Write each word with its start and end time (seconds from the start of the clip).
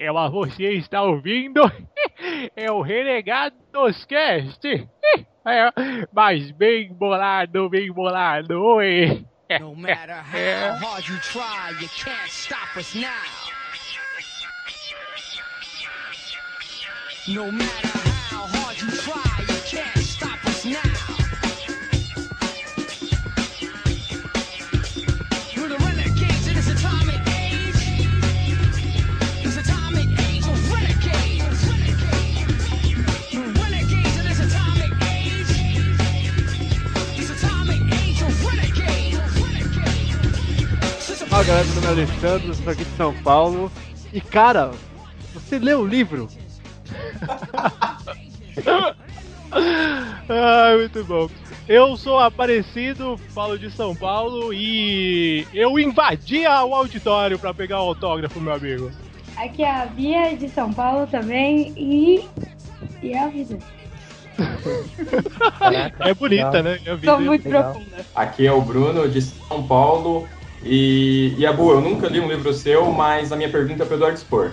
Ela, 0.00 0.28
você 0.28 0.74
está 0.74 1.02
ouvindo? 1.02 1.60
É 2.56 2.70
o 2.70 2.80
Renegados 2.80 4.04
Cast. 4.04 4.62
É, 5.46 5.72
mas 6.12 6.50
bem 6.50 6.92
bolado, 6.92 7.70
bem 7.70 7.90
bolado, 7.90 8.62
oi. 8.62 9.24
No 9.58 9.74
matter 9.74 10.16
how 10.16 10.76
hard 10.76 11.08
you 11.08 11.18
try, 11.20 11.70
you 11.80 11.88
can't 11.88 12.28
stop 12.28 12.78
us 12.78 12.94
now. 12.94 13.08
No 17.26 17.50
matter 17.50 18.07
Fala 41.28 41.44
galera, 41.44 41.66
meu 41.66 41.74
nome 41.74 41.86
é 41.86 41.90
Alexandre, 41.90 42.50
estou 42.50 42.72
aqui 42.72 42.84
de 42.84 42.96
São 42.96 43.14
Paulo. 43.22 43.70
E 44.12 44.20
cara, 44.20 44.70
você 45.34 45.58
leu 45.58 45.80
o 45.80 45.86
livro? 45.86 46.28
Ai, 50.28 50.76
muito 50.78 51.04
bom. 51.04 51.28
Eu 51.68 51.96
sou 51.98 52.18
Aparecido, 52.18 53.18
falo 53.34 53.58
de 53.58 53.70
São 53.70 53.94
Paulo 53.94 54.54
e 54.54 55.46
eu 55.52 55.78
invadia 55.78 56.64
o 56.64 56.74
auditório 56.74 57.38
pra 57.38 57.52
pegar 57.52 57.82
o 57.82 57.88
autógrafo, 57.88 58.40
meu 58.40 58.54
amigo. 58.54 58.90
Aqui 59.36 59.62
é 59.62 59.70
a 59.70 59.86
Bia 59.86 60.34
de 60.36 60.48
São 60.48 60.72
Paulo 60.72 61.06
também 61.06 61.74
e. 61.76 62.26
E 63.02 63.12
é 63.12 63.22
a 63.22 63.28
vida. 63.28 63.58
É 66.00 66.14
bonita, 66.14 66.62
né? 66.62 66.78
É 66.86 66.92
a 66.92 66.94
vida. 66.94 67.12
Tô 67.12 67.20
muito 67.20 67.44
legal. 67.44 67.72
profunda. 67.72 68.06
Aqui 68.14 68.46
é 68.46 68.52
o 68.52 68.60
Bruno 68.60 69.08
de 69.08 69.20
São 69.20 69.66
Paulo. 69.66 70.28
E, 70.62 71.34
e 71.38 71.46
Abu, 71.46 71.70
eu 71.70 71.80
nunca 71.80 72.08
li 72.08 72.20
um 72.20 72.28
livro 72.28 72.52
seu, 72.52 72.92
mas 72.92 73.32
a 73.32 73.36
minha 73.36 73.48
pergunta 73.48 73.84
é 73.84 73.86
pro 73.86 73.96
Eduardo 73.96 74.18
Spor. 74.18 74.52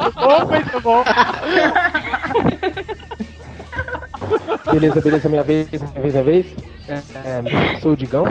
Muito 0.00 0.14
bom, 0.14 0.46
muito 0.46 0.80
bom. 0.80 1.04
Beleza, 4.70 5.00
beleza, 5.00 5.28
minha 5.28 5.42
vez, 5.42 5.68
minha 5.70 6.02
vez, 6.02 6.12
minha 6.12 6.24
vez. 6.24 6.46
É, 6.86 6.94
é, 6.94 7.80
sou 7.80 7.92
o 7.92 7.96
Digão, 7.96 8.24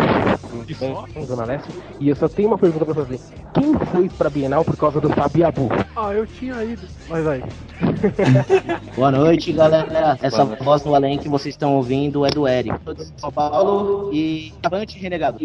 em 1.16 1.26
Zona 1.26 1.44
Leste, 1.46 1.70
e 2.00 2.10
eu 2.10 2.16
só 2.16 2.28
tenho 2.28 2.50
uma 2.50 2.58
pergunta 2.58 2.86
pra 2.86 2.94
fazer. 2.94 3.20
Quem 3.54 3.74
foi 3.92 4.10
pra 4.10 4.30
Bienal 4.30 4.64
por 4.64 4.78
causa 4.78 5.02
do 5.02 5.10
Fabiabu? 5.10 5.70
Ah, 5.96 6.14
eu 6.14 6.28
tinha 6.28 6.64
ido. 6.64 6.88
Mas 7.10 7.26
aí. 7.26 7.44
Boa 8.96 9.12
noite, 9.12 9.52
galera. 9.54 10.20
Essa 10.22 10.38
Boa 10.38 10.50
noite. 10.50 10.64
voz 10.64 10.84
no 10.86 10.94
além 10.94 11.18
que 11.18 11.28
vocês 11.28 11.56
estão 11.56 11.76
ouvindo 11.76 12.26
é 12.26 12.30
do 12.30 12.48
Eric. 12.48 12.76
Sou 12.84 12.94
de 12.94 13.06
São 13.18 13.32
Paulo 13.32 14.14
e 14.14 14.54
avante 14.62 15.00
renegado. 15.00 15.40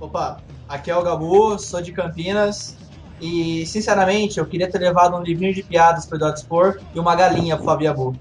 Opa, 0.00 0.38
aqui 0.66 0.90
é 0.90 0.96
o 0.96 1.02
Gabu, 1.02 1.58
sou 1.58 1.82
de 1.82 1.92
Campinas. 1.92 2.78
E, 3.20 3.64
sinceramente, 3.66 4.38
eu 4.38 4.46
queria 4.46 4.70
ter 4.70 4.78
levado 4.78 5.16
um 5.16 5.22
livrinho 5.22 5.54
de 5.54 5.62
piadas 5.62 6.04
pro 6.06 6.16
Eduardo 6.16 6.38
Spor 6.38 6.80
e 6.94 6.98
uma 6.98 7.14
galinha 7.14 7.56
pro 7.56 7.66
Fabiabu. 7.66 8.16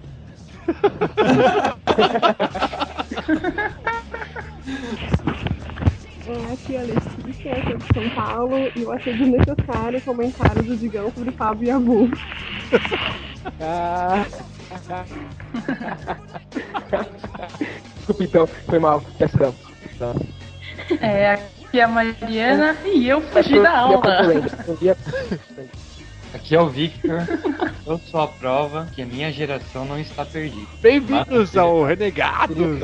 É, 6.26 6.54
aqui 6.54 6.76
é 6.76 6.80
a 6.80 6.84
Letícia, 6.84 7.54
sou 7.64 7.78
de 7.78 7.86
São 7.94 8.10
Paulo, 8.16 8.72
e 8.76 8.82
eu 8.82 8.92
achei 8.94 9.14
desnecessário 9.14 10.00
o 10.00 10.02
comentário 10.02 10.64
do 10.64 10.78
Digão 10.78 11.12
sobre 11.12 11.32
Fábio 11.32 11.68
e 11.68 11.72
Abu. 11.72 12.10
Ah. 13.60 14.26
Desculpa 17.98 18.24
então, 18.24 18.48
foi 18.48 18.80
mal, 18.80 19.04
peço 19.18 19.38
É, 21.02 21.32
aqui 21.32 21.80
é 21.80 21.84
a 21.84 21.88
Mariana 21.88 22.78
e 22.86 23.10
eu 23.10 23.20
é 23.20 23.22
fugi 23.22 23.62
da 23.62 23.80
aula. 23.80 24.02
Aqui 26.34 26.56
é 26.56 26.62
o 26.62 26.68
Victor. 26.68 27.28
Eu 27.86 28.00
sou 28.10 28.22
a 28.22 28.28
prova 28.28 28.88
que 28.96 29.02
a 29.02 29.06
minha 29.06 29.32
geração 29.32 29.86
não 29.86 30.00
está 30.00 30.26
perdida. 30.26 30.66
Bem-vindos 30.82 31.56
ao 31.56 31.84
Renegados! 31.84 32.80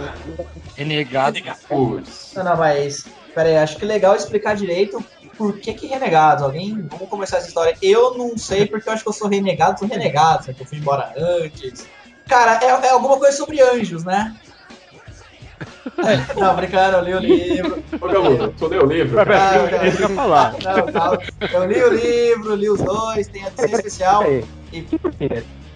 Renegado. 0.76 1.40
Putz. 1.68 2.34
Não, 2.36 2.44
não, 2.44 2.58
mas. 2.58 3.06
Pera 3.34 3.50
aí, 3.50 3.58
acho 3.58 3.78
que 3.78 3.86
é 3.86 3.88
legal 3.88 4.16
explicar 4.16 4.56
direito 4.56 5.04
por 5.38 5.58
que 5.58 5.74
que 5.74 5.88
renegados. 5.88 6.44
Alguém. 6.44 6.86
Vamos 6.92 7.10
começar 7.10 7.38
essa 7.38 7.48
história. 7.48 7.76
Eu 7.82 8.18
não 8.18 8.38
sei 8.38 8.68
porque 8.68 8.88
eu 8.88 8.94
acho 8.94 9.04
que 9.04 9.10
eu 9.10 9.14
sou 9.14 9.28
renegado, 9.28 9.80
sou 9.80 9.88
renegado, 9.88 10.46
só 10.46 10.54
que 10.54 10.62
eu 10.62 10.66
fui 10.66 10.78
embora 10.78 11.14
antes. 11.18 11.88
Cara, 12.28 12.60
é, 12.64 12.88
é 12.88 12.90
alguma 12.92 13.18
coisa 13.18 13.36
sobre 13.36 13.62
anjos, 13.62 14.04
né? 14.04 14.36
Não, 16.38 16.56
brincando, 16.56 16.98
eu 16.98 17.04
li 17.04 17.14
o 17.14 17.20
livro. 17.20 17.84
Ô, 18.00 18.08
Gabu, 18.08 18.54
tu 18.58 18.68
leu 18.68 18.84
o 18.84 18.86
livro? 18.86 19.16
Pera, 19.16 19.88
Isso 19.88 19.98
que 19.98 20.04
eu 20.04 20.10
ia 20.10 20.16
falar. 20.16 20.54
Não. 20.64 21.50
Eu 21.60 21.66
li 21.66 21.82
o 21.82 21.94
livro, 21.94 22.56
li 22.56 22.70
os 22.70 22.82
dois, 22.82 23.28
tem 23.28 23.44
a 23.44 23.48
edição 23.48 23.66
especial. 23.66 24.24
Aí, 24.24 24.46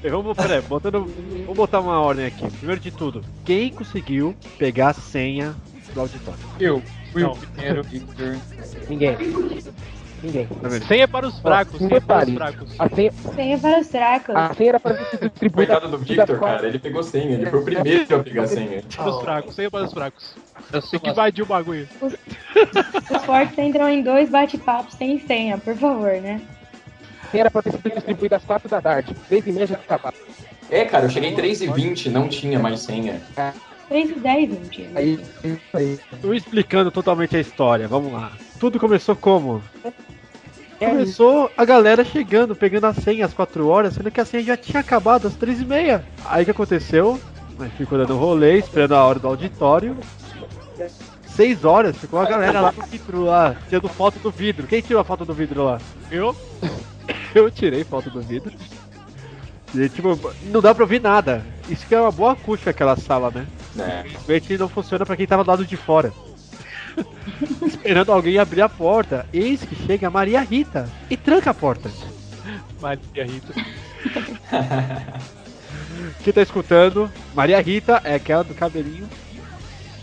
E 0.03 0.09
Vamos, 0.09 0.35
peraí, 0.35 0.61
botando, 0.61 1.09
vamos 1.45 1.55
botar 1.55 1.79
uma 1.79 1.99
ordem 1.99 2.25
aqui. 2.25 2.45
Primeiro 2.57 2.81
de 2.81 2.91
tudo, 2.91 3.23
quem 3.45 3.71
conseguiu 3.71 4.35
pegar 4.57 4.89
a 4.89 4.93
senha 4.93 5.55
do 5.93 6.01
auditório? 6.01 6.39
Eu 6.59 6.81
o 7.21 7.37
primeiro, 7.37 7.83
Victor. 7.83 8.35
ninguém. 8.89 9.15
Ninguém. 10.23 10.47
Tá? 10.47 10.69
Senha 10.87 11.07
para 11.07 11.27
os 11.27 11.37
fracos, 11.39 11.77
senha 11.77 11.99
para 11.99 12.25
os 12.27 12.33
fracos. 12.33 12.75
A 12.79 12.89
senha, 12.89 13.11
Senha 13.35 13.57
para 13.57 13.79
os 13.81 13.87
fracos. 13.89 14.35
a 14.35 14.53
senha 14.53 14.69
era 14.69 14.79
pra 14.79 14.95
ser 14.95 15.29
distribuída. 15.29 15.73
Coitado 15.73 15.91
do 15.91 15.97
Victor, 15.97 16.39
cara, 16.39 16.67
ele 16.67 16.79
pegou 16.79 17.03
senha, 17.03 17.33
ele 17.35 17.45
foi 17.45 17.59
o 17.59 17.63
primeiro 17.65 18.15
a 18.15 18.23
pegar 18.23 18.47
senha. 18.47 18.81
Para 18.95 19.09
os 19.09 19.21
fracos, 19.21 19.55
senha 19.55 19.69
para 19.69 19.83
os 19.83 19.93
fracos. 19.93 20.35
Tem 20.89 20.99
que 21.01 21.09
invadir 21.09 21.43
o 21.43 21.45
bagulho. 21.45 21.87
Os 22.01 23.23
fortes 23.25 23.57
entram 23.57 23.89
em 23.89 24.01
dois 24.01 24.29
bate-papos 24.29 24.93
sem 24.95 25.19
senha, 25.19 25.57
por 25.57 25.75
favor, 25.75 26.13
né? 26.21 26.41
Senha 27.29 27.41
era 27.43 27.51
pra 27.51 27.61
ter 27.61 27.71
sido 27.73 27.89
distribuída 27.89 28.37
às 28.37 28.45
4 28.45 28.69
da 28.69 28.81
tarde. 28.81 29.13
3 29.27 29.47
e 29.47 29.51
meia 29.51 29.67
já 29.67 29.75
acabava. 29.75 30.15
É, 30.69 30.85
cara, 30.85 31.05
eu 31.05 31.09
cheguei 31.09 31.35
3h20, 31.35 32.09
não 32.09 32.29
tinha 32.29 32.57
mais 32.59 32.79
senha. 32.79 33.21
3 33.89 34.09
e 34.09 34.13
10, 34.13 34.49
mentira. 34.49 34.89
Aí, 34.95 35.19
aí. 35.73 35.99
Tô 36.21 36.33
explicando 36.33 36.89
totalmente 36.91 37.35
a 37.35 37.39
história, 37.41 37.87
vamos 37.87 38.13
lá. 38.13 38.31
Tudo 38.59 38.79
começou 38.79 39.15
como? 39.15 39.61
Começou 40.89 41.51
a 41.57 41.65
galera 41.65 42.03
chegando, 42.03 42.55
pegando 42.55 42.85
a 42.85 42.93
senha 42.93 43.25
às 43.25 43.33
4 43.33 43.67
horas, 43.67 43.93
sendo 43.93 44.11
que 44.11 44.21
a 44.21 44.25
senha 44.25 44.43
já 44.43 44.57
tinha 44.57 44.79
acabado 44.79 45.27
às 45.27 45.35
3 45.35 45.61
e 45.61 45.65
meia. 45.65 46.03
Aí 46.25 46.43
o 46.43 46.45
que 46.45 46.51
aconteceu? 46.51 47.19
Ficou 47.77 47.97
dando 47.97 48.17
rolê, 48.17 48.57
esperando 48.57 48.95
a 48.95 49.03
hora 49.03 49.19
do 49.19 49.27
auditório. 49.27 49.97
6 51.27 51.65
horas, 51.65 51.97
ficou 51.97 52.19
a 52.19 52.25
galera 52.25 52.61
lá 52.61 52.71
no 52.71 52.85
vidro 52.85 53.23
lá, 53.23 53.55
tirando 53.67 53.89
foto 53.89 54.19
do 54.19 54.29
vidro. 54.29 54.67
Quem 54.67 54.81
tirou 54.81 55.01
a 55.01 55.03
foto 55.03 55.25
do 55.25 55.33
vidro 55.33 55.63
lá? 55.63 55.79
Eu? 56.11 56.35
Eu 57.33 57.49
tirei 57.49 57.83
foto 57.83 58.09
do 58.09 58.21
vidro. 58.21 58.51
E 59.73 59.89
tipo, 59.89 60.19
não 60.43 60.61
dá 60.61 60.73
pra 60.73 60.83
ouvir 60.83 61.01
nada. 61.01 61.43
Isso 61.67 61.87
que 61.87 61.95
é 61.95 61.99
uma 61.99 62.11
boa 62.11 62.33
acústica 62.33 62.69
aquela 62.69 62.95
sala, 62.95 63.31
né? 63.31 63.47
É. 63.79 64.01
Infelizmente 64.01 64.57
não 64.57 64.69
funciona 64.69 65.05
pra 65.05 65.17
quem 65.17 65.25
tava 65.25 65.43
do 65.43 65.49
lado 65.49 65.65
de 65.65 65.75
fora. 65.75 66.13
Esperando 67.65 68.11
alguém 68.11 68.37
abrir 68.37 68.61
a 68.61 68.69
porta. 68.69 69.25
Eis 69.33 69.61
que 69.63 69.75
chega 69.75 70.07
a 70.07 70.11
Maria 70.11 70.41
Rita 70.41 70.89
e 71.09 71.17
tranca 71.17 71.51
a 71.51 71.53
porta. 71.53 71.89
Maria 72.81 73.25
Rita. 73.25 73.53
Quem 76.23 76.33
tá 76.33 76.41
escutando? 76.41 77.09
Maria 77.33 77.61
Rita 77.61 78.01
é 78.03 78.15
aquela 78.15 78.43
do 78.43 78.53
cabelinho 78.53 79.07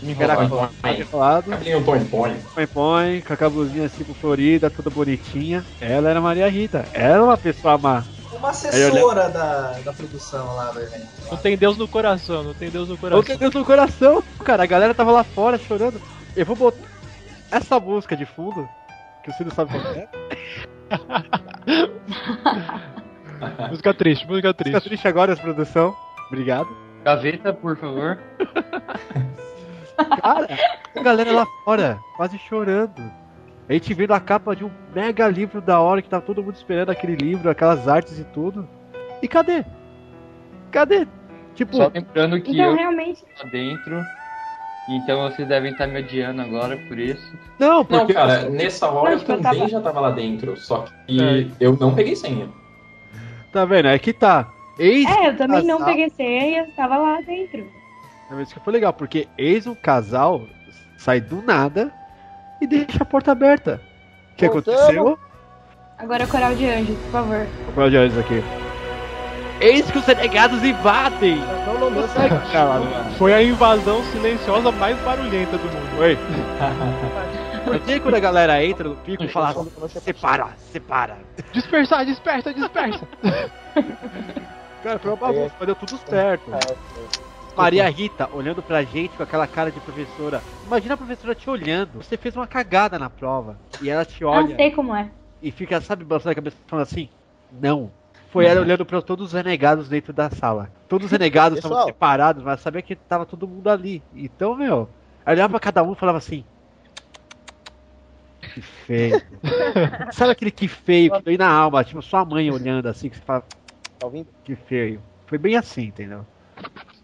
enrolado, 0.03 1.51
Cabelinho 1.51 1.83
põe 1.83 2.03
põe. 2.05 2.35
põe 2.55 2.67
põe, 2.67 3.21
com 3.21 3.45
a 3.45 3.49
blusinha 3.49 3.85
assim 3.85 4.03
florida, 4.03 4.69
toda 4.69 4.89
bonitinha. 4.89 5.63
Ela 5.79 6.09
era 6.09 6.19
Maria 6.21 6.49
Rita. 6.49 6.85
Ela 6.93 7.17
é 7.17 7.21
uma 7.21 7.37
pessoa 7.37 7.77
má. 7.77 8.03
uma 8.33 8.49
assessora 8.49 9.29
da, 9.29 9.79
da 9.83 9.93
produção 9.93 10.55
lá 10.55 10.71
do 10.71 10.81
evento. 10.81 11.07
Não 11.29 11.37
tem 11.37 11.55
Deus 11.57 11.77
no 11.77 11.87
coração, 11.87 12.43
não 12.43 12.53
tem 12.53 12.69
Deus 12.69 12.87
no 12.87 12.95
Não 12.95 12.99
coração. 12.99 13.23
tem 13.23 13.37
Deus 13.37 13.53
no 13.53 13.65
coração, 13.65 14.23
cara. 14.43 14.63
A 14.63 14.67
galera 14.67 14.93
tava 14.93 15.11
lá 15.11 15.23
fora 15.23 15.57
chorando. 15.57 16.01
Eu 16.35 16.45
vou 16.45 16.55
botar 16.55 16.79
essa 17.51 17.79
música 17.79 18.15
de 18.15 18.25
fundo, 18.25 18.67
que 19.23 19.29
o 19.29 19.33
Ciro 19.33 19.53
sabe 19.53 19.71
qual 19.71 19.83
é. 19.93 20.07
Música 23.69 23.93
triste, 23.93 24.27
música 24.27 24.49
Fica 24.49 24.63
triste. 24.63 24.83
triste 24.89 25.07
agora, 25.07 25.33
essa 25.33 25.41
produção. 25.41 25.95
Obrigado. 26.27 26.67
Gaveta, 27.03 27.53
por 27.53 27.77
favor. 27.77 28.19
Cara, 30.21 30.47
a 30.95 31.01
galera 31.03 31.31
lá 31.31 31.45
fora, 31.63 31.99
quase 32.17 32.37
chorando. 32.37 33.01
A 33.69 33.73
gente 33.73 33.93
vendo 33.93 34.13
a 34.13 34.19
capa 34.19 34.55
de 34.55 34.65
um 34.65 34.71
mega 34.93 35.27
livro 35.27 35.61
da 35.61 35.79
hora 35.79 36.01
que 36.01 36.09
tá 36.09 36.19
todo 36.19 36.43
mundo 36.43 36.55
esperando 36.55 36.89
aquele 36.89 37.15
livro, 37.15 37.49
aquelas 37.49 37.87
artes 37.87 38.19
e 38.19 38.23
tudo. 38.25 38.67
E 39.21 39.27
cadê? 39.27 39.63
Cadê? 40.71 41.07
Tipo, 41.55 41.75
Só 41.75 41.91
lembrando 41.93 42.41
que 42.41 42.51
Então, 42.51 42.65
eu 42.65 42.75
realmente, 42.75 43.23
dentro. 43.51 44.01
Então 44.89 45.21
vocês 45.29 45.47
devem 45.47 45.71
estar 45.71 45.87
me 45.87 45.99
odiando 45.99 46.41
agora 46.41 46.75
por 46.87 46.97
isso. 46.99 47.37
não, 47.59 47.77
Não, 47.77 47.85
porque 47.85 48.13
cara, 48.13 48.49
nessa 48.49 48.89
hora 48.89 49.11
eu 49.11 49.17
Mas, 49.17 49.23
também 49.23 49.43
tava- 49.43 49.67
já 49.69 49.79
tava 49.81 49.99
lá 49.99 50.11
dentro, 50.11 50.57
só 50.57 50.85
que 51.07 51.21
É. 51.21 51.47
eu 51.59 51.77
não 51.79 51.93
peguei 51.93 52.15
senha. 52.15 52.49
Tá 53.51 53.63
vendo? 53.65 53.87
É 53.89 53.99
que 53.99 54.11
tá. 54.13 54.51
Eis 54.79 55.05
É, 55.09 55.27
eu 55.29 55.37
também 55.37 55.63
não 55.63 55.77
casal- 55.77 55.93
peguei 55.93 56.09
senha, 56.09 56.67
tava 56.75 56.97
lá 56.97 57.21
dentro. 57.21 57.65
É 58.31 58.41
isso 58.41 58.53
que 58.53 58.59
foi 58.61 58.73
legal, 58.73 58.93
porque 58.93 59.27
eis 59.37 59.67
um 59.67 59.75
casal 59.75 60.47
sai 60.97 61.19
do 61.21 61.41
nada 61.41 61.91
e 62.61 62.65
deixa 62.67 63.03
a 63.03 63.05
porta 63.05 63.31
aberta. 63.33 63.81
O 64.33 64.35
que 64.37 64.47
Voltamos. 64.49 64.79
aconteceu? 64.79 65.19
Agora 65.97 66.25
coral 66.25 66.55
de 66.55 66.65
anjos, 66.65 66.97
por 66.97 67.11
favor. 67.11 67.45
Vou 67.65 67.73
falar 67.75 67.89
de 67.89 67.97
olhos 67.97 68.17
aqui. 68.17 68.41
Eis 69.61 69.89
que 69.91 69.99
os 69.99 70.05
renegados 70.05 70.63
invadem! 70.63 71.37
Foi 73.19 73.31
a 73.31 73.43
invasão 73.43 74.03
silenciosa 74.05 74.71
mais 74.71 74.97
barulhenta 75.01 75.55
do 75.55 75.63
mundo. 75.65 75.99
Oi. 75.99 76.17
Porque 77.63 77.99
quando 77.99 78.15
a 78.15 78.19
galera 78.19 78.65
entra 78.65 78.89
no 78.89 78.95
pico 78.95 79.23
e 79.23 79.27
fala 79.27 79.53
separa, 79.87 80.47
separa. 80.71 81.17
Dispersar, 81.53 82.03
dispersa, 82.05 82.51
dispersa. 82.51 83.07
Cara, 84.81 84.97
foi 84.97 85.11
uma 85.11 85.17
bagunça, 85.17 85.53
mas 85.59 85.65
deu 85.67 85.75
tudo 85.75 85.99
certo. 86.09 86.49
Maria 87.55 87.87
Rita 87.87 88.27
olhando 88.33 88.63
pra 88.63 88.81
gente 88.81 89.15
com 89.15 89.21
aquela 89.21 89.45
cara 89.45 89.71
de 89.71 89.79
professora. 89.79 90.41
Imagina 90.65 90.95
a 90.95 90.97
professora 90.97 91.35
te 91.35 91.47
olhando. 91.51 92.01
Você 92.01 92.17
fez 92.17 92.35
uma 92.35 92.47
cagada 92.47 92.97
na 92.97 93.07
prova. 93.07 93.59
E 93.79 93.91
ela 93.91 94.03
te 94.03 94.25
olha 94.25 94.55
sei 94.55 94.71
como 94.71 94.95
é. 94.95 95.07
e 95.39 95.51
fica, 95.51 95.79
sabe, 95.81 96.03
balançando 96.03 96.31
a 96.31 96.35
cabeça 96.35 96.57
falando 96.65 96.83
assim: 96.83 97.09
Não. 97.51 97.91
Foi 98.31 98.45
ela 98.45 98.61
olhando 98.61 98.85
pra 98.85 99.01
todos 99.01 99.27
os 99.27 99.33
renegados 99.33 99.89
dentro 99.89 100.13
da 100.13 100.29
sala. 100.29 100.71
Todos 100.87 101.05
os 101.05 101.11
renegados 101.11 101.57
estavam 101.57 101.83
separados, 101.83 102.41
mas 102.41 102.61
sabia 102.61 102.81
que 102.81 102.95
tava 102.95 103.25
todo 103.25 103.45
mundo 103.45 103.69
ali. 103.69 104.01
Então, 104.13 104.55
meu, 104.55 104.89
ela 105.25 105.35
olhava 105.35 105.49
pra 105.51 105.59
cada 105.59 105.83
um 105.83 105.91
e 105.91 105.97
falava 105.97 106.17
assim: 106.17 106.45
Que 108.39 108.61
feio. 108.61 109.21
Sabe 110.13 110.31
aquele 110.31 110.49
que 110.49 110.67
feio 110.69 111.11
que 111.11 111.23
veio 111.23 111.37
na 111.37 111.49
alma, 111.49 111.83
tipo 111.83 112.01
sua 112.01 112.23
mãe 112.23 112.49
olhando 112.49 112.87
assim, 112.87 113.09
que 113.09 113.17
você 113.17 113.21
fala: 113.21 113.43
Tá 113.99 114.05
ouvindo? 114.05 114.29
Que 114.45 114.55
feio. 114.55 115.03
Foi 115.27 115.37
bem 115.37 115.57
assim, 115.57 115.83
entendeu? 115.83 116.25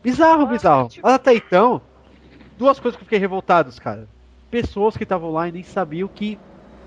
Bizarro, 0.01 0.47
bizarro. 0.47 0.89
Mas 1.03 1.13
até 1.13 1.33
então, 1.33 1.81
duas 2.57 2.79
coisas 2.79 2.95
que 2.97 3.03
eu 3.03 3.05
fiquei 3.05 3.19
revoltados, 3.19 3.77
cara. 3.79 4.07
Pessoas 4.49 4.95
que 4.95 5.03
estavam 5.03 5.29
lá 5.29 5.49
e 5.49 5.51
nem 5.51 5.63
sabiam 5.63 6.07
que. 6.07 6.39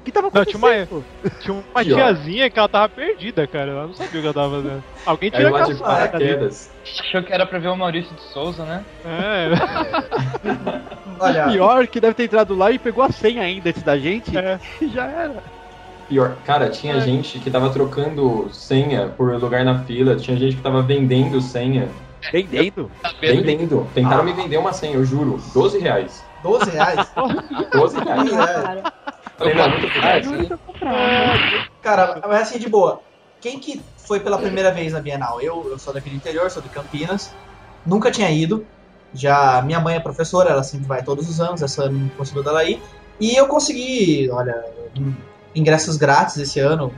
Que 0.05 0.11
tava 0.13 0.31
Não, 0.33 0.45
tinha 0.45 0.59
uma, 0.59 0.71
acontecendo. 0.71 1.05
tinha 1.41 1.55
uma 1.55 1.85
tiazinha 1.85 2.51
que 2.51 2.59
ela 2.59 2.69
tava 2.69 2.89
perdida, 2.89 3.47
cara. 3.47 3.71
Ela 3.71 3.87
não 3.87 3.95
sabia 3.95 4.09
o 4.09 4.23
que 4.23 4.27
ela 4.27 4.35
tava 4.35 4.57
fazendo. 4.63 4.85
Alguém 5.07 5.31
tira 5.31 5.43
Caiu 5.45 5.55
lá 5.57 5.63
a 5.63 5.67
de 5.67 5.73
caçada. 5.79 6.09
paraquedas. 6.09 6.71
Achou 7.01 7.23
que 7.23 7.33
era 7.33 7.47
pra 7.47 7.59
ver 7.59 7.69
o 7.69 7.77
Maurício 7.77 8.15
de 8.15 8.23
Souza, 8.33 8.65
né? 8.65 8.85
É. 9.05 9.51
Olha, 11.21 11.49
Pior 11.49 11.87
que 11.87 12.01
deve 12.01 12.15
ter 12.15 12.25
entrado 12.25 12.57
lá 12.57 12.71
e 12.71 12.79
pegou 12.79 13.05
a 13.05 13.11
senha 13.13 13.43
ainda 13.43 13.69
antes 13.69 13.83
da 13.83 13.99
gente. 13.99 14.37
É. 14.37 14.59
E 14.81 14.89
já 14.93 15.05
era. 15.07 15.43
Pior, 16.09 16.37
cara, 16.45 16.69
tinha 16.71 17.01
gente 17.01 17.39
que 17.39 17.51
tava 17.51 17.71
trocando 17.71 18.49
senha 18.53 19.09
por 19.17 19.33
lugar 19.37 19.65
na 19.65 19.81
fila, 19.85 20.17
tinha 20.17 20.37
gente 20.37 20.57
que 20.57 20.63
tava 20.63 20.83
vendendo 20.83 21.41
senha. 21.41 21.89
Vendendo? 22.33 22.91
Vendendo. 23.21 23.87
Tentaram 23.95 24.25
me 24.25 24.33
vender 24.33 24.59
uma 24.59 24.73
senha, 24.73 24.95
eu 24.95 25.05
juro. 25.05 25.41
12 25.55 25.79
reais. 25.79 26.25
12 26.43 26.71
reais? 26.71 27.13
12 27.73 28.01
reais. 28.01 28.33
É. 28.33 28.63
Falei, 28.63 28.83
muito 29.45 30.69
caro. 30.81 31.71
Cara, 31.83 32.21
mas 32.29 32.43
assim, 32.43 32.59
de 32.59 32.69
boa. 32.69 33.01
Quem 33.41 33.59
que 33.59 33.81
foi 34.07 34.21
pela 34.21 34.39
primeira 34.39 34.71
vez 34.71 34.93
na 34.93 35.01
Bienal? 35.01 35.41
Eu, 35.41 35.71
eu 35.71 35.79
sou 35.79 35.95
daqui 35.95 36.11
do 36.11 36.17
interior, 36.17 36.51
sou 36.51 36.63
de 36.63 36.69
Campinas. 36.69 37.31
Nunca 37.87 38.11
tinha 38.11 38.31
ido. 38.31 38.67
Já 39.15 39.63
minha 39.63 39.81
mãe 39.81 39.97
é 39.97 40.01
professora, 40.01 40.51
ela 40.51 40.63
sempre 40.63 40.87
vai 40.87 41.03
todos 41.03 41.29
os 41.29 41.41
anos, 41.41 41.63
essa 41.63 41.85
ano 41.85 41.99
não 41.99 42.09
conseguiu 42.11 42.45
dela 42.45 42.63
ir. 42.65 42.81
E 43.19 43.35
eu 43.35 43.49
consegui, 43.49 44.31
olha, 44.31 44.55
ingressos 45.55 45.97
grátis 45.97 46.37
esse 46.37 46.61
ano. 46.61 46.93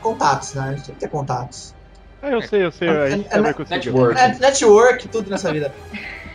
Contatos, 0.00 0.54
né? 0.54 0.62
A 0.62 0.70
gente 0.74 0.86
tem 0.86 0.94
que 0.94 1.00
ter 1.00 1.08
contatos. 1.08 1.74
Ah, 2.20 2.30
eu 2.30 2.42
sei, 2.42 2.64
eu 2.64 2.72
sei. 2.72 2.88
A 2.88 3.10
gente 3.10 3.26
É, 3.26 3.30
também 3.30 3.52
é, 3.52 3.76
network. 3.76 4.14
Net- 4.14 4.40
network, 4.40 5.08
tudo 5.08 5.30
nessa 5.30 5.52
vida. 5.52 5.72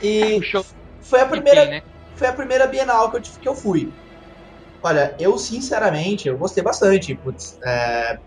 E 0.02 0.40
foi 1.02 1.22
a 1.22 1.26
primeira, 1.26 1.66
né? 1.66 1.82
foi 2.16 2.28
a 2.28 2.34
primeira 2.34 2.68
Bienal 2.68 3.12
que 3.12 3.18
eu, 3.18 3.22
que 3.22 3.50
eu 3.50 3.56
fui. 3.56 3.92
Olha, 4.84 5.16
eu 5.20 5.38
sinceramente, 5.38 6.28
eu 6.28 6.38
gostei 6.38 6.64
bastante. 6.64 7.16
Putz, 7.16 7.58
é, 7.66 8.20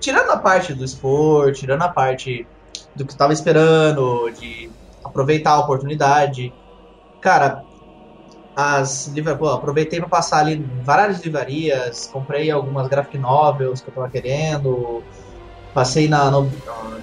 tirando 0.00 0.30
a 0.32 0.38
parte 0.38 0.74
do 0.74 0.84
esporte, 0.84 1.60
tirando 1.60 1.82
a 1.82 1.90
parte 1.92 2.50
do 2.94 3.06
que 3.06 3.14
eu 3.14 3.18
tava 3.18 3.32
esperando, 3.34 4.30
de 4.32 4.74
aproveitar 5.04 5.52
a 5.52 5.60
oportunidade. 5.60 6.56
Cara, 7.20 7.64
as 8.56 9.06
pô, 9.38 9.48
aproveitei 9.48 10.00
para 10.00 10.08
passar 10.08 10.40
ali 10.40 10.64
várias 10.84 11.22
livrarias, 11.24 12.06
comprei 12.08 12.50
algumas 12.50 12.88
graphic 12.88 13.18
novels 13.18 13.82
que 13.82 13.90
eu 13.90 13.94
tava 13.94 14.10
querendo, 14.10 15.06
passei 15.72 16.08
na, 16.08 16.30
no- 16.30 16.50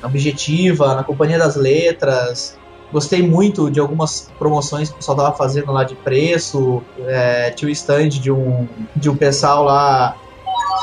na 0.01 0.07
Objetiva, 0.09 0.95
na 0.95 1.03
Companhia 1.06 1.39
das 1.39 1.56
Letras, 1.57 2.61
gostei 2.92 3.28
muito 3.28 3.70
de 3.70 3.80
algumas 3.80 4.32
promoções 4.38 4.90
que 4.90 4.96
o 4.96 4.98
pessoal 4.98 5.18
tava 5.18 5.36
fazendo 5.38 5.72
lá 5.72 5.84
de 5.84 5.96
preço, 5.96 6.84
é, 7.08 7.52
tinha 7.52 7.70
o 7.70 7.72
stand 7.72 8.10
de 8.10 8.32
um, 8.32 8.68
de 8.96 9.10
um 9.10 9.16
pessoal 9.16 9.64
lá 9.64 10.16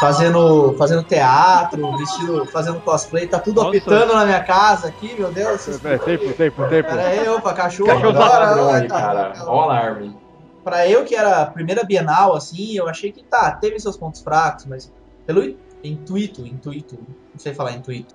fazendo, 0.00 0.74
fazendo 0.78 1.02
teatro, 1.02 1.96
vestido, 1.96 2.46
fazendo 2.46 2.80
cosplay, 2.80 3.26
tá 3.26 3.38
tudo 3.38 3.56
Nossa. 3.56 3.68
apitando 3.76 4.14
na 4.14 4.24
minha 4.24 4.42
casa 4.42 4.88
aqui, 4.88 5.14
meu 5.18 5.32
Deus. 5.32 5.66
É, 5.84 5.98
tempo, 5.98 6.32
tempo, 6.34 6.68
tempo. 6.68 6.88
Pera 6.88 7.06
aí, 7.08 7.28
opa, 7.28 7.52
cachorro. 7.52 7.88
Cachorro 7.88 8.10
agora, 8.10 8.44
Ladrão 8.46 8.66
ó, 8.68 8.72
aí, 8.74 8.88
tá, 8.88 9.00
cara. 9.00 9.30
tá. 9.32 9.44
Ó 9.46 9.56
o 9.56 9.60
alarme. 9.62 10.16
Pra 10.64 10.86
eu 10.88 11.04
que 11.04 11.14
era 11.14 11.42
a 11.42 11.46
primeira 11.46 11.82
Bienal, 11.84 12.36
assim, 12.36 12.74
eu 12.76 12.88
achei 12.88 13.10
que 13.10 13.24
tá, 13.24 13.50
teve 13.52 13.80
seus 13.80 13.96
pontos 13.96 14.20
fracos, 14.20 14.66
mas 14.66 14.90
pelo 15.26 15.42
in- 15.42 15.56
intuito, 15.82 16.46
intuito, 16.46 16.96
não 17.32 17.38
sei 17.38 17.54
falar 17.54 17.72
intuito. 17.72 18.14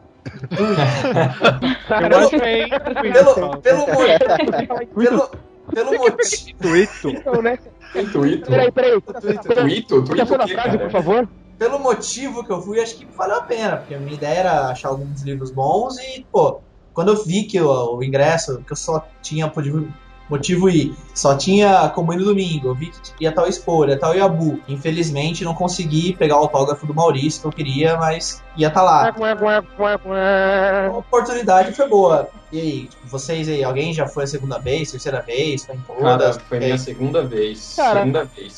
É 1.90 2.10
Pelo, 2.10 2.30
pelo, 3.62 3.86
pelo, 4.88 5.30
pelo 5.74 5.92
motivo. 5.98 6.50
Intuito. 6.50 7.10
Então, 7.10 7.42
né? 7.42 7.60
Intuito. 7.96 8.50
Peraí, 8.50 8.72
peraí. 8.72 9.02
Tuito? 9.02 10.04
Tuito 10.04 10.26
frase, 10.26 10.78
por 10.78 10.92
favor? 10.92 11.30
Pelo 11.58 11.80
motivo 11.80 12.44
que 12.44 12.52
eu 12.52 12.62
fui, 12.62 12.80
acho 12.80 12.98
que 12.98 13.06
valeu 13.16 13.38
a 13.38 13.42
pena, 13.42 13.78
porque 13.78 13.96
a 13.96 14.00
minha 14.00 14.14
ideia 14.14 14.40
era 14.40 14.68
achar 14.68 14.90
alguns 14.90 15.22
livros 15.22 15.52
bons 15.52 15.98
e, 16.00 16.26
pô, 16.32 16.60
quando 16.94 17.10
eu 17.10 17.24
vi 17.24 17.44
que 17.44 17.60
o, 17.62 17.98
o 17.98 18.04
ingresso, 18.04 18.64
que 18.66 18.74
eu 18.74 18.78
só 18.78 19.06
tinha 19.22 19.48
motivo, 19.48 19.88
motivo 20.30 20.70
ir, 20.70 20.96
só 21.14 21.36
tinha 21.36 21.90
como 21.90 22.14
ir 22.14 22.18
no 22.18 22.26
domingo, 22.26 22.70
eu 22.70 22.76
vi 22.76 22.92
que 23.18 23.24
ia 23.24 23.32
tal 23.32 23.48
Expor, 23.48 23.90
ia 23.90 24.00
tal 24.00 24.16
Yabu. 24.16 24.60
Infelizmente 24.68 25.44
não 25.44 25.54
consegui 25.54 26.14
pegar 26.14 26.38
o 26.38 26.40
autógrafo 26.40 26.88
do 26.88 26.94
Maurício 26.94 27.42
que 27.42 27.48
eu 27.48 27.52
queria, 27.52 27.98
mas 27.98 28.42
ia 28.56 28.68
estar 28.68 28.82
lá. 28.82 29.10
A 29.10 30.98
oportunidade 30.98 31.74
foi 31.74 31.88
boa. 31.88 32.30
E 32.52 32.60
aí, 32.60 32.88
tipo, 32.88 33.08
vocês 33.08 33.50
aí, 33.50 33.64
alguém 33.64 33.94
já 33.94 34.08
foi 34.08 34.24
a 34.24 34.28
segunda 34.28 34.60
vez, 34.60 34.92
terceira 34.92 35.22
vez, 35.22 35.66
foi 35.66 35.76
em 35.76 35.82
Cara, 35.82 36.18
todas? 36.18 36.38
foi 36.38 36.60
minha 36.60 36.78
segunda 36.78 37.24
vez. 37.24 37.74
Cara, 37.76 38.00
segunda 38.00 38.26
vez. 38.26 38.58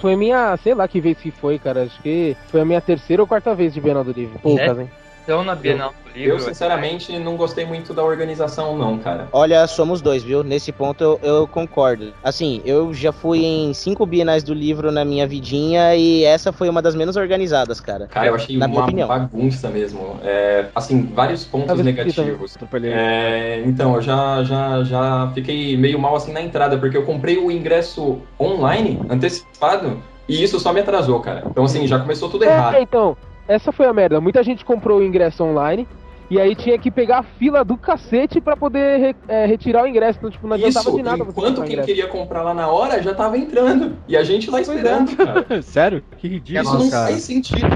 Foi 0.00 0.16
minha, 0.16 0.56
sei 0.62 0.74
lá 0.74 0.86
que 0.86 1.00
vez 1.00 1.18
que 1.18 1.30
foi, 1.30 1.58
cara. 1.58 1.84
Acho 1.84 2.02
que 2.02 2.36
foi 2.48 2.60
a 2.60 2.64
minha 2.64 2.80
terceira 2.80 3.22
ou 3.22 3.26
quarta 3.26 3.54
vez 3.54 3.72
de 3.72 3.80
Bienal 3.80 4.04
do 4.04 4.12
Livro. 4.12 4.38
Poucas, 4.40 4.78
hein? 4.78 4.90
Então 5.26 5.42
na 5.42 5.56
Bienal 5.56 5.92
do 6.04 6.16
Livro. 6.16 6.34
Eu, 6.34 6.38
sinceramente, 6.38 7.18
não 7.18 7.36
gostei 7.36 7.66
muito 7.66 7.92
da 7.92 8.04
organização, 8.04 8.78
não, 8.78 8.96
cara. 8.96 9.26
Olha, 9.32 9.66
somos 9.66 10.00
dois, 10.00 10.22
viu? 10.22 10.44
Nesse 10.44 10.70
ponto 10.70 11.02
eu, 11.02 11.20
eu 11.20 11.48
concordo. 11.48 12.12
Assim, 12.22 12.62
eu 12.64 12.94
já 12.94 13.10
fui 13.10 13.44
em 13.44 13.74
cinco 13.74 14.06
bienais 14.06 14.44
do 14.44 14.54
livro 14.54 14.92
na 14.92 15.04
minha 15.04 15.26
vidinha 15.26 15.96
e 15.96 16.22
essa 16.22 16.52
foi 16.52 16.68
uma 16.68 16.80
das 16.80 16.94
menos 16.94 17.16
organizadas, 17.16 17.80
cara. 17.80 18.06
Cara, 18.06 18.28
eu 18.28 18.36
achei 18.36 18.56
Na 18.56 18.66
uma 18.66 18.86
bagunça 19.04 19.68
mesmo. 19.68 20.20
É, 20.22 20.66
assim, 20.72 21.10
vários 21.12 21.44
pontos 21.44 21.76
negativos. 21.82 22.54
Atropelei. 22.54 22.92
É, 22.92 23.64
então, 23.66 23.96
eu 23.96 24.02
já, 24.02 24.44
já, 24.44 24.84
já 24.84 25.32
fiquei 25.34 25.76
meio 25.76 25.98
mal 25.98 26.14
assim 26.14 26.32
na 26.32 26.40
entrada, 26.40 26.78
porque 26.78 26.96
eu 26.96 27.04
comprei 27.04 27.36
o 27.36 27.50
ingresso 27.50 28.20
online, 28.38 29.00
antecipado, 29.10 30.00
e 30.28 30.40
isso 30.40 30.60
só 30.60 30.72
me 30.72 30.78
atrasou, 30.78 31.18
cara. 31.18 31.42
Então, 31.50 31.64
assim, 31.64 31.84
já 31.84 31.98
começou 31.98 32.28
tudo 32.28 32.44
errado. 32.44 32.76
É, 32.76 32.82
então, 32.82 33.16
essa 33.48 33.72
foi 33.72 33.86
a 33.86 33.92
merda. 33.92 34.20
Muita 34.20 34.42
gente 34.42 34.64
comprou 34.64 34.98
o 35.00 35.04
ingresso 35.04 35.42
online 35.44 35.86
e 36.28 36.40
aí 36.40 36.54
tinha 36.56 36.76
que 36.78 36.90
pegar 36.90 37.18
a 37.18 37.22
fila 37.22 37.64
do 37.64 37.76
cacete 37.76 38.40
pra 38.40 38.56
poder 38.56 38.98
re- 38.98 39.16
é, 39.28 39.46
retirar 39.46 39.84
o 39.84 39.86
ingresso. 39.86 40.18
Então, 40.18 40.30
tipo, 40.30 40.46
não 40.46 40.54
adiantava 40.54 40.88
Isso, 40.88 40.96
de 40.96 41.02
nada 41.02 41.24
você 41.24 41.30
enquanto 41.30 41.62
quem 41.62 41.80
queria 41.82 42.08
comprar 42.08 42.42
lá 42.42 42.52
na 42.52 42.68
hora 42.68 43.02
já 43.02 43.14
tava 43.14 43.38
entrando. 43.38 43.96
E 44.08 44.16
a 44.16 44.22
gente 44.24 44.50
lá 44.50 44.58
é. 44.58 44.62
esperando, 44.62 45.16
cara. 45.16 45.46
Sério? 45.62 46.02
Que 46.18 46.26
ridículo, 46.28 46.64
Isso 46.68 46.78
não 46.84 46.90
cara. 46.90 47.06
faz 47.10 47.22
sentido. 47.22 47.66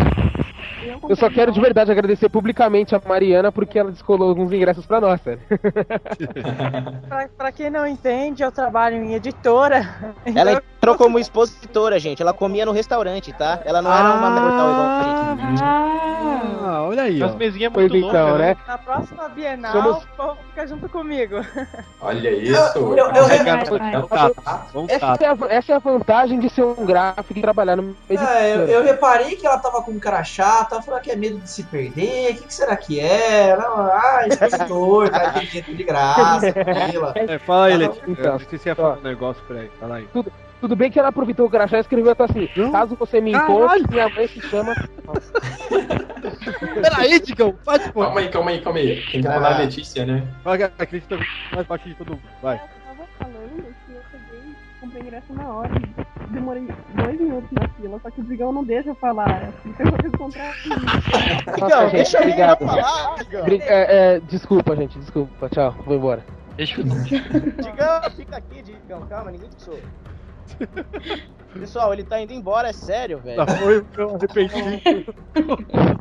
Eu 1.09 1.15
só 1.15 1.29
quero 1.29 1.53
de 1.53 1.61
verdade 1.61 1.93
agradecer 1.93 2.29
publicamente 2.31 2.95
a 2.95 3.03
Mariana 3.07 3.53
porque 3.53 3.79
ela 3.79 3.91
descolou 3.91 4.31
alguns 4.31 4.51
ingressos 4.51 4.87
pra 4.87 5.01
nós, 5.01 5.21
sério. 5.21 5.41
Pra, 7.09 7.29
pra 7.37 7.53
quem 7.53 7.69
não 7.71 7.87
entende, 7.87 8.43
eu 8.43 8.51
trabalho 8.51 8.97
em 8.97 9.15
editora. 9.15 9.89
Ela, 10.35 10.53
Então, 10.53 10.63
entrou 10.81 10.97
como 10.97 11.19
expositora, 11.19 11.99
gente. 11.99 12.23
Ela 12.23 12.33
comia 12.33 12.65
no 12.65 12.73
restaurante, 12.73 13.33
tá? 13.35 13.61
Ela 13.67 13.83
não 13.83 13.93
era 13.93 14.15
uma 14.15 14.31
mortal 14.31 14.71
igual 14.71 14.87
a 14.87 15.37
gente. 15.37 15.63
Ah, 16.63 16.83
olha 16.83 17.03
aí, 17.03 17.23
As 17.23 17.35
mesinhas 17.35 17.73
muito 17.73 17.97
então, 17.97 18.11
loucas, 18.11 18.39
né? 18.39 18.57
Na 18.67 18.79
próxima 18.79 19.29
Bienal, 19.29 19.73
Somos- 19.73 20.05
o 20.05 20.07
povo 20.17 20.39
fica 20.49 20.67
junto 20.67 20.89
comigo. 20.89 21.37
Olha 22.01 22.31
isso. 22.31 22.79
Eu, 22.79 22.97
eu, 22.97 23.11
eu, 23.11 24.09
tá, 24.09 24.67
vamos 24.73 24.91
Essa 24.91 25.17
é, 25.21 25.27
a, 25.27 25.37
essa 25.49 25.73
é 25.73 25.77
a 25.77 25.79
vantagem 25.79 26.39
de 26.39 26.49
ser 26.49 26.63
um 26.63 26.85
gráfico 26.85 27.39
e 27.39 27.43
trabalhar 27.43 27.77
no 27.77 27.95
é, 28.09 28.55
eu, 28.55 28.61
eu 28.67 28.83
reparei 28.85 29.37
que 29.37 29.47
ela 29.47 29.59
tava 29.59 29.83
com 29.83 29.91
um 29.91 29.99
cara 29.99 30.23
chato, 30.25 30.73
ela 30.73 30.83
falou 30.83 31.01
que 31.01 31.11
é 31.11 31.17
medo 31.17 31.39
de 31.39 31.51
se 31.51 31.65
perder, 31.65 32.33
o 32.33 32.37
que, 32.37 32.47
que 32.47 32.55
será 32.55 32.77
que 32.77 33.01
é? 33.01 33.57
Não, 33.57 33.87
ah, 33.87 34.25
expositor, 34.27 35.11
tá 35.11 35.31
de 35.41 35.85
graça. 35.85 36.55
É, 37.15 37.39
fala 37.39 37.67
aí, 37.67 37.73
Tá 37.73 37.79
Letícia. 37.79 38.05
Então, 38.09 38.33
Eu 38.33 38.37
esqueci 38.37 38.69
de 38.71 38.75
falar 38.75 38.99
um 38.99 39.03
negócio 39.03 39.43
por 39.45 39.57
aí. 39.57 39.71
Fala 39.81 39.97
aí. 39.97 40.09
Tudo 40.13 40.33
bem 40.69 40.91
que 40.91 40.99
ela 40.99 41.09
aproveitou 41.09 41.47
o 41.47 41.51
crachá 41.51 41.79
e 41.79 41.81
escreveu 41.81 42.15
tá 42.15 42.25
assim: 42.25 42.49
caso 42.71 42.97
você 42.97 43.21
me 43.21 43.33
Caralho! 43.33 43.55
encontre, 43.55 43.91
minha 43.91 44.09
mãe 44.09 44.29
se 44.29 44.41
chama. 44.43 44.75
Peraí, 46.83 47.21
Digão, 47.21 47.55
faz 47.65 47.89
por 47.91 48.05
Calma 48.05 48.21
aí, 48.21 48.29
calma 48.29 48.51
aí, 48.51 48.61
calma 48.61 48.79
aí. 48.79 49.03
Tem 49.11 49.21
que 49.21 49.27
falar 49.27 49.55
a 49.55 49.59
Letícia, 49.59 50.07
né? 50.07 50.27
Vai, 50.45 50.63
a 50.63 50.69
Cris 50.87 51.07
tá 51.07 51.17
mais 51.55 51.67
baixo 51.67 51.89
de 51.89 51.95
todo 51.95 52.11
mundo. 52.11 52.23
Vai. 52.43 52.57
Eu 52.57 52.61
tava 52.97 53.09
falando 53.19 53.75
que 53.87 53.93
eu 53.93 54.03
peguei, 54.13 54.55
comprei 54.81 55.03
ingresso 55.03 55.33
na 55.33 55.49
hora. 55.49 55.71
e 55.77 56.11
Demorei 56.31 56.69
dois 56.95 57.21
minutos 57.21 57.51
na 57.51 57.69
fila, 57.69 57.99
só 58.01 58.11
que 58.11 58.21
o 58.21 58.25
Digão 58.25 58.53
não 58.53 58.63
deixa 58.63 58.91
eu 58.91 58.95
falar. 58.95 59.49
Assim, 59.49 59.75
eu 59.79 59.91
vou 59.91 59.99
encontrar 60.07 60.53
gente, 60.63 61.93
deixa 61.93 62.19
ele 62.19 62.27
obrigado. 62.33 62.59
falar, 62.65 63.17
Digão. 63.17 63.47
É, 63.47 64.15
é, 64.17 64.21
desculpa, 64.21 64.77
gente, 64.77 64.99
desculpa. 64.99 65.49
Tchau, 65.49 65.75
vou 65.85 65.97
embora. 65.97 66.25
Deixa 66.57 66.81
eu... 66.81 66.85
Digão, 66.87 68.11
fica 68.15 68.37
aqui, 68.37 68.63
Digão. 68.63 69.01
Calma, 69.09 69.33
ninguém 69.33 69.49
te 69.49 69.63
soube. 69.63 69.83
Pessoal, 71.53 71.93
ele 71.93 72.05
tá 72.05 72.21
indo 72.21 72.33
embora, 72.33 72.69
é 72.69 72.73
sério, 72.73 73.21
velho. 73.21 73.45
Tá, 73.45 73.59
foi 73.59 73.85
eu 73.97 74.17
arrependi. 74.17 74.55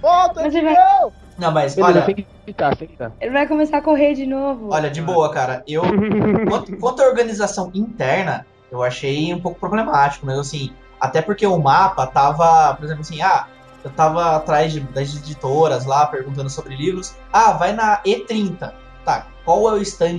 Volta, 0.00 0.42
Mas 0.42 0.52
vai- 0.54 0.62
Digão! 0.62 1.12
Não, 1.38 1.52
mas 1.52 1.74
Beleza, 1.74 1.98
olha, 1.98 2.06
tem 2.06 2.14
que 2.16 2.26
ficar, 2.46 2.76
tem 2.76 2.88
que. 2.88 2.96
Ele 3.20 3.32
vai 3.32 3.46
começar 3.46 3.78
a 3.78 3.82
correr 3.82 4.14
de 4.14 4.26
novo. 4.26 4.70
olha, 4.72 4.90
de 4.90 5.00
boa, 5.00 5.30
cara. 5.30 5.62
Eu, 5.66 5.82
quanto, 6.48 6.76
quanto 6.78 7.02
à 7.02 7.06
organização 7.06 7.70
interna, 7.74 8.46
eu 8.72 8.82
achei 8.82 9.32
um 9.32 9.40
pouco 9.40 9.60
problemático, 9.60 10.26
mas 10.26 10.38
assim, 10.38 10.74
até 11.00 11.22
porque 11.22 11.46
o 11.46 11.58
mapa 11.58 12.06
tava, 12.06 12.74
por 12.74 12.84
exemplo, 12.84 13.02
assim, 13.02 13.22
ah, 13.22 13.46
eu 13.84 13.90
tava 13.92 14.36
atrás 14.36 14.72
de- 14.72 14.80
das 14.80 15.14
editoras 15.14 15.86
lá 15.86 16.06
perguntando 16.06 16.50
sobre 16.50 16.74
livros. 16.74 17.14
Ah, 17.32 17.52
vai 17.52 17.72
na 17.72 18.02
E30. 18.02 18.74
Tá, 19.04 19.26
qual 19.44 19.68
é 19.70 19.72
o 19.74 19.82
stand 19.82 20.18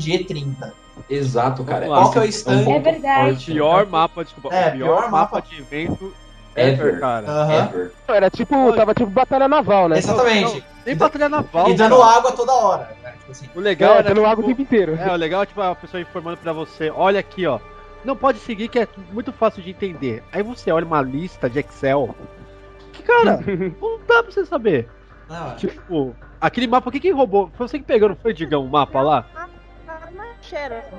Exato, 1.09 1.63
E30? 1.63 1.67
cara. 1.67 1.87
Lá. 1.87 1.97
Qual 1.97 2.11
que 2.11 2.17
é 2.17 2.21
o 2.21 2.23
um 2.25 2.27
stand? 2.27 2.63
ponto 2.63 2.87
É 2.87 2.91
verdade. 2.91 3.29
forte. 3.31 3.51
Pior 3.51 3.85
mapa, 3.87 4.23
desculpa. 4.23 4.55
É, 4.55 4.69
o 4.69 4.71
pior, 4.71 4.85
pior 4.87 5.01
mapa, 5.11 5.35
mapa. 5.37 5.41
de 5.41 5.59
evento 5.59 6.13
Ever. 6.55 6.87
ever, 6.87 6.99
cara. 6.99 7.27
Aham. 7.29 7.53
Ever. 7.65 7.91
Era 8.07 8.29
tipo, 8.29 8.73
tava 8.73 8.93
tipo 8.93 9.09
batalha 9.09 9.47
naval, 9.47 9.87
né? 9.89 9.97
Exatamente. 9.97 10.63
Nem 10.85 10.95
batalha 10.95 11.29
naval. 11.29 11.69
E 11.69 11.73
dando 11.75 11.97
cara. 11.99 12.17
água 12.17 12.31
toda 12.31 12.51
hora. 12.53 12.89
Né? 13.03 13.11
Tipo 13.19 13.31
assim. 13.31 13.49
O 13.55 13.59
legal 13.59 13.91
É, 13.91 13.93
era. 13.99 14.03
dando 14.03 14.17
tipo, 14.17 14.27
água 14.27 14.43
o 14.43 14.47
tempo 14.47 14.61
inteiro. 14.61 14.95
É, 14.99 15.11
o 15.11 15.15
legal 15.15 15.43
é 15.43 15.45
tipo 15.45 15.61
a 15.61 15.75
pessoa 15.75 16.01
informando 16.01 16.37
pra 16.37 16.51
você, 16.53 16.89
olha 16.89 17.19
aqui, 17.19 17.45
ó. 17.45 17.59
Não 18.03 18.15
pode 18.15 18.39
seguir 18.39 18.69
que 18.69 18.79
é 18.79 18.87
muito 19.11 19.31
fácil 19.33 19.61
de 19.61 19.71
entender. 19.71 20.23
Aí 20.31 20.41
você 20.41 20.71
olha 20.71 20.85
uma 20.85 21.01
lista 21.01 21.49
de 21.49 21.59
Excel. 21.59 22.15
Que 22.93 23.03
cara, 23.03 23.39
não 23.81 23.99
dá 24.07 24.23
pra 24.23 24.31
você 24.31 24.45
saber. 24.45 24.87
Não, 25.29 25.51
é. 25.51 25.55
Tipo, 25.55 26.15
aquele 26.41 26.65
mapa, 26.65 26.89
quem 26.91 26.99
que 27.01 27.11
roubou? 27.11 27.51
Foi 27.57 27.67
você 27.67 27.77
que 27.77 27.85
pegou, 27.85 28.09
não 28.09 28.15
foi, 28.15 28.33
Digão, 28.33 28.65
o 28.65 28.69
mapa 28.69 29.01
lá? 29.01 29.25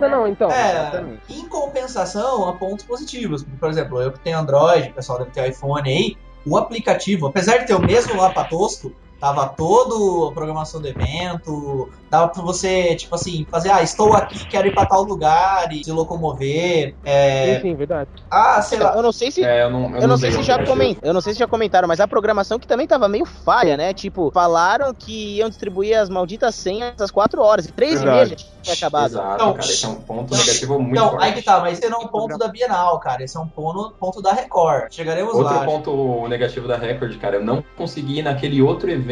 Não, 0.01 0.09
não, 0.09 0.27
então. 0.27 0.51
É, 0.51 1.03
em 1.29 1.49
compensação, 1.49 2.49
há 2.49 2.55
pontos 2.55 2.85
positivos. 2.85 3.45
Por 3.59 3.69
exemplo, 3.69 4.01
eu 4.01 4.13
que 4.13 4.21
tenho 4.21 4.39
Android, 4.39 4.91
o 4.91 4.95
pessoal 4.95 5.19
deve 5.19 5.31
ter 5.31 5.49
iPhone 5.51 5.89
aí, 5.89 6.17
o 6.47 6.57
aplicativo, 6.57 7.27
apesar 7.27 7.59
de 7.59 7.67
ter 7.67 7.75
o 7.75 7.81
mesmo 7.81 8.15
mapa 8.17 8.45
tosco, 8.45 8.93
tava 9.21 9.47
todo 9.49 10.29
a 10.29 10.33
programação 10.33 10.81
do 10.81 10.89
evento, 10.89 11.91
dava 12.11 12.29
pra 12.29 12.43
você, 12.43 12.95
tipo 12.97 13.15
assim, 13.15 13.47
fazer, 13.51 13.71
ah, 13.71 13.83
estou 13.83 14.15
aqui, 14.15 14.47
quero 14.47 14.67
ir 14.67 14.75
pra 14.75 14.87
tal 14.87 15.03
lugar 15.03 15.71
e 15.73 15.85
se 15.85 15.93
locomover. 15.93 16.97
É, 17.05 17.57
Sim, 17.57 17.61
sim, 17.63 17.75
verdade. 17.75 18.09
ah, 18.31 18.61
sei 18.63 18.79
lá. 18.79 18.95
Eu 18.97 19.03
não 19.03 19.13
sei 19.13 19.31
se. 19.31 19.45
É, 19.45 19.63
eu 19.65 19.71
não, 19.71 19.97
Eu 19.97 20.09
não 20.09 20.17
sei 20.17 20.33
se 20.33 20.43
já 20.43 20.65
coment... 20.65 20.97
eu 21.03 21.13
não 21.13 21.21
sei 21.21 21.33
se 21.35 21.39
já 21.39 21.47
comentaram, 21.47 21.87
mas 21.87 22.01
a 22.01 22.09
programação 22.09 22.59
que 22.59 22.67
também 22.67 22.87
tava 22.87 23.09
meio 23.09 23.25
falha, 23.27 23.77
né? 23.77 23.93
Tipo, 23.93 24.31
falaram 24.33 24.95
que 24.95 25.37
iam 25.37 25.49
distribuir 25.49 25.99
as 25.99 26.09
malditas 26.09 26.55
senhas 26.55 26.95
às 27.01 27.11
4 27.11 27.43
horas. 27.43 27.67
E 27.67 27.73
3 27.73 28.03
e 28.03 28.05
meia 28.07 28.27
já 28.27 28.37
tinha 28.63 28.75
acabado. 28.75 29.11
Exato, 29.13 29.35
Então, 29.35 29.53
cara. 29.55 29.67
Esse 29.67 29.85
é 29.85 29.89
um 29.89 29.95
ponto 29.97 30.35
negativo 30.35 30.79
muito 30.81 30.93
Então, 30.93 31.11
forte. 31.11 31.25
aí 31.25 31.33
que 31.35 31.43
tá, 31.43 31.61
mas 31.61 31.79
esse 31.79 31.89
não 31.91 32.01
é 32.01 32.05
um 32.05 32.09
ponto 32.09 32.39
da 32.39 32.49
Bienal, 32.49 32.99
cara. 33.01 33.23
Esse 33.23 33.37
é 33.37 33.41
um 33.41 33.47
ponto, 33.49 33.95
ponto 33.99 34.23
da 34.23 34.33
Record. 34.33 34.93
Chegaremos 34.93 35.35
Outro 35.35 35.55
lá. 35.55 35.65
ponto 35.65 36.27
negativo 36.29 36.67
da 36.67 36.77
Record, 36.77 37.17
cara, 37.19 37.37
eu 37.37 37.45
não 37.45 37.63
consegui 37.77 38.19
ir 38.19 38.23
naquele 38.23 38.63
outro 38.63 38.91
evento 38.91 39.10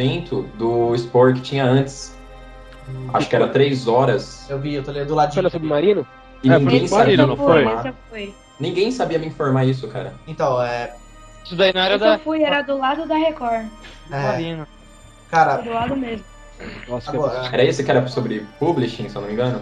do 0.55 0.95
Sport 0.95 1.35
que 1.35 1.41
tinha 1.41 1.65
antes. 1.65 2.17
Acho 3.13 3.29
que 3.29 3.35
era 3.35 3.47
três 3.47 3.87
horas. 3.87 4.49
Eu 4.49 4.59
vi, 4.59 4.73
eu 4.75 4.83
tô 4.83 4.91
lendo 4.91 5.03
do 5.07 5.09
Foi 5.09 5.17
ladinho. 5.17 5.43
no 5.43 5.49
submarino? 5.49 6.07
E 6.43 6.49
É, 6.49 6.57
ninguém 6.57 6.87
foi 6.87 6.99
sabia 6.99 7.17
não 7.17 7.27
me 7.27 7.35
foi? 7.37 7.61
informar. 7.61 7.93
Foi. 8.09 8.35
Ninguém 8.59 8.91
sabia 8.91 9.19
me 9.19 9.27
informar 9.27 9.65
isso, 9.65 9.87
cara. 9.87 10.13
Então, 10.27 10.61
é. 10.61 10.93
Isso 11.43 11.55
daí 11.55 11.71
não 11.73 11.81
era 11.81 11.95
Esse 11.95 12.03
da 12.03 12.13
eu 12.15 12.19
fui, 12.19 12.43
era 12.43 12.61
do 12.61 12.77
lado 12.77 13.07
da 13.07 13.15
Record. 13.15 13.65
é 14.11 14.65
cara, 15.29 15.57
Do 15.57 15.69
lado 15.71 15.95
mesmo. 15.95 16.25
Nossa, 16.87 17.11
que 17.11 17.17
agora. 17.17 17.47
Era 17.51 17.63
esse 17.63 17.83
que 17.83 17.91
era 17.91 18.05
sobre 18.07 18.45
publishing, 18.59 19.07
se 19.09 19.15
eu 19.15 19.21
não 19.21 19.27
me 19.27 19.33
engano? 19.33 19.61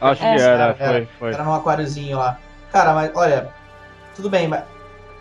acho 0.00 0.20
que 0.20 0.26
É, 0.26 0.38
era, 0.40 0.76
era, 0.78 0.92
foi, 0.92 1.08
foi. 1.18 1.32
Era 1.34 1.44
num 1.44 1.54
aquáriozinho 1.54 2.18
lá. 2.18 2.38
Cara, 2.72 2.92
mas 2.94 3.10
olha, 3.14 3.48
tudo 4.14 4.28
bem, 4.28 4.48
mas 4.48 4.64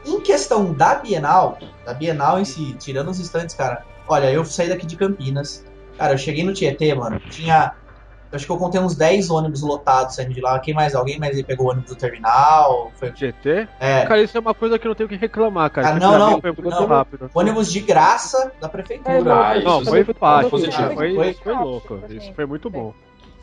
em 0.05 0.19
questão 0.19 0.73
da 0.73 0.95
Bienal, 0.95 1.57
da 1.85 1.93
Bienal 1.93 2.39
em 2.39 2.45
si, 2.45 2.75
tirando 2.79 3.09
os 3.09 3.19
estantes, 3.19 3.55
cara, 3.55 3.85
olha, 4.07 4.31
eu 4.31 4.43
saí 4.45 4.69
daqui 4.69 4.85
de 4.85 4.95
Campinas. 4.95 5.65
Cara, 5.97 6.13
eu 6.13 6.17
cheguei 6.17 6.43
no 6.43 6.53
Tietê, 6.53 6.93
mano, 6.95 7.19
tinha. 7.29 7.73
eu 8.31 8.35
Acho 8.35 8.45
que 8.47 8.51
eu 8.51 8.57
contei 8.57 8.81
uns 8.81 8.95
10 8.95 9.29
ônibus 9.29 9.61
lotados 9.61 10.15
saindo 10.15 10.33
de 10.33 10.41
lá. 10.41 10.57
Quem 10.59 10.73
mais? 10.73 10.95
Alguém 10.95 11.19
mais 11.19 11.37
aí 11.37 11.43
pegou 11.43 11.67
o 11.67 11.69
ônibus 11.69 11.91
do 11.91 11.95
terminal? 11.95 12.91
Foi. 12.95 13.13
GT? 13.15 13.67
É. 13.79 14.05
Cara, 14.05 14.21
isso 14.21 14.35
é 14.35 14.39
uma 14.39 14.53
coisa 14.55 14.79
que 14.79 14.87
eu 14.87 14.89
não 14.89 14.95
tenho 14.95 15.07
que 15.09 15.15
reclamar, 15.15 15.69
cara. 15.69 15.89
Ah, 15.89 15.93
não, 15.99 16.17
não, 16.17 16.41
Foi 16.41 16.53
não. 16.63 16.87
rápido. 16.87 17.29
Ônibus 17.33 17.71
de 17.71 17.79
graça 17.79 18.51
da 18.59 18.67
prefeitura. 18.67 19.47
Ah, 19.47 19.57
isso 19.57 19.67
Não, 19.67 19.85
foi 19.85 20.03
fácil. 20.03 20.57
Isso 20.57 20.71
foi, 20.95 21.15
Foi. 21.15 21.29
isso 21.29 21.43
foi 21.43 21.53
louco. 21.53 21.99
Isso 22.09 22.33
foi 22.33 22.45
muito 22.47 22.69
bom. 22.69 22.93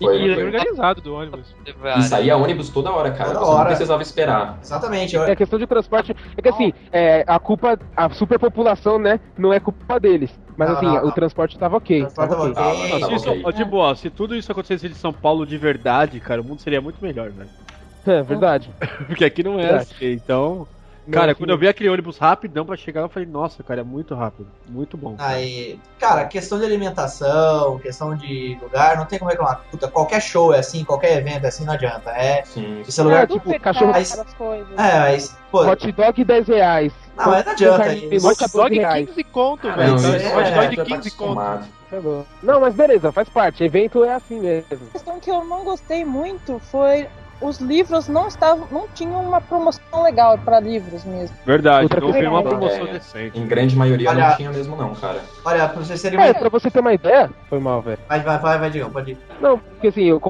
E, 0.00 0.04
Foi, 0.04 0.16
e 0.16 0.35
foi. 0.35 0.45
organizado 0.45 1.02
do 1.02 1.14
ônibus. 1.14 1.54
E 1.99 2.02
saía 2.02 2.35
ônibus 2.37 2.71
toda 2.71 2.90
hora, 2.90 3.11
cara. 3.11 3.33
Toda 3.33 3.40
Você 3.40 3.50
hora. 3.50 3.59
não 3.61 3.66
precisava 3.66 4.02
esperar. 4.02 4.59
Exatamente. 4.62 5.14
eu- 5.14 5.25
É 5.25 5.37
questão 5.37 5.59
de 5.59 5.66
transporte. 5.66 6.14
É 6.37 6.40
que 6.40 6.49
assim, 6.49 6.73
é, 6.90 7.23
a 7.26 7.38
culpa, 7.38 7.78
a 7.95 8.09
superpopulação, 8.11 8.99
né? 8.99 9.21
Não 9.37 9.52
é 9.52 9.61
culpa 9.61 10.00
deles. 10.00 10.30
Mas 10.57 10.71
Não, 10.71 10.76
assim, 10.76 10.87
não, 10.87 10.95
não. 10.95 11.07
o 11.09 11.12
transporte 11.12 11.59
tava 11.59 11.76
ok. 11.76 11.99
O 11.99 12.11
transporte 12.11 12.30
tava 12.30 12.54
tava 12.54 12.71
ok. 12.71 13.02
Ah, 13.11 13.14
isso- 13.14 13.42
ó, 13.45 13.50
de 13.50 13.64
boa, 13.64 13.95
se 13.95 14.09
tudo 14.11 14.35
isso 14.35 14.50
acontecesse 14.50 14.87
em 14.87 14.95
São 14.95 15.12
Paulo 15.12 15.45
de 15.47 15.59
verdade, 15.59 16.19
cara, 16.19 16.40
o 16.40 16.45
mundo 16.45 16.61
seria 16.62 16.80
muito 16.80 16.99
melhor, 17.02 17.30
velho. 17.30 17.50
É 18.07 18.23
verdade. 18.23 18.71
Porque 19.07 19.25
aqui 19.25 19.42
não 19.42 19.59
é 19.61 19.62
Verdade. 19.66 19.88
assim. 19.95 20.12
Então, 20.12 20.66
cara, 21.11 21.35
quando 21.35 21.50
eu 21.50 21.59
vi 21.59 21.69
aquele 21.69 21.88
ônibus 21.88 22.19
rapidão 22.19 22.64
pra 22.66 22.76
chegar, 22.76 23.02
eu 23.02 23.09
falei, 23.09 23.28
nossa, 23.28 23.62
cara, 23.62 23.80
é 23.80 23.85
muito 23.85 24.14
rápido. 24.14 24.49
Muito 24.69 24.97
bom. 24.97 25.14
Aí, 25.19 25.78
cara, 25.99 26.25
questão 26.26 26.59
de 26.59 26.64
alimentação, 26.64 27.78
questão 27.78 28.14
de 28.16 28.59
lugar, 28.61 28.97
não 28.97 29.04
tem 29.07 29.19
como 29.19 29.30
reclamar. 29.30 29.62
Puta, 29.71 29.88
qualquer 29.88 30.21
show 30.21 30.52
é 30.54 30.59
assim, 30.59 30.85
qualquer 30.85 31.16
evento 31.19 31.45
é 31.45 31.49
assim, 31.49 31.64
não 31.64 31.73
adianta. 31.75 32.11
É, 32.11 32.42
Sim. 32.45 32.80
esse 32.87 33.00
lugar, 33.02 33.25
É, 33.25 33.26
tipo, 33.26 33.61
cachorro. 33.61 33.90
Mas- 33.92 34.14
coisas. 34.37 34.78
é, 34.78 34.99
mas, 35.00 35.37
pô, 35.50 35.64
Hot 35.66 35.92
dog 35.92 36.25
10 36.25 36.49
reais. 36.49 36.92
Não, 37.16 37.26
mas 37.26 37.45
não 37.45 37.52
adianta 37.52 37.83
Hot 37.85 38.09
dog 38.52 38.52
12 38.52 38.75
reais. 38.78 39.09
15 39.09 39.25
conto, 39.25 39.69
Ah, 39.69 39.76
velho. 39.76 39.95
não, 39.95 40.02
Não, 40.02 40.09
isso 40.16 40.16
isso 40.16 40.26
é- 40.28 40.37
Hot 40.40 40.50
dog 40.54 40.76
tá 40.76 40.85
15 40.85 41.11
conto. 41.12 41.40
Não, 42.42 42.61
mas 42.61 42.75
beleza, 42.75 43.11
faz 43.12 43.28
parte. 43.28 43.64
Evento 43.64 44.04
é 44.04 44.14
assim 44.14 44.40
mesmo. 44.40 44.87
A 44.88 44.92
questão 44.92 45.19
que 45.19 45.30
eu 45.30 45.45
não 45.45 45.64
gostei 45.64 46.04
muito 46.04 46.59
foi 46.61 47.09
os 47.40 47.59
livros 47.59 48.06
não 48.09 48.28
estavam, 48.28 48.66
não 48.70 48.87
tinham 48.88 49.20
uma 49.23 49.40
promoção 49.40 50.02
legal 50.02 50.37
para 50.38 50.61
livros 50.61 51.04
mesmo. 51.04 51.35
Verdade, 51.47 51.85
Outra 51.85 52.00
não 52.00 52.12
vi 52.12 52.26
uma 52.26 52.42
promoção 52.42 52.87
É. 52.87 52.92
decente. 52.92 53.38
Em 53.38 53.47
grande 53.47 53.76
maioria 53.76 54.11
Olha- 54.11 54.28
não 54.30 54.37
tinha 54.37 54.50
mesmo, 54.50 54.76
não, 54.76 54.94
cara. 54.94 55.20
olha, 55.44 55.68
pra 55.68 55.80
vocês 55.82 56.00
terem 56.02 56.18
uma 56.18 56.26
É, 56.26 56.35
pra 56.35 56.49
você 56.49 56.70
ter 56.70 56.80
uma 56.80 56.92
ideia, 56.92 57.30
foi 57.49 57.59
mal, 57.59 57.80
velho. 57.82 57.99
Vai, 58.09 58.20
vai, 58.20 58.38
vai, 58.38 58.59
vai, 58.59 58.70
Digão, 58.70 58.90
pode 58.90 59.12
ir. 59.12 59.18
Não, 59.40 59.59
porque 59.59 59.88
assim, 59.88 60.04
eu 60.04 60.20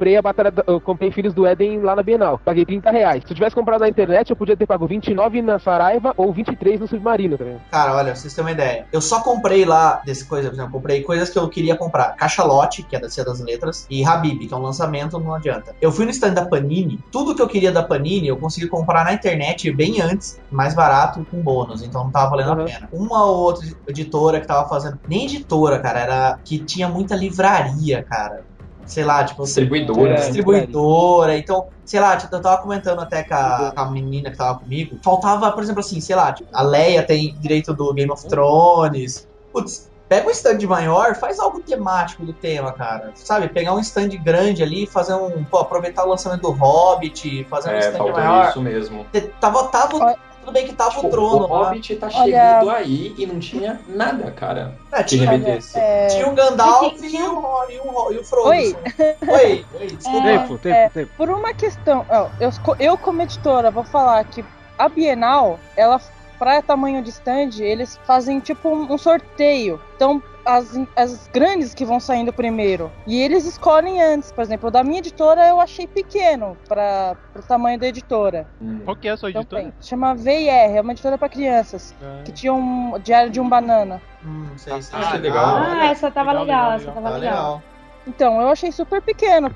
comprei 0.00 0.16
a 0.16 0.22
batalha, 0.22 0.50
da- 0.50 0.64
eu 0.66 0.80
comprei 0.80 1.10
Filhos 1.12 1.34
do 1.34 1.44
Éden 1.46 1.80
lá 1.82 1.94
na 1.94 2.02
Bienal. 2.02 2.40
Paguei 2.42 2.64
30 2.64 2.90
reais. 2.90 3.22
Se 3.26 3.32
eu 3.32 3.34
tivesse 3.34 3.54
comprado 3.54 3.82
na 3.82 3.88
internet, 3.88 4.30
eu 4.30 4.36
podia 4.36 4.56
ter 4.56 4.66
pago 4.66 4.86
29 4.86 5.42
na 5.42 5.58
Saraiva 5.58 6.14
ou 6.16 6.32
23 6.32 6.80
no 6.80 6.88
Submarino, 6.88 7.36
tá 7.36 7.44
vendo? 7.44 7.60
Cara, 7.70 7.94
olha, 7.94 8.16
vocês 8.16 8.32
terem 8.32 8.46
uma 8.46 8.52
ideia. 8.52 8.86
Eu 8.90 9.02
só 9.02 9.20
comprei 9.22 9.66
lá 9.66 10.00
desse 10.06 10.26
coisa, 10.26 10.48
por 10.48 10.54
exemplo, 10.54 10.72
comprei 10.72 11.02
coisas 11.02 11.28
que 11.28 11.38
eu 11.38 11.46
queria 11.50 11.76
comprar. 11.76 12.16
Cachalote, 12.16 12.82
que 12.82 12.96
é 12.96 13.00
da 13.00 13.10
Cia 13.10 13.22
das 13.26 13.40
Letras, 13.40 13.84
e 13.90 14.02
Habib, 14.02 14.38
que 14.48 14.54
é 14.54 14.56
um 14.56 14.62
lançamento, 14.62 15.18
não 15.20 15.34
adianta. 15.34 15.74
Eu 15.82 15.92
fui 15.92 16.06
no 16.06 16.10
stand 16.12 16.32
da 16.32 16.46
Panini, 16.46 16.98
tudo 17.12 17.34
que 17.34 17.42
eu 17.42 17.48
queria 17.48 17.70
da 17.70 17.82
Panini 17.82 18.28
eu 18.28 18.38
consegui 18.38 18.68
comprar 18.68 19.04
na 19.04 19.12
internet 19.12 19.70
bem 19.70 20.00
antes, 20.00 20.38
mais 20.50 20.74
barato 20.74 21.26
com 21.30 21.42
bônus, 21.42 21.82
então 21.82 22.04
não 22.04 22.10
tava 22.10 22.30
valendo 22.30 22.54
Uhum. 22.56 22.62
a 22.62 22.64
pena. 22.64 22.88
Uma 22.90 23.26
ou 23.26 23.36
outra 23.40 23.66
editora 23.86 24.40
que 24.40 24.46
tava 24.46 24.66
fazendo, 24.66 24.98
nem 25.06 25.26
editora, 25.26 25.78
cara, 25.78 26.00
era 26.00 26.38
que 26.42 26.64
tinha 26.64 26.88
muita 26.88 27.14
livraria, 27.14 28.02
cara. 28.04 28.44
Sei 28.90 29.04
lá, 29.04 29.24
tipo, 29.24 29.42
Distribuidora. 29.44 30.14
distribuidora. 30.16 31.36
Então, 31.38 31.68
sei 31.84 32.00
lá, 32.00 32.16
tipo, 32.16 32.34
eu 32.34 32.40
tava 32.42 32.60
comentando 32.62 33.00
até 33.00 33.22
com 33.22 33.34
a, 33.34 33.72
com 33.74 33.80
a 33.80 33.90
menina 33.90 34.30
que 34.30 34.36
tava 34.36 34.58
comigo. 34.58 34.98
Faltava, 35.02 35.50
por 35.52 35.62
exemplo, 35.62 35.80
assim, 35.80 36.00
sei 36.00 36.16
lá, 36.16 36.32
tipo, 36.32 36.48
a 36.52 36.62
Leia 36.62 37.02
tem 37.02 37.34
direito 37.40 37.72
do 37.72 37.92
Game 37.94 38.10
of 38.10 38.26
Thrones. 38.28 39.26
Putz, 39.52 39.88
pega 40.08 40.26
um 40.26 40.30
stand 40.30 40.58
maior, 40.66 41.14
faz 41.16 41.38
algo 41.38 41.60
temático 41.60 42.24
do 42.24 42.32
tema, 42.32 42.72
cara. 42.72 43.12
Sabe, 43.14 43.48
pegar 43.48 43.74
um 43.74 43.80
stand 43.80 44.08
grande 44.22 44.62
ali, 44.62 44.86
fazer 44.86 45.14
um. 45.14 45.44
Pô, 45.44 45.58
aproveitar 45.58 46.04
o 46.04 46.08
lançamento 46.08 46.42
do 46.42 46.50
Hobbit, 46.50 47.44
fazer 47.48 47.70
um 47.70 47.72
É, 47.72 47.78
stand 47.78 47.96
faltou 47.98 48.12
maior. 48.16 48.48
isso 48.50 48.60
mesmo. 48.60 49.06
Tava, 49.40 49.64
tava, 49.68 50.16
tudo 50.50 50.52
bem 50.52 50.66
que 50.66 50.74
tava 50.74 50.90
Tipo, 50.90 51.06
o 51.06 51.10
trono 51.10 51.44
o 51.44 51.48
lá. 51.48 51.68
Hobbit 51.68 51.96
tá 51.96 52.06
Olha- 52.12 52.24
chegando 52.24 52.70
aí 52.70 53.14
e 53.16 53.26
não 53.26 53.38
tinha 53.38 53.80
nada, 53.88 54.30
cara. 54.32 54.74
É, 54.92 55.02
que 55.02 55.16
tinha- 55.16 55.30
remetesse. 55.30 55.78
Tinha 56.10 56.28
o 56.28 56.34
Gandalf 56.34 56.98
e 57.00 57.16
o, 57.22 57.70
e 57.70 57.78
o, 57.78 58.12
e 58.12 58.18
o 58.18 58.24
Frodo. 58.24 58.48
Oi. 58.48 58.76
Oi, 59.28 59.66
oi, 59.80 59.86
desculpa. 59.86 60.68
É, 60.68 60.90
é, 60.94 61.06
Por 61.16 61.30
uma 61.30 61.54
questão, 61.54 62.04
eu, 62.40 62.50
eu 62.78 62.98
como 62.98 63.22
editora 63.22 63.70
vou 63.70 63.84
falar 63.84 64.24
que 64.24 64.44
a 64.78 64.88
Bienal, 64.88 65.58
ela 65.76 66.00
para 66.40 66.62
tamanho 66.62 67.02
de 67.02 67.10
stand, 67.10 67.50
eles 67.60 68.00
fazem 68.06 68.40
tipo 68.40 68.70
um, 68.70 68.96
sorteio. 68.96 69.78
Então 69.94 70.22
as, 70.42 70.74
as 70.96 71.28
grandes 71.28 71.74
que 71.74 71.84
vão 71.84 72.00
saindo 72.00 72.32
primeiro 72.32 72.90
e 73.06 73.20
eles 73.20 73.44
escolhem 73.44 74.02
antes. 74.02 74.32
Por 74.32 74.40
exemplo, 74.40 74.70
da 74.70 74.82
minha 74.82 75.00
editora 75.00 75.46
eu 75.46 75.60
achei 75.60 75.86
pequeno 75.86 76.56
para 76.66 77.14
o 77.36 77.42
tamanho 77.42 77.78
da 77.78 77.86
editora. 77.86 78.48
Qual 78.84 78.96
que 78.96 79.06
é 79.06 79.10
a 79.10 79.16
sua 79.18 79.28
Então, 79.28 79.42
editora? 79.42 79.62
tem. 79.64 79.74
Chama 79.82 80.14
VIR, 80.14 80.48
é 80.76 80.80
uma 80.80 80.92
editora 80.92 81.18
para 81.18 81.28
crianças 81.28 81.94
que 82.24 82.32
tinha 82.32 82.54
um 82.54 82.98
diário 82.98 83.30
de 83.30 83.38
um 83.38 83.46
banana. 83.46 84.00
Hum, 84.24 84.46
sei, 84.56 84.80
sei. 84.80 84.98
Ah, 84.98 85.16
legal. 85.18 85.56
Ah, 85.58 85.86
essa 85.90 86.10
tava 86.10 86.32
legal, 86.32 86.72
essa 86.72 86.90
tava 86.90 87.10
legal. 87.10 87.62
Então, 88.06 88.40
eu 88.40 88.48
achei 88.48 88.72
super 88.72 89.02
pequeno. 89.02 89.52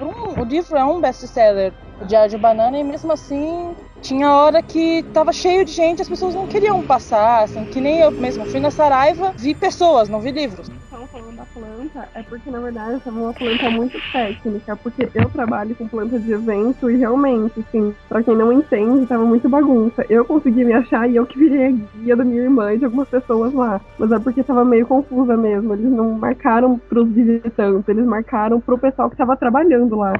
Um- 0.00 0.40
o 0.40 0.44
livro 0.44 0.76
é 0.76 0.84
um 0.84 1.00
best-seller, 1.00 1.72
o 2.00 2.04
Diário 2.04 2.28
de 2.30 2.38
Banana, 2.38 2.76
e 2.76 2.82
mesmo 2.84 3.12
assim 3.12 3.74
tinha 4.00 4.32
hora 4.32 4.62
que 4.62 5.04
tava 5.12 5.32
cheio 5.32 5.64
de 5.64 5.72
gente, 5.72 6.02
as 6.02 6.08
pessoas 6.08 6.34
não 6.34 6.46
queriam 6.46 6.82
passar, 6.82 7.44
assim, 7.44 7.64
que 7.66 7.80
nem 7.80 8.00
eu 8.00 8.10
mesmo. 8.10 8.44
Fui 8.46 8.60
na 8.60 8.70
Saraiva, 8.70 9.32
vi 9.36 9.54
pessoas, 9.54 10.08
não 10.08 10.20
vi 10.20 10.30
livros. 10.30 10.68
Estavam 10.68 11.06
falando 11.08 11.36
da 11.36 11.44
planta, 11.44 12.08
é 12.14 12.22
porque 12.22 12.50
na 12.50 12.60
verdade 12.60 12.94
essa 12.94 13.08
é 13.08 13.12
uma 13.12 13.32
planta 13.32 13.70
muito 13.70 13.98
técnica, 14.12 14.76
porque 14.76 15.08
eu 15.14 15.28
trabalho 15.30 15.74
com 15.74 15.88
planta 15.88 16.18
de 16.18 16.32
evento 16.32 16.90
e 16.90 16.96
realmente, 16.96 17.60
assim, 17.60 17.94
pra 18.08 18.22
quem 18.22 18.36
não 18.36 18.52
entende, 18.52 19.06
tava 19.06 19.24
muito 19.24 19.48
bagunça. 19.48 20.04
Eu 20.08 20.24
consegui 20.24 20.64
me 20.64 20.72
achar 20.72 21.08
e 21.08 21.16
eu 21.16 21.26
que 21.26 21.38
virei 21.38 21.66
a 21.66 21.70
guia 21.70 22.16
da 22.16 22.24
minha 22.24 22.42
irmã 22.42 22.72
e 22.72 22.78
de 22.78 22.84
algumas 22.84 23.08
pessoas 23.08 23.52
lá. 23.52 23.80
Mas 23.98 24.10
é 24.12 24.18
porque 24.18 24.42
tava 24.42 24.64
meio 24.64 24.86
confusa 24.86 25.36
mesmo. 25.36 25.74
Eles 25.74 25.90
não 25.90 26.12
marcaram 26.12 26.78
pros 26.78 27.08
visitantes, 27.10 27.88
eles 27.88 28.06
marcaram 28.06 28.60
pro 28.60 28.78
pessoal 28.78 29.10
que 29.10 29.16
tava 29.16 29.36
trabalhando 29.36 29.96
lá. 29.96 30.14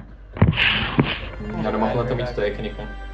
Era 1.64 1.76
uma 1.76 1.90
planta 1.90 2.14
muito 2.14 2.34
técnica. 2.34 3.07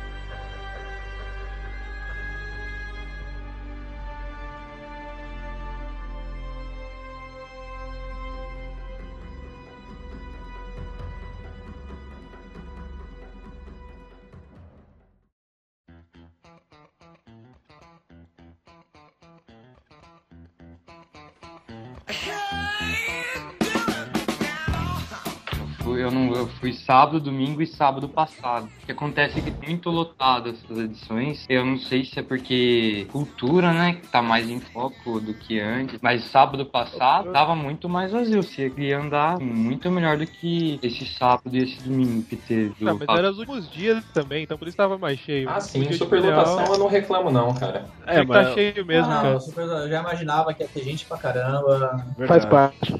Fui 26.64 26.73
sábado, 26.73 27.21
domingo 27.21 27.61
e 27.61 27.66
sábado 27.66 28.09
passado. 28.09 28.64
O 28.83 28.87
que 28.87 28.92
acontece 28.92 29.38
é 29.38 29.42
que 29.42 29.50
tá 29.50 29.66
muito 29.66 29.90
lotado 29.90 30.49
essas 30.49 30.78
edições. 30.78 31.44
Eu 31.47 31.62
não 31.62 31.76
sei 31.76 32.06
se 32.06 32.18
é 32.18 32.23
porque 32.23 33.06
cultura, 33.12 33.71
né? 33.71 33.94
Que 34.00 34.06
tá 34.09 34.23
mais 34.23 34.49
em 34.49 34.61
foco 34.61 35.21
do 35.21 35.35
que 35.35 35.61
antes. 35.61 35.99
Mas 36.00 36.25
sábado 36.25 36.64
passado 36.64 37.30
tava 37.33 37.54
muito 37.54 37.87
mais 37.87 38.12
vazio. 38.12 38.42
Você 38.42 38.73
ia 38.78 38.99
andar 38.99 39.38
muito 39.40 39.90
melhor 39.90 40.16
do 40.16 40.26
que 40.26 40.78
esse 40.83 41.04
sábado 41.04 41.54
e 41.54 41.59
esse 41.59 41.83
domingo 41.83 42.23
que 42.23 42.37
teve. 42.37 42.75
Não, 42.80 42.99
mas 42.99 43.09
era 43.18 43.30
os 43.30 43.38
últimos 43.38 43.71
dias 43.71 44.02
também, 44.14 44.44
então 44.44 44.56
por 44.56 44.66
isso 44.66 44.76
tava 44.76 44.97
mais 44.97 45.18
cheio. 45.18 45.50
Ah, 45.50 45.61
sim, 45.61 45.92
superlotação 45.92 46.64
eu 46.73 46.78
não 46.78 46.88
reclamo 46.88 47.30
não, 47.30 47.52
cara. 47.52 47.90
É, 48.06 48.21
que 48.25 48.26
tá 48.33 48.54
cheio 48.54 48.87
mesmo, 48.87 49.12
Ah, 49.12 49.21
cara. 49.21 49.35
eu 49.35 49.40
super- 49.40 49.64
eu 49.66 49.88
já 49.90 50.00
imaginava 50.00 50.54
que 50.54 50.62
ia 50.62 50.68
ter 50.68 50.83
gente 50.83 51.04
pra 51.04 51.18
caramba. 51.18 52.06
Faz 52.26 52.47
parte. 52.47 52.94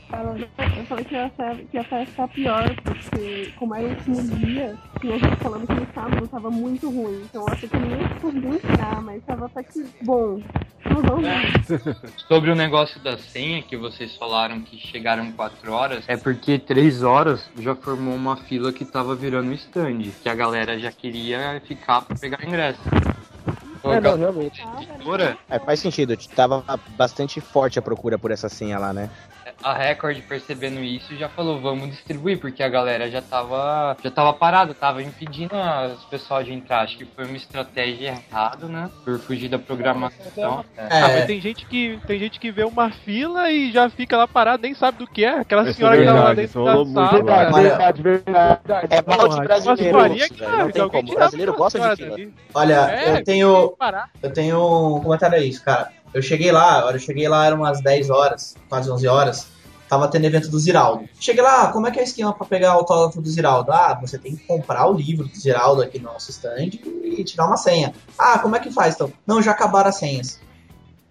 Eu 0.77 0.85
falei 0.87 1.05
que 1.05 1.15
ia, 1.15 1.31
ser, 1.37 1.67
que 1.69 1.77
ia 1.77 1.85
ficar 1.85 2.29
pior, 2.29 2.65
porque 2.83 3.53
como 3.59 3.75
era 3.75 3.87
o 3.87 3.91
último 3.91 4.23
dia, 4.37 4.77
tinha 5.01 5.19
gente 5.19 5.37
falando 5.37 5.67
que 5.67 5.75
no 5.75 5.87
sábado 5.95 6.29
tava 6.29 6.51
muito 6.51 6.91
ruim. 6.91 7.23
Então 7.25 7.43
eu 7.43 7.53
achei 7.53 7.69
que 7.69 7.77
eu 7.77 7.81
nem 7.81 8.01
ia 8.01 8.09
conseguir 8.21 8.47
entrar, 8.47 9.03
mas 9.03 9.23
tava 9.25 9.47
até 9.47 9.63
que 9.63 9.85
bom. 10.03 10.41
Ver. 10.85 11.97
Sobre 12.29 12.51
o 12.51 12.55
negócio 12.55 13.01
da 13.03 13.17
senha 13.17 13.63
que 13.63 13.77
vocês 13.77 14.15
falaram 14.17 14.61
que 14.61 14.77
chegaram 14.77 15.33
4 15.33 15.73
horas, 15.73 16.05
é 16.07 16.17
porque 16.17 16.59
3 16.59 17.03
horas 17.03 17.49
já 17.59 17.75
formou 17.75 18.15
uma 18.15 18.37
fila 18.37 18.73
que 18.73 18.85
tava 18.85 19.15
virando 19.15 19.53
stand, 19.55 20.03
que 20.23 20.29
a 20.29 20.35
galera 20.35 20.79
já 20.79 20.93
queria 20.93 21.61
ficar 21.67 22.03
pra 22.03 22.17
pegar 22.17 22.45
ingresso. 22.47 22.81
É, 23.85 24.01
não, 24.01 24.17
realmente. 24.17 24.63
É, 25.49 25.59
faz 25.59 25.81
sentido. 25.81 26.17
Tava 26.35 26.65
bastante 26.97 27.41
forte 27.41 27.79
a 27.79 27.83
procura 27.83 28.19
por 28.19 28.31
essa 28.31 28.49
senha 28.49 28.79
lá, 28.79 28.93
né? 28.93 29.11
A 29.65 29.73
Record 29.73 30.21
percebendo 30.29 30.81
isso 30.81 31.17
já 31.17 31.29
falou, 31.29 31.59
vamos 31.59 31.89
distribuir, 31.89 32.39
porque 32.39 32.63
a 32.63 32.69
galera 32.69 33.11
já 33.11 33.23
tava, 33.23 33.97
já 34.05 34.11
tava 34.11 34.33
parada, 34.35 34.75
tava 34.75 35.03
impedindo 35.03 35.57
as 35.57 36.05
pessoas 36.05 36.45
de 36.45 36.53
entrar. 36.53 36.83
Acho 36.83 36.99
que 36.99 37.07
foi 37.07 37.25
uma 37.25 37.37
estratégia 37.37 38.09
errada, 38.31 38.67
né? 38.67 38.91
Por 39.05 39.19
fugir 39.19 39.49
da 39.49 39.59
programação. 39.59 40.65
Ah, 40.77 41.09
mas 41.09 41.25
tem 41.25 41.41
gente 41.41 41.65
que 41.65 41.99
tem 42.07 42.19
gente 42.19 42.39
que 42.39 42.51
vê 42.51 42.63
uma 42.63 42.91
fila 42.91 43.51
e 43.51 43.73
já 43.73 43.89
fica 43.89 44.19
lá 44.19 44.29
parado, 44.29 44.63
nem 44.63 44.75
sabe 44.75 44.99
do 44.99 45.07
que 45.07 45.25
é. 45.25 45.39
Aquela 45.39 45.63
Isso 45.63 45.71
é 45.71 45.75
senhora 45.75 45.97
que 45.97 46.05
tava 46.05 46.19
lá 46.19 46.35
verdade, 46.35 46.47
dentro 46.47 46.65
da 46.65 46.75
muito 46.75 46.93
sala. 46.93 47.13
Verdade, 47.13 48.03
verdade, 48.03 48.03
verdade. 48.03 48.87
É 48.91 49.03
mal 49.03 49.29
de 49.29 49.41
brasileiro 49.41 49.99
não, 49.99 50.71
tem 50.71 50.89
como. 50.89 51.15
Brasileiro 51.15 51.55
gosta 51.55 51.97
de 51.97 52.05
fila. 52.05 52.33
Olha, 52.55 52.91
É, 52.91 53.19
eu 53.19 53.25
tenho. 53.25 53.77
Eu 54.23 54.33
tenho 54.33 54.97
um 54.97 55.01
comentário 55.01 55.39
a 55.39 55.41
isso, 55.41 55.65
cara. 55.65 55.91
Eu 56.13 56.23
cheguei 56.23 56.53
lá, 56.53 56.93
eu 56.93 56.99
cheguei 56.99 57.29
lá, 57.29 57.47
eram 57.47 57.57
umas 57.57 57.81
10 57.81 58.09
horas, 58.11 58.57
quase 58.69 58.89
11 58.89 59.09
horas. 59.09 59.54
Tava 59.89 60.09
tendo 60.09 60.25
evento 60.25 60.49
do 60.51 60.59
Ziraldo. 60.59 61.09
Cheguei 61.21 61.43
lá, 61.43 61.71
como 61.71 61.87
é 61.87 61.91
que 61.91 61.99
é 61.99 62.03
o 62.03 62.05
esquema 62.05 62.33
pra 62.33 62.47
pegar 62.47 62.75
o 62.75 62.79
autógrafo 62.79 63.21
do 63.21 63.29
Ziraldo? 63.29 63.71
Ah, 63.73 63.99
você 64.01 64.19
tem 64.19 64.35
que 64.35 64.47
comprar 64.47 64.87
o 64.89 64.93
livro 64.95 65.27
do 65.29 65.37
Ziraldo 65.39 65.83
aqui 65.83 65.99
no 65.99 66.05
nosso 66.13 66.31
stand 66.31 66.71
e 67.05 67.23
tirar 67.23 67.47
uma 67.47 67.57
senha. 67.57 67.95
Ah, 68.19 68.39
como 68.39 68.57
é 68.57 68.61
que 68.61 68.71
faz 68.73 68.95
então? 68.95 69.13
Não, 69.27 69.43
já 69.43 69.51
acabaram 69.53 69.91
as 69.91 69.97
senhas. 69.97 70.41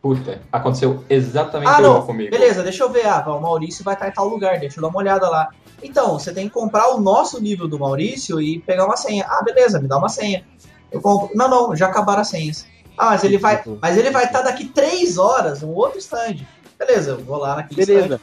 Puta, 0.02 0.42
aconteceu 0.52 1.04
exatamente 1.10 1.70
Ah, 1.70 1.80
igual 1.80 1.94
não, 2.00 2.06
comigo. 2.06 2.30
beleza, 2.32 2.62
deixa 2.62 2.84
eu 2.84 2.90
ver. 2.90 3.06
Ah, 3.08 3.24
o 3.28 3.40
Maurício 3.40 3.86
vai 3.86 3.94
estar 3.94 4.10
em 4.10 4.12
tal 4.12 4.28
lugar, 4.28 4.60
deixa 4.60 4.78
eu 4.80 4.82
dar 4.82 4.90
uma 4.90 5.00
olhada 5.00 5.30
lá. 5.30 5.48
Então, 5.82 6.20
você 6.20 6.34
tem 6.34 6.48
que 6.48 6.54
comprar 6.54 6.90
o 6.94 7.00
nosso 7.00 7.40
livro 7.40 7.68
do 7.70 7.80
Maurício 7.80 8.42
e 8.42 8.60
pegar 8.60 8.86
uma 8.86 8.98
senha. 8.98 9.26
Ah, 9.30 9.42
beleza, 9.44 9.80
me 9.80 9.88
dá 9.88 9.98
uma 9.98 10.10
senha. 10.10 10.46
Eu 10.92 11.00
compro. 11.02 11.30
Não, 11.36 11.48
não, 11.50 11.76
já 11.76 11.88
acabaram 11.88 12.22
as 12.22 12.28
senhas. 12.30 12.66
Ah, 12.98 13.12
mas 13.12 13.24
ele 13.24 13.38
vai, 13.38 13.64
mas 13.82 13.98
ele 13.98 14.12
vai 14.12 14.26
estar 14.26 14.42
daqui 14.42 14.66
três 14.66 15.18
horas 15.18 15.62
no 15.62 15.70
outro 15.74 16.00
stand. 16.00 16.38
Beleza, 16.78 17.12
eu 17.12 17.24
vou 17.24 17.38
lá 17.38 17.56
naquele 17.56 17.86
Beleza. 17.86 18.06
stand. 18.16 18.20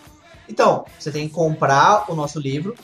Então, 0.50 0.84
você 0.98 1.10
tem 1.12 1.28
que 1.28 1.34
comprar 1.34 2.10
o 2.10 2.14
nosso 2.14 2.38
livro, 2.40 2.74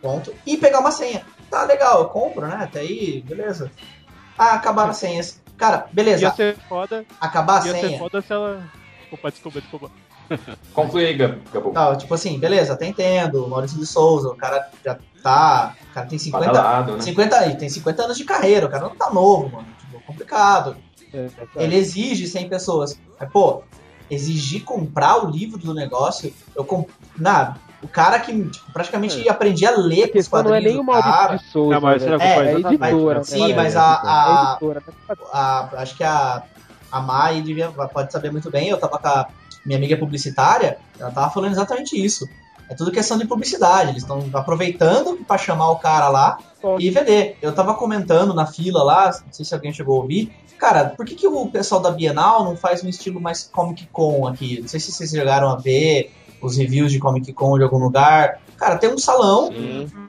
ponto, 0.00 0.34
e 0.44 0.56
pegar 0.56 0.80
uma 0.80 0.90
senha. 0.90 1.24
Tá 1.50 1.64
legal, 1.64 2.00
eu 2.00 2.08
compro, 2.08 2.46
né? 2.46 2.58
Até 2.60 2.80
aí, 2.80 3.22
beleza. 3.26 3.70
Ah, 4.36 4.54
acabaram 4.54 4.90
as 4.90 4.96
senhas. 4.96 5.40
Cara, 5.56 5.86
beleza. 5.92 6.22
Ia 6.24 6.32
ser 6.32 6.56
foda. 6.68 7.04
Acabar 7.20 7.62
a 7.62 7.66
Ia 7.66 7.72
ser 7.72 7.80
senha. 7.80 7.98
foda 7.98 8.20
se 8.20 8.32
ela. 8.32 8.64
Opa, 9.10 9.30
desculpa, 9.30 9.60
desculpa. 9.60 9.90
Conclui 10.72 11.04
aí, 11.06 11.14
Gab- 11.14 11.38
Gabu. 11.52 11.72
Não, 11.72 11.96
tipo 11.96 12.14
assim, 12.14 12.38
beleza, 12.38 12.72
até 12.72 12.86
entendo. 12.86 13.46
Maurício 13.48 13.78
de 13.78 13.86
Souza, 13.86 14.28
o 14.30 14.34
cara 14.36 14.68
já 14.84 14.98
tá. 15.22 15.76
O 15.90 15.94
cara 15.94 16.06
tem 16.06 16.18
50. 16.18 16.46
Badalado, 16.46 16.92
né? 16.96 17.00
50 17.02 17.36
aí, 17.38 17.56
tem 17.56 17.68
50 17.68 18.02
anos 18.04 18.16
de 18.16 18.24
carreira, 18.24 18.66
o 18.66 18.70
cara 18.70 18.84
não 18.88 18.96
tá 18.96 19.10
novo, 19.10 19.50
mano. 19.50 19.68
Tipo, 19.78 20.00
complicado. 20.06 20.76
É, 21.12 21.28
Ele 21.56 21.76
exige 21.76 22.26
100 22.26 22.48
pessoas. 22.48 22.98
Mas, 23.20 23.30
pô, 23.30 23.62
exigir 24.12 24.62
comprar 24.64 25.24
o 25.24 25.30
livro 25.30 25.58
do 25.58 25.72
negócio, 25.74 26.32
eu 26.54 26.64
comp... 26.64 26.88
Na, 27.18 27.56
o 27.82 27.88
cara 27.88 28.18
que 28.20 28.32
tipo, 28.48 28.72
praticamente 28.72 29.28
aprendi 29.28 29.66
a 29.66 29.72
ler 29.76 30.02
com 30.02 30.18
os 30.18 30.28
questão 30.28 30.42
não 30.42 30.50
é 30.54 30.60
quadrinhos 30.60 30.72
nem 30.74 30.80
o 30.80 30.84
Maurício 30.84 31.12
cara. 31.12 31.36
de 31.36 31.44
Souza. 31.50 31.74
Não, 31.74 31.80
mas 31.80 32.02
que 32.02 32.08
É, 32.10 32.36
é 32.36 32.54
editora. 32.54 33.18
né? 33.18 33.24
Sim, 33.24 33.52
é, 33.52 33.56
mas 33.56 33.74
é 33.74 33.78
a- 33.78 33.92
editora. 33.92 34.08
a- 34.08 34.38
É 34.38 34.52
editora. 34.52 34.82
a- 35.32 35.70
acho 35.78 35.96
que 35.96 36.04
a, 36.04 36.42
a 36.90 37.00
Mai 37.00 37.40
devia, 37.42 37.70
pode 37.70 38.12
saber 38.12 38.30
muito 38.30 38.50
bem, 38.50 38.68
eu 38.68 38.78
tava 38.78 38.98
com 38.98 39.08
a 39.08 39.26
minha 39.66 39.78
amiga 39.78 39.96
publicitária, 39.96 40.78
ela 40.98 41.10
tava 41.10 41.30
falando 41.30 41.52
exatamente 41.52 41.96
isso. 42.02 42.26
É 42.72 42.74
tudo 42.74 42.90
questão 42.90 43.18
de 43.18 43.26
publicidade, 43.26 43.90
eles 43.90 44.02
estão 44.02 44.24
aproveitando 44.32 45.22
pra 45.26 45.36
chamar 45.36 45.70
o 45.70 45.76
cara 45.76 46.08
lá 46.08 46.38
e 46.78 46.88
vender. 46.88 47.36
Eu 47.42 47.54
tava 47.54 47.74
comentando 47.74 48.32
na 48.32 48.46
fila 48.46 48.82
lá, 48.82 49.10
não 49.26 49.32
sei 49.32 49.44
se 49.44 49.54
alguém 49.54 49.74
chegou 49.74 49.98
a 49.98 50.00
ouvir, 50.00 50.32
cara, 50.56 50.86
por 50.86 51.04
que, 51.04 51.14
que 51.14 51.26
o 51.26 51.46
pessoal 51.48 51.82
da 51.82 51.90
Bienal 51.90 52.44
não 52.44 52.56
faz 52.56 52.82
um 52.82 52.88
estilo 52.88 53.20
mais 53.20 53.42
Comic 53.44 53.86
Con 53.92 54.26
aqui? 54.26 54.58
Não 54.62 54.68
sei 54.68 54.80
se 54.80 54.90
vocês 54.90 55.10
chegaram 55.10 55.50
a 55.50 55.56
ver. 55.56 56.10
os 56.40 56.56
reviews 56.56 56.90
de 56.90 56.98
Comic 56.98 57.30
Con 57.34 57.58
de 57.58 57.64
algum 57.64 57.78
lugar. 57.78 58.40
Cara, 58.56 58.78
tem 58.78 58.90
um 58.90 58.98
salão, 58.98 59.50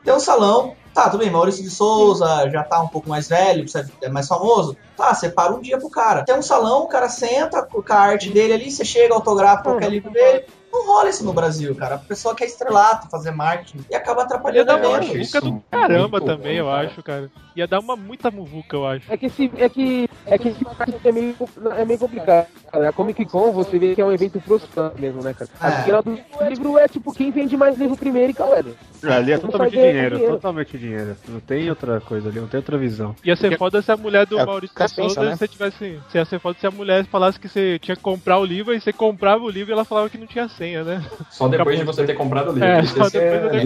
tem 0.06 0.14
um 0.14 0.20
salão. 0.20 0.74
Tá, 0.94 1.10
tudo 1.10 1.22
bem, 1.22 1.30
Maurício 1.30 1.64
de 1.64 1.70
Souza 1.70 2.50
já 2.50 2.64
tá 2.64 2.80
um 2.82 2.88
pouco 2.88 3.10
mais 3.10 3.28
velho, 3.28 3.66
é 4.02 4.10
mais 4.10 4.28
famoso. 4.28 4.78
Tá, 4.96 5.14
separa 5.14 5.54
um 5.54 5.60
dia 5.60 5.78
pro 5.78 5.90
cara. 5.90 6.24
Tem 6.24 6.38
um 6.38 6.42
salão, 6.42 6.84
o 6.84 6.88
cara 6.88 7.10
senta 7.10 7.62
com 7.64 7.84
a 7.90 7.96
arte 7.96 8.30
dele 8.30 8.54
ali, 8.54 8.72
você 8.72 8.86
chega, 8.86 9.14
autografa 9.14 9.64
qualquer 9.64 9.90
livro 9.90 10.12
dele. 10.12 10.46
Não 10.74 10.88
rola 10.88 11.08
isso 11.08 11.24
no 11.24 11.32
Brasil, 11.32 11.76
cara. 11.76 11.96
A 11.96 12.00
pessoa 12.00 12.34
quer 12.34 12.46
estrelato, 12.46 13.08
fazer 13.08 13.30
marketing 13.30 13.86
e 13.92 13.96
acaba 13.96 14.22
Ia 14.22 14.26
atrapalhando 14.26 14.66
dar 14.66 14.84
a 14.84 15.02
muvuca 15.02 15.40
do 15.40 15.64
caramba 15.70 16.20
também, 16.20 16.58
eu 16.58 16.70
acho, 16.70 17.04
cara. 17.04 17.32
Ia 17.56 17.68
dar 17.68 17.80
uma 17.80 17.96
muita 17.96 18.32
muvuca, 18.32 18.76
eu 18.76 18.88
acho. 18.88 19.14
É 19.14 19.16
que 19.16 19.28
esse, 19.28 19.52
é 19.56 19.70
que 19.70 20.10
é 20.26 20.36
que 20.36 20.48
esse 20.48 20.66
é 21.06 21.12
meio, 21.12 21.36
é 21.78 21.86
meio 21.86 22.00
complicado. 22.00 22.48
Cara. 22.74 22.90
A 22.90 22.92
Comic 22.92 23.24
Con 23.26 23.52
você 23.52 23.78
vê 23.78 23.94
que 23.94 24.02
é 24.02 24.06
um 24.06 24.12
evento 24.12 24.42
pros 24.42 24.64
fãs 24.66 24.94
mesmo, 25.00 25.22
né, 25.22 25.34
cara? 25.34 25.50
É. 25.62 25.92
A 25.94 26.02
do 26.02 26.20
livro 26.50 26.78
é 26.80 26.88
tipo 26.88 27.14
quem 27.14 27.30
vende 27.30 27.56
mais 27.56 27.78
livro 27.78 27.96
primeiro 27.96 28.32
e 28.32 28.34
calma. 28.34 28.56
Ali 28.56 29.32
é 29.32 29.38
Vamos 29.38 29.52
totalmente 29.52 29.76
fazer 29.76 29.92
dinheiro, 29.92 30.16
dinheiro. 30.16 30.34
totalmente 30.36 30.78
dinheiro. 30.78 31.18
Não 31.28 31.40
tem 31.40 31.70
outra 31.70 32.02
coisa 32.02 32.30
ali, 32.30 32.40
não 32.40 32.48
tem 32.48 32.58
outra 32.58 32.78
visão. 32.78 33.16
Ia 33.24 33.36
ser 33.36 33.58
foda 33.60 33.80
se 33.82 33.92
a 33.92 33.98
mulher 33.98 34.26
do 34.26 34.40
É, 34.40 34.46
Maurício 34.46 34.76
Souza, 34.90 34.96
pensa, 35.22 35.24
né? 35.24 35.36
se 35.36 35.48
tivesse. 35.48 36.00
Se 36.10 36.18
ia 36.18 36.26
ser 36.26 36.40
foda 36.40 36.58
se 36.60 36.66
a 36.66 36.72
mulher 36.72 37.06
falasse 37.06 37.40
que 37.40 37.48
você 37.48 37.78
tinha 37.80 37.96
que 37.96 38.02
comprar 38.02 38.40
o 38.40 38.46
livro 38.46 38.74
e 38.74 38.82
você 38.82 38.92
comprava 38.92 39.44
o 39.44 39.50
livro 39.50 39.72
e 39.72 39.74
ela 39.74 39.86
falava 39.86 40.10
que 40.10 40.18
não 40.18 40.26
tinha 40.26 40.48
senha, 40.50 40.84
né? 40.84 41.06
Só 41.30 41.48
depois 41.48 41.78
de 41.78 41.86
você 41.86 42.06
ter 42.06 42.16
comprado 42.16 42.50
o 42.50 42.54
livro. 42.54 42.68
É, 42.68 42.84
só 42.86 43.04
ser 43.10 43.52
depois 43.52 43.64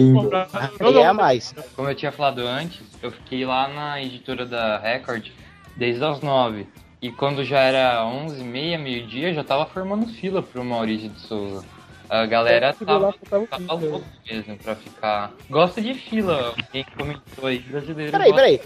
eu. 0.80 0.92
E 0.92 0.98
é 0.98 1.06
a 1.06 1.14
mais. 1.14 1.54
Como 1.74 1.88
eu 1.88 1.94
tinha 1.94 2.12
falado 2.12 2.40
antes, 2.40 2.82
eu 3.02 3.10
fiquei 3.10 3.44
lá 3.46 3.68
na 3.68 4.02
editora 4.02 4.44
da 4.44 4.78
Record 4.78 5.28
desde 5.76 6.04
as 6.04 6.20
9. 6.20 6.66
E 7.00 7.12
quando 7.12 7.44
já 7.44 7.60
era 7.60 8.04
11 8.04 8.42
meia, 8.42 8.78
meio-dia, 8.78 9.32
já 9.32 9.44
tava 9.44 9.66
formando 9.66 10.06
fila 10.08 10.42
pro 10.42 10.64
Maurício 10.64 11.08
de 11.08 11.20
Souza. 11.20 11.64
A 12.10 12.24
galera 12.24 12.72
tava, 12.72 13.14
tava 13.50 13.74
louca 13.74 14.06
mesmo 14.28 14.56
pra 14.56 14.74
ficar. 14.74 15.30
Gosta 15.50 15.82
de 15.82 15.92
fila, 15.92 16.54
quem 16.72 16.82
comentou 16.96 17.46
aí, 17.46 17.58
brasileiro. 17.58 18.10
Peraí, 18.10 18.32
peraí. 18.34 18.60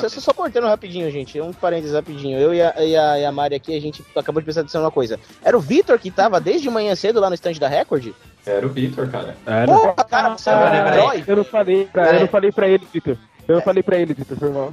Só, 0.00 0.08
só- 0.08 0.34
cortando 0.34 0.66
rapidinho, 0.66 1.10
gente. 1.10 1.40
Um 1.40 1.50
parênteses 1.52 1.94
rapidinho. 1.94 2.38
Eu 2.38 2.52
e 2.52 2.60
a, 2.60 2.74
e 2.84 2.94
a, 2.94 3.18
e 3.20 3.24
a 3.24 3.32
Mari 3.32 3.54
aqui, 3.54 3.74
a 3.74 3.80
gente 3.80 4.04
acabou 4.14 4.40
de 4.42 4.44
prestar 4.44 4.60
atenção 4.60 4.82
numa 4.82 4.90
coisa. 4.90 5.18
Era 5.42 5.56
o 5.56 5.60
Vitor 5.60 5.98
que 5.98 6.10
tava 6.10 6.38
desde 6.38 6.68
manhã 6.68 6.94
cedo 6.94 7.20
lá 7.20 7.30
no 7.30 7.34
stand 7.34 7.54
da 7.54 7.68
Record? 7.68 8.12
Era 8.44 8.66
o 8.66 8.68
Vitor, 8.68 9.08
cara. 9.08 9.34
Era. 9.46 9.66
Porra, 9.66 9.94
cara, 10.04 10.28
você 10.36 10.50
é 10.50 10.54
um 10.54 10.74
herói. 10.74 11.24
Eu 11.26 11.36
não 11.36 11.44
falei 11.44 11.86
pra, 11.86 12.12
eu 12.12 12.20
não 12.20 12.28
falei 12.28 12.52
pra 12.52 12.68
ele, 12.68 12.86
Vitor. 12.92 13.16
Eu 13.46 13.60
falei 13.60 13.82
pra 13.82 13.98
ele, 13.98 14.14
Vitor, 14.14 14.36
foi 14.38 14.50
mal. 14.50 14.72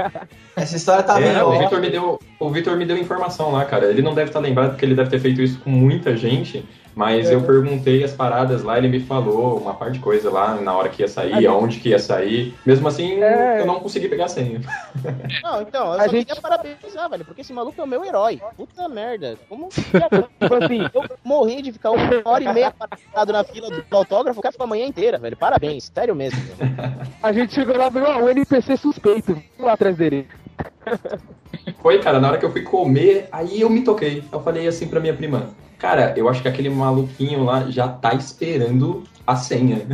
Essa 0.56 0.76
história 0.76 1.02
tá 1.02 1.20
É, 1.20 1.32
meio. 1.32 1.46
o 1.48 1.58
Vitor 1.58 1.80
me 1.80 1.90
deu, 1.90 2.18
o 2.38 2.50
Vitor 2.50 2.76
me 2.76 2.84
deu 2.84 2.96
informação 2.98 3.52
lá, 3.52 3.64
cara. 3.64 3.86
Ele 3.86 4.02
não 4.02 4.14
deve 4.14 4.30
estar 4.30 4.40
lembrado 4.40 4.70
porque 4.70 4.84
ele 4.84 4.94
deve 4.94 5.10
ter 5.10 5.18
feito 5.18 5.40
isso 5.40 5.58
com 5.60 5.70
muita 5.70 6.16
gente, 6.16 6.64
mas 6.94 7.30
É. 7.30 7.34
eu 7.34 7.42
perguntei 7.42 8.02
as 8.04 8.12
paradas 8.12 8.62
lá, 8.62 8.76
ele 8.78 8.88
me 8.88 9.00
falou 9.00 9.58
uma 9.58 9.74
parte 9.74 9.94
de 9.94 9.98
coisa 10.00 10.30
lá 10.30 10.54
na 10.60 10.74
hora 10.76 10.88
que 10.88 11.02
ia 11.02 11.08
sair, 11.08 11.46
aonde 11.46 11.78
que 11.80 11.90
ia 11.90 11.98
sair. 11.98 12.54
Mesmo 12.66 12.86
assim, 12.88 13.22
É. 13.22 13.60
eu 13.60 13.66
não 13.66 13.80
consegui 13.80 14.08
pegar 14.08 14.26
a 14.26 14.28
senha. 14.28 14.60
Não, 15.42 15.62
então, 15.62 15.86
eu 15.86 15.92
A 16.00 16.04
só 16.04 16.08
gente- 16.08 16.26
queria 16.26 16.40
parabenizar, 16.40 17.08
velho, 17.08 17.24
porque 17.24 17.40
esse 17.40 17.52
maluco 17.52 17.80
é 17.80 17.84
o 17.84 17.86
meu 17.86 18.04
herói. 18.04 18.40
Puta 18.56 18.88
merda. 18.88 19.36
Como 19.48 19.68
que 19.68 19.80
é? 19.96 20.46
Tipo 20.48 20.54
assim, 20.64 20.80
eu 20.92 21.16
morri 21.24 21.62
de 21.62 21.72
ficar 21.72 21.90
uma 21.92 22.02
hora 22.24 22.44
e 22.44 22.52
meia 22.52 22.70
parado 22.72 23.32
na 23.32 23.44
fila 23.44 23.70
do 23.70 23.84
autógrafo, 23.96 24.38
o 24.38 24.42
cara 24.42 24.52
ficou 24.52 24.64
a 24.64 24.68
manhã 24.68 24.86
inteira, 24.86 25.18
velho. 25.18 25.36
Parabéns, 25.36 25.90
sério 25.94 26.14
mesmo. 26.14 26.40
velho. 26.56 26.74
A 27.22 27.32
gente 27.32 27.54
chegou 27.54 27.76
lá 27.76 27.88
e 27.94 27.98
ó, 27.98 28.18
o 28.22 28.28
NPC 28.28 28.76
suspeito. 28.76 29.32
Vamos 29.34 29.66
lá 29.66 29.72
atrás 29.72 29.96
dele. 29.96 30.26
Foi, 31.82 31.98
cara, 31.98 32.20
na 32.20 32.28
hora 32.28 32.38
que 32.38 32.44
eu 32.44 32.52
fui 32.52 32.62
comer, 32.62 33.28
aí 33.32 33.60
eu 33.60 33.70
me 33.70 33.82
toquei. 33.82 34.22
Eu 34.30 34.42
falei 34.42 34.66
assim 34.66 34.86
pra 34.86 35.00
minha 35.00 35.14
prima, 35.14 35.50
cara, 35.78 36.12
eu 36.16 36.28
acho 36.28 36.42
que 36.42 36.48
aquele 36.48 36.68
maluquinho 36.68 37.44
lá 37.44 37.70
já 37.70 37.88
tá 37.88 38.14
esperando 38.14 39.04
a 39.26 39.34
senha. 39.36 39.86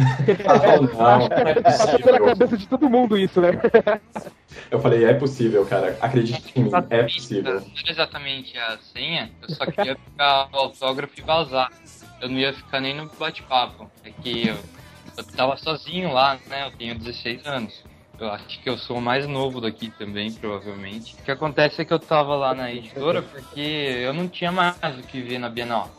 Ela 0.44 0.60
falou, 0.60 0.82
não, 0.92 1.28
não 1.28 1.36
é 1.36 1.54
Passou 1.62 1.98
pela 1.98 2.18
possível. 2.18 2.24
cabeça 2.26 2.56
de 2.56 2.66
todo 2.68 2.90
mundo 2.90 3.16
isso, 3.16 3.40
né? 3.40 3.50
Eu 4.70 4.80
falei, 4.80 5.04
é 5.04 5.14
possível, 5.14 5.64
cara, 5.66 5.96
acredite 6.00 6.52
em 6.56 6.64
mim, 6.64 6.70
é 6.90 7.02
possível. 7.02 7.60
Não 7.60 7.62
exatamente 7.88 8.56
a 8.58 8.78
senha, 8.78 9.30
eu 9.42 9.54
só 9.54 9.66
queria 9.66 9.96
pegar 9.96 10.48
o 10.52 10.56
autógrafo 10.56 11.12
e 11.18 11.22
vazar. 11.22 11.70
Eu 12.20 12.28
não 12.30 12.36
ia 12.38 12.52
ficar 12.52 12.80
nem 12.80 12.96
no 12.96 13.08
bate-papo. 13.18 13.88
É 14.02 14.10
que 14.10 14.48
eu, 14.48 14.56
eu 15.16 15.24
tava 15.24 15.56
sozinho 15.56 16.10
lá, 16.12 16.38
né? 16.48 16.66
Eu 16.66 16.70
tenho 16.72 16.98
16 16.98 17.46
anos. 17.46 17.84
Eu 18.18 18.30
acho 18.30 18.60
que 18.62 18.68
eu 18.68 18.78
sou 18.78 18.96
o 18.96 19.00
mais 19.00 19.26
novo 19.26 19.60
daqui 19.60 19.90
também, 19.90 20.32
provavelmente. 20.32 21.14
O 21.20 21.22
que 21.24 21.30
acontece 21.30 21.82
é 21.82 21.84
que 21.84 21.92
eu 21.92 21.98
tava 21.98 22.34
lá 22.34 22.54
na 22.54 22.72
editora 22.72 23.20
porque 23.22 23.60
eu 23.60 24.14
não 24.14 24.26
tinha 24.26 24.50
mais 24.50 24.76
o 24.98 25.02
que 25.02 25.20
ver 25.20 25.38
na 25.38 25.50
Bienal. 25.50 25.90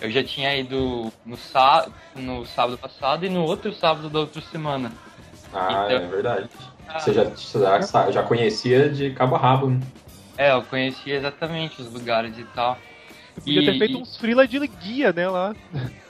Eu 0.00 0.10
já 0.10 0.22
tinha 0.22 0.54
ido 0.56 1.12
no, 1.24 1.36
sá 1.36 1.86
no 2.14 2.46
sábado 2.46 2.78
passado 2.78 3.26
e 3.26 3.28
no 3.28 3.42
outro 3.44 3.72
sábado 3.72 4.08
da 4.08 4.20
outra 4.20 4.40
semana. 4.40 4.92
Ah, 5.52 5.68
Então- 5.86 5.96
é 6.04 6.08
verdade. 6.08 6.48
Você 6.98 7.12
já, 7.12 7.24
já, 7.80 8.10
já 8.10 8.22
conhecia 8.22 8.88
de 8.88 9.10
cabo 9.10 9.34
a 9.34 9.38
rabo, 9.38 9.70
né? 9.70 9.80
É, 10.36 10.52
eu 10.52 10.62
conhecia 10.62 11.16
exatamente 11.16 11.80
os 11.80 11.92
lugares 11.92 12.36
e 12.38 12.44
tal. 12.44 12.78
Você 13.34 13.40
podia 13.40 13.64
ter 13.64 13.74
E- 13.74 13.78
feito 13.78 13.98
uns 13.98 14.16
freela 14.16 14.46
de 14.46 14.58
guia, 14.66 15.12
né, 15.12 15.28
lá. 15.28 15.54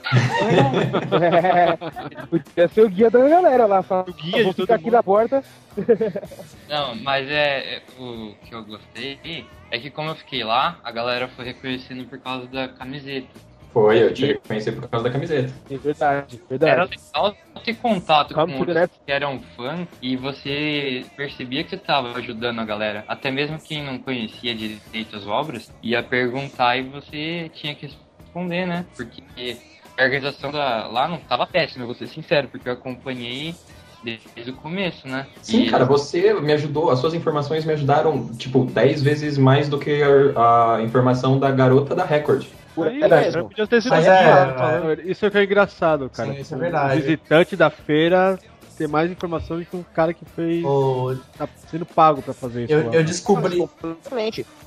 Podia 2.29 2.67
ser 2.67 2.81
o 2.81 2.89
guia 2.89 3.09
da 3.09 3.27
galera 3.27 3.65
lá. 3.65 3.81
Fala, 3.81 4.05
O 4.07 4.13
guia 4.13 4.43
vou 4.43 4.51
de 4.51 4.57
todo 4.57 4.65
ficar 4.65 4.75
aqui 4.75 4.83
mundo. 4.85 4.93
na 4.93 5.03
porta. 5.03 5.43
Não, 6.69 6.95
mas 6.95 7.29
é, 7.29 7.77
é- 7.77 7.81
o 7.99 8.35
que 8.43 8.53
eu 8.53 8.63
gostei 8.63 9.45
é 9.71 9.79
que 9.79 9.89
como 9.89 10.09
eu 10.09 10.15
fiquei 10.15 10.43
lá, 10.43 10.79
a 10.83 10.91
galera 10.91 11.27
foi 11.29 11.45
reconhecendo 11.45 12.05
por 12.07 12.19
causa 12.19 12.45
da 12.47 12.67
camiseta. 12.67 13.27
Foi, 13.75 14.01
eu 14.01 14.13
tive 14.13 14.35
que 14.35 14.47
conhecer 14.47 14.71
por 14.71 14.87
causa 14.87 15.03
da 15.03 15.11
camiseta. 15.11 15.53
É 15.69 15.77
verdade, 15.77 16.39
Era 16.49 16.85
verdade. 16.85 16.91
legal 17.13 17.35
ter 17.61 17.73
contato 17.75 18.33
Come 18.33 18.53
com 18.53 18.59
outros 18.59 18.73
net. 18.77 18.91
que 19.05 19.11
eram 19.11 19.41
fã 19.57 19.85
e 20.01 20.15
você 20.15 21.05
percebia 21.17 21.61
que 21.61 21.71
você 21.71 21.75
estava 21.75 22.17
ajudando 22.17 22.59
a 22.61 22.63
galera. 22.63 23.03
Até 23.05 23.29
mesmo 23.29 23.59
quem 23.59 23.83
não 23.83 23.97
conhecia 23.99 24.55
direito 24.55 25.13
as 25.17 25.27
obras 25.27 25.69
ia 25.83 26.01
perguntar 26.01 26.77
e 26.77 26.83
você 26.83 27.51
tinha 27.53 27.75
que 27.75 27.87
responder, 28.21 28.65
né? 28.65 28.85
Porque 28.95 29.57
a 29.97 30.03
organização 30.03 30.53
da, 30.53 30.87
lá 30.87 31.09
não 31.09 31.17
estava 31.17 31.45
péssima, 31.45 31.83
eu 31.83 31.87
vou 31.87 31.95
ser 31.95 32.07
sincero, 32.07 32.47
porque 32.47 32.69
eu 32.69 32.73
acompanhei 32.73 33.55
desde 34.01 34.51
o 34.51 34.53
começo, 34.53 35.05
né? 35.05 35.27
Sim, 35.41 35.63
E- 35.63 35.69
cara, 35.69 35.83
você 35.83 36.33
me 36.35 36.53
ajudou, 36.53 36.91
as 36.91 36.99
suas 36.99 37.13
informações 37.13 37.65
me 37.65 37.73
ajudaram, 37.73 38.29
tipo, 38.37 38.63
10 38.63 39.01
vezes 39.03 39.37
mais 39.37 39.67
do 39.67 39.77
que 39.77 40.01
a, 40.33 40.75
a 40.75 40.81
informação 40.81 41.37
da 41.37 41.51
garota 41.51 41.93
da 41.93 42.05
Record. 42.05 42.45
Aí, 42.83 43.01
É 43.03 43.07
mesmo. 43.07 43.49
podia 43.49 43.67
ter 43.67 43.81
sido 43.81 43.91
Mas 43.91 44.07
assim, 44.07 44.23
é- 44.23 44.53
falando. 44.57 45.01
Isso 45.01 45.25
é 45.25 45.27
o 45.27 45.31
que 45.31 45.37
é 45.37 45.43
engraçado, 45.43 46.09
cara. 46.09 46.33
Sim, 46.33 46.39
isso 46.39 46.53
é 46.53 46.57
O 46.57 46.59
verdade. 46.59 47.01
visitante 47.01 47.55
da 47.55 47.69
feira 47.69 48.37
ter 48.77 48.87
mais 48.87 49.09
informações 49.09 49.67
que 49.67 49.75
um 49.75 49.83
cara 49.93 50.13
que 50.13 50.25
fez. 50.35 50.63
O- 50.65 51.15
tá 51.37 51.47
sendo 51.71 51.85
pago 51.85 52.21
pra 52.21 52.33
fazer 52.33 52.65
isso. 52.65 52.73
Eu, 52.73 52.91
eu 52.93 53.03
descobri. 53.03 53.67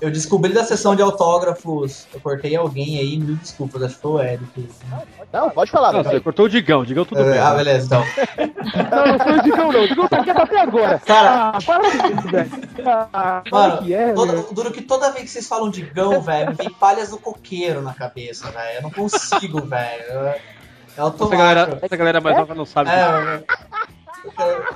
Eu 0.01 0.11
descobri 0.11 0.53
da 0.53 0.65
sessão 0.65 0.97
de 0.97 1.03
autógrafos. 1.03 2.07
Eu 2.13 2.21
cortei 2.21 2.57
alguém 2.57 2.99
aí, 2.99 3.19
mil 3.19 3.37
desculpas, 3.37 3.83
acho 3.83 3.97
que 3.97 4.03
foi 4.03 4.11
o 4.11 4.21
Eric. 4.21 4.69
Não, 5.33 5.51
pode 5.51 5.71
falar, 5.71 5.93
Não, 5.93 6.03
você 6.03 6.21
cortou 6.21 6.47
o 6.47 6.49
Digão, 6.49 6.85
Digão 6.85 7.05
tudo 7.05 7.23
bem. 7.25 7.39
ah, 7.39 7.55
beleza, 7.55 7.87
então. 7.87 8.05
Não, 8.91 9.07
não 9.13 9.19
foi 9.19 9.39
o 9.39 9.43
Digão, 9.43 9.73
não. 9.73 9.83
O 9.85 9.89
Digão 9.89 10.09
tá 10.09 10.23
quieto 10.23 10.39
até 10.41 10.61
agora. 10.61 10.99
Cara, 11.01 11.51
Ah, 11.55 11.59
para 11.65 11.81
com 11.81 11.87
isso, 12.19 12.29
velho. 12.29 12.51
Ah, 13.13 13.43
Mano, 13.51 13.79
que 13.83 13.95
é, 13.95 14.13
toda, 14.13 14.33
velho. 14.33 14.47
duro 14.53 14.71
que 14.71 14.83
toda 14.83 15.11
vez 15.11 15.25
que 15.25 15.31
vocês 15.31 15.47
falam 15.49 15.71
de 15.71 15.83
gão, 15.83 16.21
velho, 16.21 16.51
me 16.51 16.55
vem 16.55 16.71
palhas 16.71 17.11
do 17.11 17.19
coqueiro 17.19 17.81
na 17.83 17.95
cabeça, 17.95 18.51
velho. 18.51 18.77
Eu 18.79 18.83
não 18.83 18.91
consigo, 18.91 19.61
velho. 19.67 20.03
É 20.13 20.41
Essa 20.97 21.27
galera, 21.37 21.79
essa 21.81 21.97
galera 21.97 22.21
mais 22.21 22.37
nova 22.37 22.55
não 22.55 22.65
sabe. 22.67 22.91
É. 22.91 23.43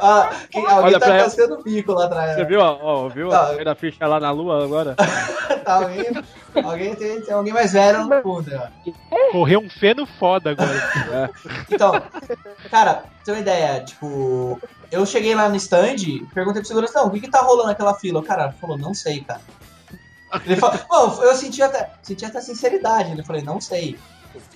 Ah, 0.01 0.31
quem- 0.51 0.63
alguém 0.67 0.85
Olha 0.85 1.01
tá 1.01 1.07
pra 1.07 1.19
cascando 1.25 1.55
o 1.55 1.63
bico 1.63 1.93
lá 1.93 2.07
atrás. 2.07 2.35
Você 2.37 2.45
viu, 2.45 2.61
ó, 2.61 2.79
ó, 2.81 3.09
viu 3.09 3.29
Tá. 3.29 3.55
a 3.67 3.75
ficha 3.75 4.07
lá 4.07 4.19
na 4.21 4.31
lua 4.31 4.65
agora? 4.65 4.97
Tá 5.65 5.79
vendo? 5.85 6.25
Alguém 6.65 6.95
tem, 6.97 7.21
tem 7.21 7.33
alguém 7.35 7.53
mais 7.53 7.73
velho 7.73 8.05
no 8.05 8.23
fundo, 8.23 8.51
ó. 8.55 9.31
Correu 9.31 9.61
um 9.61 9.71
feno 9.71 10.05
foda 10.19 10.51
agora. 10.51 11.31
Então, 11.71 11.93
cara, 12.71 13.05
ter 13.25 13.31
uma 13.33 13.41
ideia, 13.41 13.85
tipo, 13.85 14.61
eu 14.91 15.07
cheguei 15.07 15.35
lá 15.35 15.49
no 15.49 15.57
stand, 15.57 15.97
perguntei 16.35 16.61
pro 16.61 16.67
segurança, 16.69 16.99
não, 17.01 17.07
o 17.07 17.11
que 17.13 17.21
que 17.21 17.31
tá 17.31 17.41
rolando 17.43 17.69
naquela 17.69 17.95
fila? 17.95 18.21
O 18.21 18.25
cara 18.25 18.53
falou, 18.61 18.77
não 18.77 18.93
sei, 18.93 19.21
cara. 19.23 19.41
Ele 20.45 20.57
falou, 20.57 20.79
"Pô, 20.89 21.23
eu 21.23 21.35
senti 21.37 21.63
até, 21.63 21.91
senti 22.03 22.25
até 22.25 22.41
sinceridade, 22.41 23.13
ele 23.13 23.23
falei, 23.23 23.43
não 23.43 23.61
sei. 23.61 23.99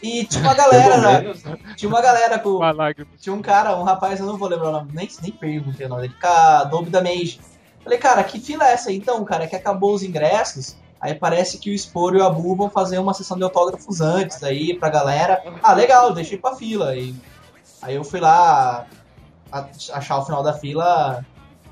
E 0.03 0.25
tinha 0.25 0.43
uma 0.43 0.55
galera, 0.55 0.99
né? 0.99 1.35
né? 1.45 1.59
tinha 1.77 1.89
uma 1.89 2.01
galera 2.03 2.39
com, 2.39 2.59
tinha 3.21 3.35
um 3.35 3.43
cara, 3.43 3.77
um 3.77 3.83
rapaz, 3.83 4.21
eu 4.21 4.27
não 4.27 4.37
vou 4.37 4.49
lembrar 4.49 4.69
o 4.69 4.73
nome, 4.73 4.91
nem, 4.93 5.09
nem 5.23 5.33
perguntei 5.33 5.87
o 5.87 5.89
nome 5.89 6.03
dele, 6.03 6.15
com 6.21 6.27
a 6.27 6.61
Adobe 6.61 6.91
da 6.91 7.03
Mage. 7.03 7.41
Falei, 7.83 7.99
cara, 7.99 8.23
que 8.25 8.41
fila 8.41 8.69
é 8.69 8.73
essa 8.73 8.91
aí, 8.91 8.97
então, 8.97 9.25
cara? 9.25 9.45
É 9.45 9.47
que 9.47 9.55
acabou 9.57 9.95
os 9.95 10.03
ingressos, 10.03 10.77
aí 11.01 11.15
parece 11.15 11.59
que 11.59 11.71
o 11.71 11.79
Sporo 11.79 12.17
e 12.17 12.21
o 12.21 12.25
Abu 12.27 12.57
vão 12.57 12.69
fazer 12.69 12.99
uma 12.99 13.15
sessão 13.15 13.37
de 13.37 13.45
autógrafos 13.45 14.01
antes 14.01 14.43
aí 14.43 14.75
pra 14.77 14.89
galera. 14.89 15.43
Ah, 15.63 15.73
legal, 15.73 16.13
deixei 16.13 16.37
pra 16.37 16.57
fila. 16.57 16.97
E 16.97 17.15
aí 17.83 17.95
eu 17.95 18.03
fui 18.05 18.19
lá 18.21 18.87
achar 19.93 20.19
o 20.19 20.25
final 20.25 20.43
da 20.43 20.53
fila, 20.53 21.25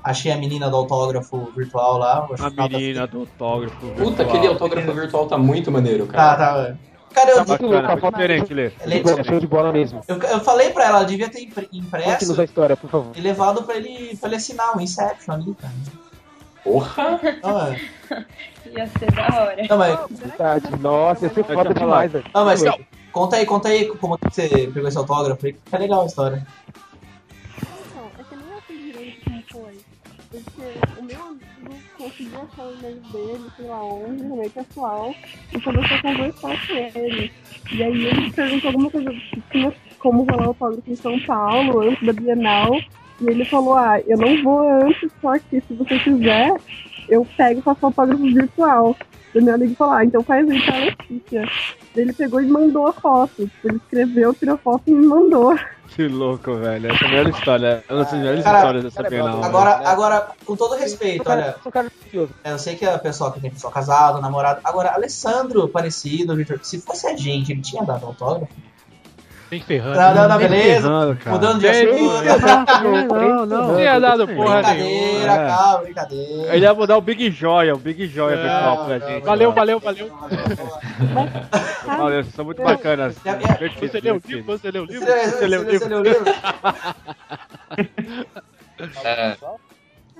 achei 0.03 0.31
a 0.31 0.37
menina 0.37 0.69
do 0.69 0.77
autógrafo 0.77 1.51
virtual 1.55 1.97
lá. 1.97 2.27
A 2.39 2.49
menina 2.49 3.05
do 3.05 3.19
autógrafo. 3.21 3.75
Puta, 3.87 4.03
virtual. 4.03 4.29
aquele 4.29 4.47
autógrafo 4.47 4.93
virtual 4.93 5.27
tá 5.27 5.37
muito 5.37 5.71
maneiro, 5.71 6.05
Tá, 6.07 6.13
cara. 6.13 6.37
tá. 6.37 6.75
Cara, 7.15 7.31
eu, 7.31 7.35
Tá 7.37 7.43
bacana, 7.45 7.97
foi 7.97 8.11
diferente, 8.11 8.53
Lê. 8.53 8.71
Ele- 8.81 9.07
Show- 9.07 9.23
Show 9.23 9.39
de 9.39 9.47
bola 9.47 9.71
mesmo. 9.71 10.01
eu, 10.07 10.17
eu 10.17 10.39
falei 10.41 10.69
pra 10.71 10.83
ela, 10.85 10.97
ela 10.99 11.05
devia 11.07 11.29
ter 11.29 11.47
impresso 11.71 12.39
a 12.41 12.43
história, 12.43 12.75
por 12.75 12.89
favor. 12.89 13.11
e 13.15 13.21
levado 13.21 13.63
pra 13.63 13.75
ele, 13.77 14.17
pra 14.17 14.27
ele 14.27 14.35
assinar 14.35 14.75
o 14.77 14.81
Inception 14.81 15.33
ali, 15.35 15.55
cara. 15.55 15.73
Porra! 16.63 17.19
Não, 17.41 17.67
é. 17.67 17.79
Ia 18.75 18.87
ser 18.87 19.11
da 19.13 19.27
hora. 19.27 19.55
Não, 19.69 19.77
mas, 19.77 19.99
Verdade. 20.09 20.75
Nossa, 20.81 21.25
ia 21.27 21.33
ser 21.33 21.43
foda 21.45 21.73
demais, 21.73 22.11
velho. 22.11 22.25
não, 22.33 22.43
mas 22.45 22.61
conta 23.11 23.35
aí, 23.37 23.45
conta 23.45 23.69
aí 23.69 23.85
como 23.97 24.17
você 24.23 24.49
pegou 24.73 24.87
esse 24.89 24.97
autógrafo 24.97 25.45
aí, 25.45 25.53
que 25.53 25.59
fica 25.63 25.77
legal 25.77 26.01
a 26.01 26.05
história. 26.07 26.45
Não, 27.95 28.05
é 28.19 28.23
que 28.23 28.33
eu 28.33 28.39
nem 28.39 28.61
sei 28.67 28.91
direito 28.91 29.23
como 29.23 29.43
foi. 29.51 29.79
Porque 30.31 30.99
o 30.99 31.03
meu 31.03 31.24
amigo 32.05 32.09
conseguiu 32.09 32.41
achar 32.41 32.65
o 32.65 32.73
e-mail 32.73 33.01
dele, 33.11 33.51
sei 33.55 33.65
lá 33.65 33.83
onde, 33.83 34.23
no 34.23 34.35
meio 34.37 34.49
pessoal, 34.49 35.15
e 35.53 35.61
conversou 35.61 36.01
com 36.01 36.13
dois 36.13 36.35
pais 36.35 36.67
dele. 36.67 37.31
E 37.71 37.83
aí 37.83 38.05
ele 38.05 38.31
perguntou 38.31 38.67
alguma 38.67 38.91
coisa 38.91 39.11
tinha 39.51 39.73
como 39.99 40.23
rolar 40.23 40.45
autógrafo 40.45 40.91
em 40.91 40.95
São 40.95 41.19
Paulo, 41.21 41.81
antes 41.81 42.05
da 42.05 42.13
Bienal. 42.13 42.79
E 43.21 43.27
ele 43.27 43.45
falou, 43.45 43.75
ah, 43.75 43.99
eu 44.05 44.17
não 44.17 44.43
vou 44.43 44.69
antes, 44.69 45.11
só 45.21 45.37
que 45.39 45.61
se 45.61 45.73
você 45.73 45.97
quiser, 45.99 46.55
eu 47.09 47.25
pego 47.37 47.59
e 47.59 47.63
faço 47.63 47.85
autógrafo 47.85 48.23
virtual. 48.23 48.95
E 49.33 49.41
meu 49.41 49.55
amigo 49.55 49.75
falou, 49.75 49.95
ah, 49.95 50.05
então 50.05 50.23
faz 50.23 50.49
aí 50.49 50.61
pra 50.61 50.77
Letícia. 50.77 51.49
Ele 51.99 52.13
pegou 52.13 52.41
e 52.41 52.47
mandou 52.47 52.87
a 52.87 52.93
foto. 52.93 53.47
Tipo, 53.47 53.67
ele 53.67 53.77
escreveu, 53.77 54.33
tirou 54.33 54.57
foto 54.57 54.83
e 54.87 54.91
me 54.91 55.05
mandou. 55.05 55.57
Que 55.87 56.07
louco, 56.07 56.55
velho. 56.55 56.91
Essa 56.91 57.05
é 57.05 57.07
a 57.07 57.11
melhor 57.11 57.27
história. 57.29 57.83
É 57.87 57.93
uma 57.93 58.03
das 58.03 58.13
melhores 58.13 58.43
Cara, 58.43 58.57
histórias 58.57 58.83
dessa 58.83 58.97
cara, 58.97 59.09
Bienal. 59.09 59.43
Agora, 59.43 59.75
velho. 59.77 59.87
agora, 59.87 60.27
com 60.45 60.55
todo 60.55 60.75
respeito, 60.75 61.29
olha, 61.29 61.55
cara 61.71 61.91
curioso. 62.03 62.33
eu 62.43 62.59
sei 62.59 62.75
que 62.75 62.85
é 62.85 62.97
pessoal 62.97 63.31
que 63.31 63.39
tem 63.39 63.51
pessoal 63.51 63.71
casado, 63.71 64.19
namorado. 64.21 64.59
Agora, 64.63 64.93
Alessandro, 64.93 65.67
parecido, 65.69 66.35
Vitor, 66.35 66.59
se 66.63 66.81
fosse 66.81 67.07
a 67.07 67.15
gente, 67.15 67.51
ele 67.51 67.61
tinha 67.61 67.83
dado 67.83 68.05
autógrafo? 68.05 68.51
Tem 69.49 69.61
ferrando. 69.61 69.97
Nem 70.39 70.49
beleza. 70.49 70.81
ferrando. 70.81 71.17
Mudando 71.27 71.59
de 71.59 71.67
assunto. 71.67 73.13
Não, 73.13 73.45
não. 73.45 73.67
Não 73.67 73.75
tinha 73.75 73.99
dado 73.99 74.27
porra 74.27 74.55
Brincadeira, 74.63 75.31
É. 75.31 75.47
calma, 75.47 75.77
brincadeira. 75.83 76.55
Ele 76.55 76.65
ia 76.65 76.73
mudar 76.73 76.97
o 76.97 77.01
Big 77.01 77.29
Joia, 77.31 77.75
o 77.75 77.77
Big 77.77 78.07
Joia, 78.07 78.37
Não, 78.37 78.43
pessoal, 78.43 78.85
pra 78.85 78.99
gente. 78.99 79.23
Valeu, 79.23 79.49
lá. 79.49 79.55
valeu, 79.55 79.79
valeu. 79.79 80.11
Olha, 81.99 82.23
são 82.23 82.45
muito 82.45 82.61
bacanas. 82.63 83.15
É, 83.25 83.29
é. 83.65 83.69
Você 83.87 83.99
leu 84.01 84.15
o 84.15 84.21
livro? 84.27 84.43
Você 84.45 84.71
leu 84.71 84.83
o 84.83 84.85
livro? 84.85 85.05
Você 85.07 85.47
leu 85.47 85.61
o 85.61 85.63
livro? 85.63 85.79
você 85.79 85.89
leu 85.89 85.99
o 85.99 86.03
livro? 86.03 86.25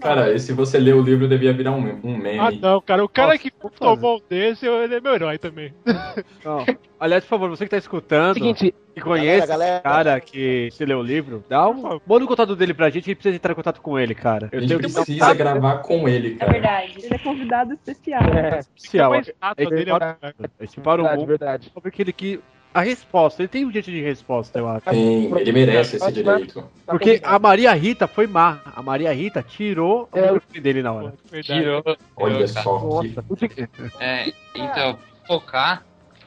É, 0.05 0.15
Cara, 0.15 0.33
e 0.33 0.39
se 0.39 0.53
você 0.53 0.77
ler 0.79 0.93
o 0.95 1.01
livro, 1.01 1.27
devia 1.27 1.51
virar 1.53 1.71
um, 1.71 1.99
um 2.03 2.17
meme. 2.17 2.39
Ah, 2.39 2.51
não, 2.51 2.79
cara. 2.81 3.03
O 3.03 3.09
cara 3.09 3.29
Nossa, 3.33 3.39
que 3.39 3.51
tomou 3.79 4.17
um 4.17 4.21
desse, 4.29 4.65
ele 4.67 4.95
é 4.95 5.01
meu 5.01 5.13
herói 5.15 5.37
também. 5.37 5.73
Não. 6.45 6.65
Aliás, 6.99 7.23
por 7.23 7.29
favor, 7.31 7.49
você 7.49 7.65
que 7.65 7.71
tá 7.71 7.77
escutando 7.77 8.35
Seguinte, 8.35 8.73
e 8.95 9.01
conhece 9.01 9.47
Galera, 9.47 9.75
esse 9.75 9.83
cara 9.83 10.21
que 10.21 10.69
se 10.71 10.85
leu 10.85 10.99
o 10.99 11.03
livro, 11.03 11.43
dá 11.49 11.67
um. 11.69 11.99
Manda 12.07 12.23
o 12.23 12.27
contato 12.27 12.55
dele 12.55 12.73
pra 12.73 12.89
gente, 12.89 13.03
a 13.03 13.07
gente 13.07 13.15
precisa 13.17 13.35
entrar 13.35 13.51
em 13.51 13.55
contato 13.55 13.81
com 13.81 13.99
ele, 13.99 14.15
cara. 14.15 14.49
A 14.51 14.55
Eu 14.55 14.61
gente 14.61 14.69
tenho 14.69 14.79
que 14.79 14.87
dar 14.93 15.01
um 15.01 15.03
precisa 15.03 15.33
gravar 15.33 15.77
com 15.79 16.07
ele, 16.07 16.33
É 16.33 16.37
cara. 16.37 16.51
verdade. 16.53 16.93
Ele 17.03 17.13
é 17.13 17.17
convidado 17.17 17.73
especial. 17.73 18.21
é, 18.23 18.59
especial. 18.59 19.11
Tem 19.11 19.19
uma 19.19 19.21
estátua 19.21 19.63
Ele 19.65 19.75
dele, 19.75 19.91
para- 19.91 20.17
é- 20.21 20.33
A 20.59 20.65
gente 20.65 20.79
para 20.79 21.01
o 21.01 21.03
verdade, 21.03 21.19
mundo 21.19 21.27
verdade. 21.27 21.71
porque 21.81 22.01
ele 22.01 22.13
que. 22.13 22.39
A 22.75 22.81
resposta, 22.81 23.41
ele 23.41 23.47
tem 23.47 23.65
um 23.65 23.71
jeito 23.71 23.89
de 23.89 24.01
resposta, 24.01 24.59
eu 24.59 24.67
acho. 24.67 24.81
Tem, 24.89 25.33
ele 25.39 25.51
merece 25.53 25.95
esse 25.95 26.11
direito. 26.11 26.61
Porque 26.85 27.21
a 27.23 27.39
Maria 27.39 27.73
Rita 27.73 28.05
foi 28.05 28.27
má. 28.27 28.59
A 28.65 28.81
Maria 28.83 29.13
Rita 29.13 29.41
tirou 29.41 30.09
o 30.11 30.17
É, 30.17 30.21
microfone 30.23 30.59
dele 30.59 30.83
na 30.83 30.91
hora. 30.91 31.13
verdade. 31.31 31.61
tirou. 31.61 31.83
Olha 32.17 32.45
só 32.49 33.01
É, 33.99 34.33
então, 34.53 34.99
focar 35.25 35.85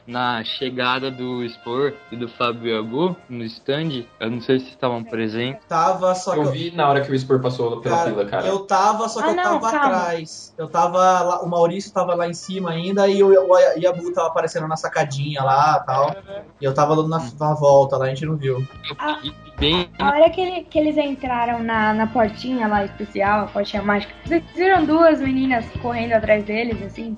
na 0.09 0.43
chegada 0.43 1.11
do 1.11 1.47
Spor 1.47 1.93
e 2.11 2.15
do 2.15 2.27
Fábio 2.27 2.75
Agu 2.79 3.15
no 3.29 3.43
stand. 3.43 4.05
Eu 4.19 4.31
não 4.31 4.41
sei 4.41 4.59
se 4.59 4.69
estavam 4.69 5.03
presentes. 5.03 5.63
Tava, 5.67 6.15
só 6.15 6.33
que 6.33 6.39
Eu 6.39 6.45
eu, 6.45 6.51
vi 6.51 6.71
na 6.71 6.89
hora 6.89 7.01
que 7.01 7.11
o 7.11 7.19
Spor 7.19 7.39
passou 7.39 7.79
pela 7.79 7.95
Cara, 7.95 8.09
fila, 8.09 8.25
cara. 8.25 8.47
eu 8.47 8.59
tava, 8.65 9.07
só 9.07 9.21
que 9.21 9.27
Ah, 9.27 9.31
eu 9.31 9.35
não, 9.35 9.43
tava 9.43 9.71
calma. 9.71 9.85
atrás. 9.97 10.53
Eu 10.57 10.67
tava 10.67 10.97
lá, 10.97 11.43
o 11.43 11.47
Maurício 11.47 11.93
tava 11.93 12.15
lá 12.15 12.27
em 12.27 12.33
cima 12.33 12.71
ainda 12.71 13.07
e 13.07 13.21
o, 13.21 13.27
o 13.27 13.57
Yabu 13.77 14.11
tava 14.11 14.29
aparecendo 14.29 14.67
na 14.67 14.75
sacadinha 14.75 15.43
lá 15.43 15.79
e 15.83 15.85
tal. 15.85 16.15
E 16.59 16.65
eu 16.65 16.73
tava 16.73 16.95
dando 16.95 17.07
na, 17.07 17.19
na 17.39 17.53
volta 17.53 17.97
lá, 17.97 18.05
a 18.05 18.09
gente 18.09 18.25
não 18.25 18.35
viu. 18.35 18.65
Ah. 18.97 19.21
Bem 19.59 19.89
A 19.99 20.09
hora 20.11 20.29
que, 20.29 20.39
ele- 20.39 20.63
que 20.69 20.79
eles 20.79 20.97
entraram 20.97 21.61
na, 21.61 21.93
na 21.93 22.07
portinha 22.07 22.65
lá 22.67 22.85
especial, 22.85 23.41
a 23.41 23.47
portinha 23.47 23.81
mágica, 23.83 24.13
vocês 24.25 24.41
viram 24.55 24.85
duas 24.85 25.19
meninas 25.19 25.65
correndo 25.81 26.13
atrás 26.13 26.45
deles, 26.45 26.81
assim? 26.81 27.17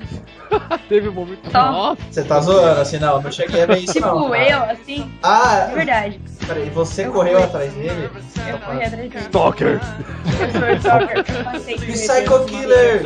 Teve 0.89 1.09
um 1.09 1.13
momento. 1.13 1.49
Só. 1.51 1.71
Nossa, 1.71 2.01
Você 2.09 2.23
tá 2.23 2.39
zoando 2.39 2.81
assim, 2.81 2.97
não, 2.97 3.21
não 3.21 3.31
cheguei 3.31 3.61
a 3.61 3.65
ver 3.67 3.77
isso 3.77 3.93
tipo 3.93 4.05
não. 4.07 4.29
cara. 4.31 4.49
eu, 4.49 4.63
assim, 4.63 4.95
de 5.03 5.11
Ah, 5.21 5.69
verdade. 5.73 6.19
peraí, 6.47 6.69
você 6.71 7.05
Eu 7.05 7.11
correu 7.13 7.35
fui. 7.37 7.43
atrás 7.45 7.73
dele? 7.73 8.09
Eu 8.49 8.57
corri 8.57 8.83
atrás 8.85 8.91
dele. 8.91 9.11
Stalker! 9.19 9.79
Eu 10.25 10.59
sou 10.59 10.69
stalker, 10.77 11.23
Psycho. 11.91 12.45
Killer, 12.45 13.03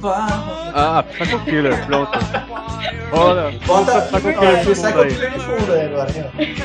pá. 0.00 0.26
Ah, 0.74 1.02
Psycho 1.02 1.38
Killer, 1.44 1.86
pronto. 1.86 2.18
Olha, 3.12 3.58
Bota 3.66 4.00
Psycho 4.00 4.32
Killer 4.38 4.64
de 4.64 4.72
Psycho 4.72 4.86
fundo 4.92 5.02
aí. 5.02 5.08
Killer 5.14 5.30
de 5.32 5.38
fundo 5.40 5.72
aí 5.72 5.86
agora. 5.86 6.08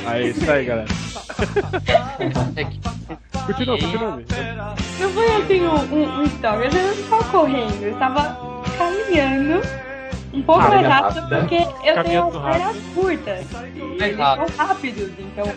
Aí, 0.07 0.29
isso 0.29 0.51
aí, 0.51 0.65
galera. 0.65 0.76
É 2.55 2.63
que 2.63 2.79
Continua, 3.45 3.77
continua. 3.79 4.23
Não 4.99 5.09
foi 5.11 5.35
assim 5.37 5.61
um, 5.61 5.75
um, 5.93 6.19
um 6.19 6.23
stalker, 6.23 6.69
eu 6.75 6.83
não 6.83 6.91
estava 6.93 7.23
correndo, 7.25 7.81
eu 7.83 7.93
estava 7.93 8.63
caminhando 8.77 9.61
um 10.33 10.41
pouco 10.41 10.61
Ah, 10.61 10.69
mais 10.69 10.83
é 10.83 10.87
rápido, 10.87 11.19
rápida. 11.21 11.39
porque 11.39 11.55
eu 11.55 12.03
tenho 12.03 12.29
Caminhando 12.29 12.37
as 12.39 12.55
pernas 12.57 12.75
curtas. 12.93 13.45
E 13.75 14.03
eles 14.03 14.17
rápido. 14.17 14.51
são 14.55 14.67
rápidos, 14.67 15.11
então. 15.19 15.53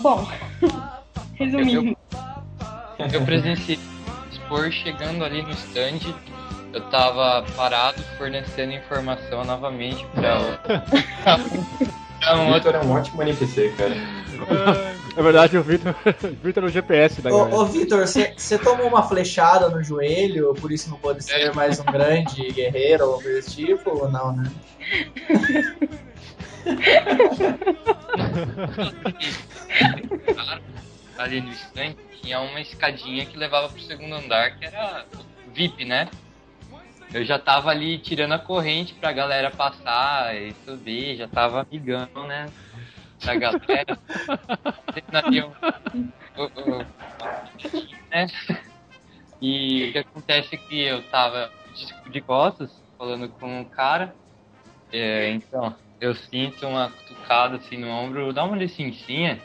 Bom, 0.00 0.28
resumindo. 1.34 1.96
eu 3.12 3.22
presenciei 3.24 3.78
o 4.30 4.34
Spor 4.34 4.70
chegando 4.72 5.24
ali 5.24 5.42
no 5.42 5.50
stand. 5.52 6.12
Eu 6.72 6.80
tava 6.90 7.44
parado 7.56 8.02
fornecendo 8.18 8.72
informação 8.72 9.44
novamente 9.44 10.04
pra, 10.12 10.38
pra 12.24 12.36
O 12.36 12.40
um. 12.42 12.54
Vitor 12.54 12.74
é 12.74 12.80
um 12.80 12.90
ótimo 12.92 13.22
NPC, 13.22 13.72
cara. 13.76 13.94
Na 15.16 15.22
verdade, 15.22 15.56
o 15.56 15.62
Vitor, 15.62 15.94
o 16.24 16.44
Vitor 16.44 16.64
é 16.64 16.66
o 16.66 16.70
GPS 16.70 17.22
da 17.22 17.30
Ô, 17.30 17.38
galera. 17.38 17.56
ô 17.56 17.66
Vitor, 17.66 18.06
você 18.06 18.58
tomou 18.58 18.88
uma 18.88 19.02
flechada 19.02 19.68
no 19.68 19.82
joelho, 19.82 20.54
por 20.54 20.72
isso 20.72 20.90
não 20.90 20.98
pode 20.98 21.22
ser 21.24 21.54
mais 21.54 21.78
um 21.78 21.84
grande 21.84 22.50
guerreiro 22.50 23.06
ou 23.06 23.20
coisa 23.22 23.36
desse 23.40 23.54
tipo, 23.54 23.90
ou 23.90 24.10
não, 24.10 24.36
né? 24.36 24.50
ali 31.18 31.40
no 31.40 31.52
stand 31.52 31.94
tinha 32.22 32.40
uma 32.40 32.60
escadinha 32.60 33.24
que 33.26 33.36
levava 33.36 33.68
pro 33.68 33.80
segundo 33.80 34.14
andar, 34.14 34.58
que 34.58 34.64
era 34.64 35.04
VIP, 35.52 35.84
né? 35.84 36.08
Eu 37.14 37.24
já 37.24 37.38
tava 37.38 37.70
ali 37.70 37.96
tirando 37.98 38.32
a 38.32 38.38
corrente 38.40 38.92
pra 38.94 39.12
galera 39.12 39.48
passar 39.48 40.34
e 40.34 40.52
subir, 40.64 41.16
já 41.16 41.28
tava 41.28 41.60
amigão, 41.62 42.08
né? 42.26 42.50
Da 43.24 43.36
galera. 43.36 43.98
Um- 46.36 46.84
né? 48.10 48.26
E 49.40 49.88
o 49.88 49.92
que 49.92 49.98
acontece 49.98 50.56
é 50.56 50.58
que 50.58 50.80
eu 50.80 51.02
tava 51.04 51.50
de- 52.10 52.20
costas, 52.22 52.82
falando 52.98 53.28
com 53.28 53.60
o 53.62 53.70
cara. 53.70 54.12
É, 54.90 55.30
então, 55.30 55.76
eu 56.00 56.16
sinto 56.16 56.66
uma 56.66 56.90
cutucada 56.90 57.58
assim 57.58 57.76
no 57.76 57.88
ombro, 57.88 58.32
dá 58.32 58.42
uma 58.42 58.56
licencinha, 58.56 59.40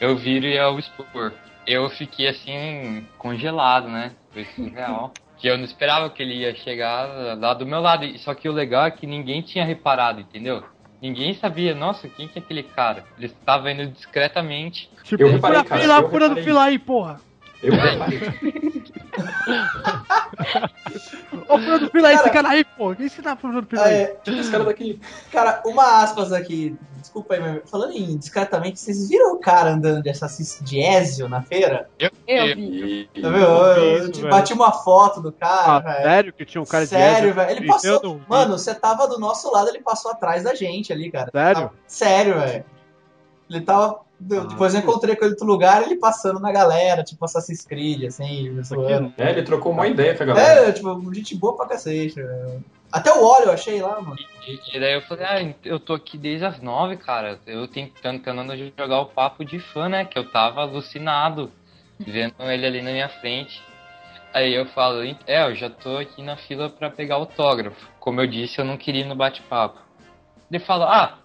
eu 0.00 0.16
viro 0.16 0.46
e 0.46 0.56
é 0.56 0.66
o 0.66 0.76
expor. 0.78 1.32
Eu 1.66 1.88
fiquei 1.88 2.26
assim, 2.26 3.06
congelado, 3.16 3.88
né? 3.88 4.10
Foi 4.32 4.44
surreal. 4.44 5.14
Que 5.42 5.48
eu 5.48 5.58
não 5.58 5.64
esperava 5.64 6.08
que 6.08 6.22
ele 6.22 6.34
ia 6.34 6.54
chegar 6.54 7.36
lá 7.36 7.52
do 7.52 7.66
meu 7.66 7.80
lado. 7.80 8.04
E- 8.04 8.16
Só 8.20 8.32
que 8.32 8.48
o 8.48 8.52
legal 8.52 8.86
é 8.86 8.92
que 8.92 9.08
ninguém 9.08 9.42
tinha 9.42 9.64
reparado, 9.64 10.20
entendeu? 10.20 10.62
Ninguém 11.00 11.34
sabia, 11.34 11.74
nossa, 11.74 12.08
quem 12.08 12.28
que 12.28 12.38
é 12.38 12.42
aquele 12.42 12.62
cara? 12.62 13.04
Ele 13.18 13.26
estava 13.26 13.72
indo 13.72 13.88
discretamente. 13.88 14.88
Tipo, 15.02 15.20
Eu 15.24 15.32
reparei, 15.32 15.56
fura 15.58 15.68
cara, 15.68 15.80
fila, 15.80 15.94
eu 15.98 16.08
fura 16.08 16.24
reparei. 16.28 16.44
fila 16.44 16.62
aí, 16.64 16.78
porra. 16.78 17.20
Eu 17.62 17.72
reparei. 17.74 18.20
Ô, 21.48 21.58
fila 21.90 22.08
aí, 22.08 22.14
Cara- 22.16 22.26
esse 22.26 22.30
cara 22.30 22.48
aí, 22.48 22.64
porra. 22.64 22.96
Quem 22.96 23.08
você 23.08 23.22
tá 23.22 23.36
Ah, 23.78 23.84
aí? 23.84 23.94
é, 23.94 24.16
Esse 24.26 24.50
cara 24.50 24.64
daqui. 24.64 25.00
cara, 25.30 25.62
uma 25.66 26.02
aspas 26.02 26.32
aqui, 26.32 26.76
desculpa 27.00 27.34
aí, 27.34 27.40
mas 27.40 27.70
falando 27.70 27.92
em 27.92 28.16
discretamente, 28.16 28.80
vocês 28.80 29.08
viram 29.08 29.34
o 29.34 29.38
cara 29.38 29.70
andando 29.70 30.02
de 30.02 30.10
Assassin's 30.10 30.58
de 30.62 30.80
Ezio 30.80 31.28
na 31.28 31.42
feira? 31.42 31.88
Eu, 31.98 32.10
Eu 32.26 32.54
vi. 32.56 33.08
Tá 33.20 33.28
vendo? 33.30 33.36
Eu, 33.44 33.96
eu 33.98 34.12
velho. 34.12 34.28
bati 34.30 34.52
uma 34.52 34.72
foto 34.72 35.20
do 35.20 35.32
cara, 35.32 35.76
Ah, 35.76 35.78
velho. 35.80 36.02
sério 36.02 36.32
que 36.32 36.44
tinha 36.44 36.60
um 36.62 36.66
cara 36.66 36.84
de 36.84 36.90
Sério, 36.90 37.34
velho. 37.34 37.50
Ele 37.50 37.64
Eu 37.64 37.72
passou. 37.72 38.20
Mano, 38.28 38.58
você 38.58 38.74
tava 38.74 39.06
do 39.08 39.18
nosso 39.18 39.50
lado, 39.52 39.68
ele 39.68 39.80
passou 39.82 40.10
atrás 40.10 40.42
da 40.42 40.54
gente 40.54 40.92
ali, 40.92 41.10
cara. 41.10 41.30
Sério? 41.32 41.62
Tá- 41.68 41.74
Sério, 41.86 42.34
velho. 42.40 42.64
Ele 43.50 43.60
tava. 43.60 44.00
Ah, 44.30 44.44
Depois 44.44 44.74
eu 44.74 44.80
encontrei 44.80 45.16
com 45.16 45.24
ele 45.24 45.30
em 45.30 45.34
outro 45.34 45.46
lugar, 45.46 45.82
ele 45.82 45.96
passando 45.96 46.38
na 46.38 46.52
galera, 46.52 47.02
tipo 47.02 47.24
Assassin's 47.24 47.64
Creed, 47.64 48.04
assim, 48.04 48.62
zoando. 48.62 49.12
É, 49.18 49.30
ele 49.30 49.42
trocou 49.42 49.72
uma 49.72 49.86
ideia 49.86 50.14
com 50.14 50.22
a 50.22 50.26
galera. 50.26 50.68
É, 50.68 50.72
tipo, 50.72 51.14
gente 51.14 51.34
boa 51.36 51.56
pra 51.56 51.66
cacete, 51.66 52.14
velho. 52.14 52.64
Até 52.92 53.10
o 53.10 53.24
óleo 53.24 53.46
eu 53.46 53.52
achei 53.52 53.80
lá, 53.80 54.00
mano. 54.00 54.16
E, 54.46 54.76
e 54.76 54.80
daí 54.80 54.94
eu 54.94 55.02
falei, 55.02 55.24
ah, 55.24 55.54
eu 55.64 55.80
tô 55.80 55.94
aqui 55.94 56.18
desde 56.18 56.44
as 56.44 56.60
nove, 56.60 56.98
cara. 56.98 57.38
Eu 57.46 57.66
tentando, 57.66 58.20
tentando 58.20 58.72
jogar 58.78 59.00
o 59.00 59.06
papo 59.06 59.44
de 59.44 59.58
fã, 59.58 59.88
né? 59.88 60.04
Que 60.04 60.18
eu 60.18 60.30
tava 60.30 60.60
alucinado 60.60 61.50
vendo 61.98 62.34
ele 62.40 62.66
ali 62.66 62.82
na 62.82 62.92
minha 62.92 63.08
frente. 63.08 63.62
Aí 64.34 64.54
eu 64.54 64.66
falo, 64.66 65.02
é, 65.26 65.46
eu 65.46 65.54
já 65.54 65.70
tô 65.70 65.96
aqui 65.96 66.22
na 66.22 66.36
fila 66.36 66.68
pra 66.68 66.90
pegar 66.90 67.16
autógrafo. 67.16 67.88
Como 67.98 68.20
eu 68.20 68.26
disse, 68.26 68.58
eu 68.58 68.64
não 68.64 68.76
queria 68.76 69.02
ir 69.02 69.06
no 69.06 69.14
bate-papo. 69.14 69.78
Ele 70.50 70.62
fala, 70.62 70.86
ah, 70.86 71.18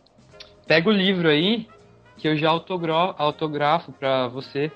pega 0.65 0.89
o 0.89 0.91
livro 0.91 1.27
aí, 1.27 1.67
que 2.17 2.27
eu 2.27 2.35
já 2.37 2.49
autografo, 2.49 3.15
autografo 3.17 3.91
pra 3.91 4.27
você, 4.27 4.71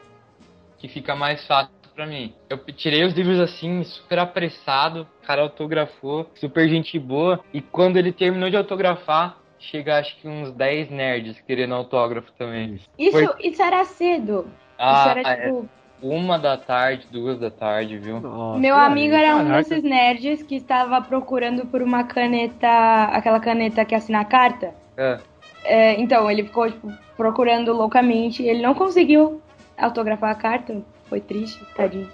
que 0.77 0.87
fica 0.87 1.15
mais 1.15 1.45
fácil 1.45 1.71
pra 1.95 2.05
mim. 2.05 2.33
Eu 2.49 2.57
tirei 2.57 3.03
os 3.03 3.13
livros 3.13 3.39
assim, 3.39 3.83
super 3.83 4.19
apressado, 4.19 5.07
o 5.21 5.27
cara 5.27 5.41
autografou, 5.41 6.29
super 6.35 6.67
gente 6.69 6.97
boa, 6.97 7.39
e 7.53 7.61
quando 7.61 7.97
ele 7.97 8.11
terminou 8.11 8.49
de 8.49 8.57
autografar, 8.57 9.37
chega 9.59 9.99
acho 9.99 10.15
que 10.17 10.27
uns 10.27 10.51
10 10.51 10.89
nerds 10.89 11.39
querendo 11.41 11.75
autógrafo 11.75 12.31
também. 12.37 12.79
Isso, 12.97 13.11
Foi- 13.11 13.35
isso 13.41 13.61
era 13.61 13.83
cedo. 13.85 14.47
Ah, 14.77 14.93
isso 14.99 15.09
era 15.19 15.21
é. 15.21 15.45
tipo. 15.45 15.69
Uma 16.01 16.39
da 16.39 16.57
tarde, 16.57 17.05
duas 17.11 17.37
da 17.37 17.51
tarde, 17.51 17.95
viu? 17.99 18.19
Meu 18.57 18.75
amigo 18.75 19.13
era 19.13 19.35
um 19.35 19.43
Caraca. 19.45 19.57
desses 19.57 19.83
nerds 19.83 20.41
que 20.41 20.55
estava 20.55 20.99
procurando 20.99 21.67
por 21.67 21.83
uma 21.83 22.03
caneta, 22.03 23.03
aquela 23.13 23.39
caneta 23.39 23.85
que 23.85 23.93
assina 23.93 24.21
a 24.21 24.25
carta. 24.25 24.73
É. 24.97 25.19
É, 25.63 25.99
então, 25.99 26.29
ele 26.29 26.43
ficou 26.43 26.69
tipo, 26.69 26.91
procurando 27.15 27.73
loucamente. 27.73 28.43
Ele 28.43 28.61
não 28.61 28.73
conseguiu 28.73 29.41
autografar 29.77 30.31
a 30.31 30.35
carta. 30.35 30.81
Foi 31.07 31.19
triste, 31.19 31.59
tadinho. 31.75 32.09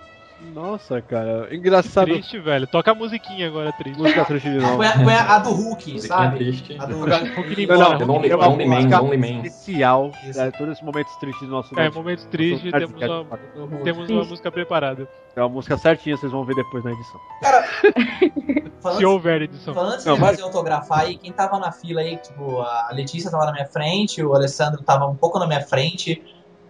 Nossa, 0.53 1.01
cara. 1.01 1.53
Engraçado. 1.53 2.05
Triste, 2.07 2.39
velho. 2.39 2.65
Toca 2.67 2.91
a 2.91 2.95
musiquinha 2.95 3.47
agora, 3.47 3.71
triste. 3.73 3.97
Música 3.99 4.25
triste 4.25 4.49
de 4.49 4.57
novo. 4.57 4.77
Põe 4.77 4.87
a, 4.87 4.93
põe 4.93 5.13
a- 5.13 5.35
a 5.35 5.39
do 5.39 5.51
Hulk, 5.51 6.01
sabe? 6.01 6.37
triste. 6.37 6.75
A 6.79 6.85
do 6.85 6.97
Não, 6.97 7.05
não, 7.05 8.15
é 8.23 9.17
Man, 9.17 9.17
Man. 9.17 9.27
especial. 9.45 10.11
É, 10.35 10.51
todos 10.51 10.73
esses 10.73 10.83
momentos 10.83 11.15
tristes 11.17 11.47
do 11.47 11.53
nosso 11.53 11.79
É, 11.79 11.89
momentos 11.89 12.25
tristes, 12.25 12.71
temos 12.71 13.01
uma, 13.01 13.37
temos 13.83 14.09
uma 14.09 14.23
música 14.23 14.51
preparada. 14.51 15.07
É 15.35 15.39
uma 15.41 15.49
música 15.49 15.77
certinha, 15.77 16.17
vocês 16.17 16.31
vão 16.31 16.43
ver 16.43 16.55
depois 16.55 16.83
na 16.83 16.91
edição. 16.91 17.19
Falando- 18.81 18.99
Se 18.99 19.05
houver 19.05 19.41
edição. 19.41 19.77
Antes 19.79 20.05
Não, 20.05 20.13
de 20.15 20.19
fazer 20.19 20.41
autografar 20.43 20.99
aí, 21.01 21.17
quem 21.17 21.31
tava 21.31 21.57
na 21.59 21.71
fila 21.71 22.01
aí, 22.01 22.17
tipo, 22.17 22.61
a 22.61 22.89
Letícia 22.93 23.29
tava 23.31 23.45
na 23.45 23.51
minha 23.51 23.65
frente, 23.65 24.23
o 24.23 24.33
Alessandro 24.35 24.83
tava 24.83 25.05
um 25.07 25.15
pouco 25.15 25.39
na 25.39 25.47
minha 25.47 25.61
frente. 25.61 26.23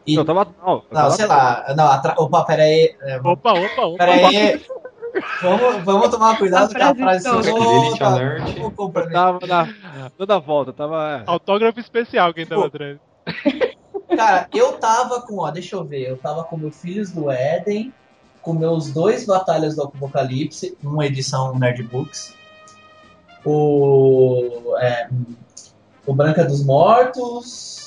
E... 0.08 0.16
Eu 0.16 0.24
tava. 0.26 0.46
Não, 0.46 0.74
eu 0.74 0.76
Não, 0.76 0.82
tava- 0.90 1.12
sei 1.12 1.26
lá. 1.26 1.66
Não, 1.76 1.88
atra... 1.88 2.16
Opa, 2.18 2.46
pera 2.46 2.64
aí. 2.64 2.96
É, 3.02 3.18
Opa, 3.18 3.54
opa, 3.54 3.82
opa. 3.86 3.98
Pera 3.98 4.12
aí. 4.14 4.66
Vamos, 5.42 5.84
vamos 5.84 6.10
tomar 6.10 6.38
cuidado 6.38 6.74
com 6.74 6.84
a 6.84 6.96
frase. 6.96 7.28
Elite 7.28 8.04
alert. 8.04 8.58
Eu 8.58 8.72
tava 9.12 9.40
na. 9.48 10.10
Toda 10.18 10.40
volta, 10.40 10.72
tava. 10.72 11.24
é. 11.26 11.30
Autógrafo 11.30 11.80
especial 11.80 12.34
quem 12.34 12.46
tava 12.46 12.62
Pô. 12.62 12.68
atrás. 12.68 12.98
Cara, 14.16 14.48
eu 14.54 14.74
tava 14.74 15.22
com, 15.22 15.40
ó, 15.40 15.52
deixa 15.52 15.76
eu 15.76 15.84
ver, 15.84 16.08
eu 16.10 16.18
tava 16.18 16.44
com 16.46 16.56
meus 16.58 16.80
Filhos 16.80 17.12
do 17.12 17.30
Éden, 17.30 17.94
com 18.42 18.54
meus 18.54 18.92
dois 18.92 19.26
Batalhas 19.26 19.76
do 19.76 19.84
Apocalipse, 19.84 20.78
uma 20.82 21.06
edição 21.06 21.54
Nerd 21.60 21.84
Books, 21.84 22.34
o, 23.44 24.76
é, 24.80 25.10
o 26.06 26.14
Branca 26.14 26.46
dos 26.46 26.64
Mortos 26.66 27.87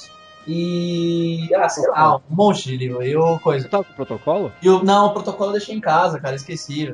e, 0.52 1.54
ah, 1.54 1.68
sei 1.68 1.88
lá, 1.88 2.16
um 2.16 2.20
monte 2.28 2.64
de 2.64 2.76
livro, 2.76 3.02
e 3.04 3.16
o 3.16 3.38
coisa. 3.38 3.64
Você 3.64 3.70
tava 3.70 3.84
com 3.84 3.92
o 3.92 3.96
protocolo? 3.96 4.52
E 4.60 4.68
o, 4.68 4.82
não, 4.82 5.06
o 5.06 5.12
protocolo 5.12 5.50
eu 5.50 5.52
deixei 5.52 5.76
em 5.76 5.80
casa, 5.80 6.18
cara, 6.18 6.34
esqueci. 6.34 6.92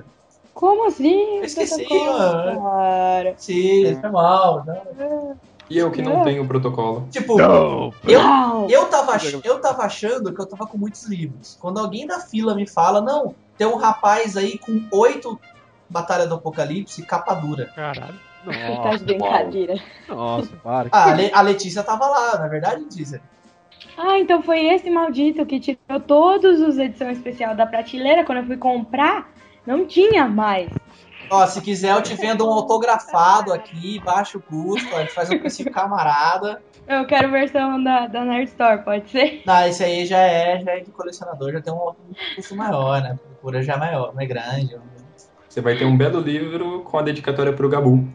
Como 0.53 0.87
assim? 0.87 1.39
Eu 1.39 1.45
esqueci, 1.45 1.85
Protocolo, 1.85 2.19
mano. 2.19 2.63
Cara. 2.63 3.35
Sim, 3.39 3.99
foi 4.01 4.11
mal. 4.11 4.65
Não. 4.67 5.37
E 5.71 5.79
eu 5.79 5.91
que 5.91 6.03
não 6.03 6.23
tenho 6.23 6.47
protocolo. 6.47 7.09
Tipo, 7.11 7.39
Não. 7.39 7.93
eu, 8.05 8.21
eu, 8.69 8.87
tava, 8.87 9.17
eu 9.43 9.61
tava 9.61 9.83
achando 9.85 10.35
que 10.35 10.41
eu 10.41 10.47
tava 10.47 10.67
com 10.67 10.79
muitos 10.79 11.09
livros. 11.09 11.57
Quando 11.61 11.79
alguém 11.79 12.07
da 12.07 12.21
fila 12.21 12.55
me 12.55 12.69
fala, 12.69 13.01
não, 13.01 13.35
tem 13.57 13.67
um 13.67 13.77
rapaz 13.77 14.37
aí 14.37 14.59
com 14.59 14.87
oito 14.93 15.41
Batalha 15.89 16.27
do 16.27 16.35
Apocalipse, 16.35 17.03
capa 17.07 17.35
dura. 17.35 17.71
Caralho. 17.75 18.19
Tá 18.83 18.97
de 18.97 19.05
brincadeira. 19.05 19.75
Nossa, 20.09 20.57
para. 20.63 20.89
Ah, 20.93 21.11
a, 21.11 21.15
Le- 21.15 21.33
a 21.35 21.41
Letícia 21.43 21.83
tava 21.83 22.07
lá, 22.07 22.39
na 22.39 22.47
verdade, 22.49 22.83
Letícia. 22.85 23.21
Ah, 23.97 24.19
então 24.19 24.43
foi 24.43 24.67
esse 24.67 24.91
maldito 24.91 25.45
que 25.47 25.61
tirou 25.61 26.01
todos 26.07 26.61
os 26.61 26.79
edição 26.79 27.11
especial 27.11 27.55
da 27.55 27.67
prateleira. 27.67 28.25
Quando 28.25 28.39
eu 28.39 28.47
fui 28.47 28.57
comprar, 28.57 29.31
não 29.67 29.87
tinha 29.87 30.27
mais. 30.27 30.71
Ó, 31.31 31.47
se 31.47 31.61
quiser, 31.61 31.93
eu 31.93 32.03
te 32.03 32.15
vendo 32.15 32.47
um 32.47 32.53
autografado 32.53 33.53
aqui, 33.53 33.99
baixo 34.01 34.41
custo, 34.41 34.95
a 34.95 35.01
gente 35.01 35.13
faz 35.13 35.29
um 35.31 35.39
preço 35.39 35.65
camarada. 35.71 36.63
Eu 36.87 37.05
quero 37.05 37.33
versão 37.33 37.83
da, 37.83 38.07
da 38.07 38.25
Nerd 38.25 38.49
Store, 38.49 38.85
pode 38.85 39.11
ser? 39.11 39.43
Não, 39.45 39.67
esse 39.67 39.83
aí 39.83 40.07
já 40.07 40.19
é, 40.19 40.61
já 40.61 40.73
é 40.73 40.81
de 40.81 40.91
colecionador, 40.93 41.53
já 41.53 41.61
tem 41.61 41.73
um 41.73 41.93
custo 42.37 42.55
maior, 42.55 43.03
né? 43.03 43.11
A 43.11 43.17
procura 43.17 43.61
já 43.61 43.75
é 43.75 43.77
maior, 43.77 44.15
mais 44.15 44.29
grande. 44.29 44.77
Você 45.49 45.61
vai 45.61 45.77
ter 45.77 45.85
um 45.85 45.97
belo 45.97 46.21
livro 46.21 46.83
com 46.83 46.99
a 46.99 47.03
dedicatória 47.03 47.53
pro 47.53 47.69
Gabu. 47.69 48.07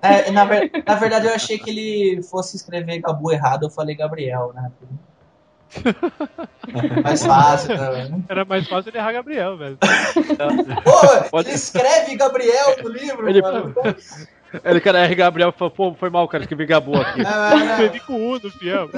É, 0.00 0.30
na, 0.30 0.44
ver- 0.44 0.70
na 0.86 0.94
verdade, 0.94 1.26
eu 1.26 1.34
achei 1.34 1.58
que 1.58 1.68
ele 1.68 2.22
fosse 2.22 2.56
escrever 2.56 3.00
Gabu 3.00 3.32
errado, 3.32 3.64
eu 3.64 3.70
falei 3.70 3.94
Gabriel, 3.94 4.52
né? 4.54 4.70
Mais 7.02 7.24
fácil, 7.24 7.76
né? 7.76 8.10
Era 8.28 8.44
mais 8.44 8.68
fácil 8.68 8.90
ele 8.90 8.98
errar 8.98 9.12
Gabriel, 9.12 9.56
velho. 9.56 9.78
Pô, 11.30 11.40
ele 11.40 11.50
escreve 11.52 12.16
Gabriel 12.16 12.76
no 12.82 12.88
livro, 12.88 13.28
Ele- 13.28 13.42
mano. 13.42 13.74
Ele, 14.64 14.80
cara, 14.80 15.00
R. 15.00 15.14
Gabriel 15.14 15.52
falou, 15.52 15.70
pô, 15.70 15.94
foi 15.94 16.08
mal, 16.08 16.26
cara, 16.28 16.44
escrevi 16.44 16.64
Gabu 16.66 16.96
aqui. 16.96 17.20
Escrevi 17.20 18.00
com 18.00 18.14
o 18.14 18.30
U 18.30 18.40
no 18.42 18.48
fiel. 18.50 18.88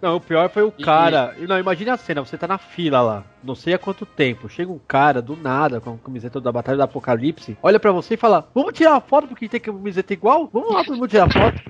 Não, 0.00 0.16
o 0.16 0.20
pior 0.20 0.48
foi 0.50 0.62
o 0.62 0.70
cara. 0.70 1.34
Não, 1.48 1.58
imagina 1.58 1.94
a 1.94 1.96
cena, 1.96 2.20
você 2.24 2.36
tá 2.36 2.46
na 2.46 2.58
fila 2.58 3.00
lá, 3.00 3.24
não 3.42 3.54
sei 3.54 3.74
há 3.74 3.78
quanto 3.78 4.04
tempo. 4.04 4.48
Chega 4.48 4.70
um 4.70 4.78
cara 4.78 5.20
do 5.22 5.34
nada 5.34 5.80
com 5.80 5.94
a 5.94 5.98
camiseta 5.98 6.40
da 6.40 6.52
Batalha 6.52 6.76
do 6.76 6.82
Apocalipse, 6.84 7.56
olha 7.62 7.80
pra 7.80 7.90
você 7.90 8.14
e 8.14 8.18
fala: 8.18 8.46
Vamos 8.54 8.74
tirar 8.74 8.92
uma 8.92 9.00
foto 9.00 9.26
porque 9.26 9.48
tem 9.48 9.58
camiseta 9.58 10.12
igual? 10.12 10.48
Vamos 10.52 10.72
lá, 10.72 10.84
todo 10.84 10.96
mundo 10.96 11.08
tirar 11.08 11.32
foto. 11.32 11.60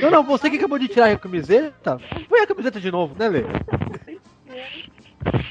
Não, 0.00 0.10
não, 0.10 0.22
você 0.24 0.50
que 0.50 0.56
acabou 0.56 0.78
de 0.78 0.88
tirar 0.88 1.10
a 1.10 1.18
camiseta, 1.18 1.98
põe 2.28 2.40
a 2.40 2.46
camiseta 2.46 2.80
de 2.80 2.90
novo, 2.90 3.14
né, 3.18 3.28
Lê? 3.28 3.44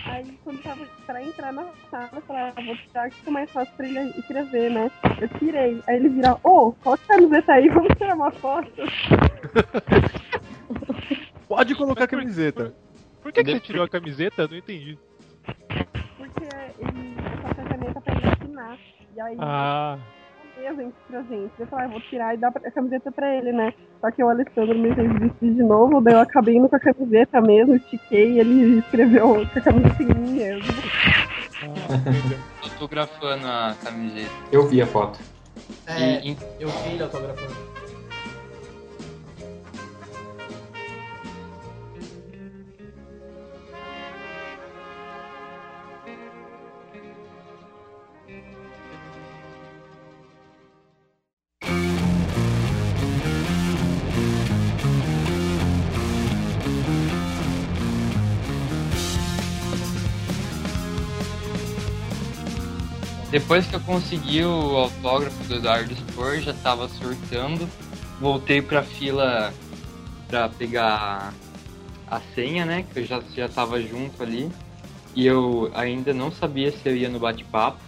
Aí 0.05 0.37
quando 0.43 0.61
tava 0.61 0.85
pra 1.05 1.23
entrar 1.23 1.53
na 1.53 1.65
sala, 1.89 2.09
eu 2.13 2.21
falei, 2.21 2.41
ah, 2.43 2.53
vou 2.65 2.75
tirar 2.75 3.09
que 3.09 3.15
fica 3.15 3.31
mais 3.31 3.49
fácil 3.51 3.73
pra 3.75 3.87
ele 3.87 3.99
escrever, 4.19 4.69
né? 4.71 4.91
Eu 5.19 5.29
tirei. 5.39 5.81
Aí 5.87 5.95
ele 5.95 6.09
vira, 6.09 6.33
ô, 6.43 6.73
coloca 6.73 7.01
a 7.03 7.07
camiseta 7.07 7.53
aí, 7.53 7.69
vamos 7.69 7.95
tirar 7.97 8.15
uma 8.15 8.31
foto. 8.31 8.71
Pode 11.47 11.75
colocar 11.75 12.03
a 12.03 12.07
camiseta. 12.07 12.73
Por 13.21 13.31
que, 13.31 13.43
que 13.43 13.51
você 13.51 13.59
tirou 13.59 13.83
a 13.83 13.89
camiseta? 13.89 14.43
Eu 14.43 14.49
não 14.49 14.57
entendi. 14.57 14.97
Porque 16.17 16.43
ele 16.79 16.91
tem 16.91 17.15
a 17.43 17.65
caneta 17.69 18.01
pra 18.01 18.15
ele 18.15 18.25
assinar. 18.27 18.77
E 19.15 19.21
aí 19.21 19.35
Ah. 19.39 19.97
Entre 20.69 20.93
pra 21.07 21.21
gente. 21.23 21.51
Eu 21.59 21.67
falei, 21.67 21.85
ah, 21.85 21.89
vou 21.89 22.01
tirar 22.01 22.33
e 22.33 22.37
dar 22.37 22.49
a 22.49 22.71
camiseta 22.71 23.11
pra 23.11 23.35
ele, 23.35 23.51
né? 23.51 23.73
Só 23.99 24.11
que 24.11 24.23
o 24.23 24.29
Alessandro 24.29 24.77
me 24.77 24.93
fez 24.95 25.11
vestir 25.19 25.53
de 25.55 25.63
novo, 25.63 26.01
daí 26.01 26.13
eu 26.13 26.19
acabei 26.19 26.55
indo 26.57 26.67
com 26.69 26.75
a 26.75 26.79
camiseta 26.79 27.39
mesmo, 27.41 27.75
estiquei 27.75 28.33
e 28.33 28.39
ele 28.39 28.79
escreveu 28.79 29.45
com 29.47 29.59
a 29.59 29.61
camiseta 29.61 30.03
em 30.03 30.07
mim 30.07 30.31
mesmo. 30.33 30.73
Autografando 32.63 33.47
a 33.47 33.75
camiseta. 33.83 34.31
Eu 34.51 34.67
vi 34.67 34.81
a 34.81 34.87
foto. 34.87 35.19
É, 35.87 36.25
E- 36.25 36.37
eu 36.59 36.69
vi 36.69 36.89
ele 36.93 37.03
autografando. 37.03 37.70
Depois 63.31 63.65
que 63.65 63.73
eu 63.73 63.79
consegui 63.79 64.43
o 64.43 64.75
autógrafo 64.75 65.41
do 65.45 65.55
Eduardo 65.55 65.95
Spor, 65.95 66.41
já 66.41 66.53
tava 66.53 66.89
surtando. 66.89 67.67
Voltei 68.19 68.61
pra 68.61 68.83
fila 68.83 69.53
pra 70.27 70.49
pegar 70.49 71.33
a 72.07 72.19
senha, 72.35 72.65
né? 72.65 72.85
Que 72.91 72.99
eu 72.99 73.05
já, 73.05 73.21
já 73.33 73.47
tava 73.47 73.81
junto 73.81 74.21
ali. 74.21 74.51
E 75.15 75.25
eu 75.25 75.71
ainda 75.73 76.13
não 76.13 76.29
sabia 76.29 76.71
se 76.71 76.87
eu 76.87 76.95
ia 76.95 77.07
no 77.07 77.19
bate-papo. 77.19 77.79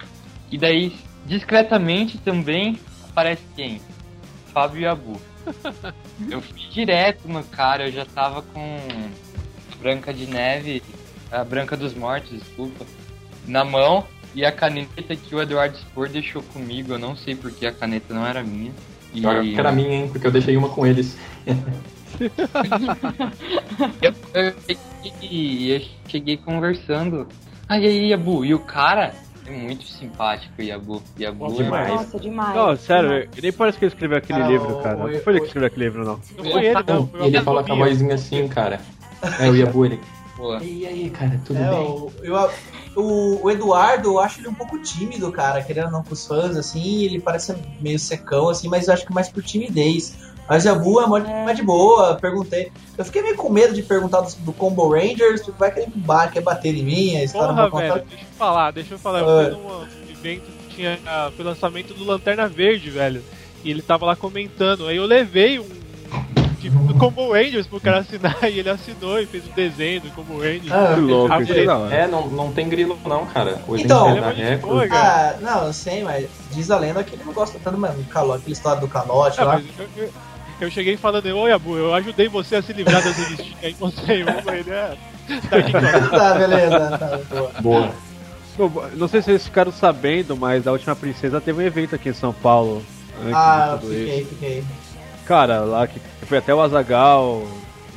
E 0.50 0.58
daí, 0.58 0.96
discretamente 1.26 2.18
também, 2.18 2.80
aparece 3.10 3.44
quem? 3.54 3.82
Fábio 4.54 4.84
Yabu. 4.84 5.20
Eu 6.30 6.42
fui 6.42 6.62
direto 6.70 7.28
no 7.28 7.44
cara, 7.44 7.88
eu 7.88 7.92
já 7.92 8.06
tava 8.06 8.42
com 8.42 8.78
Branca 9.80 10.14
de 10.14 10.26
Neve, 10.28 10.82
a 11.30 11.44
Branca 11.44 11.76
dos 11.76 11.94
Mortos, 11.94 12.30
desculpa, 12.30 12.86
na 13.46 13.66
mão. 13.66 14.06
E 14.36 14.44
a 14.44 14.52
caneta 14.52 15.16
que 15.16 15.36
o 15.36 15.42
Eduardo 15.42 15.78
Spor 15.78 16.10
deixou 16.10 16.42
comigo, 16.42 16.94
eu 16.94 17.00
não 17.00 17.16
sei 17.16 17.36
porque 17.36 17.66
a 17.66 17.72
caneta 17.72 18.14
não 18.14 18.26
era 18.26 18.44
minha. 18.44 18.72
E... 19.14 19.22
Que 19.22 19.60
era 19.60 19.72
minha, 19.72 19.96
hein? 19.96 20.10
Porque 20.12 20.26
eu 20.26 20.32
deixei 20.32 20.58
uma 20.58 20.70
com 20.70 20.86
eles. 20.88 21.16
eu, 24.02 24.14
eu 24.34 24.54
cheguei, 25.04 25.76
eu 25.76 25.82
cheguei 26.08 26.38
conversando. 26.38 27.28
E 27.70 27.74
aí, 27.74 28.10
Yabu? 28.10 28.46
E 28.46 28.54
o 28.54 28.60
cara 28.60 29.14
é 29.46 29.52
muito 29.52 29.84
simpático, 29.86 30.62
Yabu. 30.62 31.02
Yabu 31.20 31.46
é 31.46 31.64
Demais. 31.64 31.90
Nossa, 31.90 32.20
demais. 32.20 32.56
Não, 32.56 32.76
sério, 32.76 33.10
demais. 33.10 33.30
nem 33.42 33.52
parece 33.52 33.78
que 33.78 33.86
ele 33.86 33.94
escreveu 33.94 34.18
aquele 34.18 34.40
Cara, 34.40 34.52
livro, 34.52 34.78
o- 34.78 34.82
cara. 34.84 34.98
o- 34.98 35.08
Não 35.12 35.20
foi 35.20 35.34
ele 35.34 35.40
que 35.42 35.48
escreveu 35.48 35.68
aquele 35.68 35.86
livro, 35.86 36.06
não. 36.06 36.20
Não 36.38 36.52
foi 36.52 36.66
ele, 36.66 36.84
não. 36.88 37.08
Foi 37.08 37.28
ele 37.28 37.42
fala 37.42 37.64
com 37.64 37.74
a 37.74 37.76
vozinha 37.76 38.16
assim, 38.16 38.48
cara. 38.48 38.80
É 39.40 39.50
o 39.50 39.56
Yabu, 39.56 39.86
ele. 39.86 40.00
Pô, 40.36 40.58
E 40.58 40.86
aí, 40.88 41.10
cara, 41.12 41.40
tudo 41.46 41.60
É, 41.60 41.70
bem? 41.70 41.80
o, 41.88 42.12
eu- 42.24 42.50
o, 42.96 43.46
o 43.46 43.52
Eduardo, 43.52 44.10
eu 44.10 44.20
acho 44.20 44.40
ele 44.40 44.48
um 44.48 44.54
pouco 44.54 44.80
tímido, 44.80 45.32
cara, 45.32 45.62
querendo 45.64 45.86
ou 45.86 45.92
não 45.92 46.04
com 46.04 46.14
os 46.14 46.26
fãs, 46.26 46.58
assim, 46.58 47.04
ele 47.04 47.20
parece 47.22 47.56
meio 47.80 48.00
secão, 48.00 48.50
assim, 48.50 48.68
mas 48.68 48.88
eu 48.88 48.94
acho 48.94 49.06
que 49.06 49.14
mais 49.14 49.30
por 49.30 49.44
timidez. 49.44 50.16
Mas 50.50 50.68
a 50.68 50.76
Bu 50.76 51.00
é 51.02 51.08
mó 51.08 51.20
mais 51.46 51.56
de 51.56 51.64
boa, 51.64 52.16
perguntei. 52.16 52.70
Eu 52.98 53.06
fiquei 53.06 53.22
meio 53.22 53.38
com 53.38 53.50
medo 53.50 53.74
de 53.74 53.82
perguntar 53.82 54.22
do, 54.22 54.36
do 54.42 54.52
Combo 54.52 54.90
Rangers, 54.90 55.42
tipo, 55.42 55.58
vai 55.58 55.72
querer, 55.72 55.88
ba- 55.96 56.28
quer 56.28 56.42
bater 56.42 56.76
em 56.76 56.84
mim, 56.84 57.16
a 57.16 57.24
história 57.24 57.48
Porra, 57.54 57.80
velho, 57.80 57.94
contar. 57.94 58.06
deixa 58.10 58.24
eu 58.26 58.38
falar, 58.38 58.72
deixa 58.72 58.94
eu 58.96 59.00
falar. 59.00 59.20
Eu 59.20 59.30
Ah. 59.30 59.44
fui 59.44 59.52
num 59.52 60.12
evento 60.12 60.42
que 60.68 60.76
tinha. 60.76 61.00
ah, 61.06 61.32
Foi 61.34 61.46
o 61.46 61.48
lançamento 61.48 61.94
do 61.94 62.04
Lanterna 62.04 62.48
Verde, 62.50 62.90
velho. 62.90 63.24
E 63.64 63.72
ele 63.72 63.82
tava 63.82 64.06
lá 64.06 64.16
comentando. 64.18 64.86
Aí 64.88 64.98
eu 64.98 65.06
levei 65.06 65.60
um. 65.60 65.83
Do 66.88 66.94
Combo 66.96 67.32
Rangers 67.34 67.68
pro 67.68 67.80
cara 67.80 68.00
assinar 68.00 68.38
e 68.44 68.60
ele 68.60 68.70
assinou 68.70 69.20
e 69.20 69.26
fez 69.26 69.44
um 69.48 69.52
desenho 69.54 70.02
do 70.02 70.10
Combo 70.12 70.38
Rangers. 70.40 70.72
Ah, 70.72 70.94
Que 70.96 71.02
louco, 71.02 71.34
Ah, 71.34 71.94
é 71.94 72.08
não, 72.08 72.28
não 72.28 72.52
tem 72.52 72.68
grilo 72.70 72.98
não, 73.06 73.26
cara. 73.28 73.60
O 73.68 73.78
Então, 73.78 74.10
ele 74.10 74.42
é 74.42 74.50
Record. 74.52 74.62
boa, 74.74 74.88
cara. 74.88 75.36
Ah, 75.38 75.42
não, 75.42 75.68
eu 75.68 75.74
sei, 75.74 76.04
mas 76.04 76.28
diz 76.52 76.70
a 76.72 76.78
lenda 76.80 77.04
que 77.04 77.16
ele 77.16 77.24
não 77.26 77.34
gosta 77.34 77.58
tanto 77.64 77.78
mesmo 77.78 77.98
do 77.98 78.10
calote, 78.10 78.40
aquela 78.42 78.54
história 78.54 78.82
do 78.82 78.88
calote 78.88 79.40
Ah, 79.40 79.44
lá. 79.46 79.54
mas 79.56 79.66
eu, 79.98 80.04
eu- 80.04 80.10
eu 80.62 80.72
cheguei 80.72 80.96
falando, 80.98 81.26
oi 81.26 81.52
Abu, 81.52 81.76
eu 81.78 81.94
ajudei 81.94 82.28
você 82.30 82.56
a 82.58 82.62
se 82.62 82.72
livrar 82.74 83.04
das 83.04 83.16
revistinhas 83.18 83.58
aí, 83.64 83.76
mostrei 83.80 84.24
uma, 84.24 84.32
ele 84.56 84.70
é. 84.70 84.98
Tá 85.50 85.58
aqui, 85.58 85.72
tá, 86.12 86.34
beleza, 86.36 86.98
tá, 86.98 87.20
boa. 87.30 87.52
Boa. 87.62 87.92
Bom, 88.58 88.84
Não 88.96 89.08
sei 89.08 89.22
se 89.22 89.26
vocês 89.26 89.46
ficaram 89.46 89.72
sabendo, 89.72 90.38
mas 90.38 90.68
a 90.68 90.72
última 90.72 90.96
princesa 90.96 91.42
teve 91.42 91.60
um 91.60 91.66
evento 91.66 91.96
aqui 91.96 92.10
em 92.10 92.14
São 92.14 92.32
Paulo. 92.32 92.84
Ah, 93.34 93.78
isso. 93.82 93.90
fiquei, 93.92 94.26
fiquei. 94.26 94.64
Cara, 95.26 95.62
lá 95.62 95.88
que 95.88 96.00
foi 96.26 96.38
até 96.38 96.54
o 96.54 96.62
Azagal 96.62 97.44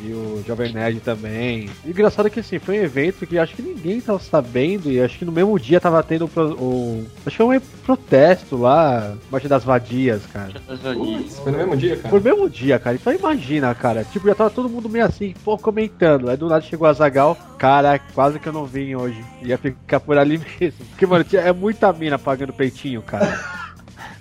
e 0.02 0.12
o 0.12 0.44
Jovem 0.46 0.72
Nerd 0.72 1.00
também. 1.00 1.68
E 1.84 1.90
engraçado 1.90 2.28
que 2.30 2.40
assim, 2.40 2.58
foi 2.58 2.78
um 2.78 2.82
evento 2.84 3.26
que 3.26 3.38
acho 3.38 3.54
que 3.56 3.62
ninguém 3.62 4.00
tava 4.00 4.18
sabendo 4.18 4.90
e 4.92 5.00
acho 5.00 5.18
que 5.18 5.24
no 5.24 5.32
mesmo 5.32 5.58
dia 5.58 5.80
tava 5.80 6.02
tendo 6.02 6.26
o 6.26 6.28
pro- 6.28 6.52
o. 6.54 7.06
Acho 7.26 7.36
que 7.36 7.42
foi 7.42 7.56
um 7.56 7.60
protesto 7.84 8.56
lá, 8.58 9.14
Marcha 9.30 9.48
das 9.48 9.64
Vadias, 9.64 10.22
cara. 10.26 10.52
Putz, 10.94 11.38
foi 11.38 11.50
no 11.52 11.58
mesmo 11.58 11.76
dia, 11.76 11.96
cara. 11.96 12.08
Foi 12.10 12.18
no 12.20 12.24
mesmo 12.24 12.50
dia, 12.50 12.78
cara. 12.78 12.96
Então 12.96 13.12
imagina, 13.12 13.74
cara. 13.74 14.04
Tipo, 14.04 14.28
já 14.28 14.34
tava 14.34 14.50
todo 14.50 14.68
mundo 14.68 14.88
meio 14.88 15.06
assim, 15.06 15.34
pô, 15.42 15.56
comentando. 15.56 16.28
Aí 16.28 16.36
do 16.36 16.46
lado 16.46 16.64
chegou 16.64 16.86
a 16.86 16.92
Zagal. 16.92 17.36
Cara, 17.58 17.98
quase 18.14 18.38
que 18.38 18.46
eu 18.46 18.52
não 18.52 18.66
vim 18.66 18.94
hoje. 18.94 19.24
Ia 19.42 19.56
ficar 19.56 19.98
por 20.00 20.18
ali 20.18 20.38
mesmo. 20.60 20.84
Porque, 20.90 21.06
mano, 21.06 21.24
é 21.32 21.52
muita 21.52 21.90
mina 21.92 22.18
pagando 22.18 22.52
peitinho, 22.52 23.00
cara. 23.02 23.26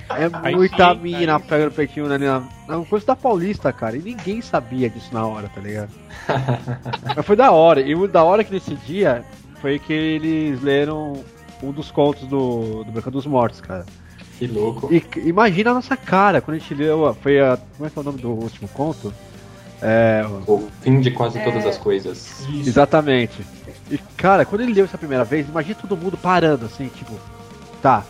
É 0.09 0.29
Aí 0.43 0.55
muita 0.55 0.93
sim, 0.93 0.99
mina 1.01 1.37
aí 1.37 1.43
pagando 1.43 1.71
peitinho 1.71 2.07
na, 2.07 2.17
na, 2.17 2.43
na 2.67 2.85
coisa 2.85 3.05
da 3.05 3.15
Paulista, 3.15 3.73
cara. 3.73 3.97
E 3.97 4.01
ninguém 4.01 4.41
sabia 4.41 4.89
disso 4.89 5.09
na 5.11 5.25
hora, 5.25 5.49
tá 5.49 5.59
ligado? 5.59 5.89
Mas 7.15 7.25
foi 7.25 7.35
da 7.35 7.51
hora. 7.51 7.81
E 7.81 7.95
o 7.95 8.07
da 8.07 8.23
hora 8.23 8.43
que 8.43 8.53
nesse 8.53 8.75
dia 8.75 9.23
foi 9.61 9.79
que 9.79 9.93
eles 9.93 10.61
leram 10.61 11.23
um 11.63 11.71
dos 11.71 11.89
contos 11.89 12.27
do, 12.27 12.83
do 12.83 12.91
Mercado 12.91 13.13
dos 13.13 13.25
Mortos, 13.25 13.61
cara. 13.61 13.85
Que 14.37 14.47
louco. 14.47 14.93
E 14.93 15.03
imagina 15.27 15.71
a 15.71 15.75
nossa 15.75 15.95
cara 15.97 16.41
quando 16.41 16.57
a 16.57 16.59
gente 16.59 16.73
leu. 16.73 17.15
Foi 17.21 17.39
a. 17.39 17.57
Como 17.75 17.87
é 17.87 17.89
que 17.89 17.97
é 17.97 18.01
o 18.01 18.03
nome 18.03 18.19
do 18.19 18.29
último 18.29 18.67
conto? 18.67 19.13
É. 19.81 20.25
O 20.47 20.67
fim 20.81 20.99
de 20.99 21.11
quase 21.11 21.39
todas 21.43 21.65
as 21.65 21.77
coisas. 21.77 22.45
Exatamente. 22.65 23.45
E 23.89 23.97
cara, 24.17 24.45
quando 24.45 24.61
ele 24.61 24.73
leu 24.73 24.85
essa 24.85 24.97
primeira 24.97 25.23
vez, 25.23 25.47
imagina 25.47 25.75
todo 25.75 25.97
mundo 25.97 26.17
parando 26.17 26.65
assim, 26.65 26.87
tipo. 26.89 27.13
Tá, 27.81 28.03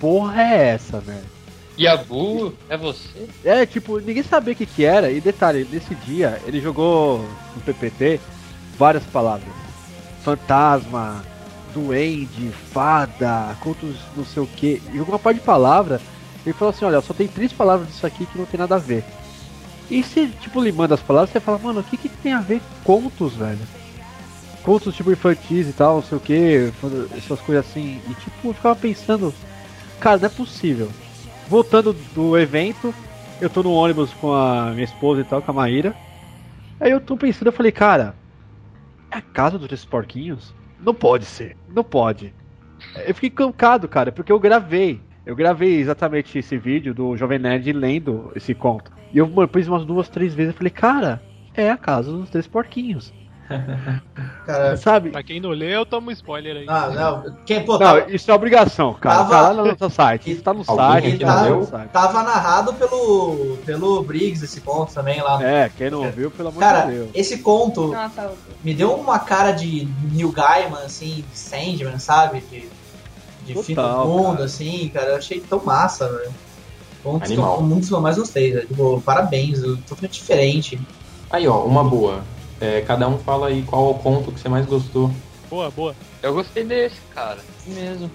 porra 0.00 0.42
é 0.42 0.68
essa, 0.68 1.00
velho? 1.00 1.38
Yabu, 1.78 2.52
é 2.68 2.76
você? 2.76 3.28
É, 3.44 3.64
tipo, 3.64 4.00
ninguém 4.00 4.22
sabia 4.22 4.52
o 4.52 4.56
que 4.56 4.66
que 4.66 4.84
era. 4.84 5.10
E 5.10 5.20
detalhe, 5.20 5.66
nesse 5.70 5.94
dia 5.94 6.40
ele 6.44 6.60
jogou 6.60 7.24
no 7.54 7.62
PPT 7.62 8.20
várias 8.76 9.04
palavras: 9.04 9.52
fantasma, 10.24 11.22
duende, 11.72 12.50
fada, 12.72 13.56
contos 13.60 13.96
não 14.16 14.24
sei 14.24 14.42
o 14.42 14.46
que. 14.46 14.82
E 14.92 15.00
uma 15.00 15.18
parte 15.18 15.38
de 15.38 15.46
palavra. 15.46 16.00
Ele 16.44 16.52
falou 16.52 16.70
assim: 16.70 16.84
olha, 16.84 17.00
só 17.00 17.14
tem 17.14 17.28
três 17.28 17.52
palavras 17.52 17.88
disso 17.88 18.06
aqui 18.06 18.26
que 18.26 18.38
não 18.38 18.46
tem 18.46 18.58
nada 18.58 18.74
a 18.74 18.78
ver. 18.78 19.04
E 19.90 20.02
se, 20.02 20.26
tipo, 20.26 20.60
limando 20.60 20.94
as 20.94 21.00
palavras, 21.00 21.30
você 21.30 21.40
fala, 21.40 21.58
mano, 21.58 21.80
o 21.80 21.84
que, 21.84 21.96
que 21.96 22.08
tem 22.08 22.32
a 22.32 22.40
ver 22.40 22.60
com 22.84 23.00
contos, 23.00 23.34
velho? 23.34 23.58
Contos 24.62 24.94
tipo 24.94 25.10
infantis 25.10 25.66
e 25.66 25.72
tal, 25.72 25.96
não 25.96 26.02
sei 26.02 26.18
o 26.18 26.20
que, 26.20 26.72
essas 27.16 27.40
coisas 27.40 27.64
assim. 27.64 28.02
E 28.06 28.14
tipo, 28.14 28.48
eu 28.48 28.54
ficava 28.54 28.76
pensando, 28.76 29.32
cara, 30.00 30.18
não 30.18 30.26
é 30.26 30.28
possível. 30.28 30.88
Voltando 31.48 31.92
do 31.92 32.38
evento, 32.38 32.94
eu 33.40 33.48
tô 33.48 33.62
no 33.62 33.72
ônibus 33.72 34.12
com 34.14 34.32
a 34.32 34.70
minha 34.72 34.84
esposa 34.84 35.20
e 35.20 35.24
tal, 35.24 35.40
com 35.42 35.50
a 35.50 35.54
Maíra. 35.54 35.94
Aí 36.80 36.90
eu 36.90 37.00
tô 37.00 37.16
pensando, 37.16 37.48
eu 37.48 37.52
falei, 37.52 37.72
cara, 37.72 38.14
é 39.10 39.18
a 39.18 39.22
casa 39.22 39.58
dos 39.58 39.66
três 39.66 39.84
porquinhos? 39.84 40.54
Não 40.80 40.94
pode 40.94 41.24
ser, 41.24 41.56
não 41.68 41.82
pode. 41.82 42.34
Eu 43.06 43.14
fiquei 43.14 43.30
cancado, 43.30 43.88
cara, 43.88 44.12
porque 44.12 44.30
eu 44.30 44.38
gravei. 44.38 45.00
Eu 45.26 45.34
gravei 45.34 45.78
exatamente 45.78 46.38
esse 46.38 46.56
vídeo 46.56 46.94
do 46.94 47.16
Jovem 47.16 47.38
Nerd 47.38 47.72
lendo 47.72 48.32
esse 48.34 48.54
conto. 48.54 48.92
E 49.12 49.18
eu 49.18 49.28
mano, 49.28 49.48
pus 49.48 49.66
umas 49.66 49.84
duas, 49.84 50.08
três 50.08 50.34
vezes 50.34 50.54
e 50.54 50.56
falei, 50.56 50.70
cara, 50.70 51.22
é 51.54 51.70
a 51.70 51.76
casa 51.76 52.12
dos 52.12 52.30
três 52.30 52.46
porquinhos. 52.46 53.12
Cara, 54.46 54.76
Sabe? 54.76 55.10
Pra 55.10 55.22
quem 55.22 55.40
não 55.40 55.50
lê, 55.50 55.74
eu 55.74 55.84
tomo 55.86 56.10
spoiler 56.10 56.56
aí. 56.56 56.66
ah, 56.68 56.90
não, 56.90 57.36
quem, 57.46 57.64
pô, 57.64 57.72
Não, 57.72 57.78
tava, 57.78 58.10
isso 58.10 58.30
é 58.30 58.34
obrigação, 58.34 58.94
cara. 58.94 59.16
Tava- 59.18 59.30
Tá 59.30 59.40
lá 59.40 59.54
no 59.54 59.64
nosso 59.66 59.90
site. 59.94 60.30
Isso 60.32 60.42
tá 60.42 60.52
no 60.54 60.64
Alguém 60.66 60.76
site, 60.86 61.08
aqui 61.08 61.18
tá 61.24 61.34
não 61.36 61.50
no 61.50 61.56
leu? 61.58 61.66
site. 61.66 61.88
tava 61.90 62.22
narrado 62.22 62.74
pelo, 62.74 63.58
pelo 63.64 64.02
Briggs 64.02 64.44
esse 64.44 64.60
conto 64.60 64.92
também 64.92 65.20
lá. 65.22 65.42
É, 65.42 65.68
quem 65.68 65.90
não 65.90 66.10
viu, 66.10 66.30
pelo 66.30 66.48
amor 66.48 66.60
Cara, 66.60 66.82
de 66.86 66.92
Deus. 66.92 67.10
esse 67.14 67.38
conto 67.38 67.88
Nossa, 67.88 68.32
me 68.62 68.74
deu 68.74 68.92
uma 68.94 69.18
cara 69.18 69.52
de 69.52 69.88
Neil 70.12 70.30
Gaiman, 70.32 70.82
assim, 70.84 71.24
de 71.30 71.38
Sandman, 71.38 71.98
sabe? 71.98 72.40
De, 72.50 72.68
de 73.44 73.62
fim 73.62 73.74
do 73.74 73.80
Total, 73.82 74.06
mundo, 74.06 74.32
cara. 74.32 74.44
assim, 74.44 74.90
cara. 74.92 75.06
Eu 75.10 75.16
achei 75.16 75.40
tão 75.40 75.62
massa, 75.64 76.08
velho. 76.08 76.34
Um 77.04 77.18
dos, 77.18 77.28
que 77.28 77.34
eu- 77.34 77.44
Animal. 77.44 77.62
um 77.62 77.78
dos 77.78 77.88
que 77.88 77.94
eu 77.94 78.00
mais 78.00 78.18
gostei, 78.18 78.52
velho. 78.52 78.66
Tipo, 78.66 79.00
parabéns, 79.02 79.60
totalmente 79.86 80.14
diferente. 80.20 80.78
Aí, 81.30 81.46
ó, 81.46 81.62
uma 81.64 81.84
boa. 81.84 82.22
É, 82.60 82.80
cada 82.82 83.08
um 83.08 83.18
fala 83.18 83.48
aí 83.48 83.62
qual 83.62 83.88
é 83.88 83.90
o 83.90 83.94
conto 83.94 84.32
que 84.32 84.40
você 84.40 84.48
mais 84.48 84.66
gostou. 84.66 85.10
Boa, 85.48 85.70
boa. 85.70 85.94
Eu 86.22 86.34
gostei 86.34 86.64
desse, 86.64 87.00
cara. 87.14 87.38
Mesmo. 87.66 88.10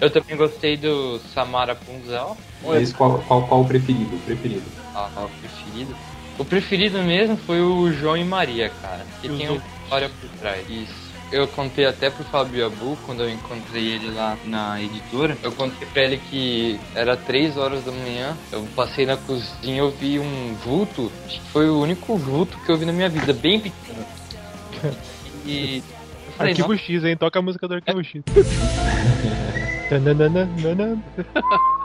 Eu 0.00 0.10
também 0.10 0.36
gostei 0.36 0.76
do 0.76 1.18
Samara 1.32 1.74
Punzel. 1.74 2.36
Mas 2.62 2.92
qual, 2.92 3.18
qual, 3.28 3.46
qual 3.46 3.60
o 3.62 3.64
preferido? 3.64 4.16
O 4.16 4.20
preferido. 4.20 4.64
Ah, 4.94 5.08
o 5.16 5.28
preferido. 5.40 5.94
O 6.38 6.44
preferido 6.44 6.98
mesmo 7.02 7.36
foi 7.36 7.60
o 7.60 7.92
João 7.92 8.16
e 8.16 8.24
Maria, 8.24 8.70
cara. 8.82 9.06
Que 9.20 9.28
tem 9.28 9.48
uma 9.48 9.62
história 9.82 10.08
por 10.08 10.28
trás. 10.30 10.68
Isso. 10.68 11.03
Eu 11.34 11.48
contei 11.48 11.84
até 11.84 12.10
pro 12.10 12.22
Fábio 12.22 12.64
Abu, 12.64 12.96
quando 13.04 13.24
eu 13.24 13.28
encontrei 13.28 13.94
ele 13.94 14.08
lá 14.12 14.38
na 14.44 14.80
editora. 14.80 15.36
Eu 15.42 15.50
contei 15.50 15.84
pra 15.88 16.04
ele 16.04 16.18
que 16.30 16.78
era 16.94 17.16
3 17.16 17.56
horas 17.56 17.84
da 17.84 17.90
manhã. 17.90 18.36
Eu 18.52 18.64
passei 18.76 19.04
na 19.04 19.16
cozinha 19.16 19.78
eu 19.78 19.90
vi 19.90 20.20
um 20.20 20.54
vulto. 20.64 21.10
Acho 21.26 21.40
que 21.40 21.48
foi 21.48 21.68
o 21.68 21.80
único 21.80 22.16
vulto 22.16 22.56
que 22.58 22.70
eu 22.70 22.78
vi 22.78 22.86
na 22.86 22.92
minha 22.92 23.08
vida, 23.08 23.32
bem 23.32 23.58
pequeno. 23.58 24.06
E. 25.46 25.82
Eu 26.26 26.32
falei, 26.38 26.52
Arquivo 26.52 26.72
"Nossa, 26.72 26.84
X, 26.84 27.04
hein? 27.04 27.16
Toca 27.18 27.38
a 27.38 27.42
música 27.42 27.68
do 27.68 27.74
Arquivo 27.74 28.02
X. 28.02 28.22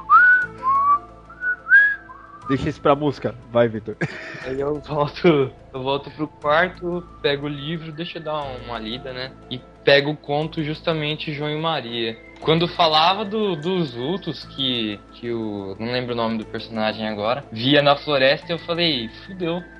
Deixa 2.49 2.67
isso 2.67 2.81
pra 2.81 2.95
música. 2.95 3.35
Vai, 3.51 3.67
Vitor. 3.67 3.95
Aí 4.43 4.59
eu 4.59 4.81
volto, 4.81 5.27
eu 5.71 5.83
volto 5.83 6.09
pro 6.09 6.27
quarto, 6.27 7.07
pego 7.21 7.45
o 7.45 7.49
livro, 7.49 7.91
deixa 7.91 8.17
eu 8.17 8.23
dar 8.23 8.41
uma 8.65 8.79
lida, 8.79 9.13
né? 9.13 9.31
E 9.51 9.61
pego 9.83 10.09
o 10.09 10.17
conto 10.17 10.63
justamente 10.63 11.31
João 11.31 11.51
e 11.51 11.61
Maria. 11.61 12.17
Quando 12.41 12.67
falava 12.67 13.23
do, 13.23 13.55
dos 13.55 13.93
vultos 13.93 14.45
que, 14.45 14.99
que 15.13 15.31
o. 15.31 15.75
não 15.79 15.91
lembro 15.91 16.13
o 16.13 16.17
nome 16.17 16.39
do 16.39 16.45
personagem 16.45 17.07
agora, 17.07 17.45
via 17.51 17.83
na 17.83 17.95
floresta, 17.95 18.51
eu 18.51 18.59
falei, 18.59 19.09
fudeu. 19.27 19.63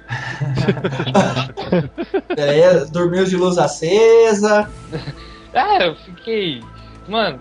É, 2.38 2.86
dormiu 2.86 3.26
de 3.26 3.36
luz 3.36 3.58
acesa. 3.58 4.70
Ah, 5.52 5.84
eu 5.84 5.96
fiquei. 5.96 6.62
Mano, 7.08 7.40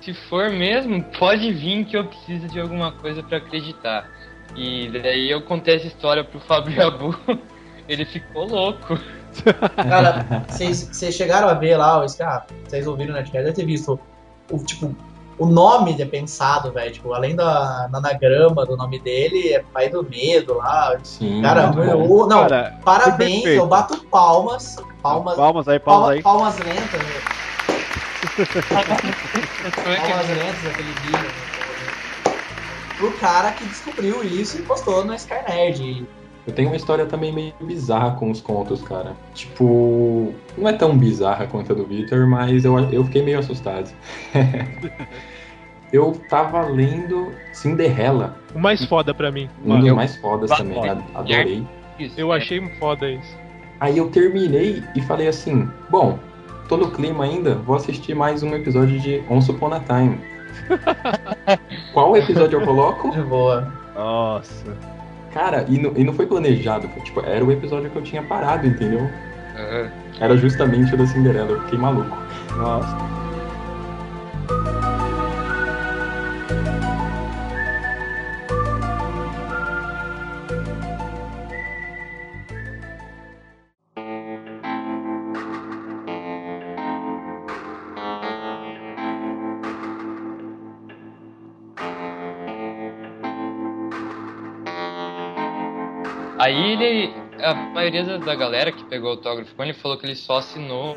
se 0.00 0.14
for 0.14 0.48
mesmo, 0.48 1.02
pode 1.18 1.52
vir 1.52 1.84
que 1.84 1.94
eu 1.94 2.06
preciso 2.06 2.48
de 2.48 2.58
alguma 2.58 2.92
coisa 2.92 3.22
pra 3.22 3.36
acreditar. 3.36 4.08
E 4.56 4.88
daí 5.02 5.30
eu 5.30 5.42
contei 5.42 5.76
essa 5.76 5.86
história 5.86 6.24
pro 6.24 6.40
Fábio 6.40 6.86
Abu, 6.86 7.14
ele 7.88 8.04
ficou 8.04 8.46
louco. 8.48 8.98
Cara, 9.76 10.44
vocês 10.48 10.88
vocês 10.90 11.14
chegaram 11.14 11.48
a 11.48 11.54
ver 11.54 11.76
lá, 11.76 12.00
o- 12.00 12.06
ah, 12.22 12.46
vocês 12.66 12.86
ouviram 12.86 13.12
na 13.12 13.18
Netflix, 13.18 13.44
deve 13.44 13.56
ter 13.56 13.66
visto 13.66 14.00
o 14.50 14.58
tipo, 14.64 14.96
o 15.38 15.44
nome 15.44 16.00
é 16.00 16.06
pensado, 16.06 16.72
velho. 16.72 16.90
Tipo, 16.90 17.12
além 17.12 17.36
da 17.36 17.86
do 17.88 17.96
anagrama 17.98 18.64
do 18.64 18.74
nome 18.78 18.98
dele, 18.98 19.52
é 19.52 19.62
pai 19.74 19.90
do 19.90 20.02
medo 20.02 20.54
lá. 20.56 20.96
Sim, 21.02 21.42
Cara, 21.42 21.70
eu- 21.76 22.26
não, 22.26 22.40
Cara, 22.48 22.78
parabéns, 22.82 23.44
eu 23.44 23.66
bato 23.66 24.02
palmas. 24.06 24.76
Palmas, 25.02 25.36
Palmas 25.36 25.68
aí, 25.68 25.78
palmas 25.78 26.00
palma- 26.02 26.12
aí. 26.14 26.22
palmas 26.22 26.58
lentas. 26.58 27.02
né? 27.02 27.20
palmas 30.00 30.28
lentas 30.28 30.66
aquele 30.70 30.92
vídeo. 30.92 31.45
Pro 32.96 33.12
cara 33.12 33.52
que 33.52 33.64
descobriu 33.66 34.22
isso 34.24 34.58
e 34.58 34.62
postou 34.62 35.04
no 35.04 35.14
Sky 35.14 35.34
Nerd. 35.48 36.06
Eu 36.46 36.52
tenho 36.54 36.68
uma 36.68 36.76
história 36.76 37.04
também 37.06 37.32
meio 37.32 37.52
bizarra 37.60 38.12
com 38.12 38.30
os 38.30 38.40
contos, 38.40 38.80
cara. 38.82 39.16
Tipo, 39.34 40.32
não 40.56 40.68
é 40.68 40.72
tão 40.72 40.96
bizarra 40.96 41.46
quanto 41.46 41.72
a 41.72 41.74
do 41.74 41.84
Victor, 41.84 42.26
mas 42.26 42.64
eu, 42.64 42.78
eu 42.90 43.04
fiquei 43.04 43.22
meio 43.22 43.38
assustado. 43.40 43.90
eu 45.92 46.12
tava 46.28 46.62
lendo 46.66 47.32
Cinderela. 47.52 48.36
O 48.54 48.58
mais 48.58 48.84
foda 48.84 49.12
pra 49.14 49.30
mim. 49.30 49.48
Um 49.64 49.78
dos 49.78 49.88
Eu- 49.88 49.96
mais 49.96 50.16
fodas 50.16 50.50
Va- 50.50 50.56
também, 50.56 50.88
ad- 50.88 51.04
adorei. 51.14 51.66
Eu 52.16 52.30
achei 52.32 52.60
foda 52.78 53.10
isso. 53.10 53.36
Aí 53.80 53.98
eu 53.98 54.08
terminei 54.10 54.82
e 54.94 55.02
falei 55.02 55.28
assim: 55.28 55.68
bom, 55.90 56.18
tô 56.68 56.76
no 56.76 56.90
clima 56.90 57.24
ainda, 57.24 57.54
vou 57.56 57.76
assistir 57.76 58.14
mais 58.14 58.42
um 58.42 58.54
episódio 58.54 58.98
de 59.00 59.22
Once 59.28 59.50
Upon 59.50 59.72
a 59.72 59.80
Time. 59.80 60.20
Qual 61.92 62.16
episódio 62.16 62.60
eu 62.60 62.64
coloco? 62.64 63.10
De 63.10 63.22
boa. 63.22 63.72
Nossa. 63.94 64.76
Cara, 65.32 65.64
e 65.68 65.78
não, 65.78 65.92
e 65.96 66.04
não 66.04 66.14
foi 66.14 66.26
planejado, 66.26 66.88
foi, 66.88 67.02
tipo, 67.02 67.20
era 67.20 67.44
o 67.44 67.52
episódio 67.52 67.90
que 67.90 67.96
eu 67.96 68.02
tinha 68.02 68.22
parado, 68.22 68.66
entendeu? 68.66 69.08
Era 70.18 70.36
justamente 70.36 70.94
o 70.94 70.96
da 70.96 71.06
Cinderela, 71.06 71.50
eu 71.50 71.60
fiquei 71.62 71.78
maluco. 71.78 72.16
Nossa. 72.56 73.15
A 97.46 97.54
maioria 97.54 98.04
da, 98.04 98.16
da 98.18 98.34
galera 98.34 98.72
que 98.72 98.82
pegou 98.84 99.08
o 99.10 99.12
autógrafo 99.12 99.54
com 99.54 99.62
ele 99.62 99.72
falou 99.74 99.96
que 99.98 100.04
ele 100.06 100.16
só 100.16 100.38
assinou. 100.38 100.96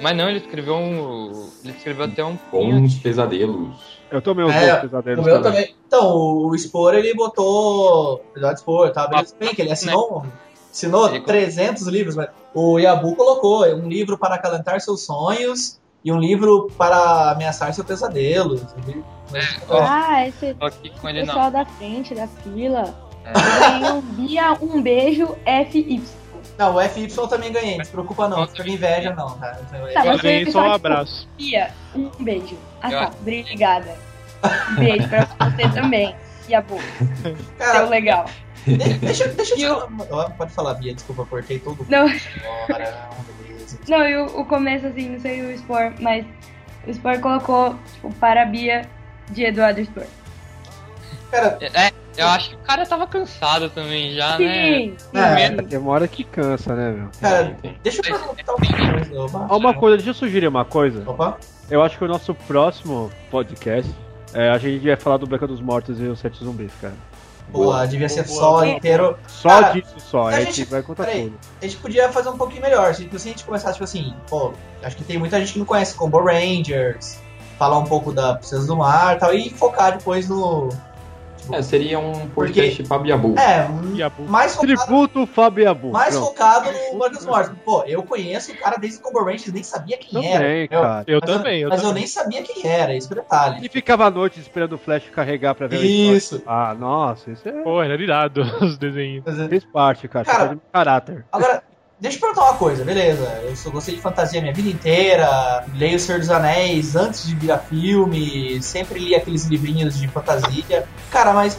Mas 0.00 0.16
não, 0.16 0.28
ele 0.28 0.38
escreveu 0.38 0.76
um. 0.76 1.50
Ele 1.64 1.74
escreveu 1.76 2.04
até 2.04 2.24
um. 2.24 2.38
Bons 2.50 2.94
pesadelos. 2.94 3.76
Eu 4.10 4.22
tomei 4.22 4.44
os 4.44 4.52
É, 4.54 4.70
dois 4.70 4.80
pesadelos 4.82 5.20
o 5.20 5.28
meu 5.28 5.42
também. 5.42 5.62
também. 5.62 5.76
Então, 5.86 6.16
o 6.16 6.56
Spor 6.56 6.94
ele 6.94 7.12
botou. 7.14 8.24
Episódio 8.30 8.58
Spor, 8.58 8.92
tá? 8.92 9.06
Beleza, 9.08 9.34
bem 9.38 9.54
que 9.54 9.62
ele 9.62 9.72
assinou. 9.72 10.24
Assinou 10.70 11.20
300 11.20 11.86
livros, 11.88 12.14
mas 12.14 12.28
o 12.54 12.78
Yabu 12.78 13.16
colocou 13.16 13.66
um 13.66 13.88
livro 13.88 14.16
para 14.16 14.36
acalentar 14.36 14.80
seus 14.80 15.04
sonhos 15.04 15.80
e 16.04 16.12
um 16.12 16.18
livro 16.18 16.68
para 16.78 17.32
ameaçar 17.32 17.74
seu 17.74 17.84
pesadelo. 17.84 18.60
Ah, 19.68 20.26
esse 20.26 20.54
Tô 20.54 20.66
aqui 20.66 20.90
com 21.00 21.08
ele 21.08 21.20
pessoal 21.26 21.44
não. 21.46 21.52
da 21.52 21.64
frente, 21.64 22.14
da 22.14 22.26
fila. 22.28 23.09
Eu 23.24 23.80
ganhei 23.80 23.92
um 23.92 24.00
Bia, 24.00 24.52
um 24.60 24.82
beijo, 24.82 25.36
FY. 25.70 26.02
Não, 26.58 26.76
o 26.76 26.80
FY 26.80 27.08
eu 27.16 27.26
também 27.26 27.52
ganhei, 27.52 27.78
não 27.78 27.84
se 27.84 27.90
preocupa 27.90 28.28
não, 28.28 28.38
não 28.38 28.46
teve 28.46 28.72
inveja 28.72 29.14
não, 29.14 29.30
tá? 29.38 29.52
Tá, 29.94 30.04
mas 30.04 30.20
ganhei 30.20 30.50
só 30.50 30.60
um 30.60 30.62
tipo, 30.64 30.74
abraço. 30.74 31.28
Bia, 31.38 31.70
um 31.94 32.10
beijo. 32.20 32.56
Ah 32.82 32.92
Eu- 32.92 33.00
tá, 33.00 33.12
obrigada. 33.20 33.94
Um 34.70 34.74
beijo 34.80 35.08
pra 35.08 35.24
você 35.24 35.68
também. 35.70 36.14
E 36.48 36.54
a 36.54 36.60
boca. 36.60 36.82
Seu 37.72 37.88
legal. 37.88 38.26
De- 38.66 38.76
deixa, 38.76 39.28
deixa 39.28 39.54
eu 39.58 39.86
te 39.88 40.06
falar. 40.06 40.30
Pode 40.30 40.52
falar, 40.52 40.74
Bia, 40.74 40.94
desculpa, 40.94 41.24
cortei 41.24 41.58
todo 41.58 41.86
Não. 41.88 42.06
Bora, 42.08 43.08
beleza. 43.42 43.78
Não, 43.88 44.06
e 44.06 44.16
o, 44.16 44.40
o 44.40 44.44
começo, 44.44 44.86
assim, 44.86 45.08
não 45.10 45.20
sei 45.20 45.42
o 45.42 45.56
Spor, 45.58 45.92
mas 46.00 46.26
o 46.86 46.92
Spor 46.92 47.20
colocou, 47.20 47.74
tipo, 47.92 48.12
para 48.14 48.42
a 48.42 48.46
Bia 48.46 48.82
de 49.30 49.44
Eduardo 49.44 49.80
Spor. 49.80 50.04
É, 51.32 51.92
eu 52.16 52.26
acho 52.26 52.50
que 52.50 52.56
o 52.56 52.58
cara 52.58 52.84
tava 52.84 53.06
cansado 53.06 53.70
também 53.70 54.14
já, 54.14 54.36
Sim, 54.36 54.94
né? 55.12 55.56
É, 55.70 55.78
hora 55.78 56.08
que 56.08 56.24
cansa, 56.24 56.74
né, 56.74 56.90
meu? 56.90 57.08
Cara, 57.20 57.56
deixa 57.82 57.98
eu 57.98 58.02
perguntar 58.02 58.54
uma 58.54 58.58
coisa. 58.68 59.56
Uma 59.56 59.74
coisa, 59.74 59.96
deixa 59.96 60.10
eu 60.10 60.14
sugerir 60.14 60.48
uma 60.48 60.64
coisa. 60.64 61.08
Opa. 61.08 61.38
Eu 61.70 61.82
acho 61.82 61.96
que 61.96 62.04
o 62.04 62.08
nosso 62.08 62.34
próximo 62.34 63.10
podcast, 63.30 63.90
é, 64.34 64.50
a 64.50 64.58
gente 64.58 64.84
vai 64.86 64.96
falar 64.96 65.18
do 65.18 65.26
Beca 65.26 65.46
dos 65.46 65.60
Mortos 65.60 66.00
e 66.00 66.04
os 66.04 66.18
Sete 66.18 66.42
Zumbis, 66.42 66.72
cara. 66.80 66.94
Boa, 67.48 67.84
devia 67.86 68.08
ser 68.08 68.26
só 68.28 68.64
inteiro. 68.64 69.18
Só 69.26 69.48
Cara, 69.48 69.72
disso 69.72 69.94
só, 69.98 70.28
a 70.28 70.36
a 70.36 70.40
gente- 70.40 70.64
vai 70.64 70.82
contar 70.82 71.04
peraí. 71.04 71.24
tudo. 71.24 71.38
A 71.60 71.64
gente 71.64 71.76
podia 71.78 72.08
fazer 72.10 72.28
um 72.28 72.36
pouquinho 72.36 72.62
melhor. 72.62 72.94
Se, 72.94 73.08
se 73.08 73.16
a 73.16 73.32
gente 73.32 73.44
começasse, 73.44 73.74
tipo 73.74 73.84
assim, 73.84 74.14
pô, 74.28 74.52
acho 74.82 74.96
que 74.96 75.02
tem 75.04 75.18
muita 75.18 75.38
gente 75.40 75.54
que 75.54 75.58
não 75.58 75.66
conhece 75.66 75.94
Combo 75.94 76.20
Rangers, 76.22 77.18
falar 77.58 77.78
um 77.78 77.84
pouco 77.84 78.12
da 78.12 78.34
Princesa 78.34 78.66
do 78.66 78.76
Mar 78.76 79.16
e 79.16 79.18
tal, 79.18 79.34
e 79.34 79.50
focar 79.50 79.98
depois 79.98 80.28
no. 80.28 80.68
É, 81.52 81.62
seria 81.62 81.98
um 81.98 82.28
podcast 82.28 82.84
Fabiabu. 82.84 83.34
É, 83.38 83.66
um- 83.68 84.26
mais 84.28 84.54
focado, 84.54 84.76
Tributo 84.86 85.26
Fábio 85.26 85.70
Abu. 85.70 85.90
mais 85.90 86.14
Pronto. 86.14 86.28
focado 86.28 86.70
no 86.92 87.08
dos 87.10 87.24
Mortos. 87.26 87.56
Pô, 87.64 87.82
eu 87.86 88.02
conheço 88.02 88.52
o 88.52 88.56
cara 88.56 88.76
desde 88.76 88.98
o 88.98 89.02
Combo 89.02 89.24
Rangers, 89.24 89.52
nem 89.52 89.62
sabia 89.62 89.96
quem 89.98 90.10
Também, 90.12 90.62
era. 90.62 90.68
cara. 90.68 91.04
Eu 91.06 91.20
mas 91.22 91.30
também, 91.36 91.60
eu 91.62 91.68
mas 91.68 91.80
eu 91.82 91.88
também. 91.88 92.02
nem 92.02 92.06
sabia 92.08 92.42
quem 92.42 92.66
era, 92.70 92.94
esse 92.94 93.10
é 93.10 93.14
detalhe. 93.14 93.58
Ele 93.58 93.68
ficava 93.68 94.06
à 94.06 94.10
noite 94.10 94.38
esperando 94.40 94.74
o 94.74 94.78
Flash 94.78 95.08
carregar 95.10 95.54
pra 95.54 95.66
ver 95.66 95.80
Isso. 95.84 96.42
Ah, 96.46 96.74
nossa, 96.78 97.30
isso 97.30 97.48
é. 97.48 97.52
Pô, 97.62 97.82
era 97.82 97.94
irado 98.00 98.42
os 98.62 98.78
desenhos. 98.78 99.24
Fez 99.48 99.64
parte, 99.64 100.06
cara. 100.08 100.24
Cara, 100.24 100.52
um 100.52 100.60
caráter. 100.72 101.24
Agora, 101.32 101.62
deixa 102.00 102.16
eu 102.16 102.20
perguntar 102.20 102.42
uma 102.50 102.56
coisa, 102.56 102.84
beleza? 102.84 103.24
Eu 103.44 103.54
só 103.54 103.70
gostei 103.70 103.94
de 103.96 104.00
fantasia 104.00 104.40
minha 104.40 104.52
vida 104.54 104.68
inteira, 104.68 105.64
leio 105.74 105.96
O 105.96 106.00
Senhor 106.00 106.18
dos 106.18 106.30
Anéis 106.30 106.96
antes 106.96 107.26
de 107.26 107.34
virar 107.34 107.58
filme, 107.58 108.60
sempre 108.62 108.98
li 108.98 109.14
aqueles 109.14 109.44
livrinhos 109.46 109.98
de 109.98 110.08
fantasia. 110.08 110.86
Cara, 111.10 111.32
mas 111.32 111.58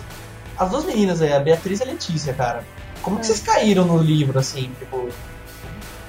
as 0.58 0.70
duas 0.70 0.84
meninas 0.86 1.22
aí, 1.22 1.32
a 1.34 1.40
Beatriz 1.40 1.80
e 1.80 1.84
a 1.84 1.86
Letícia, 1.86 2.34
cara, 2.34 2.64
como 3.02 3.20
que 3.20 3.26
vocês 3.26 3.40
caíram 3.40 3.86
no 3.86 3.98
livro, 3.98 4.38
assim, 4.40 4.72
tipo... 4.80 5.10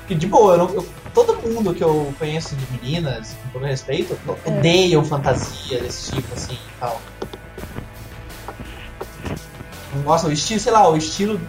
Que 0.08 0.14
de 0.16 0.26
boa, 0.26 0.54
eu 0.54 0.58
não- 0.58 0.74
eu- 0.74 0.88
todo 1.14 1.36
mundo 1.48 1.72
que 1.72 1.82
eu 1.84 2.12
conheço 2.18 2.56
de 2.56 2.66
meninas, 2.72 3.36
com 3.44 3.48
todo 3.50 3.64
respeito, 3.66 4.18
odeiam 4.44 5.04
fantasia 5.04 5.80
desse 5.80 6.10
tipo, 6.10 6.34
assim, 6.34 6.54
e 6.54 6.80
tal. 6.80 7.00
Nossa, 10.04 10.26
o 10.26 10.32
estilo, 10.32 10.58
sei 10.60 10.72
lá, 10.72 10.88
o 10.90 10.96
estilo 10.96 11.40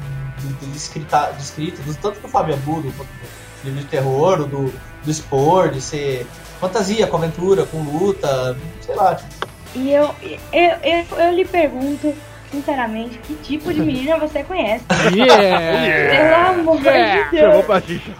escrita, 0.75 1.31
de 1.35 1.43
escrita, 1.43 1.81
do, 1.83 1.95
tanto 1.95 2.19
do 2.19 2.27
Fábio 2.27 2.55
Abudo, 2.55 2.91
quanto 2.95 3.09
do 3.09 3.65
livro 3.65 3.79
de 3.81 3.87
terror, 3.87 4.45
do, 4.47 4.73
do 5.03 5.11
expor, 5.11 5.69
de 5.69 5.81
ser 5.81 6.25
fantasia, 6.59 7.07
com 7.07 7.17
aventura, 7.17 7.65
com 7.65 7.81
luta, 7.83 8.57
sei 8.81 8.95
lá, 8.95 9.15
tipo, 9.15 9.47
E 9.75 9.91
eu, 9.91 10.13
eu, 10.51 10.71
eu, 10.83 11.05
eu 11.17 11.33
lhe 11.33 11.45
pergunto, 11.45 12.13
sinceramente, 12.51 13.17
que 13.19 13.33
tipo 13.35 13.73
de 13.73 13.81
menina 13.81 14.17
você 14.17 14.43
conhece? 14.43 14.85
Yeah! 15.13 16.49
Pelo 16.51 16.61
amor 16.61 16.81
Yeah! 16.83 17.23
de 17.23 17.31
Deus. 17.31 17.41
Chamou 17.41 17.63
pra 17.63 17.79
gente. 17.79 18.15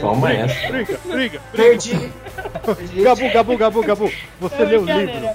Toma 0.00 0.32
essa. 0.32 0.68
Briga, 0.68 1.00
briga. 1.04 1.40
Perdi. 1.52 2.12
Gabu, 3.02 3.32
Gabu, 3.32 3.56
Gabu, 3.56 3.82
Gabu. 3.82 4.12
Você 4.40 4.64
leu 4.64 4.82
o 4.82 4.84
livro. 4.84 5.30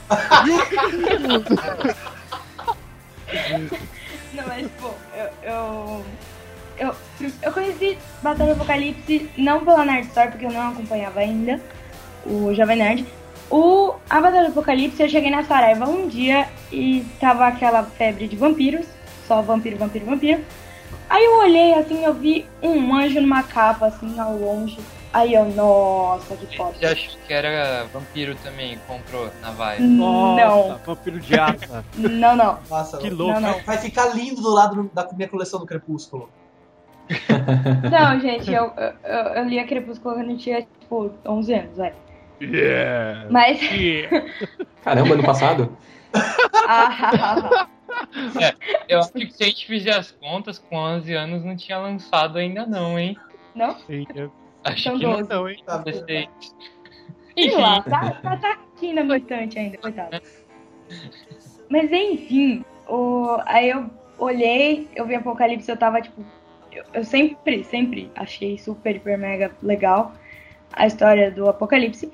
eu, 5.46 6.04
eu, 6.78 6.96
eu, 7.42 7.52
conheci 7.52 7.98
Batalha 8.22 8.54
Apocalipse 8.54 9.30
não 9.38 9.64
pela 9.64 9.86
Nerd 9.86 10.08
Store, 10.08 10.32
porque 10.32 10.46
eu 10.46 10.52
não 10.52 10.70
acompanhava 10.70 11.20
ainda 11.20 11.62
o 12.26 12.54
Jovem 12.54 12.78
Nerd. 12.78 13.06
O, 13.50 13.94
a 14.10 14.20
Batalha 14.20 14.50
Apocalipse, 14.50 15.02
eu 15.02 15.10
cheguei 15.10 15.30
na 15.30 15.44
Saraiva 15.44 15.88
um 15.88 16.08
dia 16.08 16.48
e 16.72 17.06
tava 17.20 17.48
aquela 17.48 17.84
febre 17.84 18.28
de 18.28 18.36
vampiros, 18.36 18.88
só 19.28 19.42
vampiro, 19.42 19.78
vampiro, 19.78 20.06
vampiro. 20.06 20.44
Aí 21.08 21.24
eu 21.24 21.38
olhei 21.38 21.74
assim, 21.76 22.04
eu 22.04 22.14
vi 22.14 22.46
um 22.62 22.96
anjo 22.96 23.22
numa 23.22 23.44
capa, 23.44 23.86
assim, 23.86 24.20
ao 24.20 24.36
longe. 24.36 24.80
Aí 25.16 25.34
eu, 25.34 25.46
nossa, 25.46 26.36
que 26.36 26.58
foda. 26.58 26.74
Você 26.78 26.86
achou 26.88 27.20
que 27.26 27.34
era 27.34 27.86
vampiro 27.86 28.36
também, 28.44 28.78
comprou 28.86 29.32
na 29.42 29.50
Vai? 29.52 29.80
Não. 29.80 30.78
Vampiro 30.86 31.22
de 31.22 31.40
asa. 31.40 31.86
Não, 31.96 32.36
não. 32.36 32.60
Nossa, 32.70 32.98
Que 32.98 33.10
louco. 33.10 33.32
Vai, 33.32 33.42
Não, 33.42 33.52
não. 33.54 33.64
vai 33.64 33.78
ficar 33.78 34.08
lindo 34.14 34.42
do 34.42 34.50
lado 34.50 34.76
do- 34.84 34.92
da 34.94 35.08
minha 35.14 35.30
coleção 35.30 35.58
do 35.62 35.66
Crepúsculo. 35.66 36.30
Não, 37.90 38.20
gente, 38.20 38.52
eu, 38.52 38.74
eu, 38.76 39.16
eu, 39.36 39.44
li 39.46 39.58
a 39.58 39.66
Crepúsculo 39.66 40.16
quando 40.16 40.32
eu 40.32 40.38
tinha, 40.38 40.64
tipo, 40.82 41.10
11 41.26 41.54
anos, 41.54 41.78
vai. 41.78 41.94
Yeah. 42.42 43.28
Mas. 43.30 43.58
Caramba, 44.84 45.14
ano 45.14 45.24
passado? 45.24 45.78
Ah, 46.68 47.68
É, 48.42 48.54
eu 48.90 49.00
acho 49.00 49.14
que 49.14 49.32
se 49.32 49.44
a 49.44 49.48
gente 49.48 49.66
fizer 49.66 49.96
as 49.96 50.12
contas, 50.12 50.60
com 50.60 50.76
11 50.76 51.14
anos 51.14 51.46
não 51.46 51.56
tinha 51.56 51.78
lançado 51.78 52.38
ainda 52.38 52.66
não, 52.66 53.00
hein? 53.00 53.18
não? 53.56 53.78
Acho 54.66 54.84
São 54.84 54.98
que 54.98 55.06
não, 55.06 55.18
12. 55.18 55.30
não, 55.30 55.50
hein? 55.50 55.64
Tá 55.66 55.78
16. 55.78 56.28
Sei 57.38 57.56
lá, 57.56 57.82
tá, 57.84 58.12
tá, 58.12 58.38
tá, 58.38 58.54
assistindo 58.54 59.00
a 59.00 59.04
militante 59.04 59.60
ainda, 59.60 59.78
coitado. 59.78 60.22
Mas 61.70 61.92
enfim, 61.92 62.66
o... 62.88 63.38
aí 63.46 63.70
eu 63.70 63.90
olhei, 64.18 64.88
eu 64.96 65.06
vi 65.06 65.16
Apocalipse, 65.16 65.70
eu 65.70 65.78
tava 65.78 66.02
tipo. 66.02 66.24
Eu, 66.72 66.84
eu 66.94 67.04
sempre, 67.04 67.64
sempre 67.64 68.12
achei 68.16 68.58
super, 68.58 68.96
hiper, 68.96 69.18
mega 69.18 69.52
legal 69.62 70.14
a 70.74 70.88
história 70.88 71.30
do 71.30 71.48
Apocalipse. 71.48 72.12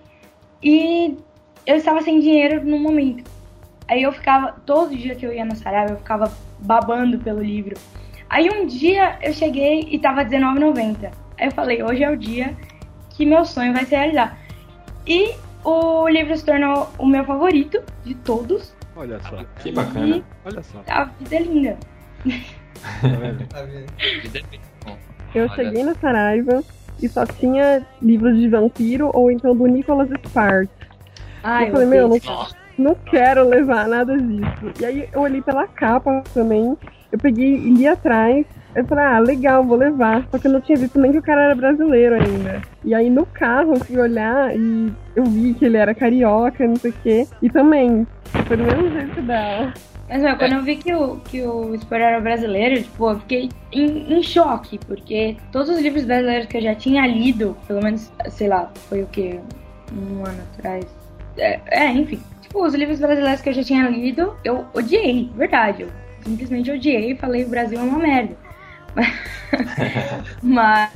E 0.62 1.18
eu 1.66 1.78
estava 1.78 2.02
sem 2.02 2.20
dinheiro 2.20 2.66
no 2.66 2.78
momento. 2.78 3.30
Aí 3.88 4.04
eu 4.04 4.12
ficava, 4.12 4.54
todo 4.66 4.96
dia 4.96 5.16
que 5.16 5.26
eu 5.26 5.34
ia 5.34 5.46
na 5.46 5.56
Saraiva, 5.56 5.94
eu 5.94 5.98
ficava 5.98 6.32
babando 6.60 7.18
pelo 7.20 7.42
livro. 7.42 7.76
Aí 8.30 8.50
um 8.50 8.66
dia 8.66 9.18
eu 9.22 9.34
cheguei 9.34 9.88
e 9.90 9.98
tava 9.98 10.22
R$19,90. 10.22 11.21
Aí 11.42 11.48
eu 11.48 11.52
falei, 11.52 11.82
hoje 11.82 12.04
é 12.04 12.10
o 12.12 12.16
dia 12.16 12.56
que 13.10 13.26
meu 13.26 13.44
sonho 13.44 13.74
vai 13.74 13.84
se 13.84 13.96
realizar. 13.96 14.38
E 15.08 15.34
o 15.64 16.08
livro 16.08 16.38
se 16.38 16.46
tornou 16.46 16.88
o 17.00 17.06
meu 17.08 17.26
favorito 17.26 17.82
de 18.06 18.14
todos. 18.14 18.76
Olha 18.96 19.20
só. 19.22 19.44
Que 19.60 19.72
bacana. 19.72 20.18
E 20.18 20.24
Olha 20.46 20.62
só. 20.62 20.84
a 20.88 21.06
vida 21.06 21.36
é 21.36 21.40
linda. 21.40 21.78
Eu 25.34 25.50
cheguei 25.56 25.82
na 25.82 25.96
Saraiva 25.96 26.62
e 27.02 27.08
só 27.08 27.26
tinha 27.26 27.88
livros 28.02 28.38
de 28.38 28.48
vampiro 28.50 29.10
ou 29.14 29.32
então 29.32 29.56
do 29.56 29.66
Nicholas 29.66 30.10
Sparks. 30.28 30.70
Ai, 31.42 31.70
eu 31.70 31.72
falei, 31.72 31.88
meu, 31.88 32.10
não, 32.10 32.20
não 32.78 32.96
quero 32.96 33.48
levar 33.48 33.88
nada 33.88 34.16
disso. 34.18 34.74
E 34.80 34.86
aí 34.86 35.10
eu 35.12 35.22
olhei 35.22 35.42
pela 35.42 35.68
capa 35.68 36.22
também, 36.34 36.78
eu 37.12 37.18
peguei 37.18 37.56
e 37.56 37.70
li 37.72 37.88
atrás. 37.88 38.46
Eu 38.76 38.86
falei, 38.86 39.04
ah, 39.04 39.20
legal, 39.20 39.64
vou 39.64 39.78
levar. 39.78 40.26
Só 40.32 40.38
que 40.38 40.48
eu 40.48 40.52
não 40.52 40.62
tinha 40.62 40.78
visto 40.78 41.00
nem 41.00 41.12
que 41.12 41.18
o 41.18 41.24
cara 41.24 41.46
era 41.46 41.56
brasileiro 41.56 42.16
ainda. 42.16 42.62
E 42.84 42.94
aí 42.96 43.10
no 43.10 43.26
carro 43.26 43.74
eu 43.74 43.80
fui 43.80 44.00
olhar 44.00 44.56
e 44.56 44.92
eu 45.16 45.26
vi 45.26 45.54
que 45.54 45.66
ele 45.66 45.78
era 45.78 45.94
carioca, 45.94 46.66
não 46.66 46.76
sei 46.76 46.92
o 46.92 46.96
quê. 47.04 47.28
E 47.42 47.50
também, 47.50 48.08
foi 48.48 48.58
do 48.58 48.64
mesmo 48.64 48.90
jeito 48.92 49.22
dela. 49.22 49.74
Mas, 50.10 50.24
meu, 50.24 50.36
quando 50.36 50.54
eu 50.54 50.64
vi 50.64 50.76
que 50.76 50.94
o, 50.94 51.18
que 51.18 51.42
o 51.42 51.74
Spor 51.80 51.98
era 51.98 52.20
brasileiro, 52.20 52.82
tipo, 52.84 53.10
eu 53.10 53.20
fiquei 53.22 53.50
em, 53.72 54.14
em 54.14 54.22
choque, 54.22 54.78
porque 54.80 55.38
todos 55.54 55.70
os 55.70 55.80
livros 55.80 56.04
brasileiros 56.04 56.48
que 56.48 56.58
eu 56.58 56.62
já 56.62 56.76
tinha 56.76 57.08
lido, 57.08 57.56
pelo 57.66 57.82
menos, 57.82 58.12
sei 58.30 58.50
lá, 58.50 58.70
foi 58.90 59.04
o 59.04 59.08
que? 59.08 59.40
Um 59.94 60.26
ano 60.26 60.42
atrás. 60.54 60.86
É, 61.38 61.62
é, 61.68 61.92
enfim. 61.94 62.20
Tipo, 62.42 62.66
os 62.66 62.74
livros 62.74 63.00
brasileiros 63.00 63.42
que 63.42 63.50
eu 63.50 63.54
já 63.54 63.64
tinha 63.64 63.88
lido, 63.88 64.36
eu 64.44 64.66
odiei, 64.74 65.32
verdade. 65.34 65.84
Eu 65.84 65.90
simplesmente 66.26 66.72
odiei 66.72 67.12
e 67.12 67.16
falei: 67.16 67.46
o 67.46 67.50
Brasil 67.50 67.80
é 67.80 67.84
uma 67.84 67.98
merda. 68.00 68.36
Mas. 70.42 70.90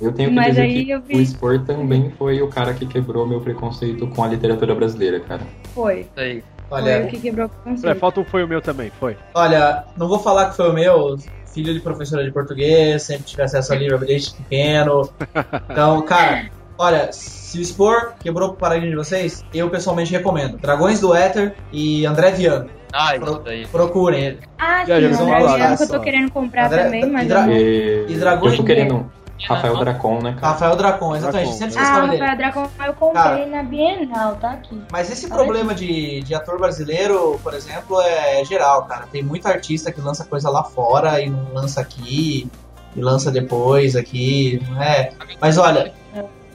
Eu 0.00 0.12
tenho 0.12 0.30
que 0.30 0.34
Mas 0.34 0.46
dizer 0.50 0.62
aí 0.62 0.84
que 0.84 0.90
eu 0.90 1.02
vi- 1.02 1.16
o 1.16 1.26
Spor 1.26 1.58
também 1.64 2.10
foi 2.16 2.40
o 2.40 2.48
cara 2.48 2.72
que 2.72 2.86
quebrou 2.86 3.26
meu 3.26 3.40
preconceito 3.40 4.06
com 4.08 4.24
a 4.24 4.28
literatura 4.28 4.74
brasileira, 4.74 5.20
cara. 5.20 5.42
Foi. 5.74 6.06
Aí. 6.16 6.42
Foi 6.68 6.78
Olha, 6.82 7.04
o 7.04 7.08
que 7.08 7.18
quebrou 7.20 7.46
o 7.46 7.50
É, 7.50 7.70
conceito. 7.70 7.98
falta 7.98 8.20
um 8.20 8.24
foi 8.24 8.44
o 8.44 8.48
meu 8.48 8.62
também, 8.62 8.90
foi. 9.00 9.16
olha, 9.34 9.84
não 9.96 10.06
vou 10.08 10.20
falar 10.20 10.50
que 10.50 10.56
foi 10.56 10.70
o 10.70 10.72
meu, 10.72 11.16
filho 11.52 11.74
de 11.74 11.80
professora 11.80 12.22
de 12.24 12.30
português, 12.30 13.02
sempre 13.02 13.24
tive 13.24 13.42
acesso 13.42 13.72
ao 13.72 13.78
livro 13.78 13.98
desde 13.98 14.34
pequeno. 14.36 15.10
Então, 15.70 16.00
cara, 16.02 16.48
olha, 16.80 17.12
se 17.12 17.58
o 17.58 17.60
expor 17.60 18.12
quebrou 18.20 18.50
o 18.50 18.54
paradigma 18.54 18.90
de 18.90 18.96
vocês, 18.96 19.44
eu 19.52 19.68
pessoalmente 19.68 20.10
recomendo. 20.12 20.56
Dragões 20.58 21.00
do 21.00 21.14
Éter 21.14 21.54
e 21.72 22.06
André 22.06 22.30
Viano. 22.32 22.70
Ah, 22.92 23.14
isso 23.16 23.38
daí. 23.44 23.66
Procurem 23.66 24.24
ele. 24.24 24.38
Ah, 24.58 24.82
sim, 24.84 24.92
André 24.92 25.14
falar, 25.14 25.56
Bianco 25.56 25.82
eu 25.82 25.88
tô 25.88 26.00
querendo 26.00 26.30
comprar 26.32 26.66
André- 26.66 26.84
também, 26.84 27.06
mas 27.10 27.24
e 27.24 27.28
Dra- 27.28 27.46
E... 27.48 28.06
E 28.08 28.14
Dragões 28.16 28.52
eu 28.54 28.58
tô 28.58 28.64
querendo 28.64 29.12
Rafael 29.48 29.76
Dracon, 29.78 30.20
né, 30.20 30.36
cara? 30.38 30.52
Rafael 30.52 30.76
Dracon, 30.76 31.16
exatamente. 31.16 31.58
Dracon, 31.58 31.58
Sempre 31.70 31.76
é. 31.76 31.86
Ah, 31.86 31.94
nome 31.94 32.10
dele. 32.10 32.20
Rafael 32.20 32.36
Dracon 32.38 32.68
eu 32.86 32.92
comprei 32.94 33.22
Cara. 33.22 33.46
na 33.46 33.62
Bienal, 33.62 34.34
tá 34.36 34.50
aqui. 34.50 34.82
Mas 34.92 35.10
esse 35.10 35.28
problema 35.28 35.74
de, 35.74 36.20
de 36.22 36.34
ator 36.34 36.58
brasileiro, 36.58 37.38
por 37.42 37.54
exemplo, 37.54 38.00
é 38.02 38.44
geral, 38.44 38.84
cara. 38.84 39.06
Tem 39.10 39.22
muito 39.22 39.46
artista 39.46 39.90
que 39.92 40.00
lança 40.00 40.24
coisa 40.24 40.50
lá 40.50 40.62
fora 40.64 41.20
e 41.22 41.30
não 41.30 41.54
lança 41.54 41.80
aqui, 41.80 42.50
e 42.94 43.00
lança 43.00 43.30
depois 43.30 43.96
aqui, 43.96 44.60
não 44.68 44.82
é? 44.82 45.12
Mas 45.40 45.56
olha, 45.56 45.92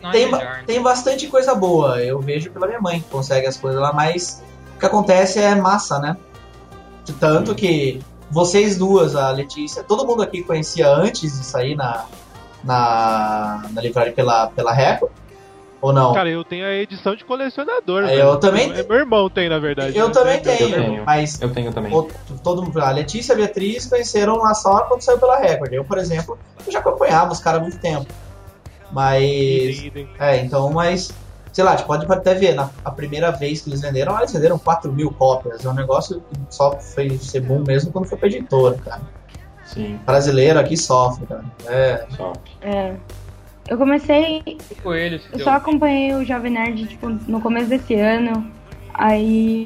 Não 0.06 0.10
é 0.10 0.14
tem, 0.14 0.26
melhor, 0.32 0.40
né? 0.42 0.64
tem 0.66 0.82
bastante 0.82 1.28
coisa 1.28 1.54
boa. 1.56 2.02
Eu 2.02 2.20
vejo 2.20 2.50
pela 2.52 2.68
minha 2.68 2.80
mãe 2.82 3.00
que 3.02 3.10
consegue 3.10 3.46
as 3.48 3.58
coisas 3.58 3.80
lá, 3.82 3.92
mas 3.94 4.44
o 4.76 4.80
que 4.80 4.86
acontece 4.86 5.40
é 5.40 5.54
massa, 5.56 6.00
né? 6.00 6.16
De 7.04 7.14
tanto 7.14 7.54
que 7.56 8.02
vocês 8.30 8.78
duas, 8.78 9.16
a 9.16 9.30
Letícia, 9.32 9.84
todo 9.84 10.06
mundo 10.06 10.22
aqui 10.24 10.44
conhecia 10.44 10.88
antes 10.90 11.38
de 11.40 11.46
sair 11.46 11.76
na, 11.76 12.06
na, 12.64 13.64
na 13.72 13.82
livraria 13.82 14.14
pela, 14.14 14.48
pela 14.48 14.74
Record? 14.74 15.12
Ou 15.82 15.94
não? 15.94 16.14
Cara, 16.14 16.30
eu 16.30 16.44
tenho 16.44 16.66
a 16.66 16.74
edição 16.74 17.16
de 17.16 17.24
colecionador. 17.24 18.04
Eu 18.04 18.08
velho. 18.08 18.38
também 18.38 18.72
É, 18.72 18.82
Meu 18.84 18.98
irmão 18.98 19.30
tem, 19.30 19.48
na 19.50 19.60
verdade. 19.60 19.96
eu 19.96 20.08
né? 20.08 20.14
também 20.14 20.40
tenho, 20.42 20.70
Eu 20.70 20.84
tenho. 20.84 21.04
mas 21.06 21.40
Eu 21.40 21.52
tenho 21.52 21.72
também. 21.72 21.94
o- 21.94 22.08
todo 22.44 22.64
mundo, 22.64 22.80
a 22.82 22.90
Letícia 22.90 23.34
e 23.34 23.36
a 23.36 23.38
Beatriz 23.38 23.86
conheceram 23.86 24.38
lá 24.38 24.56
só 24.56 24.82
quando 24.82 25.02
saiu 25.02 25.20
pela 25.20 25.38
Record. 25.38 25.72
Eu, 25.74 25.84
por 25.84 25.98
exemplo, 26.00 26.40
eu 26.66 26.72
já 26.72 26.80
acompanhava 26.80 27.32
os 27.34 27.40
caras 27.40 27.60
há 27.60 27.64
muito 27.64 27.78
tempo. 27.80 28.08
Mas. 28.96 29.84
Idem. 29.84 30.08
É, 30.18 30.38
então, 30.38 30.72
mas. 30.72 31.12
Sei 31.52 31.64
lá, 31.64 31.72
a 31.74 31.78
gente 31.78 31.86
pode 31.86 32.06
até 32.12 32.34
ver, 32.34 32.54
na 32.54 32.70
a 32.84 32.92
primeira 32.92 33.32
vez 33.32 33.62
que 33.62 33.70
eles 33.70 33.80
venderam, 33.82 34.18
eles 34.18 34.34
venderam 34.34 34.58
4 34.58 34.92
mil 34.92 35.10
cópias. 35.12 35.64
É 35.64 35.70
um 35.70 35.74
negócio 35.74 36.20
que 36.22 36.40
só 36.50 36.78
foi 36.80 37.10
ser 37.18 37.42
bom 37.42 37.60
mesmo 37.60 37.92
quando 37.94 38.08
foi 38.08 38.18
pra 38.18 38.28
editora, 38.28 38.78
cara. 38.84 39.02
Sim, 39.66 39.98
Brasileiro 40.06 40.60
aqui 40.60 40.76
sofre, 40.78 41.26
cara. 41.26 41.46
É. 41.66 42.06
só. 42.16 42.34
É. 42.62 42.96
Eu 43.68 43.78
comecei. 43.78 44.44
Coelho, 44.84 45.20
se 45.20 45.28
Eu 45.32 45.38
deu. 45.38 45.46
só 45.46 45.52
acompanhei 45.52 46.14
o 46.14 46.26
Jovem 46.26 46.52
Nerd, 46.52 46.88
tipo, 46.88 47.10
no 47.10 47.42
começo 47.42 47.68
desse 47.70 47.96
ano. 47.96 48.52
Aí. 48.94 49.66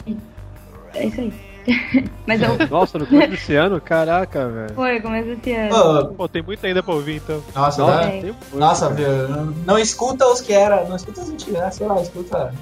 É 0.94 1.06
isso 1.06 1.22
aí. 1.22 1.34
Mas 2.26 2.42
eu. 2.42 2.50
Nossa, 2.70 2.98
no 3.00 3.06
começo 3.08 3.32
desse 3.32 3.56
ano, 3.56 3.80
caraca, 3.82 4.48
velho. 4.48 4.74
Foi, 4.74 5.00
começo 5.02 5.28
desse 5.36 5.54
ano. 5.54 6.14
Pô, 6.16 6.28
tem 6.28 6.42
muito 6.42 6.66
ainda 6.66 6.82
pra 6.84 6.94
ouvir, 6.94 7.18
então. 7.18 7.42
nossa, 7.56 7.82
Nossa, 7.82 8.02
É. 8.04 8.10
tem 8.10 8.22
muito, 8.24 8.58
nossa, 8.58 8.90
velho. 8.90 9.28
viu? 9.28 9.30
Não, 9.30 9.46
não 9.66 9.80
escuta 9.80 10.26
os 10.28 10.42
que 10.42 10.54
era. 10.54 10.84
Não 10.86 10.96
escuta 10.96 11.22
os 11.22 11.30
antigos, 11.30 11.60
né? 11.60 11.70
Sei 11.72 11.88
lá, 11.88 12.02
escuta. 12.02 12.54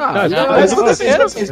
Ah, 0.00 0.12
Não, 0.12 0.28
já- 0.28 0.46
mas 0.48 0.70
escuta 0.70 0.90
assim, 0.92 1.04
escuta 1.06 1.24
assim, 1.24 1.42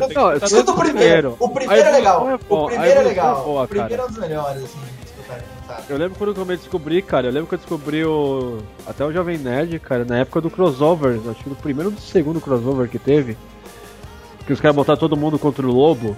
escuta- 0.47 0.73
o 0.73 0.77
primeiro. 0.77 1.37
O 1.41 1.49
primeiro 1.49 1.89
é 1.89 1.91
legal. 1.93 2.17
evolução 2.29 2.35
é 2.35 2.49
bom, 2.49 2.65
O 2.65 2.67
primeiro 2.69 3.01
é 3.01 3.03
legal. 3.03 3.41
é 3.41 3.45
boa, 3.45 3.63
O 3.65 3.69
primeiro 3.69 4.03
é 4.03 4.05
um 4.05 4.09
dos 4.09 4.19
melhores, 4.19 4.63
assim? 4.65 4.79
Eu 5.89 5.99
lembro 5.99 6.17
quando 6.17 6.31
eu 6.31 6.35
comecei 6.35 6.55
a 6.55 6.59
descobrir, 6.63 7.03
cara. 7.03 7.27
Eu 7.27 7.33
lembro 7.33 7.49
que 7.49 7.55
eu 7.55 7.59
descobri 7.59 8.05
o. 8.05 8.59
Até 8.87 9.05
o 9.05 9.13
Jovem 9.13 9.37
Nerd, 9.37 9.77
cara, 9.81 10.05
na 10.05 10.19
época 10.19 10.41
do 10.41 10.49
crossover. 10.49 11.19
Acho 11.29 11.43
que 11.43 11.49
no 11.51 11.57
primeiro 11.57 11.89
ou 11.91 11.95
no 11.97 12.01
segundo 12.01 12.41
crossover 12.41 12.89
que 12.89 13.01
teve. 13.01 13.37
Que 14.47 14.53
os 14.53 14.61
caras 14.61 14.77
botaram 14.77 14.99
todo 15.01 15.17
mundo 15.17 15.41
contra 15.41 15.67
o 15.67 15.73
lobo. 15.73 16.17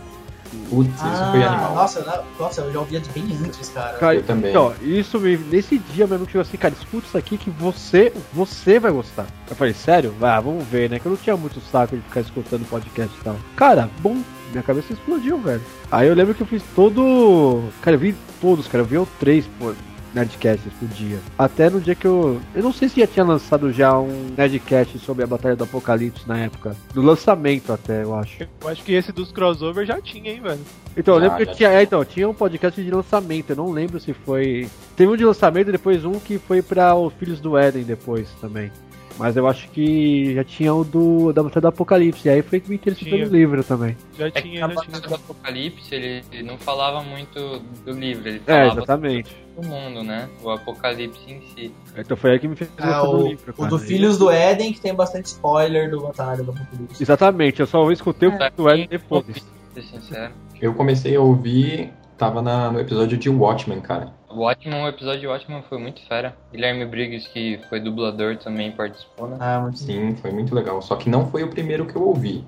Putz, 0.71 0.91
isso 0.95 1.31
foi 1.31 1.43
Ah, 1.43 1.53
animal. 1.53 1.75
nossa, 1.75 2.05
na- 2.05 2.23
nossa, 2.39 2.61
eu 2.63 2.73
já 2.73 2.79
ouvia 2.81 3.01
de 3.01 3.09
bem 3.11 3.25
antes, 3.45 3.69
cara. 3.71 3.99
Cara, 3.99 4.15
Eu 4.17 4.23
também. 4.23 4.51
Então, 4.51 4.75
isso 4.83 5.19
me, 5.21 5.37
nesse 5.37 5.79
dia 5.79 6.07
meu 6.07 6.17
amigo 6.17 6.31
chegou 6.31 6.43
assim, 6.43 6.57
cara, 6.57 6.75
escuta 6.75 7.07
isso 7.07 7.19
aqui 7.19 7.37
que 7.39 7.51
você, 7.51 8.13
você 8.33 8.79
vai 8.79 8.91
gostar. 8.93 9.27
Eu 9.49 9.57
falei, 9.57 9.75
sério? 9.75 10.15
Ah, 10.21 10.41
vamos 10.41 10.65
ver, 10.67 10.91
né? 10.91 10.99
Que 10.99 11.07
eu 11.07 11.11
não 11.11 11.17
tinha 11.17 11.37
muito 11.37 11.61
saco 11.61 11.97
de 11.97 12.03
ficar 12.03 12.21
escutando 12.21 12.69
podcast 12.69 13.15
e 13.19 13.25
tal. 13.25 13.37
Cara, 13.57 13.89
bom, 14.01 14.17
minha 14.53 14.63
cabeça 14.63 14.93
explodiu, 14.93 15.39
velho. 15.39 15.63
Aí 15.91 16.09
eu 16.09 16.15
lembro 16.15 16.35
que 16.35 16.43
eu 16.43 16.47
fiz 16.47 16.63
todo. 16.75 17.63
Cara, 17.83 17.97
eu 17.97 18.01
vi 18.01 18.15
todos, 18.41 18.67
cara, 18.67 18.83
eu 18.83 18.87
vi 18.87 18.99
o 18.99 19.07
três, 19.19 19.47
pô. 19.59 19.73
Nerdcasts 20.19 20.73
por 20.79 20.89
dia. 20.89 21.19
Até 21.39 21.71
no 21.71 21.81
dia 21.81 21.95
que 21.95 22.07
eu. 22.07 22.41
Eu 22.55 22.63
não 22.63 22.73
sei 22.73 22.89
se 22.89 23.01
já 23.01 23.07
tinha 23.07 23.25
lançado 23.25 23.73
já 23.73 23.99
um 23.99 24.35
Nerdcast 24.37 24.99
sobre 24.99 25.23
a 25.25 25.27
Batalha 25.27 25.55
do 25.55 25.65
Apocalipse 25.65 26.27
na 26.27 26.39
época. 26.39 26.77
Do 26.93 27.03
lançamento 27.03 27.73
até, 27.73 28.03
eu 28.03 28.15
acho. 28.15 28.43
Eu 28.43 28.69
acho 28.69 28.83
que 28.83 28.93
esse 28.93 29.13
dos 29.13 29.31
crossover 29.31 29.87
já 29.87 30.01
tinha, 30.01 30.33
hein, 30.33 30.41
velho. 30.41 30.61
Então, 30.97 31.15
eu 31.15 31.21
lembro 31.21 31.37
que 31.39 31.45
já 31.45 31.51
eu 31.51 31.57
tinha, 31.57 31.69
é, 31.71 31.83
então, 31.83 32.05
tinha 32.05 32.29
um 32.29 32.35
podcast 32.35 32.83
de 32.83 32.91
lançamento, 32.91 33.51
eu 33.51 33.57
não 33.57 33.71
lembro 33.71 34.01
se 34.01 34.13
foi. 34.13 34.69
Teve 34.97 35.13
um 35.13 35.17
de 35.17 35.25
lançamento 35.25 35.69
e 35.69 35.73
depois 35.73 36.05
um 36.05 36.19
que 36.19 36.39
foi 36.39 36.61
pra 36.61 36.95
os 36.97 37.13
Filhos 37.15 37.41
do 37.41 37.57
Éden 37.57 37.85
depois 37.85 38.29
também. 38.41 38.73
Mas 39.19 39.37
eu 39.37 39.49
acho 39.49 39.69
que 39.71 40.33
já 40.35 40.45
tinha 40.45 40.73
o 40.73 40.85
do 40.85 41.33
da 41.33 41.43
Batalha 41.43 41.63
do 41.63 41.69
Apocalipse, 41.69 42.29
e 42.29 42.31
aí 42.31 42.41
foi 42.43 42.61
que 42.61 42.69
me 42.71 42.77
interessou 42.77 43.09
Tinha. 43.09 43.19
pelo 43.25 43.37
livro 43.37 43.65
também. 43.65 43.97
Já 44.17 44.27
É 44.27 44.31
que 44.31 44.43
tinha, 44.43 44.61
na 44.61 44.69
já 44.69 44.75
Batalha 44.75 44.89
tinha. 45.01 45.09
do 45.09 45.15
Apocalipse 45.17 45.95
ele, 45.95 46.25
ele 46.31 46.43
não 46.45 46.57
falava 46.57 47.03
muito 47.03 47.61
do 47.85 47.93
livro, 47.93 48.29
ele 48.29 48.41
É, 48.47 48.61
falava 48.61 48.73
exatamente. 48.79 49.37
do 49.61 49.67
mundo, 49.67 50.05
né? 50.05 50.29
O 50.43 50.51
Apocalipse 50.51 51.21
em 51.29 51.41
si. 51.55 51.73
Então 51.97 52.17
foi 52.17 52.31
aí 52.31 52.39
que 52.39 52.47
me 52.47 52.55
fez 52.55 52.71
É, 52.79 52.83
gostar 52.83 53.03
do 53.03 53.19
o, 53.25 53.29
livro. 53.29 53.55
o 53.59 53.67
do 53.67 53.79
Filhos 53.79 54.17
do 54.19 54.31
Éden, 54.31 54.73
que 54.73 54.81
tem 54.81 54.95
bastante 54.95 55.27
spoiler 55.27 55.91
do 55.91 56.01
Batalha 56.01 56.45
do 56.45 56.53
Apocalipse. 56.53 57.03
Exatamente, 57.03 57.59
eu 57.61 57.67
só 57.67 57.91
escutei 57.91 58.31
Pra 58.31 58.53
o 58.57 58.63
do 58.63 58.69
Éden 58.71 58.87
depois. 58.89 59.25
Pra 59.25 59.83
ser 59.83 59.83
sincero. 59.83 60.33
Eu 60.61 60.75
comecei 60.75 61.17
a 61.17 61.21
ouvir, 61.21 61.93
tava 62.17 62.41
na- 62.41 62.71
no 62.71 62.79
episódio 62.81 63.19
de 63.19 63.29
Watchmen, 63.29 63.81
cara. 63.81 64.13
O 64.31 64.41
Watchmen, 64.41 64.85
o 64.85 64.89
episódio 64.89 65.21
de 65.21 65.27
Watchmen 65.27 65.63
foi 65.69 65.79
muito 65.79 66.07
fera. 66.07 66.37
Guilherme 66.53 66.85
Briggs, 66.85 67.29
que 67.31 67.59
foi 67.69 67.81
dublador, 67.81 68.37
também 68.37 68.71
participou, 68.71 69.29
né? 69.29 69.39
Ah, 69.41 69.61
muito 69.61 69.79
Sim, 69.79 70.15
foi 70.17 70.31
muito 70.31 70.55
legal. 70.55 70.83
Só 70.83 70.97
que 70.97 71.09
não 71.09 71.27
foi 71.31 71.43
o 71.43 71.49
primeiro 71.49 71.87
que 71.87 71.97
eu 71.97 72.03
ouvi. 72.03 72.45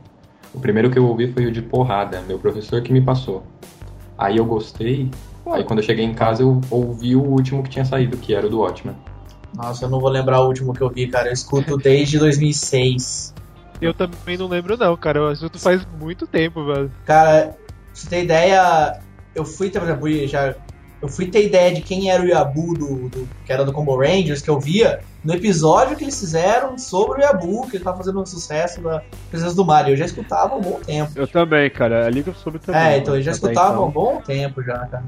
O 0.52 0.60
primeiro 0.60 0.90
que 0.90 0.98
eu 0.98 1.06
ouvi 1.06 1.32
foi 1.32 1.46
o 1.46 1.52
de 1.52 1.62
porrada, 1.62 2.20
meu 2.22 2.38
professor 2.38 2.82
que 2.82 2.92
me 2.92 3.00
passou. 3.00 3.42
Aí 4.18 4.36
eu 4.36 4.44
gostei. 4.44 5.10
Aí 5.50 5.64
quando 5.64 5.78
eu 5.78 5.84
cheguei 5.84 6.04
em 6.04 6.12
casa 6.12 6.42
eu 6.42 6.60
ouvi 6.70 7.16
o 7.16 7.22
último 7.22 7.62
que 7.62 7.70
tinha 7.70 7.84
saído, 7.84 8.16
que 8.18 8.34
era 8.34 8.46
o 8.46 8.50
do 8.50 8.60
Watchmen. 8.60 8.94
Nossa, 9.54 9.86
eu 9.86 9.88
não 9.88 10.00
vou 10.00 10.10
lembrar 10.10 10.40
o 10.42 10.46
último 10.46 10.74
que 10.74 10.82
eu 10.82 10.90
vi, 10.90 11.08
cara. 11.08 11.28
Eu 11.28 11.32
escuto 11.32 11.76
desde 11.76 12.18
2006. 12.18 13.34
Eu 13.80 13.94
também 13.94 14.36
não 14.36 14.46
lembro 14.46 14.76
não, 14.76 14.96
cara. 14.96 15.22
O 15.22 15.26
assunto 15.28 15.58
faz 15.58 15.86
muito 15.98 16.26
tempo, 16.26 16.64
velho. 16.66 16.92
Cara, 17.06 17.48
pra 17.48 17.56
você 17.94 18.08
ter 18.08 18.24
ideia, 18.24 19.00
eu 19.34 19.44
fui, 19.44 19.70
por 19.70 19.82
exemplo, 19.82 20.26
já. 20.28 20.54
Eu 21.02 21.08
fui 21.08 21.26
ter 21.26 21.46
ideia 21.46 21.72
de 21.74 21.80
quem 21.80 22.10
era 22.10 22.22
o 22.22 22.26
Yabu 22.26 22.74
do, 22.74 23.08
do- 23.08 23.28
que 23.44 23.52
era 23.52 23.64
do 23.64 23.72
Combo 23.72 23.96
Rangers, 23.96 24.42
que 24.42 24.50
eu 24.50 24.60
via 24.60 25.00
no 25.24 25.34
episódio 25.34 25.96
que 25.96 26.04
eles 26.04 26.18
fizeram 26.18 26.76
sobre 26.78 27.20
o 27.20 27.24
Yabu, 27.24 27.66
que 27.68 27.76
ele 27.76 27.84
tava 27.84 27.96
fazendo 27.98 28.20
um 28.20 28.26
sucesso 28.26 28.82
da 28.82 29.02
Princesa 29.30 29.54
do 29.54 29.64
Mar. 29.64 29.88
E 29.88 29.92
eu 29.92 29.96
já 29.96 30.04
escutava 30.04 30.54
há 30.54 30.58
um 30.58 30.62
bom 30.62 30.80
tempo. 30.80 31.12
Eu 31.16 31.26
também, 31.26 31.70
cara. 31.70 32.06
Ali 32.06 32.22
que 32.22 32.30
eu 32.30 32.34
soube 32.34 32.58
também. 32.58 32.80
É, 32.80 32.96
então 32.98 33.16
eu 33.16 33.22
já 33.22 33.30
escutava 33.32 33.68
há 33.68 33.72
então. 33.72 33.88
um 33.88 33.90
bom 33.90 34.20
tempo 34.20 34.62
já, 34.62 34.78
cara. 34.86 35.04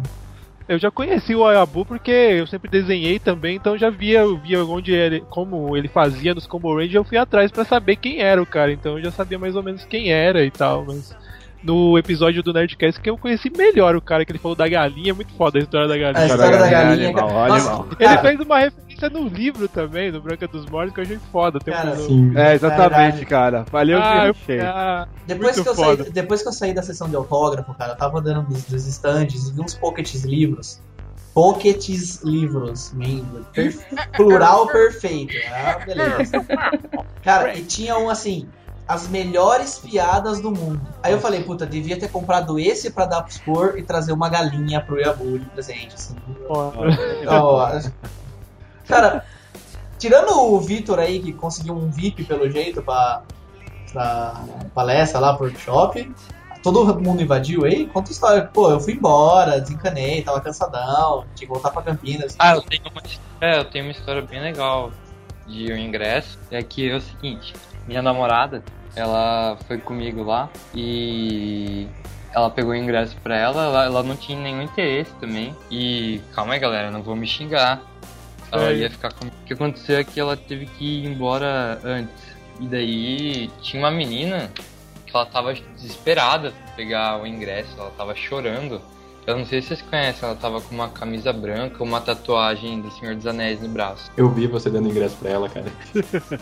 Eu 0.69 0.79
já 0.79 0.91
conheci 0.91 1.35
o 1.35 1.45
Ayabu 1.45 1.85
porque 1.85 2.11
eu 2.11 2.47
sempre 2.47 2.71
desenhei 2.71 3.19
também, 3.19 3.57
então 3.57 3.77
já 3.77 3.91
via, 3.91 4.21
eu 4.21 4.39
via 4.39 4.65
onde 4.65 4.93
ele, 4.93 5.21
como 5.29 5.77
ele 5.77 5.89
fazia 5.89 6.35
nos 6.35 6.47
Combo 6.47 6.75
Rangers, 6.75 6.95
eu 6.95 7.05
fui 7.05 7.19
atrás 7.19 7.51
pra 7.51 7.65
saber 7.65 7.97
quem 7.97 8.21
era 8.21 8.41
o 8.41 8.47
cara, 8.47 8.73
então 8.73 8.97
eu 8.97 9.03
já 9.05 9.11
sabia 9.11 9.39
mais 9.39 9.57
ou 9.57 9.63
menos 9.63 9.85
quem 9.85 10.13
era 10.13 10.45
e 10.45 10.51
tal, 10.51 10.85
mas 10.87 11.13
no 11.63 11.97
episódio 11.97 12.43
do 12.43 12.53
Nerdcast 12.53 13.01
que 13.01 13.09
eu 13.09 13.17
conheci 13.17 13.51
melhor 13.51 13.95
o 13.95 14.01
cara 14.03 14.25
que 14.25 14.33
ele 14.33 14.39
falou 14.39 14.57
da 14.57 14.69
galinha, 14.69 15.11
é 15.11 15.15
muito 15.15 15.33
foda 15.35 15.59
a 15.59 15.63
história 15.63 15.87
da 15.87 15.97
galinha. 15.97 16.23
A 16.23 16.27
história 16.27 16.59
da 16.59 16.69
galinha, 16.69 17.13
cara. 17.13 17.27
Olha, 17.27 17.49
Nossa, 17.55 17.71
mal. 17.71 17.87
Ele 17.99 18.09
cara, 18.09 18.21
fez 18.21 18.41
uma 18.41 18.59
referência 18.59 19.11
no 19.11 19.29
livro 19.29 19.69
também, 19.69 20.11
do 20.11 20.21
Branca 20.21 20.49
dos 20.49 20.67
Mortos, 20.67 20.95
que 20.95 21.01
eu 21.01 21.05
achei 21.05 21.19
foda. 21.31 21.59
Tem 21.59 21.73
um 21.73 21.77
Cara, 21.77 21.97
Sim. 21.97 22.33
É, 22.37 22.55
exatamente, 22.55 22.91
Verdade. 22.91 23.27
cara. 23.27 23.65
Valeu 23.71 23.99
ah, 23.99 24.03
que 24.03 24.27
eu, 24.27 24.31
achei. 24.31 24.61
ah, 24.61 25.09
Depois 25.27 25.61
que, 25.61 25.69
eu 25.69 25.75
foda. 25.75 26.05
saí, 26.05 26.13
depois 26.13 26.43
que 26.43 26.49
eu 26.49 26.53
saí 26.53 26.75
da 26.75 26.83
sessão 26.83 27.09
de 27.09 27.17
autógrafo, 27.17 27.73
cara, 27.75 27.93
eu 27.93 27.97
tava 27.97 28.19
andando 28.19 28.49
dos, 28.49 28.65
dos 28.65 28.87
estandes 28.87 29.49
e 29.49 29.53
vi 29.53 29.61
uns 29.61 29.75
pockets 29.75 30.25
livros. 30.25 30.81
Pockets 31.35 32.23
livros, 32.23 32.93
membro. 32.93 33.47
Per- 33.53 33.79
plural 34.15 34.67
perfeito. 34.67 35.35
Ah, 35.51 35.79
beleza. 35.85 36.45
Cara, 37.23 37.57
e 37.57 37.63
tinha 37.63 37.97
um 37.99 38.11
assim, 38.11 38.47
as 38.93 39.09
melhores 39.09 39.79
piadas 39.79 40.39
do 40.39 40.51
mundo. 40.51 40.79
Aí 41.03 41.13
eu 41.13 41.19
falei, 41.19 41.43
puta, 41.43 41.65
devia 41.65 41.99
ter 41.99 42.11
comprado 42.11 42.59
esse 42.59 42.91
pra 42.91 43.07
dar 43.07 43.23
pro 43.23 43.31
expor 43.31 43.79
e 43.79 43.83
trazer 43.83 44.13
uma 44.13 44.29
galinha 44.29 44.83
pro 44.83 45.01
Yabu 45.01 45.39
de 45.39 45.47
presente, 45.47 45.95
assim. 45.95 46.15
foda. 46.47 46.79
Ó, 47.27 47.81
cara, 48.87 49.25
tirando 49.99 50.39
o 50.39 50.61
Vitor 50.61 50.99
aí, 50.99 51.21
que 51.21 51.33
conseguiu 51.33 51.75
um 51.75 51.91
VIP 51.91 52.25
pelo 52.25 52.51
jeito 52.51 52.83
pra, 52.83 53.23
pra 53.91 54.45
palestra 54.75 55.19
lá 55.19 55.35
pro 55.35 55.47
workshop, 55.47 56.15
todo 56.63 57.01
mundo 57.01 57.23
invadiu 57.23 57.65
aí? 57.65 57.87
Conta 57.87 58.11
a 58.11 58.13
história. 58.13 58.51
Pô, 58.53 58.71
eu 58.71 58.79
fui 58.79 58.93
embora, 58.93 59.59
desencanei, 59.59 60.21
tava 60.23 60.39
cansadão, 60.43 61.25
tinha 61.35 61.47
que 61.49 61.53
voltar 61.55 61.71
pra 61.71 61.81
Campinas. 61.81 62.37
Ah, 62.39 62.57
eu 62.57 62.61
tenho 62.61 62.83
uma, 62.91 63.03
é, 63.41 63.59
eu 63.59 63.65
tenho 63.65 63.87
uma 63.87 63.93
história 63.93 64.21
bem 64.21 64.43
legal 64.43 64.93
de 65.53 65.73
um 65.73 65.77
ingresso. 65.77 66.39
É 66.51 66.63
que 66.63 66.89
é 66.91 66.97
o 66.97 67.01
seguinte, 67.01 67.55
minha 67.87 68.03
namorada, 68.03 68.63
ela 68.97 69.57
foi 69.67 69.79
comigo 69.79 70.23
lá 70.23 70.49
e 70.75 71.87
ela 72.35 72.51
pegou 72.51 72.73
o 72.73 72.77
ingresso 72.77 73.15
pra 73.23 73.37
ela, 73.37 73.65
ela, 73.65 73.85
ela 73.85 74.03
não 74.03 74.17
tinha 74.17 74.39
nenhum 74.41 74.63
interesse 74.63 75.13
também. 75.21 75.55
E 75.71 76.21
calma 76.35 76.55
aí 76.55 76.59
galera, 76.61 76.91
não 76.91 77.03
vou 77.03 77.15
me 77.15 77.27
xingar. 77.27 77.81
Ela 78.51 78.71
É. 78.71 78.77
ia 78.77 78.91
ficar 78.91 79.13
comigo. 79.13 79.37
O 79.43 79.45
que 79.47 79.53
aconteceu 79.55 79.99
é 79.99 80.05
que 80.05 80.19
ela 80.21 80.37
teve 80.37 80.67
que 80.67 80.85
ir 80.85 81.07
embora 81.07 81.79
antes. 81.85 82.33
E 82.61 82.67
daí 82.67 83.51
tinha 83.63 83.83
uma 83.83 83.91
menina 83.91 84.51
que 85.07 85.17
ela 85.17 85.25
tava 85.27 85.55
desesperada 85.55 86.51
pra 86.53 86.75
pegar 86.75 87.21
o 87.21 87.27
ingresso, 87.27 87.71
ela 87.79 87.91
tava 87.97 88.15
chorando. 88.15 88.81
Eu 89.25 89.39
não 89.39 89.47
sei 89.47 89.63
se 89.63 89.69
vocês 89.69 89.83
conhecem, 89.83 90.29
ela 90.29 90.35
tava 90.37 90.61
com 90.61 90.75
uma 90.75 90.89
camisa 90.89 91.33
branca, 91.33 91.83
uma 91.83 92.01
tatuagem 92.01 92.81
do 92.81 92.91
Senhor 92.91 93.15
dos 93.15 93.27
Anéis 93.27 93.61
no 93.61 93.69
braço. 93.69 94.11
Eu 94.17 94.29
vi 94.29 94.49
você 94.49 94.69
dando 94.69 94.89
ingresso 94.89 95.17
pra 95.17 95.31
ela, 95.31 95.49
cara. 95.49 95.67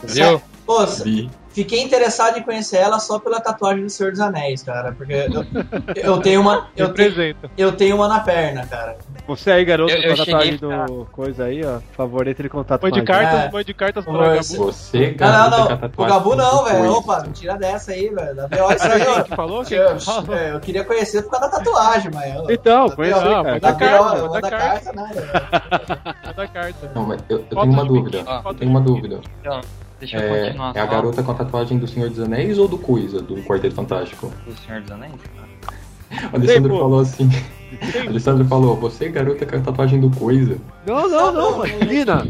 Viu? 0.03 0.41
Pô, 0.65 0.87
Vi. 1.05 1.31
Fiquei 1.53 1.83
interessado 1.83 2.39
em 2.39 2.43
conhecer 2.43 2.77
ela 2.79 2.99
só 2.99 3.19
pela 3.19 3.41
tatuagem 3.41 3.85
do 3.85 3.91
Senhor 3.91 4.11
dos 4.13 4.21
Anéis, 4.21 4.63
cara, 4.63 4.93
porque 4.93 5.13
eu, 5.13 5.45
eu 5.97 6.19
tenho 6.21 6.41
uma. 6.41 6.69
Eu, 6.77 6.93
te- 6.93 7.03
Representa. 7.03 7.51
eu 7.57 7.73
tenho 7.73 7.97
uma 7.97 8.09
na 8.09 8.21
perna, 8.21 8.67
cara. 8.67 8.97
Você 9.27 9.51
aí, 9.53 9.65
garoto, 9.65 9.93
Eu- 9.93 9.99
eu 10.03 10.17
com 10.17 10.23
a 10.23 10.25
tatuagem 10.27 10.57
do 10.57 11.09
coisa 11.13 11.45
aí, 11.45 11.65
ó. 11.65 11.79
Por 11.79 11.95
favor, 11.97 12.27
entre 12.29 12.47
em 12.47 12.51
contato 12.51 12.83
Mãe 12.83 12.91
com 12.91 12.99
de 12.99 13.05
cartas, 13.05 13.41
É. 13.41 13.51
mãe 13.51 13.65
de 13.65 13.75
cartas 13.75 14.05
esse- 14.39 14.53
Gabu. 14.57 14.73
Você, 14.73 15.09
Não, 15.11 15.15
garota, 15.17 15.51
não, 15.51 15.65
a 15.67 15.69
não. 15.69 15.91
O 15.97 16.07
Gabu 16.09 16.37
não, 16.37 16.65
velho. 16.65 16.93
Opa, 16.95 17.21
me 17.23 17.33
tira 17.33 17.57
dessa 17.57 17.93
aí, 17.93 18.09
velho. 18.09 18.35
Da 18.37 18.49
B.O. 18.49 18.73
isso 18.73 18.87
aí, 18.87 19.03
ó. 19.09 19.23
que 19.23 19.37
falou? 19.37 19.65
Quem 19.65 19.79
Eu, 19.79 19.97
que 19.97 20.05
falou? 20.05 20.35
é, 20.37 20.53
eu 20.55 20.61
queria 20.61 20.85
conhecer 20.85 21.23
por 21.23 21.31
causa 21.33 21.49
da 21.51 21.59
tatuagem, 21.59 22.11
mas. 22.13 22.35
eu- 22.35 22.51
Então. 22.51 22.87
Ah, 22.87 22.97
cara. 22.97 23.43
manda 23.45 23.61
Da 23.61 23.73
carta, 23.75 24.23
manda 24.23 24.41
carta. 24.41 24.59
carta, 24.59 24.93
né? 24.93 25.11
Manda 26.27 26.49
carta. 26.49 26.91
Não, 26.95 27.03
mas 27.07 27.21
eu, 27.29 27.39
eu 27.39 27.45
tenho 27.45 27.63
uma 27.73 27.85
dúvida. 27.85 28.19
Eu 28.45 28.55
tenho 28.55 28.71
uma 28.71 28.81
dúvida. 28.81 29.21
Então, 29.41 29.61
deixa 30.01 30.17
eu 30.17 30.35
É, 30.35 30.45
continuar 30.47 30.73
é 30.77 30.81
a 30.81 30.85
só 30.87 30.91
garota 30.91 31.23
com 31.23 31.31
a 31.31 31.35
tatuagem 31.35 31.79
do 31.79 31.87
Senhor 31.87 32.09
dos 32.11 32.19
Anéis 32.21 32.59
ou 32.59 32.67
do 32.67 32.77
Coisa, 32.79 33.21
do 33.23 33.37
Quarteto 33.45 33.75
Fantástico? 33.77 34.33
do 34.47 34.57
Senhor 34.67 34.81
dos 34.81 34.91
Anéis. 34.91 35.13
O 36.33 36.37
Alessandro 36.37 36.77
falou 36.77 37.01
assim. 37.01 37.31
O 38.05 38.09
Alessandro 38.09 38.45
falou, 38.47 38.75
você, 38.75 39.09
garota 39.11 39.47
com 39.47 39.57
a 39.57 39.61
tatuagem 39.61 40.01
do 40.01 40.11
Coisa. 40.11 40.59
Não, 40.85 41.09
não, 41.09 41.33
não, 41.33 41.65
imagina! 41.67 42.27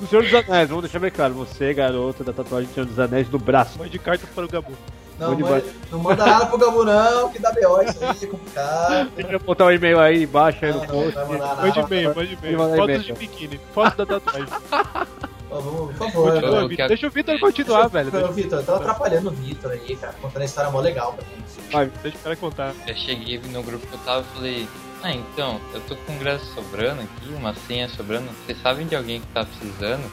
Do 0.00 0.06
Senhor 0.06 0.22
dos 0.22 0.32
Anéis, 0.32 0.68
vamos 0.70 0.84
deixar 0.84 1.00
bem 1.00 1.10
claro. 1.10 1.34
Você, 1.34 1.74
garoto 1.74 2.24
da 2.24 2.32
tatuagem 2.32 2.66
do 2.70 2.72
Senhor 2.74 2.86
dos 2.86 2.98
Anéis 2.98 3.28
no 3.30 3.38
braço. 3.38 3.78
Mãe 3.78 3.90
de 3.90 3.98
cartas 3.98 4.26
para 4.34 4.46
o 4.46 4.48
Gabu. 4.48 4.72
Não, 5.18 5.36
mãe- 5.38 5.62
não 5.92 5.98
manda 5.98 6.24
nada 6.24 6.46
pro 6.46 6.56
Gabu, 6.56 6.82
não, 6.84 7.28
que 7.28 7.38
dá 7.42 7.52
B.O. 7.52 7.82
isso 7.82 7.98
aí, 8.02 8.16
é 8.22 8.26
complicado. 8.26 9.10
Deixa 9.14 9.32
eu 9.32 9.40
botar 9.40 9.64
o 9.66 9.70
e-mail 9.72 10.00
aí 10.00 10.22
embaixo 10.22 10.64
aí 10.64 10.72
Não, 10.72 10.80
no 10.80 10.86
post. 10.86 11.14
Mande 11.18 11.80
e-mail, 11.80 12.14
mande 12.14 12.38
e-mail. 12.40 12.58
Fotos 12.58 12.78
e-mail. 12.84 13.02
de 13.02 13.12
biquíni, 13.12 13.60
foto 13.74 14.06
da 14.06 14.18
tatuagem. 14.18 14.48
Por 15.48 15.62
favor, 15.62 15.88
por 15.88 15.94
favor. 15.94 16.28
Eu- 16.28 16.34
Continua, 16.34 16.60
eu 16.60 16.68
Vitor. 16.68 16.76
quero- 16.76 16.88
Deixa 16.88 17.06
o 17.06 17.10
Vitor 17.10 17.40
continuar, 17.40 17.88
velho. 17.88 18.24
Ô, 18.28 18.32
Vitor, 18.32 18.58
eu 18.60 18.66
tô 18.66 18.74
atrapalhando 18.74 19.28
o 19.28 19.32
Vitor 19.32 19.70
aí, 19.72 19.96
cara, 19.96 20.12
contando 20.20 20.42
a 20.42 20.44
história 20.44 20.70
mó 20.70 20.80
legal 20.80 21.12
pra 21.14 21.24
mim. 21.24 21.42
Vai, 21.72 21.90
deixa 22.02 22.18
o 22.18 22.20
cara 22.20 22.36
contar. 22.36 22.74
Eu 22.86 22.94
cheguei 22.94 23.38
no 23.38 23.62
grupo 23.62 23.86
que 23.86 23.92
eu 23.94 23.98
tava 24.00 24.20
e 24.20 24.36
falei, 24.36 24.68
ah 25.02 25.12
então, 25.12 25.60
eu 25.72 25.80
tô 25.82 25.96
com 25.96 26.12
ingresso 26.12 26.44
sobrando 26.54 27.00
aqui, 27.02 27.32
uma 27.34 27.54
senha 27.54 27.88
sobrando, 27.88 28.28
vocês 28.44 28.60
sabem 28.60 28.86
de 28.86 28.94
alguém 28.96 29.20
que 29.20 29.26
tá 29.28 29.44
precisando? 29.44 30.10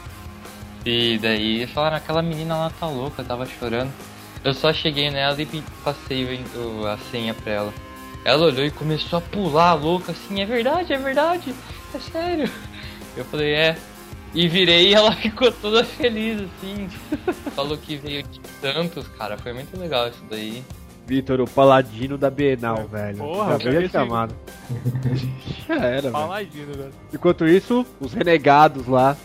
E 0.85 1.17
daí 1.17 1.65
falaram, 1.67 1.97
aquela 1.97 2.21
menina 2.21 2.55
lá 2.55 2.71
tá 2.79 2.87
louca, 2.87 3.23
tava 3.23 3.45
chorando. 3.45 3.91
Eu 4.43 4.53
só 4.53 4.71
cheguei 4.71 5.09
nela 5.09 5.35
e 5.41 5.63
passei 5.83 6.39
a 6.87 6.97
senha 7.11 7.33
pra 7.33 7.51
ela. 7.51 7.73
Ela 8.23 8.45
olhou 8.45 8.65
e 8.65 8.71
começou 8.71 9.17
a 9.17 9.21
pular 9.21 9.73
louca 9.73 10.11
assim, 10.11 10.41
é 10.41 10.45
verdade, 10.45 10.93
é 10.93 10.97
verdade, 10.97 11.53
é 11.93 11.99
sério. 11.99 12.49
Eu 13.17 13.25
falei, 13.25 13.53
é. 13.53 13.77
E 14.35 14.47
virei 14.49 14.89
e 14.89 14.93
ela 14.93 15.13
ficou 15.15 15.51
toda 15.51 15.83
feliz, 15.83 16.41
assim. 16.41 16.89
Falou 17.55 17.77
que 17.77 17.95
veio 17.95 18.21
de 18.23 18.41
Santos, 18.61 19.07
cara. 19.17 19.37
Foi 19.37 19.53
muito 19.53 19.79
legal 19.79 20.09
isso 20.09 20.21
daí. 20.29 20.61
Vitor, 21.07 21.39
o 21.39 21.47
paladino 21.47 22.17
da 22.17 22.29
Bienal, 22.29 22.87
velho. 22.87 23.19
Porra, 23.19 23.57
Já 23.59 23.69
veio 23.69 23.89
chamada. 23.89 24.35
Já 25.67 25.75
era, 25.75 26.01
velho. 26.01 26.11
Paladino, 26.11 26.73
velho. 26.73 26.91
Enquanto 27.13 27.47
isso, 27.47 27.85
os 27.99 28.13
renegados 28.13 28.87
lá. 28.87 29.15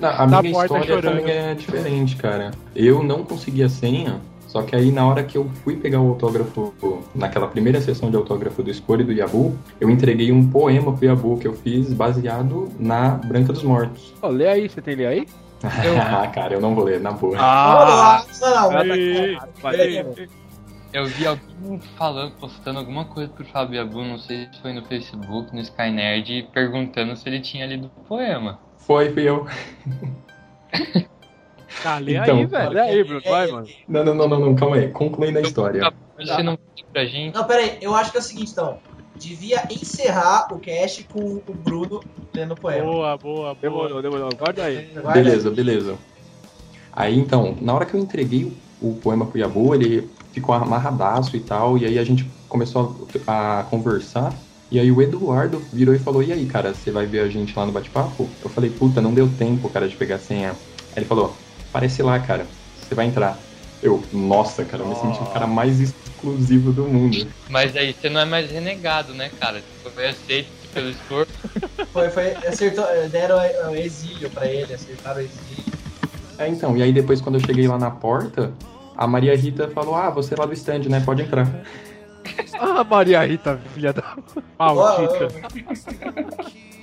Não, 0.00 0.08
a 0.08 0.26
minha 0.26 0.52
porta 0.52 0.78
história 0.78 0.86
chorando. 0.86 1.18
também 1.18 1.34
é 1.36 1.54
diferente, 1.54 2.16
cara. 2.16 2.52
Eu 2.74 3.02
não 3.02 3.24
consegui 3.24 3.62
a 3.64 3.68
senha, 3.68 4.20
só 4.56 4.62
que 4.62 4.74
aí 4.74 4.90
na 4.90 5.06
hora 5.06 5.22
que 5.22 5.36
eu 5.36 5.46
fui 5.62 5.76
pegar 5.76 6.00
o 6.00 6.08
autógrafo, 6.08 6.72
naquela 7.14 7.46
primeira 7.46 7.78
sessão 7.78 8.10
de 8.10 8.16
autógrafo 8.16 8.62
do 8.62 8.70
Escolha 8.70 9.02
e 9.02 9.04
do 9.04 9.12
Yabu, 9.12 9.54
eu 9.78 9.90
entreguei 9.90 10.32
um 10.32 10.48
poema 10.48 10.96
pro 10.96 11.04
Yabu 11.04 11.36
que 11.36 11.46
eu 11.46 11.52
fiz 11.52 11.92
baseado 11.92 12.72
na 12.78 13.10
Branca 13.10 13.52
dos 13.52 13.62
Mortos. 13.62 14.14
Ó, 14.22 14.28
lê 14.28 14.48
aí, 14.48 14.66
você 14.66 14.80
tem 14.80 14.94
lê 14.94 15.06
aí? 15.06 15.28
ah, 15.62 16.26
cara, 16.28 16.54
eu 16.54 16.60
não 16.62 16.74
vou 16.74 16.84
ler, 16.84 16.98
na 17.00 17.12
boa. 17.12 17.36
Ah! 17.38 18.24
não, 18.40 18.70
Vai, 19.60 19.78
ei, 19.78 20.28
Eu 20.90 21.04
vi 21.04 21.26
alguém 21.26 21.78
falando, 21.98 22.32
postando 22.36 22.78
alguma 22.78 23.04
coisa 23.04 23.30
pro 23.30 23.44
Fábio 23.44 23.82
Abu, 23.82 24.02
não 24.02 24.16
sei 24.16 24.48
se 24.50 24.62
foi 24.62 24.72
no 24.72 24.82
Facebook, 24.86 25.54
no 25.54 25.60
Skynerd, 25.60 26.48
perguntando 26.50 27.14
se 27.14 27.28
ele 27.28 27.40
tinha 27.40 27.66
lido 27.66 27.90
o 27.94 28.04
poema. 28.04 28.58
Foi, 28.78 29.12
fui 29.12 29.28
eu. 29.28 29.46
Tá, 31.82 31.98
lê 31.98 32.16
Então, 32.16 32.38
aí, 32.38 32.46
velho. 32.46 32.70
Lê 32.70 32.80
aí, 32.80 33.04
Bruno, 33.04 33.22
vai, 33.24 33.46
mano. 33.50 33.66
Não, 33.88 34.04
não, 34.04 34.14
não, 34.14 34.28
não, 34.28 34.40
não, 34.40 34.54
calma 34.56 34.76
aí. 34.76 34.88
Concluindo 34.88 35.38
a 35.38 35.42
história. 35.42 35.92
Você 36.18 36.42
não 36.42 36.58
pra 36.92 37.04
gente? 37.04 37.34
Não, 37.34 37.44
pera 37.44 37.60
aí, 37.60 37.78
eu 37.80 37.94
acho 37.94 38.10
que 38.10 38.16
é 38.16 38.20
o 38.20 38.22
seguinte, 38.22 38.52
então. 38.52 38.78
Devia 39.14 39.62
encerrar 39.70 40.48
o 40.52 40.58
cast 40.58 41.04
com 41.04 41.20
o 41.20 41.54
Bruno 41.54 42.00
lendo 42.34 42.52
o 42.52 42.56
poema. 42.56 42.84
Boa, 42.84 43.16
boa, 43.16 43.16
boa. 43.16 43.56
Demorou, 43.60 44.02
demorou. 44.02 44.28
Guarda 44.36 44.64
aí. 44.64 44.90
Guarda 44.92 45.12
Beleza, 45.12 45.50
beleza. 45.50 45.94
Aí 46.92 47.18
então, 47.18 47.56
na 47.60 47.74
hora 47.74 47.86
que 47.86 47.94
eu 47.94 48.00
entreguei 48.00 48.52
o 48.80 48.94
poema 48.96 49.24
pro 49.26 49.38
Yabu, 49.38 49.74
ele 49.74 50.10
ficou 50.32 50.54
amarradaço 50.54 51.36
e 51.36 51.40
tal, 51.40 51.78
e 51.78 51.86
aí 51.86 51.98
a 51.98 52.04
gente 52.04 52.30
começou 52.48 53.06
a, 53.26 53.60
a 53.60 53.62
conversar. 53.64 54.32
E 54.70 54.78
aí 54.78 54.90
o 54.90 55.00
Eduardo 55.00 55.62
virou 55.72 55.94
e 55.94 55.98
falou: 55.98 56.22
E 56.22 56.32
aí, 56.32 56.44
cara, 56.46 56.74
você 56.74 56.90
vai 56.90 57.06
ver 57.06 57.20
a 57.20 57.28
gente 57.28 57.56
lá 57.56 57.64
no 57.64 57.72
bate-papo? 57.72 58.28
Eu 58.42 58.50
falei: 58.50 58.70
Puta, 58.70 59.00
não 59.00 59.14
deu 59.14 59.28
tempo, 59.38 59.68
cara, 59.70 59.88
de 59.88 59.96
pegar 59.96 60.16
a 60.16 60.18
senha. 60.18 60.50
Aí 60.50 60.98
ele 60.98 61.06
falou: 61.06 61.34
Aparece 61.76 62.02
lá, 62.02 62.18
cara, 62.18 62.46
você 62.80 62.94
vai 62.94 63.04
entrar. 63.04 63.36
Eu, 63.82 64.02
nossa, 64.10 64.64
cara, 64.64 64.82
eu 64.82 64.88
me 64.88 64.94
senti 64.94 65.20
o 65.20 65.26
cara 65.26 65.46
mais 65.46 65.78
exclusivo 65.78 66.72
do 66.72 66.84
mundo. 66.84 67.28
Mas 67.50 67.76
aí 67.76 67.92
você 67.92 68.08
não 68.08 68.22
é 68.22 68.24
mais 68.24 68.50
renegado, 68.50 69.12
né, 69.12 69.30
cara? 69.38 69.62
Você 69.82 69.90
foi 69.90 70.08
aceito 70.08 70.48
pelo 70.72 70.88
esforço. 70.88 71.32
Foi, 71.92 72.10
foi, 72.10 72.32
acertou, 72.46 72.84
deram 73.10 73.38
o 73.70 73.74
exílio 73.74 74.28
pra 74.28 74.46
ele, 74.46 74.74
acertaram 74.74 75.18
o 75.18 75.24
exílio. 75.24 75.72
É, 76.38 76.46
então, 76.46 76.76
e 76.76 76.82
aí 76.82 76.92
depois 76.92 77.22
quando 77.22 77.36
eu 77.36 77.40
cheguei 77.40 77.66
lá 77.66 77.78
na 77.78 77.90
porta, 77.90 78.52
a 78.94 79.06
Maria 79.06 79.34
Rita 79.34 79.68
falou, 79.68 79.94
ah, 79.94 80.10
você 80.10 80.34
é 80.34 80.36
lá 80.38 80.44
do 80.44 80.52
stand, 80.52 80.80
né? 80.90 81.00
Pode 81.00 81.22
entrar. 81.22 81.48
Ah, 82.60 82.84
Maria 82.84 83.24
Rita, 83.24 83.58
filha 83.74 83.94
da. 83.94 84.16
Maldita. 84.58 85.28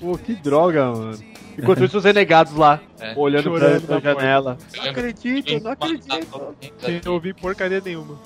Pô, 0.00 0.16
que 0.18 0.34
droga, 0.34 0.86
mano. 0.92 1.18
Enquanto 1.58 1.84
isso, 1.84 1.98
os 1.98 2.04
renegados 2.04 2.54
lá, 2.54 2.80
É. 3.00 3.14
olhando 3.16 3.50
pra, 3.50 3.60
Chorando 3.60 3.86
pra 3.86 4.00
porta. 4.00 4.20
janela. 4.20 4.58
Não 4.76 4.84
acredito, 4.90 5.62
não 5.64 5.70
acredito. 5.70 6.54
Sem 6.78 7.00
ouvir 7.06 7.34
porcaria 7.34 7.80
nenhuma. 7.82 8.18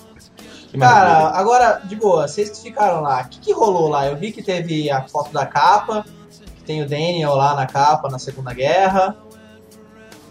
Cara, 0.78 1.28
agora, 1.30 1.80
de 1.84 1.96
boa, 1.96 2.26
vocês 2.28 2.50
que 2.50 2.62
ficaram 2.62 3.00
lá, 3.02 3.22
o 3.22 3.28
que, 3.28 3.40
que 3.40 3.52
rolou 3.52 3.88
lá? 3.88 4.06
Eu 4.06 4.16
vi 4.16 4.32
que 4.32 4.42
teve 4.42 4.90
a 4.90 5.02
foto 5.02 5.32
da 5.32 5.44
capa, 5.46 6.04
que 6.56 6.62
tem 6.64 6.82
o 6.82 6.88
Daniel 6.88 7.34
lá 7.34 7.54
na 7.54 7.66
capa 7.66 8.08
na 8.08 8.18
Segunda 8.18 8.52
Guerra. 8.54 9.16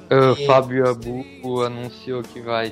O 0.09 0.33
E- 0.39 0.45
Fábio 0.47 0.89
Abu 0.89 1.63
anunciou 1.63 2.23
que 2.23 2.41
vai. 2.41 2.71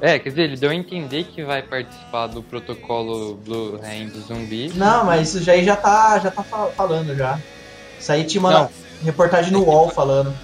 É, 0.00 0.18
quer 0.18 0.30
dizer, 0.30 0.42
ele 0.42 0.56
deu 0.56 0.70
a 0.70 0.74
entender 0.74 1.24
que 1.24 1.44
vai 1.44 1.62
participar 1.62 2.26
do 2.26 2.42
protocolo 2.42 3.36
Blue 3.36 3.76
Hand 3.76 4.10
Zumbi. 4.26 4.72
Não, 4.74 5.04
mas 5.04 5.28
isso 5.28 5.44
já 5.44 5.52
aí 5.52 5.64
já 5.64 5.76
tá, 5.76 6.18
já 6.18 6.30
tá 6.30 6.42
fa- 6.42 6.66
falando 6.68 7.14
já. 7.16 7.38
Isso 7.98 8.10
aí 8.10 8.24
tinha 8.24 8.40
uma 8.40 8.68
reportagem 9.04 9.52
no 9.52 9.62
UOL 9.64 9.90
falando. 9.90 10.34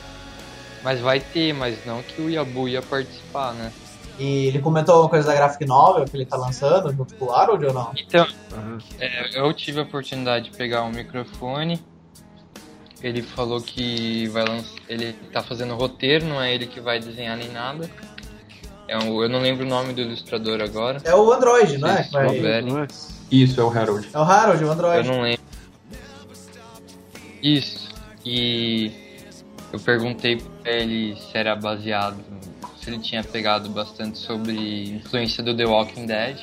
Mas 0.84 1.00
vai 1.00 1.18
ter, 1.18 1.52
mas 1.52 1.84
não 1.84 2.02
que 2.02 2.22
o 2.22 2.30
Yabu 2.30 2.68
ia 2.68 2.80
participar, 2.80 3.52
né? 3.54 3.72
E 4.16 4.46
ele 4.46 4.60
comentou 4.60 4.94
alguma 4.94 5.10
coisa 5.10 5.26
da 5.26 5.34
graphic 5.34 5.64
novel 5.66 6.04
que 6.04 6.16
ele 6.16 6.24
tá 6.24 6.36
lançando 6.36 6.92
junto 6.92 7.14
com 7.16 7.26
o 7.26 7.32
Harold 7.32 7.66
ou 7.66 7.72
não? 7.74 7.92
Então, 7.96 8.26
é, 9.00 9.38
eu 9.40 9.52
tive 9.52 9.80
a 9.80 9.82
oportunidade 9.82 10.50
de 10.50 10.56
pegar 10.56 10.82
um 10.84 10.90
microfone. 10.90 11.80
Ele 13.02 13.22
falou 13.22 13.60
que 13.60 14.26
vai 14.28 14.44
lançar. 14.44 14.72
Ele 14.88 15.12
tá 15.32 15.40
fazendo 15.42 15.74
roteiro, 15.76 16.26
não 16.26 16.40
é 16.42 16.52
ele 16.54 16.66
que 16.66 16.80
vai 16.80 16.98
desenhar 16.98 17.36
nem 17.36 17.48
nada. 17.48 17.88
É 18.88 18.98
um, 18.98 19.22
eu 19.22 19.28
não 19.28 19.40
lembro 19.40 19.64
o 19.66 19.68
nome 19.68 19.92
do 19.92 20.00
ilustrador 20.00 20.60
agora. 20.62 21.00
É 21.04 21.14
o 21.14 21.30
Android, 21.32 21.76
não 21.78 21.88
é? 21.90 22.02
Vai- 22.10 22.28
souberem. 22.28 22.86
Isso, 23.30 23.60
é 23.60 23.64
o 23.64 23.68
Harold. 23.70 24.08
É 24.12 24.18
o 24.18 24.22
Harold, 24.22 24.64
o 24.64 24.66
Eu 24.66 24.72
Android. 24.72 25.08
não 25.08 25.20
lembro. 25.22 25.42
Isso. 27.42 27.88
E 28.24 28.90
eu 29.72 29.78
perguntei 29.80 30.36
pra 30.62 30.72
ele 30.72 31.14
se 31.16 31.36
era 31.36 31.54
baseado, 31.54 32.16
se 32.80 32.90
ele 32.90 32.98
tinha 32.98 33.22
pegado 33.22 33.68
bastante 33.68 34.18
sobre 34.18 34.90
influência 34.94 35.42
do 35.42 35.54
The 35.56 35.66
Walking 35.66 36.06
Dead. 36.06 36.38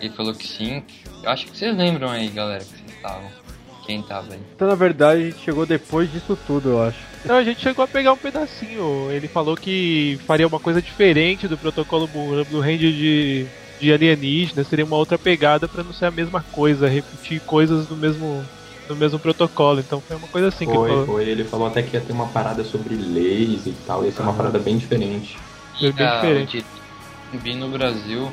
Ele 0.00 0.10
falou 0.14 0.34
que 0.34 0.46
sim. 0.46 0.82
Eu 1.22 1.30
acho 1.30 1.46
que 1.46 1.56
vocês 1.56 1.76
lembram 1.76 2.10
aí, 2.10 2.28
galera, 2.28 2.64
que 2.64 2.70
vocês 2.70 2.90
estavam. 2.96 3.28
Quem 3.86 4.00
tava 4.02 4.32
aí. 4.32 4.40
Então, 4.54 4.66
na 4.68 4.74
verdade, 4.74 5.20
a 5.20 5.24
gente 5.26 5.40
chegou 5.44 5.66
depois 5.66 6.10
disso 6.10 6.38
tudo, 6.46 6.70
eu 6.70 6.82
acho. 6.82 6.98
Não, 7.24 7.36
a 7.36 7.44
gente 7.44 7.60
chegou 7.60 7.84
a 7.84 7.88
pegar 7.88 8.12
um 8.12 8.16
pedacinho. 8.16 9.10
Ele 9.10 9.28
falou 9.28 9.56
que 9.56 10.18
faria 10.26 10.46
uma 10.46 10.58
coisa 10.60 10.80
diferente 10.80 11.46
do 11.48 11.56
protocolo 11.58 12.06
Blue 12.06 12.44
Blue 12.46 12.62
Hand 12.62 12.78
de, 12.78 13.46
de 13.80 13.92
alienígena, 13.92 14.64
seria 14.64 14.84
uma 14.84 14.96
outra 14.96 15.18
pegada 15.18 15.68
pra 15.68 15.82
não 15.82 15.92
ser 15.92 16.06
a 16.06 16.10
mesma 16.10 16.42
coisa, 16.52 16.88
repetir 16.88 17.40
coisas 17.40 17.86
do 17.86 17.94
mesmo, 17.96 18.44
do 18.88 18.96
mesmo 18.96 19.18
protocolo. 19.18 19.80
Então 19.80 20.00
foi 20.00 20.16
uma 20.16 20.28
coisa 20.28 20.48
assim 20.48 20.64
que 20.64 20.70
ele 20.70 20.78
Foi, 20.78 20.88
falou. 20.88 21.06
foi. 21.06 21.24
Ele 21.28 21.44
falou 21.44 21.66
até 21.66 21.82
que 21.82 21.94
ia 21.94 22.00
ter 22.00 22.12
uma 22.12 22.26
parada 22.28 22.64
sobre 22.64 22.94
leis 22.94 23.66
e 23.66 23.72
tal. 23.86 24.04
Ia 24.04 24.12
ser 24.12 24.22
uma 24.22 24.32
parada 24.34 24.58
bem 24.58 24.78
diferente. 24.78 25.36
É 25.80 25.92
bem 25.92 26.06
Ah, 26.06 26.14
diferente. 26.20 26.64
Zumbi 27.32 27.54
no 27.54 27.68
Brasil, 27.68 28.32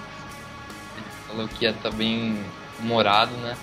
ele 0.96 1.06
falou 1.28 1.48
que 1.48 1.66
ia 1.66 1.72
estar 1.72 1.92
bem 1.92 2.38
humorado, 2.80 3.32
né? 3.38 3.56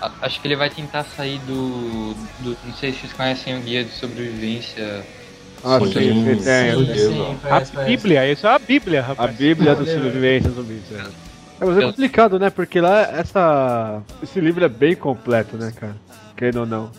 A- 0.00 0.10
Acho 0.22 0.40
que 0.40 0.46
ele 0.48 0.56
vai 0.56 0.68
tentar 0.70 1.04
sair 1.04 1.38
do, 1.40 2.14
do. 2.40 2.56
Não 2.64 2.74
sei 2.74 2.92
se 2.92 3.00
vocês 3.00 3.12
conhecem 3.12 3.56
o 3.56 3.60
guia 3.60 3.84
de 3.84 3.90
sobrevivência. 3.92 5.04
Ah, 5.64 5.78
Sim, 5.80 5.86
sim, 6.36 6.38
sim, 6.42 7.32
A 7.32 7.48
parece, 7.48 7.72
parece. 7.72 7.96
Bíblia, 7.96 8.30
isso 8.30 8.46
é 8.46 8.50
a 8.50 8.58
Bíblia, 8.58 9.00
A 9.00 9.04
rapaz. 9.04 9.36
Bíblia 9.36 9.74
dos 9.74 9.90
sobrevivências 9.90 10.54
zumbis. 10.54 10.82
É. 10.92 10.96
É, 11.58 11.64
mas 11.64 11.78
é 11.78 11.82
complicado, 11.82 12.38
né? 12.38 12.50
Porque 12.50 12.80
lá 12.80 13.00
essa. 13.02 14.02
Esse 14.22 14.38
livro 14.40 14.64
é 14.64 14.68
bem 14.68 14.94
completo, 14.94 15.56
né, 15.56 15.72
cara? 15.74 15.96
Querendo 16.36 16.60
ou 16.60 16.66
não. 16.66 16.90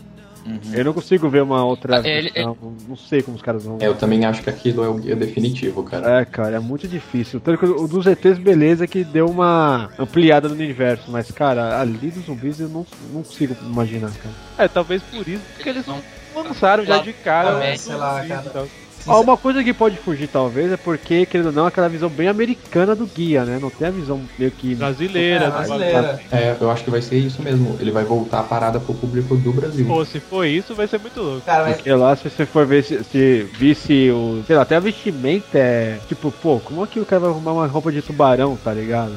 Uhum. 0.48 0.60
Eu 0.74 0.84
não 0.84 0.92
consigo 0.94 1.28
ver 1.28 1.42
uma 1.42 1.64
outra. 1.64 1.96
Ah, 2.00 2.08
ele- 2.08 2.30
versão, 2.30 2.56
Não 2.88 2.96
sei 2.96 3.22
como 3.22 3.36
os 3.36 3.42
caras 3.42 3.64
vão. 3.64 3.78
É, 3.80 3.86
eu 3.86 3.94
também 3.94 4.24
acho 4.24 4.42
que 4.42 4.48
aquilo 4.50 4.82
é 4.82 4.88
o 4.88 4.94
guia 4.94 5.14
definitivo, 5.14 5.82
cara. 5.82 6.20
É, 6.20 6.24
cara, 6.24 6.56
é 6.56 6.58
muito 6.58 6.88
difícil. 6.88 7.40
Tanto 7.40 7.58
que 7.58 7.66
o 7.66 7.86
dos 7.86 8.06
ETs, 8.06 8.38
beleza, 8.38 8.86
que 8.86 9.04
deu 9.04 9.26
uma 9.26 9.90
ampliada 9.98 10.48
no 10.48 10.54
universo. 10.54 11.10
Mas, 11.10 11.30
cara, 11.30 11.80
ali 11.80 12.10
dos 12.10 12.24
zumbis 12.24 12.60
eu 12.60 12.68
não, 12.68 12.86
não 13.12 13.22
consigo 13.22 13.56
imaginar, 13.62 14.10
cara. 14.12 14.34
É, 14.56 14.68
talvez 14.68 15.02
por 15.02 15.26
isso, 15.28 15.42
porque 15.54 15.68
eles 15.68 15.86
não 15.86 16.00
lançaram 16.34 16.84
já 16.84 16.98
de 16.98 17.12
cara. 17.12 17.64
É, 17.64 17.74
os 17.74 17.80
sei 17.80 17.96
lá, 17.96 18.24
cara. 18.26 18.66
Ó, 19.08 19.22
uma 19.22 19.36
coisa 19.36 19.64
que 19.64 19.72
pode 19.72 19.96
fugir, 19.96 20.28
talvez, 20.28 20.70
é 20.70 20.76
porque, 20.76 21.24
querendo 21.26 21.46
ou 21.46 21.52
não, 21.52 21.66
aquela 21.66 21.88
visão 21.88 22.08
bem 22.08 22.28
americana 22.28 22.94
do 22.94 23.06
guia, 23.06 23.44
né? 23.44 23.58
Não 23.60 23.70
tem 23.70 23.88
a 23.88 23.90
visão 23.90 24.20
meio 24.38 24.50
que. 24.50 24.74
Brasileira, 24.74 25.44
É, 25.44 25.48
né? 25.48 25.54
brasileira. 25.54 26.20
É, 26.30 26.56
eu 26.60 26.70
acho 26.70 26.84
que 26.84 26.90
vai 26.90 27.00
ser 27.02 27.18
isso 27.18 27.42
mesmo. 27.42 27.76
Ele 27.80 27.90
vai 27.90 28.04
voltar 28.04 28.40
a 28.40 28.42
parada 28.42 28.78
pro 28.78 28.94
público 28.94 29.36
do 29.36 29.52
Brasil. 29.52 29.86
Pô, 29.86 30.04
se 30.04 30.20
for 30.20 30.44
isso, 30.44 30.74
vai 30.74 30.86
ser 30.86 30.98
muito 31.00 31.20
louco. 31.20 31.40
Cara, 31.46 31.64
mas 31.64 31.76
Porque 31.76 31.92
lá, 31.92 32.14
se 32.16 32.28
você 32.28 32.44
for 32.46 32.66
ver, 32.66 32.82
se, 32.82 33.02
se 33.04 33.42
visse 33.54 34.10
o. 34.10 34.42
Sei 34.46 34.54
lá, 34.56 34.62
até 34.62 34.76
a 34.76 34.80
vestimenta 34.80 35.58
é. 35.58 35.98
Tipo, 36.08 36.30
pô, 36.30 36.60
como 36.60 36.84
é 36.84 36.86
que 36.86 37.00
o 37.00 37.06
cara 37.06 37.20
vai 37.20 37.30
arrumar 37.30 37.52
uma 37.52 37.66
roupa 37.66 37.90
de 37.90 38.02
tubarão, 38.02 38.56
tá 38.56 38.72
ligado? 38.72 39.14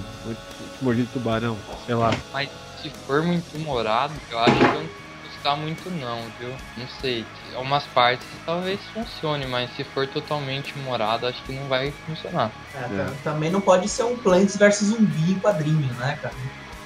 Mordido 0.81 1.07
de 1.07 1.13
tubarão, 1.13 1.57
sei 1.85 1.95
lá. 1.95 2.11
Mas 2.33 2.49
se 2.81 2.89
for 3.05 3.21
muito 3.23 3.45
humorado, 3.55 4.13
eu 4.29 4.39
acho 4.39 4.57
que 4.57 4.63
eu 4.65 4.73
não 4.73 4.81
vou 4.81 4.89
gostar 5.23 5.55
muito 5.55 5.89
não, 5.91 6.21
viu? 6.39 6.49
Não 6.77 6.87
sei. 6.87 7.25
Algumas 7.55 7.83
partes 7.87 8.27
talvez 8.45 8.79
funcione, 8.93 9.45
mas 9.45 9.69
se 9.75 9.83
for 9.83 10.07
totalmente 10.07 10.73
humorado, 10.77 11.27
acho 11.27 11.43
que 11.43 11.57
não 11.57 11.67
vai 11.67 11.91
funcionar. 12.05 12.51
é, 12.73 12.81
tam- 12.87 13.15
também 13.23 13.49
não 13.51 13.61
pode 13.61 13.87
ser 13.89 14.03
um 14.03 14.15
Plants 14.17 14.55
vs 14.57 14.79
Zumbi 14.85 15.31
em 15.33 15.39
quadrinho, 15.39 15.93
né, 15.95 16.17
cara? 16.21 16.33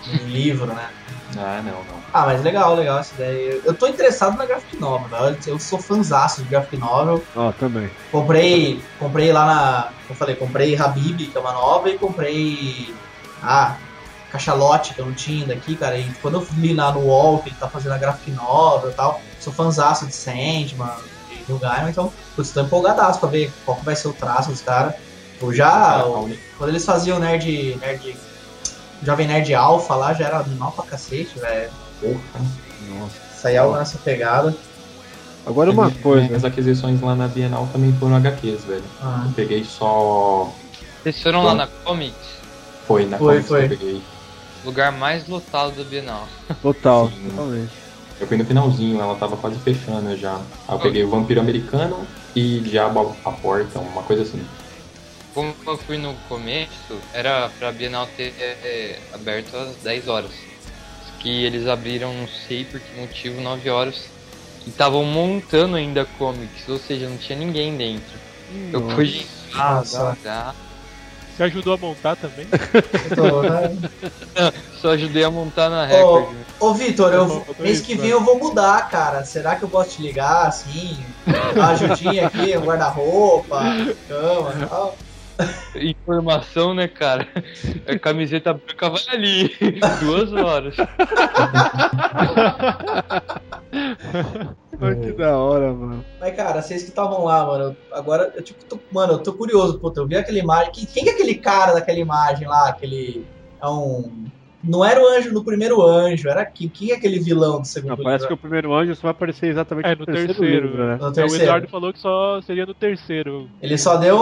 Um 0.08 0.26
livro, 0.28 0.68
né? 0.74 0.90
Ah, 1.38 1.62
não, 1.64 1.84
não. 1.84 2.02
Ah, 2.14 2.26
mas 2.26 2.42
legal, 2.44 2.76
legal 2.76 3.00
essa 3.00 3.14
ideia. 3.16 3.62
Eu- 3.66 3.74
tô 3.74 3.88
interessado 3.88 4.38
na 4.38 4.46
graphic 4.46 4.78
novel, 4.80 5.10
velho. 5.10 5.38
Eu 5.48 5.60
sou 5.60 5.80
fanzaço 5.80 6.44
de 6.44 6.50
graphic 6.50 6.78
novel. 6.78 7.26
Ó, 7.36 7.52
também. 7.52 7.90
Comprei, 8.12 8.82
comprei 8.98 9.34
lá 9.34 9.46
na, 9.46 9.84
como 9.84 10.12
eu 10.12 10.16
falei, 10.16 10.36
comprei 10.36 10.76
Habib, 10.78 11.18
que 11.32 11.38
é 11.38 11.40
uma 11.40 11.52
nova, 11.52 11.90
e 11.90 11.98
comprei 11.98 12.96
ah, 13.42 13.78
Cachalote, 14.30 14.94
que 14.94 15.02
eu 15.02 15.06
não 15.06 15.14
tinha 15.14 15.46
daqui, 15.46 15.76
cara. 15.76 15.98
E 15.98 16.12
quando 16.22 16.36
eu 16.40 16.48
li 16.58 16.74
lá 16.74 16.92
no 16.92 17.02
UOL 17.02 17.40
que 17.40 17.50
ele 17.50 17.56
tá 17.58 17.70
fazendo 17.70 17.94
a 17.94 17.98
graphic 17.98 18.32
novel 18.32 18.92
e 18.92 18.94
tal, 18.94 19.22
sou 19.46 19.54
fanzaço 19.54 20.06
de 20.06 20.14
Sandman, 20.16 20.68
de 21.30 21.46
Neil 21.48 21.60
Gaiman, 21.60 21.90
então, 21.92 22.12
putz, 22.36 22.52
tô 22.52 22.62
empolgadaço 22.62 23.20
pra 23.20 23.30
ver 23.30 23.52
qual 23.66 23.78
que 23.78 23.86
vai 23.86 23.96
ser 23.96 24.08
o 24.10 24.14
traço 24.14 24.50
dos 24.50 24.62
caras. 24.62 24.96
Eu 25.42 25.54
já, 25.54 26.04
o- 26.06 26.30
quando 26.58 26.70
eles 26.72 26.84
faziam 26.86 27.20
Nerd, 27.20 27.78
Nerd, 27.80 28.18
Jovem 29.04 29.28
Nerd 29.28 29.54
Alpha 29.54 29.96
lá, 29.96 30.14
já 30.14 30.26
era 30.26 30.40
animal 30.40 30.72
pra 30.72 30.84
cacete, 30.86 31.38
velho. 31.40 31.70
Porra. 32.02 32.46
Nossa. 32.90 33.16
Saiu 33.40 33.64
algo 33.64 33.78
nessa 33.78 33.98
pegada. 34.00 34.56
Agora 35.46 35.70
uma 35.70 35.92
coisa. 35.92 36.36
As 36.36 36.44
aquisições 36.44 37.00
lá 37.02 37.14
na 37.16 37.28
Bienal 37.28 37.68
também 37.72 37.94
foram 38.00 38.16
HQs, 38.16 38.64
velho. 38.64 38.84
Ah. 39.02 39.24
Eu 39.28 39.32
peguei 39.34 39.64
só. 39.64 40.52
Vocês 41.04 41.22
foram 41.22 41.44
lá 41.44 41.54
na 41.54 41.68
Comics, 41.68 42.16
Foi, 42.88 43.06
na 43.06 43.18
Foi, 43.20 43.28
Comics 43.44 43.48
foi. 43.48 43.68
que 43.68 43.74
eu 43.74 43.78
peguei. 43.78 44.02
lugar 44.64 44.92
mais 44.92 45.28
lotado 45.28 45.76
da 45.76 45.84
Bienal. 45.84 46.28
Total, 46.64 47.10
Sim. 47.10 47.30
totalmente. 47.30 47.72
Eu 48.20 48.28
fui 48.28 48.38
no 48.38 48.46
finalzinho, 48.46 49.00
ela 49.02 49.16
tava 49.16 49.36
quase 49.36 49.58
fechando 49.60 50.16
já. 50.18 50.36
Aí 50.68 50.76
eu 50.76 50.80
peguei 50.80 51.04
o 51.04 51.10
Vampiro 51.10 51.42
Americano 51.42 52.08
e 52.36 52.60
Diabo 52.60 53.16
à 53.26 53.32
Porta, 53.32 53.80
uma 53.80 54.04
coisa 54.04 54.24
assim. 54.24 54.42
Como 55.34 55.54
eu 55.68 55.78
fui 55.78 55.98
no 55.98 56.14
começo, 56.30 56.98
era 57.14 57.50
pra 57.60 57.72
Bienal 57.72 58.08
ter 58.16 58.34
é, 58.40 59.00
aberto 59.14 59.56
às 59.58 59.76
10 59.84 60.08
horas. 60.08 60.32
Que 61.20 61.44
eles 61.44 61.68
abriram, 61.68 62.14
não 62.14 62.28
sei 62.48 62.64
por 62.64 62.80
que 62.80 63.00
motivo, 63.00 63.42
9 63.42 63.70
horas. 63.70 64.06
E 64.66 64.70
estavam 64.70 65.04
montando 65.04 65.76
ainda 65.76 66.06
comics, 66.18 66.68
ou 66.70 66.78
seja, 66.78 67.10
não 67.10 67.18
tinha 67.18 67.38
ninguém 67.38 67.76
dentro. 67.76 68.18
Eu 68.72 68.80
Nossa. 68.80 68.96
fui 68.96 69.26
Nossa. 69.54 70.56
Você 71.36 71.44
ajudou 71.44 71.74
a 71.74 71.78
montar 71.78 72.16
também? 72.16 72.48
Tô, 73.14 73.42
né? 73.42 73.78
só 74.82 74.92
ajudei 74.92 75.24
a 75.24 75.30
montar 75.30 75.70
na 75.70 75.86
Record. 75.86 76.34
Ô, 76.60 76.74
Vitor, 76.74 77.12
eu, 77.12 77.24
Eu 77.24 77.42
tô 77.42 77.62
mês 77.62 77.78
isso, 77.78 77.86
que 77.86 77.96
né? 77.96 78.04
vem 78.04 78.12
eu 78.12 78.24
vou 78.24 78.40
mudar, 78.40 78.90
cara. 78.90 79.26
Será 79.26 79.56
que 79.56 79.64
eu 79.64 79.70
posso 79.70 79.98
te 79.98 80.02
ligar, 80.02 80.48
assim? 80.48 80.98
Dar 81.28 81.54
uma 81.54 81.68
ajudinha 81.72 82.28
aqui, 82.28 82.58
um 82.58 82.62
guarda-roupa, 82.62 83.64
cama 84.08 84.54
e 84.58 84.66
tal? 84.66 84.98
Informação, 85.76 86.74
né, 86.74 86.88
cara? 86.88 87.28
A 87.88 88.00
camiseta 88.00 88.54
branca 88.54 88.90
vai 88.90 89.02
ali. 89.12 89.56
Duas 90.00 90.32
horas. 90.34 90.76
Ai, 94.80 94.96
que 94.96 95.12
da 95.14 95.38
hora, 95.38 95.74
mano. 95.74 96.06
Mas, 96.20 96.36
cara, 96.36 96.62
vocês 96.62 96.84
que 96.84 96.90
estavam 96.90 97.24
lá, 97.26 97.46
mano, 97.46 97.76
agora, 97.92 98.32
eu, 98.36 98.44
tipo, 98.44 98.64
tô, 98.66 98.80
mano, 98.92 99.14
eu 99.14 99.20
tô 99.20 99.34
curioso, 99.34 99.80
puta, 99.80 100.00
eu 100.00 100.08
vi 100.08 100.16
aquela 100.16 100.40
imagem. 100.40 100.72
Quem, 100.72 100.86
quem 100.86 101.08
é 101.08 101.12
aquele 101.12 101.36
cara 101.36 101.74
daquela 101.74 102.00
imagem 102.00 102.48
lá? 102.48 102.70
Aquele. 102.70 103.26
É 103.62 103.68
um 103.68 104.26
Não 104.68 104.84
era 104.84 105.02
o 105.02 105.08
anjo 105.08 105.32
no 105.32 105.44
primeiro 105.44 105.82
anjo, 105.82 106.28
era 106.28 106.46
quem, 106.46 106.68
quem 106.68 106.92
é 106.92 106.96
aquele 106.96 107.20
vilão 107.20 107.62
do 107.62 107.68
segundo 107.68 107.96
Não, 107.98 108.04
parece 108.04 108.28
que 108.28 108.34
o 108.34 108.38
primeiro 108.38 108.74
anjo 108.74 108.96
só 108.96 109.04
vai 109.04 109.12
aparecer 109.12 109.48
exatamente 109.48 109.86
É, 109.88 109.96
no 109.96 110.06
terceiro. 110.06 110.44
livro, 110.44 110.86
né? 110.88 110.98
No 111.00 111.06
É, 111.06 111.10
o 111.10 111.12
terceiro. 111.12 111.44
Eduardo 111.44 111.68
falou 111.68 111.94
que 111.94 112.00
só 112.00 112.42
seria 112.42 112.66
no 112.66 112.74
terceiro. 112.74 113.48
Ele 113.62 113.78
só 113.78 113.98
deu 113.98 114.18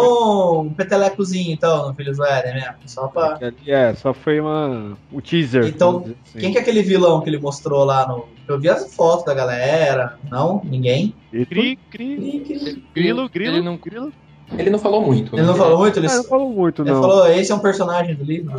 um 0.61 0.73
petelecozinho, 0.73 1.51
então, 1.53 1.87
no 1.87 1.93
Filhos 1.95 2.17
do 2.17 2.25
Éden 2.25 2.53
mesmo. 2.55 2.73
Só 2.85 3.07
pra... 3.07 3.37
Ali, 3.41 3.55
É, 3.67 3.93
só 3.95 4.13
foi 4.13 4.39
uma. 4.39 4.97
o 5.11 5.21
teaser. 5.21 5.65
Então, 5.65 6.05
assim. 6.25 6.39
Quem 6.39 6.51
que 6.51 6.57
é 6.57 6.61
aquele 6.61 6.81
vilão 6.81 7.21
que 7.21 7.29
ele 7.29 7.39
mostrou 7.39 7.83
lá 7.83 8.07
no. 8.07 8.25
Eu 8.47 8.59
vi 8.59 8.67
as 8.69 8.93
fotos 8.93 9.23
da 9.25 9.33
galera. 9.33 10.17
Não? 10.29 10.61
Ninguém? 10.65 11.13
Cri, 11.31 11.77
cri. 11.89 12.83
Grilo, 12.93 13.29
grilo. 13.29 13.55
Ele 13.57 13.61
não- 13.61 13.77
grilo. 13.77 14.11
Ele 14.57 14.69
não 14.69 14.77
falou 14.77 15.01
muito. 15.01 15.33
Ele 15.33 15.41
né? 15.41 15.47
não 15.47 15.55
falou 15.55 15.77
muito? 15.79 15.97
Ele, 15.99 16.07
Ah, 16.07 16.15
não 16.17 16.23
falou 16.25 16.49
muito, 16.49 16.81
ele 16.83 16.91
não. 16.91 17.01
falou, 17.01 17.27
esse 17.27 17.51
é 17.51 17.55
um 17.55 17.59
personagem 17.59 18.13
do 18.13 18.23
livro. 18.23 18.53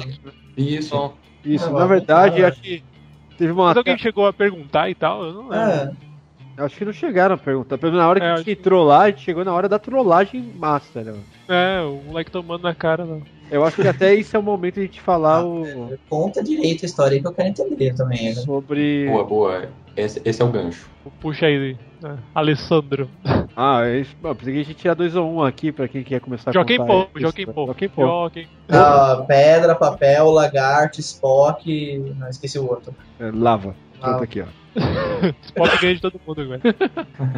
Isso. 0.56 0.90
Bom, 0.96 1.14
Isso, 1.44 1.66
Ah, 1.66 1.70
na 1.80 1.86
verdade, 1.86 2.40
vai. 2.40 2.50
acho 2.50 2.60
que 2.60 2.82
teve 3.36 3.52
uma. 3.52 3.66
Mas 3.66 3.76
alguém 3.76 3.98
chegou 3.98 4.26
a 4.26 4.32
perguntar 4.32 4.88
e 4.90 4.94
tal? 4.94 5.24
Eu 5.24 5.32
não 5.32 5.48
lembro. 5.48 5.56
É, 5.56 5.92
Acho 6.56 6.76
que 6.76 6.84
não 6.84 6.92
chegaram 6.92 7.34
a 7.34 7.38
perguntar. 7.38 7.76
Pelo 7.78 7.90
menos 7.92 8.04
na 8.04 8.08
hora 8.08 8.20
que 8.20 8.26
É, 8.26 8.30
a 8.30 8.36
gente 8.36 8.52
entrou 8.52 8.84
lá, 8.84 9.02
a 9.02 9.10
gente 9.10 9.22
chegou 9.22 9.44
na 9.44 9.52
hora 9.52 9.68
da 9.68 9.76
trollagem 9.78 10.40
master. 10.56 11.04
né? 11.04 11.14
É, 11.48 11.80
o 11.82 12.00
moleque 12.06 12.30
tomando 12.30 12.62
na 12.62 12.72
cara, 12.74 13.04
não. 13.04 13.20
Eu 13.50 13.64
acho 13.64 13.82
que 13.82 13.88
até 13.88 14.14
esse 14.14 14.34
é 14.36 14.38
o 14.38 14.42
momento 14.42 14.74
de 14.74 14.80
a 14.80 14.84
gente 14.84 15.00
falar 15.00 15.40
Ah, 15.40 15.44
o... 15.44 15.98
conta 16.08 16.42
direito 16.44 16.84
a 16.84 16.86
história 16.86 17.16
aí 17.16 17.20
que 17.20 17.26
eu 17.26 17.32
quero 17.32 17.48
entender 17.48 17.94
também. 17.94 18.26
né? 18.28 18.34
sobre. 18.34 19.06
Boa, 19.08 19.24
boa. 19.24 19.68
Esse, 19.96 20.20
esse 20.24 20.42
é 20.42 20.44
o 20.44 20.48
gancho. 20.48 20.88
Puxa 21.20 21.46
aí, 21.46 21.76
né? 22.02 22.18
Alessandro. 22.34 23.08
Ah, 23.56 23.86
é 23.86 24.00
isso. 24.00 24.16
Bom, 24.20 24.34
pensei 24.34 24.52
que 24.52 24.60
a 24.60 24.62
gente 24.64 24.70
ia 24.70 24.74
tirar 24.74 24.94
2 24.94 25.14
ou 25.14 25.30
1 25.30 25.34
um 25.36 25.42
aqui 25.44 25.70
pra 25.70 25.86
quem 25.86 26.02
quer 26.02 26.20
começar 26.20 26.50
a 26.50 26.52
Joaquim 26.52 26.76
contar. 26.76 27.08
Isso. 27.14 27.20
Joaquim 27.20 27.46
Paul. 27.46 27.66
Joaquim 27.66 27.88
Paul. 27.88 28.06
Joaquim. 28.08 28.46
Ah, 28.68 29.24
pedra, 29.28 29.76
papel, 29.76 30.28
lagarto, 30.28 30.98
Spock. 30.98 32.14
Não, 32.18 32.28
esqueci 32.28 32.58
o 32.58 32.68
outro. 32.68 32.92
É, 33.20 33.30
lava. 33.32 33.76
Ah. 34.02 34.08
Pronto 34.08 34.24
aqui, 34.24 34.40
ó. 34.40 34.46
Spock 35.46 35.80
ganha 35.80 35.94
de 35.94 36.00
todo 36.00 36.20
mundo 36.26 36.40
agora. 36.40 36.60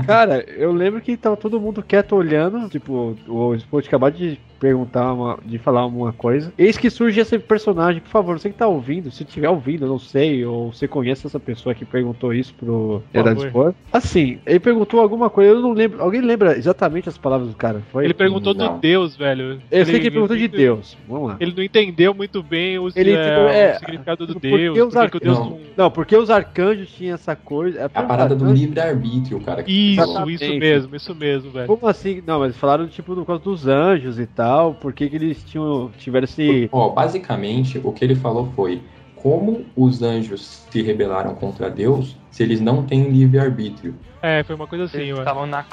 Cara, 0.07 0.40
eu 0.48 0.72
lembro 0.72 1.02
que 1.02 1.18
tava 1.18 1.36
todo 1.36 1.61
mundo 1.61 1.82
quieto 1.82 2.16
olhando. 2.16 2.66
Tipo, 2.70 3.14
o 3.28 3.54
Spot 3.57 3.86
acabou 3.86 4.11
de 4.11 4.40
perguntar, 4.57 5.12
uma, 5.12 5.38
de 5.44 5.59
falar 5.59 5.86
uma 5.86 6.12
coisa. 6.12 6.52
Eis 6.59 6.76
que 6.76 6.90
surge 6.90 7.20
esse 7.20 7.38
personagem. 7.38 8.00
Por 8.00 8.09
favor, 8.11 8.38
você 8.38 8.50
que 8.50 8.57
tá 8.57 8.66
ouvindo, 8.66 9.11
se 9.11 9.24
tiver 9.24 9.48
ouvindo, 9.48 9.84
eu 9.84 9.88
não 9.88 9.98
sei, 9.98 10.44
ou 10.44 10.72
você 10.72 10.88
conhece 10.88 11.26
essa 11.26 11.38
pessoa 11.40 11.74
que 11.74 11.84
perguntou 11.84 12.32
isso 12.32 12.54
pro 12.54 13.02
favor. 13.12 13.46
Sport. 13.46 13.74
Assim, 13.92 14.38
ele 14.46 14.61
perguntou 14.61 15.00
alguma 15.00 15.28
coisa, 15.30 15.52
eu 15.52 15.61
não 15.61 15.72
lembro. 15.72 16.02
Alguém 16.02 16.20
lembra 16.20 16.57
exatamente 16.57 17.09
as 17.09 17.18
palavras 17.18 17.48
do 17.48 17.57
cara? 17.57 17.82
Foi? 17.92 18.04
Ele 18.04 18.14
perguntou 18.14 18.54
Não. 18.54 18.74
do 18.74 18.80
Deus, 18.80 19.16
velho. 19.16 19.61
Eu 19.70 19.84
sei 19.84 19.94
que 20.00 20.07
ele 20.07 20.11
perguntou 20.12 20.36
de 20.36 20.48
Deus. 20.48 20.96
Vamos 21.09 21.28
lá. 21.28 21.36
Ele 21.40 21.52
não 21.57 21.62
entendeu 21.62 22.14
muito 22.14 22.42
bem 22.42 22.78
o, 22.78 22.88
Ele, 22.94 23.12
é, 23.12 23.22
tipo, 23.28 23.40
é, 23.48 23.72
o 23.74 23.78
significado 23.78 24.26
do 24.26 24.34
por 24.34 24.40
que 24.40 24.48
Deus. 24.48 24.62
os 24.64 24.70
o 24.70 24.74
Deus 24.74 24.96
arcanos- 24.96 25.38
não... 25.38 25.59
Não, 25.76 25.90
porque 25.90 26.16
os 26.16 26.30
arcanjos 26.30 26.88
tinham 26.90 27.14
essa 27.14 27.36
coisa. 27.36 27.80
É 27.80 27.84
a 27.84 27.88
parada 27.88 28.34
do 28.34 28.50
livre-arbítrio, 28.52 29.40
cara. 29.40 29.62
que 29.62 29.72
Isso, 29.94 30.30
isso 30.30 30.54
mesmo, 30.59 30.96
isso 30.96 31.14
mesmo, 31.14 31.50
velho. 31.50 31.66
Como 31.66 31.86
assim? 31.86 32.22
Não, 32.26 32.40
mas 32.40 32.57
falaram 32.57 32.86
tipo 32.88 33.14
no 33.14 33.24
caso 33.24 33.40
dos 33.40 33.66
anjos 33.66 34.18
e 34.18 34.26
tal, 34.26 34.45
por 34.80 34.92
que, 34.92 35.09
que 35.09 35.16
eles 35.16 35.42
tinham 35.44 35.90
tiveram 35.99 36.24
esse. 36.24 36.68
Ó, 36.72 36.90
basicamente, 36.90 37.80
o 37.82 37.92
que 37.92 38.05
ele 38.05 38.14
falou 38.14 38.51
foi 38.55 38.82
como 39.14 39.64
os 39.74 40.03
anjos 40.03 40.62
se 40.70 40.82
rebelaram 40.82 41.34
contra 41.34 41.70
Deus 41.70 42.16
se 42.30 42.42
eles 42.42 42.61
não 42.61 42.84
têm 42.84 43.09
livre-arbítrio. 43.11 43.94
É, 44.22 44.42
foi 44.44 44.55
uma 44.55 44.66
coisa 44.66 44.84
assim, 44.84 44.99
eles 44.99 45.18
estavam 45.18 45.47
na. 45.47 45.64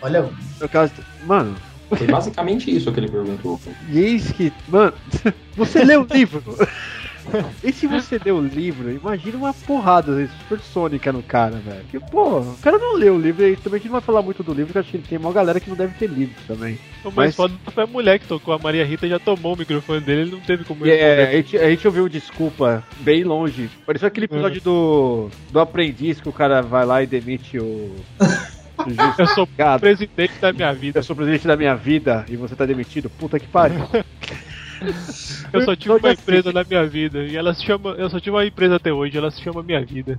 Olha, 0.00 0.30
No 0.60 0.68
caso, 0.68 0.92
mano, 1.26 1.56
Foi 1.90 2.06
basicamente 2.06 2.74
isso 2.74 2.92
que 2.92 3.00
ele 3.00 3.08
perguntou. 3.08 3.58
e 3.88 3.98
eis 3.98 4.30
que. 4.32 4.52
Mano, 4.68 4.92
você 5.56 5.84
leu 5.84 6.02
o 6.02 6.14
livro? 6.14 6.42
E 7.62 7.72
se 7.72 7.86
você 7.86 8.20
leu 8.24 8.36
o 8.36 8.46
livro, 8.46 8.90
imagina 8.90 9.36
uma 9.36 9.52
porrada 9.52 10.28
supersônica 10.40 11.12
no 11.12 11.22
cara, 11.22 11.56
velho. 11.56 11.84
Que, 11.90 11.98
pô, 11.98 12.40
o 12.40 12.58
cara 12.62 12.78
não 12.78 12.94
leu 12.96 13.14
o 13.14 13.20
livro 13.20 13.44
e 13.46 13.56
também 13.56 13.76
a 13.76 13.78
gente 13.78 13.86
não 13.86 13.92
vai 13.92 14.00
falar 14.00 14.22
muito 14.22 14.42
do 14.42 14.52
livro, 14.52 14.66
porque 14.66 14.78
acho 14.78 14.90
que 14.90 15.08
tem 15.08 15.18
uma 15.18 15.32
galera 15.32 15.60
que 15.60 15.68
não 15.68 15.76
deve 15.76 15.94
ter 15.94 16.08
lido 16.08 16.34
também. 16.46 16.78
O 17.04 17.10
mais 17.10 17.28
Mas- 17.28 17.34
foda 17.36 17.54
foi 17.72 17.84
a 17.84 17.86
mulher 17.86 18.18
que 18.18 18.26
tocou. 18.26 18.54
A 18.54 18.58
Maria 18.58 18.84
Rita 18.84 19.08
já 19.08 19.18
tomou 19.18 19.54
o 19.54 19.58
microfone 19.58 20.00
dele, 20.00 20.22
ele 20.22 20.30
não 20.32 20.40
teve 20.40 20.64
como 20.64 20.86
é, 20.86 21.28
a, 21.28 21.32
gente, 21.32 21.56
a 21.56 21.68
gente 21.70 21.86
ouviu 21.86 22.08
desculpa 22.08 22.82
bem 23.00 23.24
longe. 23.24 23.68
Pareceu 23.84 24.08
aquele 24.08 24.26
episódio 24.26 24.60
do, 24.60 25.30
do 25.50 25.60
aprendiz 25.60 26.20
que 26.20 26.28
o 26.28 26.32
cara 26.32 26.62
vai 26.62 26.84
lá 26.84 27.02
e 27.02 27.06
demite 27.06 27.58
o. 27.58 27.94
Eu 29.18 29.26
sou 29.28 29.48
presidente 29.80 30.34
da 30.38 30.52
minha 30.52 30.72
vida. 30.72 30.98
Eu 30.98 31.02
sou 31.02 31.16
presidente 31.16 31.46
da 31.46 31.56
minha 31.56 31.74
vida 31.74 32.26
e 32.28 32.36
você 32.36 32.54
tá 32.54 32.66
demitido. 32.66 33.08
Puta 33.08 33.40
que 33.40 33.46
pariu. 33.46 33.80
Eu 35.52 35.62
só 35.62 35.74
tive 35.76 35.94
uma 35.94 36.12
empresa 36.12 36.52
na 36.52 36.64
minha 36.64 36.86
vida. 36.86 37.24
E 37.24 37.36
ela 37.36 37.54
se 37.54 37.64
chama. 37.64 37.90
Eu 37.90 38.10
só 38.10 38.18
tive 38.18 38.36
uma 38.36 38.44
empresa 38.46 38.76
até 38.76 38.92
hoje, 38.92 39.16
ela 39.16 39.30
se 39.30 39.42
chama 39.42 39.62
Minha 39.62 39.84
Vida. 39.84 40.18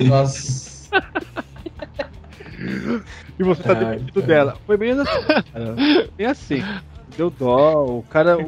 nossa. 0.00 0.74
E 3.38 3.42
você 3.42 3.62
tá 3.62 3.72
Ai, 3.72 4.00
cara. 4.14 4.26
dela. 4.26 4.56
Foi 4.66 4.76
bem 4.76 4.92
assim. 4.92 5.04
cara. 5.52 5.74
Bem 6.16 6.26
assim. 6.26 6.62
Deu 7.16 7.30
dó, 7.30 7.84
o 7.84 8.02
cara. 8.04 8.38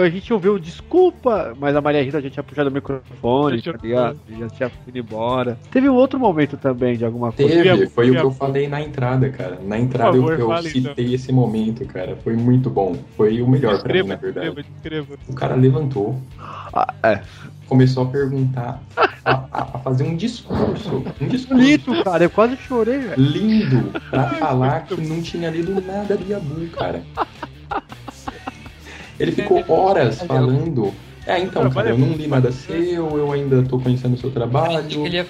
A 0.00 0.08
gente 0.10 0.32
ouviu 0.32 0.58
desculpa, 0.58 1.54
mas 1.58 1.74
a 1.76 1.80
Maria 1.80 2.02
Rita 2.02 2.20
já 2.20 2.28
tinha 2.30 2.42
puxado 2.42 2.68
o 2.70 2.72
microfone, 2.72 3.58
Já 3.58 3.72
tá 3.72 3.78
tinha- 3.78 3.90
ligado? 3.90 4.18
Já 4.38 4.48
tinha 4.48 4.72
ido 4.88 4.98
embora. 4.98 5.58
Teve 5.70 5.88
um 5.88 5.94
outro 5.94 6.18
momento 6.18 6.56
também 6.56 6.96
de 6.96 7.04
alguma 7.04 7.30
coisa. 7.32 7.50
Teve, 7.54 7.72
Minha- 7.72 7.88
foi 7.90 8.10
o 8.10 8.14
que 8.14 8.20
eu 8.20 8.30
falei 8.30 8.68
na 8.68 8.80
entrada, 8.80 9.28
cara. 9.30 9.58
Na 9.64 9.78
entrada 9.78 10.12
favor, 10.12 10.32
eu, 10.34 10.40
eu 10.40 10.48
fale, 10.48 10.70
citei 10.70 11.14
esse 11.14 11.32
momento, 11.32 11.84
cara. 11.86 12.16
Foi 12.24 12.34
muito 12.36 12.68
bom. 12.70 12.96
Foi 13.16 13.40
o 13.42 13.48
melhor 13.48 13.82
pra 13.82 13.92
mim, 14.02 14.08
na 14.08 14.16
verdade. 14.16 14.46
descreva, 14.54 14.62
descreva. 14.62 15.18
O 15.28 15.34
cara 15.34 15.54
levantou, 15.54 16.20
Ah, 16.72 16.94
é. 17.02 17.20
começou 17.68 18.04
a 18.04 18.06
perguntar, 18.06 18.82
a, 19.24 19.44
a- 19.52 19.78
fazer 19.78 20.04
um 20.04 20.16
discurso. 20.16 21.04
Um 21.20 21.26
discurso 21.28 21.54
Bonito, 21.62 22.02
cara. 22.04 22.24
Eu 22.24 22.30
quase 22.30 22.56
chorei, 22.56 22.98
velho. 22.98 23.20
lindo 23.22 24.00
pra 24.10 24.24
falar 24.40 24.80
que 24.86 25.00
não 25.00 25.20
tinha 25.22 25.50
lido 25.50 25.80
nada 25.80 26.16
do 26.16 26.30
Yabu, 26.30 26.66
cara. 26.68 27.02
Ele 29.18 29.32
ficou 29.32 29.64
horas 29.68 30.22
falando. 30.22 30.94
É, 31.26 31.38
então, 31.38 31.68
cara, 31.70 31.90
eu 31.90 31.98
não 31.98 32.12
li 32.12 32.26
nada 32.26 32.50
seu, 32.50 33.18
eu 33.18 33.32
ainda 33.32 33.62
tô 33.62 33.78
conhecendo 33.78 34.14
o 34.14 34.18
seu 34.18 34.30
trabalho, 34.30 34.82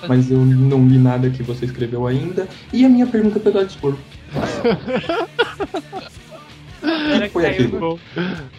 mas 0.06 0.30
eu 0.30 0.38
não 0.38 0.86
li 0.86 0.96
nada 0.96 1.28
que 1.28 1.42
você 1.42 1.64
escreveu 1.64 2.06
ainda. 2.06 2.46
E 2.72 2.84
a 2.84 2.88
minha 2.88 3.06
pergunta 3.06 3.40
pelo 3.40 3.64
dispor. 3.66 3.96
O 6.80 7.20
que 7.20 7.28
foi 7.30 7.46
aquilo? 7.46 7.98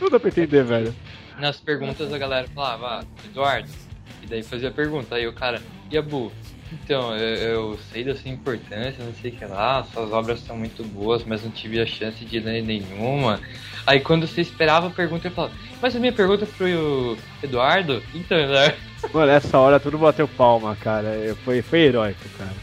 Não 0.02 0.10
dá 0.10 0.20
pra 0.20 0.30
entender, 0.30 0.64
velho. 0.64 0.94
Nas 1.40 1.58
perguntas 1.58 2.12
a 2.12 2.18
galera 2.18 2.48
falava, 2.54 3.00
ah, 3.00 3.04
Eduardo. 3.26 3.70
E 4.22 4.28
daí 4.28 4.44
fazia 4.44 4.70
a 4.70 4.72
pergunta. 4.72 5.16
Aí 5.16 5.26
o 5.26 5.34
cara, 5.34 5.62
Yabu, 5.92 6.32
então, 6.72 7.16
eu, 7.16 7.36
eu 7.36 7.80
sei 7.92 8.04
da 8.04 8.16
sua 8.16 8.30
importância, 8.30 9.04
não 9.04 9.14
sei 9.14 9.32
o 9.32 9.36
que 9.36 9.46
lá, 9.46 9.84
suas 9.92 10.12
obras 10.12 10.40
são 10.42 10.58
muito 10.58 10.84
boas, 10.84 11.24
mas 11.24 11.44
não 11.44 11.52
tive 11.52 11.82
a 11.82 11.86
chance 11.86 12.24
de 12.24 12.40
ler 12.40 12.62
nenhuma. 12.64 13.40
Aí 13.88 14.00
quando 14.00 14.28
você 14.28 14.42
esperava 14.42 14.88
a 14.88 14.92
pergunta, 14.92 15.28
eu 15.28 15.32
falava, 15.32 15.54
mas 15.82 15.96
a 15.96 16.00
minha 16.00 16.14
pergunta 16.14 16.46
pro 16.46 17.18
Eduardo? 17.42 18.04
Então, 18.14 18.38
Eduardo. 18.38 18.76
Mano, 19.14 19.28
nessa 19.28 19.58
hora 19.58 19.80
tudo 19.80 19.98
bateu 19.98 20.28
palma, 20.28 20.76
cara. 20.76 21.36
Foi, 21.44 21.62
foi 21.62 21.80
heróico, 21.80 22.22
cara. 22.38 22.54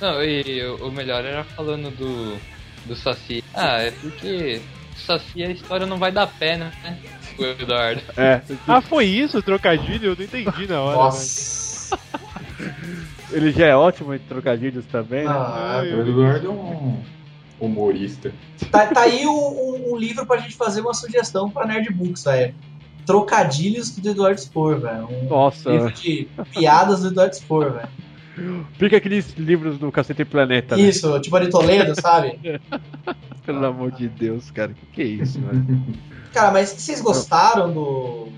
Não, 0.00 0.22
e 0.22 0.62
o 0.64 0.88
o 0.88 0.92
melhor 0.92 1.24
era 1.24 1.44
falando 1.44 1.90
do, 1.90 2.36
do 2.84 2.96
Saci. 2.96 3.42
Ah, 3.54 3.80
é 3.80 3.90
porque 3.92 4.60
o 4.94 4.98
Saci 4.98 5.42
a 5.42 5.50
história 5.50 5.86
não 5.86 5.98
vai 5.98 6.12
dar 6.12 6.26
pé, 6.26 6.56
né? 6.56 6.72
O 7.36 7.44
Eduardo. 7.44 8.00
É. 8.16 8.40
Ah, 8.68 8.80
foi 8.80 9.06
isso 9.06 9.38
o 9.38 9.42
trocadilho? 9.42 10.10
Eu 10.10 10.16
não 10.16 10.24
entendi 10.24 10.68
na 10.68 10.80
hora. 10.80 10.96
Nossa. 10.98 11.63
Ele 13.32 13.50
já 13.50 13.66
é 13.66 13.74
ótimo 13.76 14.14
em 14.14 14.18
trocadilhos 14.18 14.84
também, 14.86 15.24
né? 15.24 15.30
Ah, 15.30 15.82
O 15.84 16.00
Eduardo 16.08 16.46
é 16.46 16.50
um 16.50 16.96
humorista. 17.60 18.32
tá, 18.70 18.86
tá 18.86 19.00
aí 19.02 19.26
um, 19.26 19.30
um- 19.30 19.92
um 19.92 19.96
livro 19.96 20.26
pra 20.26 20.38
gente 20.38 20.54
fazer 20.56 20.80
uma 20.80 20.94
sugestão 20.94 21.48
pra 21.50 21.66
Nerdbooks, 21.66 22.24
velho. 22.24 22.54
Trocadilhos 23.06 23.90
do 23.96 24.08
Eduardo 24.10 24.40
Spor, 24.40 24.78
velho. 24.78 25.08
Um 25.10 25.28
Nossa. 25.28 25.70
livro 25.70 25.92
de 25.92 26.28
piadas 26.52 27.00
do 27.02 27.08
Eduardo 27.08 27.34
Spor, 27.36 27.72
velho. 27.72 28.64
Fica 28.78 28.96
aqueles 28.96 29.32
livros 29.34 29.78
do 29.78 29.92
Cacete 29.92 30.24
Planeta, 30.24 30.76
né? 30.76 30.82
Isso, 30.82 31.18
tipo 31.20 31.38
de 31.38 31.48
Toledo, 31.50 31.94
sabe? 32.00 32.38
Pelo 33.46 33.64
amor 33.66 33.90
de 33.92 34.08
Deus, 34.08 34.50
cara. 34.50 34.72
Que 34.72 34.86
que 34.86 35.02
é 35.02 35.04
isso, 35.04 35.38
velho? 35.40 35.82
Cara, 36.32 36.50
mas 36.50 36.70
vocês 36.70 37.00
gostaram 37.00 37.72
do. 37.72 38.28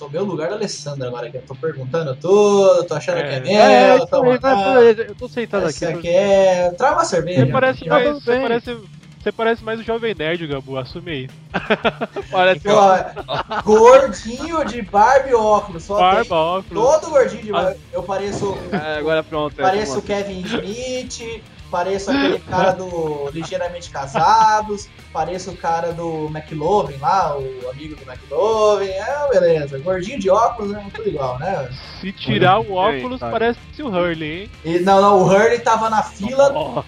Tomei 0.00 0.18
o 0.18 0.24
lugar 0.24 0.48
da 0.48 0.54
Alessandra 0.56 1.08
agora, 1.08 1.30
que 1.30 1.36
eu 1.36 1.42
tô 1.42 1.54
perguntando 1.54 2.16
tudo, 2.16 2.84
tô 2.84 2.94
achando 2.94 3.16
que 3.16 3.34
é 3.34 3.40
meu, 3.40 3.52
É, 3.52 3.98
tô 3.98 4.04
isso 4.04 4.14
aí, 4.16 4.20
vai, 4.22 4.32
mandando. 4.32 4.74
vai, 4.74 5.06
eu 5.10 5.14
tô 5.14 5.28
sentado 5.28 5.62
aqui. 5.64 5.70
Esse 5.70 5.84
aqui 5.84 6.08
é. 6.08 6.70
Traga 6.70 6.94
uma 6.94 7.04
cerveja. 7.04 7.44
Você 7.44 7.52
parece, 7.52 7.86
mais, 7.86 8.08
você, 8.08 8.40
parece, 8.40 8.78
você 9.20 9.32
parece 9.32 9.62
mais 9.64 9.78
o 9.80 9.82
Jovem 9.82 10.14
Nerd, 10.14 10.46
Gabu, 10.46 10.78
assume 10.78 11.10
aí. 11.10 11.28
Parece 12.32 12.60
Pô, 12.60 13.62
gordinho 13.62 14.64
de 14.64 14.80
barba 14.80 15.28
e 15.28 15.34
óculos. 15.34 15.84
Só 15.84 15.98
Barba, 15.98 16.34
óculos. 16.36 16.82
Todo 16.82 17.10
gordinho 17.10 17.42
de 17.42 17.52
barba. 17.52 17.76
Eu 17.92 18.02
pareço. 18.02 18.56
É, 18.72 18.98
agora 18.98 19.22
pronto. 19.22 19.60
é, 19.60 19.62
Pareço 19.62 19.98
o. 19.98 20.02
Kevin 20.02 20.40
Smith. 20.40 21.42
Pareço 21.70 22.10
aquele 22.10 22.38
cara 22.40 22.72
do 22.72 23.30
Ligeiramente 23.32 23.90
Casados, 23.90 24.88
pareço 25.12 25.50
o 25.52 25.56
cara 25.56 25.92
do 25.92 26.26
McLovin 26.26 26.96
lá, 26.98 27.36
o 27.38 27.70
amigo 27.70 27.94
do 27.96 28.02
McLovin. 28.10 28.88
É, 28.88 29.28
beleza. 29.30 29.78
Gordinho 29.78 30.18
de 30.18 30.28
óculos, 30.28 30.72
né? 30.72 30.86
Tudo 30.92 31.08
igual, 31.08 31.38
né? 31.38 31.70
Se 32.00 32.12
tirar 32.12 32.58
o 32.60 32.74
óculos, 32.74 33.22
Eita. 33.22 33.30
parece 33.30 33.82
o 33.82 33.88
Hurley, 33.88 34.42
hein? 34.42 34.50
E, 34.64 34.78
não, 34.80 35.00
não, 35.00 35.22
o 35.22 35.24
Hurley 35.24 35.60
tava 35.60 35.88
na 35.88 36.02
fila 36.02 36.50
do. 36.52 36.84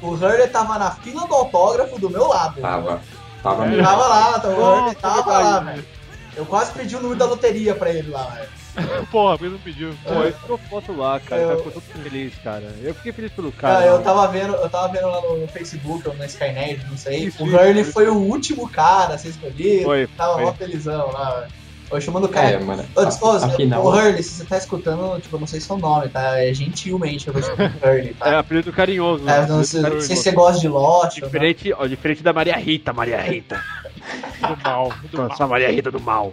O 0.00 0.10
Hurley 0.14 0.48
tava 0.48 0.78
na 0.78 0.90
fila 0.92 1.26
do 1.26 1.34
autógrafo 1.34 1.98
do 1.98 2.08
meu 2.08 2.28
lado. 2.28 2.60
Tava. 2.60 3.00
Tava 3.42 3.64
Ele 3.66 3.76
mesmo. 3.76 3.90
Tava 3.90 4.06
lá, 4.06 4.38
tá, 4.38 4.48
o 4.48 4.52
Hurley 4.60 4.94
tava 4.94 5.32
lá, 5.32 5.58
velho. 5.60 5.76
velho. 5.76 5.88
Eu 6.36 6.46
quase 6.46 6.72
pedi 6.72 6.96
o 6.96 7.00
número 7.00 7.18
da 7.18 7.26
loteria 7.26 7.74
pra 7.74 7.90
ele 7.90 8.10
lá, 8.10 8.22
velho. 8.24 8.48
Porra, 9.10 9.36
ele 9.40 9.50
não 9.50 9.58
pediu. 9.58 9.94
Pô, 10.04 10.22
ele 10.22 10.34
tirou 10.42 10.58
foto 10.58 10.96
lá, 10.96 11.20
cara. 11.20 11.42
Eu- 11.42 11.48
Tá 11.50 11.56
ficou 11.58 11.72
todo 11.72 12.02
feliz, 12.02 12.32
cara. 12.42 12.64
Eu 12.82 12.94
fiquei 12.94 13.12
feliz 13.12 13.32
pelo 13.32 13.52
cara. 13.52 13.78
Ah, 13.78 13.86
eu 13.86 13.92
mano. 13.92 14.04
tava 14.04 14.28
vendo, 14.28 14.54
eu 14.54 14.68
tava 14.70 14.88
vendo 14.92 15.06
lá 15.08 15.20
no 15.20 15.46
Facebook 15.48 16.08
ou 16.08 16.14
na 16.16 16.26
Skynet, 16.26 16.84
não 16.88 16.96
sei. 16.96 17.24
Isso, 17.24 17.42
o 17.42 17.46
isso, 17.46 17.56
Hurley 17.56 17.82
isso. 17.82 17.92
foi 17.92 18.08
o 18.08 18.14
último 18.16 18.68
cara 18.68 19.14
a 19.14 19.18
ser 19.18 19.28
escolhido. 19.28 19.84
Foi, 19.84 20.06
tava 20.16 20.34
foi. 20.34 20.44
mó 20.44 20.52
felizão 20.54 21.10
lá, 21.12 21.40
velho. 21.40 21.52
Eu 21.90 22.00
chamando 22.00 22.24
o 22.24 22.28
cara. 22.30 22.52
É, 22.52 22.58
mano. 22.58 22.82
Ô, 22.96 23.00
Afinal, 23.36 23.84
Ô, 23.84 23.90
Hurley, 23.90 24.22
se 24.22 24.30
você 24.36 24.44
tá 24.46 24.56
escutando, 24.56 25.20
tipo, 25.20 25.36
eu 25.36 25.40
não 25.40 25.46
sei 25.46 25.60
seu 25.60 25.76
nome, 25.76 26.08
tá? 26.08 26.42
É 26.42 26.54
gentilmente 26.54 27.28
eu 27.28 27.34
vou 27.34 27.42
chamar 27.42 27.68
de 27.68 27.76
Hurley, 27.86 28.16
É 28.18 28.24
tá? 28.24 28.38
apelido 28.38 28.72
carinhoso. 28.72 29.22
né? 29.24 29.36
É, 29.42 29.46
não 29.46 29.62
sei, 29.62 29.82
carinhoso. 29.82 30.06
se 30.06 30.16
você 30.16 30.30
gosta 30.32 30.58
de 30.62 30.68
não. 30.68 31.26
Diferente, 31.26 31.70
ó, 31.76 31.86
diferente 31.86 32.22
da 32.22 32.32
Maria 32.32 32.56
Rita, 32.56 32.94
Maria 32.94 33.20
Rita. 33.20 33.62
Do 34.40 34.56
mal, 34.64 34.92
do 35.10 35.18
mal. 35.18 35.28
Nossa, 35.28 35.44
a 35.44 35.46
Maria 35.46 35.70
Rita 35.70 35.90
do 35.90 36.00
mal. 36.00 36.32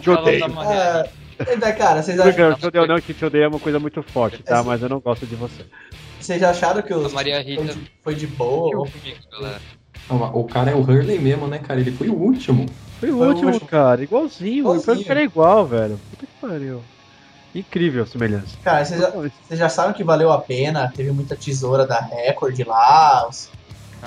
Te 0.00 0.04
Falando 0.04 0.22
odeio. 0.22 0.40
da 0.40 0.48
Maria 0.48 0.72
É, 0.72 1.10
cara, 1.76 2.02
vocês, 2.02 2.18
acham, 2.20 2.32
cara, 2.34 2.54
te 2.54 2.66
odeio 2.66 2.86
não, 2.86 3.00
que 3.00 3.14
te 3.14 3.24
odeio 3.24 3.44
é 3.44 3.48
uma 3.48 3.60
coisa 3.60 3.78
muito 3.78 4.02
forte, 4.02 4.42
tá? 4.42 4.62
Mas 4.62 4.82
eu 4.82 4.88
não 4.88 5.00
gosto 5.00 5.26
de 5.26 5.34
você. 5.34 5.64
vocês 6.20 6.40
já 6.40 6.50
acharam 6.50 6.82
que 6.82 6.92
A 6.92 6.96
os 6.96 7.12
Maria 7.12 7.36
foi 7.42 7.44
Rita 7.44 7.74
de, 7.74 7.90
foi 8.02 8.14
de 8.14 8.26
boa? 8.26 8.70
comigo, 8.88 9.18
galera. 9.30 9.60
o 10.32 10.44
cara 10.44 10.70
é 10.70 10.74
o 10.74 10.80
Hurley 10.80 11.18
mesmo, 11.18 11.46
né, 11.46 11.58
cara? 11.58 11.80
Ele 11.80 11.90
foi 11.92 12.08
o 12.08 12.14
último. 12.14 12.66
Foi 13.00 13.10
o 13.10 13.18
Foi 13.18 13.26
o 13.26 13.30
último, 13.30 13.50
último. 13.50 13.68
cara. 13.68 14.02
Igualzinho. 14.02 14.58
Igualzinho. 14.60 15.00
O 15.00 15.04
que 15.04 15.10
era 15.10 15.22
igual, 15.22 15.66
velho. 15.66 15.98
Puta 16.10 16.26
que 16.26 16.32
pariu. 16.40 16.82
Incrível 17.54 18.02
a 18.02 18.06
semelhança. 18.06 18.56
Cara, 18.64 18.84
vocês 18.84 19.00
já, 19.00 19.10
vocês 19.10 19.58
já 19.60 19.68
sabem 19.68 19.92
que 19.94 20.02
valeu 20.02 20.32
a 20.32 20.40
pena? 20.40 20.92
Teve 20.94 21.12
muita 21.12 21.36
tesoura 21.36 21.86
da 21.86 22.00
Record 22.00 22.58
lá, 22.66 23.28
os 23.28 23.48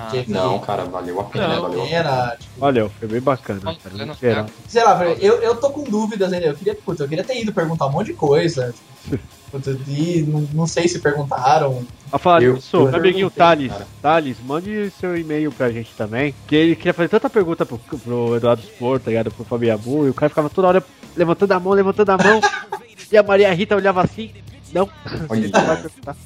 Ah, 0.00 0.08
teve 0.12 0.32
Não, 0.32 0.58
cara, 0.60 0.84
valeu 0.84 1.20
a 1.20 1.24
pena, 1.24 1.48
Não. 1.48 1.62
valeu 1.62 1.82
a 1.82 1.86
pena. 1.86 2.36
tipo, 2.38 2.60
Valeu, 2.60 2.90
foi 2.98 3.08
bem 3.08 3.20
bacana, 3.20 3.60
cara. 3.60 4.06
não. 4.06 4.46
Sei 4.68 4.84
lá, 4.84 4.94
velho, 4.94 5.18
eu, 5.20 5.42
eu 5.42 5.56
tô 5.56 5.70
com 5.70 5.82
dúvidas 5.82 6.32
ainda. 6.32 6.46
Eu 6.46 6.54
queria, 6.54 6.74
puta, 6.76 7.02
eu 7.02 7.08
queria 7.08 7.24
ter 7.24 7.40
ido 7.40 7.52
perguntar 7.52 7.86
um 7.86 7.90
monte 7.90 8.06
de 8.08 8.14
coisa. 8.14 8.72
Puta, 9.50 9.70
e 9.88 10.22
não, 10.28 10.46
não 10.52 10.66
sei 10.66 10.86
se 10.88 10.98
perguntaram. 10.98 11.82
A 12.12 12.18
falar 12.18 12.42
Eu- 12.42 12.56
disso, 12.56 12.76
eu 12.76 12.84
meu 12.88 12.96
amiguinho 12.96 13.30
Thales, 13.30 13.72
cara. 13.72 13.86
Thales, 14.02 14.36
mande 14.44 14.90
seu 15.00 15.16
e-mail 15.16 15.50
pra 15.50 15.70
gente 15.70 15.90
também. 15.96 16.34
Que 16.46 16.54
ele 16.54 16.76
queria 16.76 16.92
fazer 16.92 17.08
tanta 17.08 17.30
pergunta 17.30 17.64
pro, 17.64 17.78
pro 17.78 18.36
Eduardo 18.36 18.62
Spor, 18.62 19.00
tá 19.00 19.08
ligado? 19.10 19.30
Pro 19.30 19.46
Fabiabu, 19.46 20.06
e 20.06 20.10
o 20.10 20.14
cara 20.14 20.28
ficava 20.28 20.50
toda 20.50 20.68
hora 20.68 20.84
levantando 21.16 21.52
a 21.52 21.58
mão, 21.60 21.72
levantando 21.72 22.10
a 22.12 22.18
mão. 22.18 22.40
e 23.10 23.16
a 23.16 23.22
Maria 23.22 23.50
Rita 23.54 23.74
olhava 23.74 24.02
assim. 24.02 24.30
Não, 24.72 24.88
Olha, 25.28 25.38
ele 25.38 25.48
não 25.52 25.64
vai 25.66 25.76
perguntar. 25.76 26.16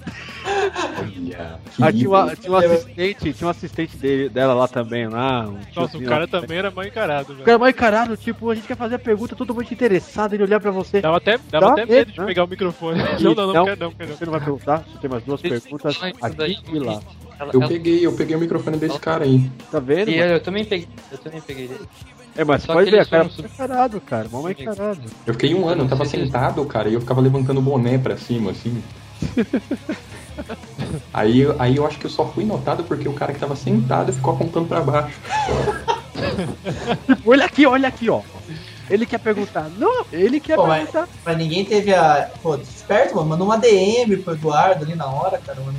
olha. 0.99 1.61
Ah, 1.81 1.93
tinha, 1.93 2.09
uma, 2.09 2.37
tinha 2.37 2.53
um 2.53 2.57
assistente, 2.57 3.33
tinha 3.33 3.47
um 3.47 3.51
assistente 3.51 3.97
dele, 3.97 4.29
dela 4.29 4.55
lá 4.55 4.69
também, 4.69 5.07
lá. 5.09 5.49
Um 5.49 5.59
Nossa, 5.75 5.97
o 5.99 6.03
cara 6.05 6.21
lá 6.21 6.27
também 6.27 6.59
era 6.59 6.71
mal 6.71 6.85
encarado, 6.85 7.33
O 7.33 7.35
velho. 7.37 7.45
cara 7.45 7.57
é 7.57 7.59
mais 7.61 7.75
encarado, 7.75 8.17
tipo, 8.17 8.51
a 8.51 8.55
gente 8.55 8.67
quer 8.67 8.77
fazer 8.77 8.97
a 8.97 8.99
pergunta, 8.99 9.37
todo 9.37 9.55
mundo 9.55 9.67
interessado 9.71 10.35
em 10.35 10.43
olhar 10.43 10.61
pra 10.61 10.71
você. 10.71 11.01
Dava 11.01 11.17
até, 11.19 11.39
dava 11.51 11.67
Dá 11.67 11.73
até 11.73 11.81
medo, 11.87 11.93
medo 11.95 12.13
de 12.13 12.21
né? 12.21 12.27
pegar 12.27 12.45
o 12.45 12.49
microfone. 12.49 13.01
E 13.01 13.03
Não, 13.23 13.35
não, 13.35 13.47
não, 13.47 13.53
não- 13.55 13.65
quero 13.65 13.81
não, 13.81 13.91
quero 13.93 14.11
não. 14.11 14.17
Você 14.17 14.25
não 14.25 14.33
vai 14.33 14.41
perguntar? 14.41 14.79
Você 14.93 14.99
tem 14.99 15.11
mais 15.11 15.25
duas 15.25 15.41
perguntas 15.41 15.97
aqui 16.03 16.59
e 16.73 16.79
lá. 16.79 17.01
Ela- 17.39 17.51
Eu 17.53 17.61
ela- 17.61 17.69
peguei, 17.69 18.07
eu 18.07 18.13
peguei 18.13 18.37
o 18.37 18.39
microfone 18.41 18.77
desse 18.77 18.99
cara 18.99 19.25
aí. 19.25 19.51
Tá 19.71 19.81
vendo? 19.81 20.11
E 20.11 20.19
eu, 20.19 20.27
eu 20.27 20.41
também 20.41 20.65
peguei, 20.65 20.89
eu 21.11 21.19
também 21.19 21.41
peguei 21.41 21.69
dele. 21.69 21.89
É, 22.37 22.45
mas 22.45 22.63
só 22.63 22.73
pode 22.73 22.91
ver, 22.91 23.07
cara 23.07 23.25
é 23.25 23.43
encarado, 23.43 24.01
cara. 24.01 24.29
Mal 24.31 24.51
encarado. 24.51 25.01
Eu 25.27 25.35
fiquei 25.35 25.55
um 25.55 25.69
ano, 25.69 25.85
eu 25.85 25.89
tava 25.89 26.05
sentado, 26.07 26.65
cara, 26.65 26.89
e 26.89 26.95
eu 26.95 27.01
ficava 27.01 27.21
levantando 27.21 27.59
o 27.59 27.63
boné 27.63 27.99
pra 27.99 28.17
cima, 28.17 28.53
assim. 28.53 28.83
Aí, 31.13 31.47
aí 31.59 31.77
eu 31.77 31.87
acho 31.87 31.99
que 31.99 32.07
eu 32.07 32.11
só 32.11 32.27
fui 32.27 32.45
notado 32.45 32.85
porque 32.85 33.09
o 33.09 33.13
cara 33.13 33.33
que 33.33 33.39
tava 33.39 33.55
sentado 33.55 34.13
ficou 34.13 34.35
apontando 34.35 34.67
pra 34.67 34.81
baixo. 34.81 35.19
Tipo, 37.07 37.31
olha 37.31 37.45
aqui, 37.45 37.67
olha 37.67 37.89
aqui, 37.89 38.09
ó. 38.09 38.23
Ele 38.89 39.07
quer 39.07 39.19
perguntar. 39.19 39.71
Não, 39.77 40.05
ele 40.13 40.41
quer 40.41 40.57
Pô, 40.57 40.67
mas- 40.67 40.89
perguntar. 40.91 41.09
Mas 41.25 41.37
ninguém 41.39 41.65
teve 41.65 41.95
a. 41.95 42.31
Pô, 42.43 42.57
esperto, 42.57 43.15
mano. 43.17 43.29
Mandou 43.29 43.47
uma 43.47 43.59
DM 43.59 44.17
pro 44.19 44.35
Eduardo 44.35 44.85
ali 44.85 44.95
na 44.95 45.07
hora, 45.07 45.39
cara. 45.39 45.61
Mano. 45.61 45.79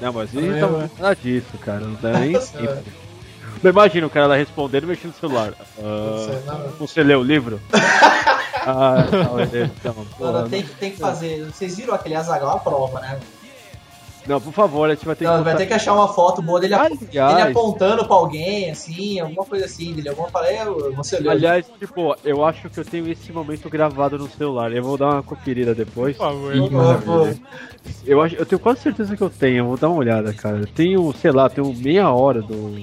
Não, 0.00 0.12
mas 0.12 0.34
ele 0.34 0.60
tá 0.60 0.68
nada 0.98 1.16
disso, 1.16 1.58
cara. 1.60 1.80
Não 1.80 1.94
dá 1.94 2.18
nem 2.18 2.32
tempo. 2.32 2.82
Não 3.62 3.70
imagina 3.70 4.06
o 4.06 4.10
cara 4.10 4.26
lá 4.26 4.36
respondendo 4.36 4.86
mexendo 4.86 5.12
no 5.12 5.18
celular. 5.18 5.54
Não, 5.78 6.72
você 6.78 7.02
leu 7.02 7.20
o 7.20 7.24
livro? 7.24 7.60
ah, 8.66 9.06
não, 9.10 9.94
pô, 10.16 10.24
Mano, 10.24 10.48
tem, 10.48 10.62
que- 10.62 10.74
tem 10.74 10.90
que 10.90 10.98
fazer. 10.98 11.44
Vocês 11.46 11.76
viram 11.76 11.94
aquele 11.94 12.14
Azagal 12.14 12.50
à 12.56 12.58
prova, 12.58 13.00
né? 13.00 13.18
não, 14.26 14.40
por 14.40 14.54
favor, 14.54 14.88
a 14.88 14.94
gente 14.94 15.04
vai 15.04 15.14
ter 15.14 15.24
Não, 15.26 15.32
que. 15.36 15.36
vai 15.44 15.52
botar- 15.52 15.58
ter 15.58 15.66
que 15.66 15.74
achar 15.74 15.92
uma 15.92 16.08
foto 16.08 16.40
boa 16.40 16.58
dele, 16.58 16.72
ap- 16.72 16.86
Aliás- 16.86 17.32
ele 17.38 17.50
apontando 17.50 18.06
pra 18.06 18.16
alguém, 18.16 18.70
assim, 18.70 19.20
alguma 19.20 19.44
coisa 19.44 19.66
assim, 19.66 19.92
dele. 19.92 20.08
Alguma 20.08 20.30
falei, 20.30 20.56
você 20.96 21.16
olhou. 21.16 21.30
Aliás, 21.30 21.66
tipo, 21.78 22.16
eu 22.24 22.42
acho 22.42 22.70
que 22.70 22.80
eu 22.80 22.84
tenho 22.86 23.06
esse 23.10 23.30
momento 23.32 23.68
gravado 23.68 24.16
no 24.16 24.26
celular. 24.30 24.72
Eu 24.72 24.82
vou 24.82 24.96
dar 24.96 25.10
uma 25.10 25.22
conferida 25.22 25.74
depois. 25.74 26.16
Por 26.16 26.24
favor. 26.26 26.70
Maravilha. 26.70 27.38
Eu, 28.06 28.22
acho, 28.22 28.34
eu 28.36 28.46
tenho 28.46 28.58
quase 28.58 28.80
certeza 28.80 29.14
que 29.14 29.22
eu 29.22 29.28
tenho. 29.28 29.58
Eu 29.58 29.66
vou 29.66 29.76
dar 29.76 29.88
uma 29.90 29.98
olhada, 29.98 30.32
cara. 30.32 30.56
Eu 30.56 30.66
tenho, 30.68 31.12
sei 31.20 31.30
lá, 31.30 31.50
tenho 31.50 31.70
meia 31.74 32.08
hora 32.10 32.40
do, 32.40 32.78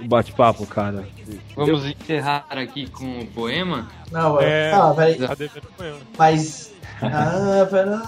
do 0.00 0.08
bate-papo, 0.08 0.66
cara. 0.66 1.06
Vamos 1.54 1.84
encerrar 1.84 2.44
aqui 2.50 2.86
com 2.88 3.20
o 3.20 3.26
poema. 3.26 3.88
Não, 4.10 4.40
É, 4.40 4.72
ah, 4.72 4.92
peraí. 4.94 5.16
tá 5.16 5.36
com 5.76 5.84
eu. 5.84 5.96
Mas. 6.18 6.72
Ah, 7.02 7.66
pera. 7.70 8.02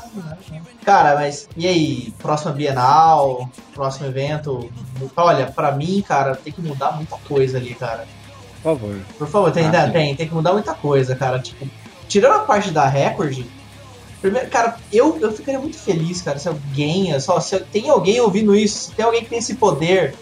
Cara, 0.84 1.14
mas 1.16 1.49
e 1.57 1.66
aí? 1.66 2.14
Próxima 2.18 2.53
Bienal, 2.53 3.51
próximo 3.74 4.07
evento. 4.07 4.70
Olha, 5.16 5.47
pra 5.47 5.72
mim, 5.72 6.03
cara, 6.07 6.34
tem 6.36 6.53
que 6.53 6.62
mudar 6.62 6.93
muita 6.93 7.16
coisa 7.28 7.59
ali, 7.59 7.74
cara. 7.74 8.07
Por 8.62 8.76
favor. 8.76 8.97
Por 9.18 9.28
favor, 9.28 9.53
tem, 9.53 9.66
Ah, 9.66 9.70
né, 9.70 9.91
tem, 9.91 10.16
tem 10.16 10.26
que 10.28 10.34
mudar 10.34 10.53
muita 10.55 10.74
coisa, 10.74 11.14
cara. 11.14 11.39
Tipo, 11.39 11.68
tirando 12.09 12.36
a 12.36 12.45
parte 12.45 12.70
da 12.70 12.86
Record, 12.89 13.45
primeiro, 14.22 14.49
cara, 14.49 14.76
eu, 14.93 15.18
eu 15.20 15.32
ficaria 15.32 15.61
muito 15.61 15.76
feliz, 15.76 16.22
cara, 16.22 16.39
se 16.39 16.49
alguém, 16.49 17.18
só 17.20 17.39
se 17.41 17.59
tem 17.61 17.91
alguém 17.91 18.20
ouvindo 18.20 18.55
isso, 18.57 18.84
se 18.89 18.93
tem 18.93 19.05
alguém 19.05 19.22
que 19.22 19.28
tem 19.30 19.39
esse 19.39 19.55
poder, 19.57 20.14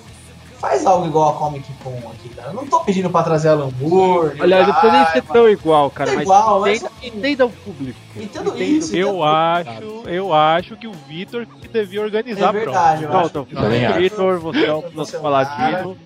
faz 0.58 0.84
algo 0.86 1.06
igual 1.06 1.30
a 1.30 1.32
Comic 1.34 1.70
Con 1.82 1.96
aqui, 2.10 2.28
cara. 2.30 2.48
Eu 2.50 2.54
não 2.54 2.66
tô 2.66 2.80
pedindo 2.80 3.10
pra 3.10 3.22
trazer 3.22 3.48
Alan 3.50 3.70
Moore. 3.80 4.40
Aliás, 4.40 4.66
não 4.66 4.74
precisa 4.74 4.92
nem 5.02 5.06
ser 5.12 5.22
tão 5.22 5.48
igual, 5.48 5.90
cara. 5.90 6.10
É 6.10 6.14
mas 6.14 6.22
igual, 6.24 6.60
mas 6.60 6.76
entenda, 6.82 6.92
assim- 6.98 7.06
entenda 7.18 7.46
o 7.46 7.50
público. 7.50 7.98
Entendo 8.16 8.48
Entenda 8.50 8.64
isso, 8.64 8.96
Eu 8.96 9.08
público, 9.08 9.24
acho, 9.26 10.02
eu 10.08 10.34
acho 10.34 10.76
que 10.76 10.86
o 10.86 10.92
Vitor 10.92 11.46
que 11.46 11.68
devia 11.68 12.00
organizar 12.02 12.48
É 12.48 12.52
verdade, 12.52 13.02
eu 13.04 13.08
a 13.08 13.10
prova. 13.12 13.28
Pronto, 13.30 13.54
Também 13.54 13.84
acho. 13.86 13.98
Vitor, 13.98 14.38
você 14.38 14.64
é 14.66 14.72
o 14.72 14.80
Você 14.82 14.94
nosso 14.96 15.16
é 15.16 15.18
um 15.18 15.22
paladino. 15.22 15.96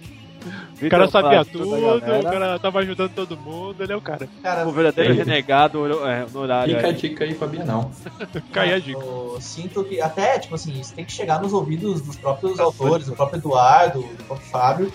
O 0.82 0.88
cara 0.88 1.08
sabia 1.08 1.44
tudo, 1.44 1.74
o 1.74 2.22
cara 2.22 2.58
tava 2.58 2.78
ajudando 2.80 3.10
todo 3.12 3.36
mundo, 3.36 3.82
ele 3.82 3.92
é 3.92 3.96
o 3.96 4.00
cara. 4.00 4.28
Cara, 4.42 4.66
O 4.66 4.72
verdadeiro 4.72 5.14
renegado 5.14 6.06
é, 6.06 6.26
no 6.32 6.40
horário. 6.40 6.74
Fica 6.74 6.86
a 6.86 6.90
aí. 6.90 6.96
dica 6.96 7.24
aí 7.24 7.34
pra 7.34 7.46
Bienal. 7.46 7.90
Cai 8.52 8.72
a 8.72 8.78
dica. 8.78 8.98
Eu 8.98 9.38
sinto 9.40 9.84
que, 9.84 10.00
até, 10.00 10.38
tipo 10.38 10.54
assim, 10.54 10.78
isso 10.80 10.94
tem 10.94 11.04
que 11.04 11.12
chegar 11.12 11.40
nos 11.40 11.52
ouvidos 11.52 12.00
dos 12.00 12.16
próprios 12.16 12.58
autores, 12.58 13.06
do 13.06 13.14
próprio 13.14 13.38
Eduardo, 13.38 14.00
do 14.00 14.24
próprio 14.24 14.48
Fábio. 14.48 14.92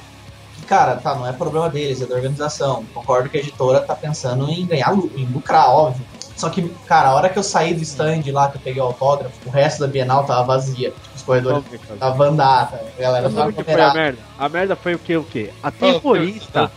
Que, 0.56 0.66
cara, 0.66 0.96
tá, 0.96 1.16
não 1.16 1.28
é 1.28 1.34
problema 1.34 1.70
deles, 1.70 2.02
é 2.02 2.06
da 2.06 2.16
organização. 2.16 2.86
Concordo 2.94 3.30
que 3.30 3.38
a 3.38 3.40
editora 3.40 3.82
tá 3.82 3.96
pensando 3.96 4.50
em 4.50 4.66
ganhar, 4.66 4.94
em 4.94 5.26
lucrar, 5.26 5.70
óbvio. 5.70 6.06
Só 6.36 6.50
que, 6.50 6.68
cara, 6.86 7.10
a 7.10 7.14
hora 7.16 7.30
que 7.30 7.40
eu 7.40 7.44
saí 7.44 7.74
do 7.74 7.82
stand 7.82 8.22
lá, 8.34 8.50
que 8.50 8.58
eu 8.58 8.62
peguei 8.62 8.82
o 8.82 8.86
autógrafo, 8.86 9.34
o 9.46 9.50
resto 9.50 9.80
da 9.80 9.88
Bienal 9.88 10.26
tava 10.26 10.44
vazia. 10.44 10.94
Os 11.16 11.22
corredores 11.22 11.64
tava 11.98 12.26
andata, 12.26 12.76
a 12.98 13.02
galera 13.02 13.30
tava 13.30 13.54
que 13.54 13.64
foi 13.64 13.82
a 13.82 13.94
merda? 13.94 14.20
A 14.38 14.50
merda 14.50 14.76
foi 14.76 14.96
o 14.96 15.00
que? 15.00 15.16
O 15.16 15.24
quê? 15.24 15.50
A 15.64 15.72
terrorista. 15.72 16.72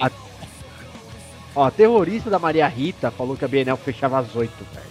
A- 0.00 0.10
Ó, 1.56 1.64
a 1.66 1.70
terrorista 1.70 2.28
da 2.28 2.38
Maria 2.40 2.66
Rita 2.66 3.12
falou 3.12 3.36
que 3.36 3.44
a 3.44 3.48
Bienal 3.48 3.76
fechava 3.76 4.18
às 4.18 4.34
8, 4.34 4.52
velho. 4.74 4.86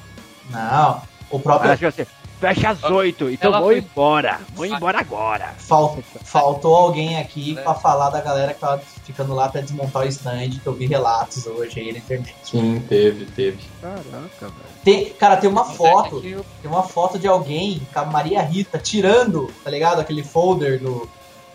Não, 0.50 1.02
o 1.30 1.38
próprio. 1.40 1.72
Ela 1.72 1.90
assim, 1.90 2.06
fecha 2.44 2.70
às 2.72 2.84
8, 2.84 3.30
então 3.30 3.48
Ela 3.50 3.60
vou 3.60 3.70
foi- 3.70 3.78
embora. 3.80 4.40
Vou 4.54 4.66
embora 4.66 5.00
agora. 5.00 5.54
Fal- 5.58 5.98
faltou 6.24 6.76
alguém 6.76 7.18
aqui 7.18 7.54
pra 7.56 7.74
falar 7.74 8.10
da 8.10 8.20
galera 8.20 8.54
que 8.54 8.60
tava 8.60 8.82
ficando 9.06 9.34
lá 9.34 9.48
pra 9.48 9.62
desmontar 9.62 10.04
o 10.04 10.08
stand, 10.08 10.50
que 10.62 10.68
eu 10.68 10.74
vi 10.74 10.86
relatos 10.86 11.46
hoje 11.48 11.80
aí 11.80 11.92
na 11.94 12.00
internet. 12.00 12.36
Sim, 12.44 12.84
teve, 12.90 13.26
teve. 13.28 13.60
Caraca, 13.82 14.02
velho. 14.42 14.54
Tem, 14.84 15.06
cara, 15.12 15.38
tem 15.38 15.50
uma 15.50 15.64
foto, 15.64 16.20
que 16.20 16.32
eu- 16.32 16.46
tem 16.62 16.70
uma 16.70 16.84
foto 16.84 17.18
de 17.18 17.28
alguém 17.28 17.82
com 17.94 18.00
a 18.02 18.06
Maria 18.06 18.42
Rita 18.42 18.78
tirando, 18.78 19.50
tá 19.64 19.70
ligado? 19.70 20.00
Aquele 20.02 20.24
folder 20.24 20.80
do, 20.80 21.10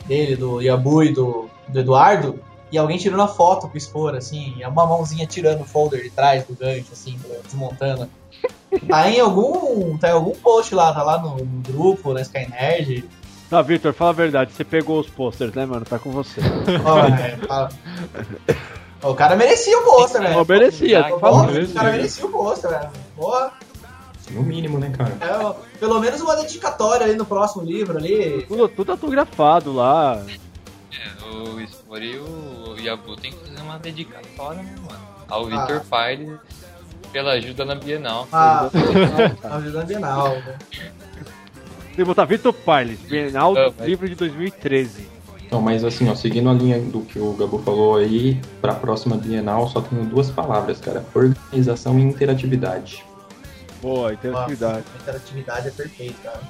dele, 0.06 0.36
do 0.36 0.62
Yabu 0.62 1.02
e 1.02 1.12
do, 1.12 1.51
do 1.69 1.81
Eduardo, 1.81 2.40
e 2.73 2.78
alguém 2.78 2.97
tirando 2.98 3.23
a 3.23 3.28
foto 3.28 3.69
pro 3.69 3.77
expor, 3.78 4.15
assim, 4.15 4.56
é 4.60 4.69
uma 4.69 4.86
mãozinha 4.86 5.27
tirando 5.27 5.60
o 5.62 5.65
folder 5.65 6.02
de 6.02 6.10
trás 6.10 6.44
do 6.44 6.55
gancho, 6.55 6.89
assim, 6.93 7.19
desmontando. 7.44 8.09
Tá 8.89 9.09
em 9.11 9.20
algum. 9.20 9.97
Tá 9.99 10.09
em 10.09 10.12
algum 10.12 10.32
post 10.32 10.74
lá, 10.74 10.93
tá 10.93 11.03
lá 11.03 11.19
no, 11.20 11.36
no 11.36 11.62
grupo, 11.62 12.12
na 12.12 12.20
Sky 12.23 12.49
Nerd. 12.51 13.05
Tá, 13.49 13.62
Victor, 13.62 13.93
fala 13.95 14.11
a 14.11 14.15
verdade. 14.15 14.53
Você 14.53 14.62
pegou 14.65 15.01
os 15.01 15.09
posters, 15.09 15.55
né, 15.55 15.65
mano? 15.65 15.85
Tá 15.85 15.99
com 15.99 16.11
você. 16.11 16.40
Ó, 16.85 16.99
é, 17.07 17.36
fala. 17.47 17.70
O 19.03 19.15
cara 19.15 19.36
merecia 19.36 19.78
o 19.78 19.85
pôster, 19.85 20.20
velho. 20.20 20.45
Merecia, 20.47 21.05
Porra, 21.05 21.20
falou, 21.20 21.40
O 21.45 21.47
merecia. 21.53 21.74
cara 21.74 21.90
merecia 21.93 22.27
o 22.27 22.28
pôster, 22.31 22.70
velho. 22.70 22.89
Porra. 23.16 23.53
No 24.32 24.43
mínimo, 24.43 24.78
né, 24.78 24.93
cara? 24.95 25.16
É, 25.20 25.78
pelo 25.78 25.99
menos 26.01 26.20
uma 26.20 26.36
dedicatória 26.36 27.07
ali 27.07 27.15
no 27.16 27.24
próximo 27.24 27.62
livro 27.65 27.97
ali. 27.97 28.45
Tudo, 28.47 28.69
tudo 28.69 28.93
autografado 28.93 29.73
lá. 29.73 30.23
É, 30.93 31.24
o 31.24 31.66
Spore 31.66 32.11
e 32.12 32.19
o 32.19 32.77
Yabu 32.78 33.16
tem 33.16 33.32
que 33.32 33.39
fazer 33.49 33.62
uma 33.62 33.78
dedicatória, 33.78 34.62
né, 34.62 34.74
mano? 34.86 35.09
Ao 35.31 35.47
Ah. 35.47 35.49
Victor 35.49 35.81
Pires 35.89 36.39
pela 37.13 37.33
ajuda 37.33 37.65
na 37.65 37.75
Bienal. 37.75 38.29
Ah, 38.33 38.69
ajudando 39.57 39.81
a 39.81 39.85
Bienal. 39.85 40.31
né? 40.37 40.59
Tem 41.87 41.95
que 41.97 42.05
botar 42.05 42.25
Vitor 42.25 42.53
Piles, 42.53 43.01
Bienal 43.01 43.55
do 43.55 43.85
livro 43.85 44.09
de 44.09 44.15
2013. 44.15 45.09
Não, 45.51 45.63
mas 45.63 45.83
assim, 45.83 46.09
ó, 46.11 46.15
seguindo 46.15 46.49
a 46.51 46.53
linha 46.53 46.79
do 46.79 47.01
que 47.01 47.19
o 47.19 47.33
Gabu 47.33 47.59
falou 47.61 47.97
aí, 47.97 48.41
pra 48.61 48.75
próxima 48.75 49.17
Bienal 49.17 49.69
só 49.69 49.81
tenho 49.81 50.05
duas 50.05 50.31
palavras, 50.31 50.79
cara. 50.79 51.05
Organização 51.15 51.99
e 51.99 52.03
interatividade. 52.03 53.03
Boa, 53.81 54.13
interatividade. 54.13 54.85
A 54.95 55.03
interatividade 55.03 55.69
é 55.69 55.71
perfeita, 55.71 56.15
cara. 56.23 56.41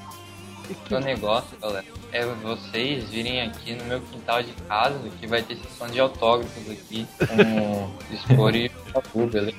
O 0.91 1.01
negócio, 1.01 1.57
galera, 1.63 1.85
é 2.13 2.27
vocês 2.43 3.05
virem 3.09 3.41
aqui 3.41 3.75
no 3.75 3.85
meu 3.85 4.01
quintal 4.01 4.43
de 4.43 4.53
casa, 4.69 4.99
que 5.19 5.27
vai 5.27 5.43
ter 5.43 5.57
sessão 5.57 5.87
de 5.87 5.99
autógrafos 5.99 6.71
aqui 6.71 7.07
com 7.19 7.85
o 8.13 8.17
Spore 8.19 8.71
e 8.71 9.27
beleza? 9.27 9.57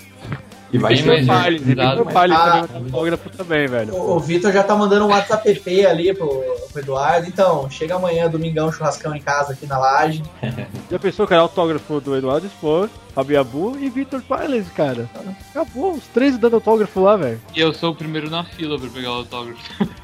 E 0.72 0.78
vai 0.78 0.96
ser 0.96 1.06
e 1.24 1.30
organizado. 1.30 2.06
Piles 2.06 2.38
Ah. 2.38 3.18
também 3.38 3.68
velho. 3.68 3.94
O, 3.96 4.16
o 4.18 4.20
Vitor 4.20 4.52
já 4.52 4.64
tá 4.64 4.76
mandando 4.76 5.06
um 5.06 5.10
WhatsApp 5.10 5.50
ali 5.88 6.14
pro, 6.14 6.28
pro 6.72 6.82
Eduardo. 6.82 7.28
Então, 7.28 7.70
chega 7.70 7.96
amanhã, 7.96 8.30
domingão, 8.30 8.72
churrascão 8.72 9.16
em 9.16 9.22
casa 9.22 9.54
aqui 9.54 9.66
na 9.66 9.78
laje. 9.78 10.24
Já 10.92 10.98
pensou, 10.98 11.28
cara, 11.28 11.42
autógrafo 11.42 12.00
do 12.02 12.16
Eduardo 12.16 12.48
Spor, 12.48 12.90
Fabiabu 13.14 13.78
e 13.80 13.90
Vitor 13.90 14.22
Piles, 14.24 14.68
cara. 14.76 15.08
Acabou, 15.52 15.94
os 15.94 16.04
três 16.08 16.36
dando 16.38 16.56
autógrafo 16.56 17.00
lá, 17.02 17.16
velho. 17.16 17.40
E 17.56 17.60
eu 17.60 17.72
sou 17.74 17.92
o 17.92 17.96
primeiro 17.96 18.28
na 18.30 18.44
fila 18.44 18.80
pra 18.80 18.90
pegar 18.90 19.12
o 19.12 19.16
autógrafo. 19.16 19.60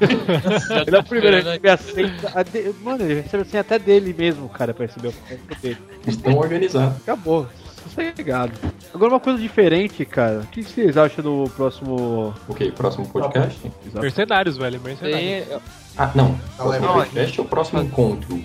Ele 0.86 0.96
é 0.96 0.98
o 0.98 1.02
primeiro, 1.04 1.36
ele 1.38 1.44
recebe 1.48 1.68
a 1.70 1.76
senha. 1.76 2.14
a 2.34 2.42
de- 2.44 2.72
Mano, 2.82 3.02
ele 3.04 3.20
recebe 3.20 3.42
a 3.42 3.46
senha 3.46 3.60
até 3.62 3.78
dele 3.78 4.14
mesmo, 4.16 4.48
cara, 4.48 4.72
pra 4.72 4.86
receber 4.86 5.08
o 5.08 5.10
autógrafo 5.10 5.62
dele. 5.62 5.78
Estão 6.06 6.36
organizados. 6.38 6.96
Acabou, 6.98 7.48
sossegado. 7.88 8.52
Agora 8.94 9.12
uma 9.14 9.20
coisa 9.20 9.38
diferente, 9.38 10.04
cara. 10.04 10.40
O 10.40 10.46
que 10.46 10.62
vocês 10.62 10.96
acham 10.96 11.22
do 11.22 11.50
próximo. 11.56 12.34
Ok, 12.48 12.70
próximo 12.72 13.06
podcast? 13.08 13.70
Mercenários, 13.94 14.56
velho, 14.56 14.80
mercenários. 14.80 15.20
Aí, 15.20 15.58
Ah, 15.98 16.10
não. 16.14 16.38
Não, 16.58 16.74
é 16.74 16.78
Próximo 16.78 16.92
podcast 16.92 17.40
ou 17.40 17.46
próximo 17.46 17.82
encontro? 17.82 18.42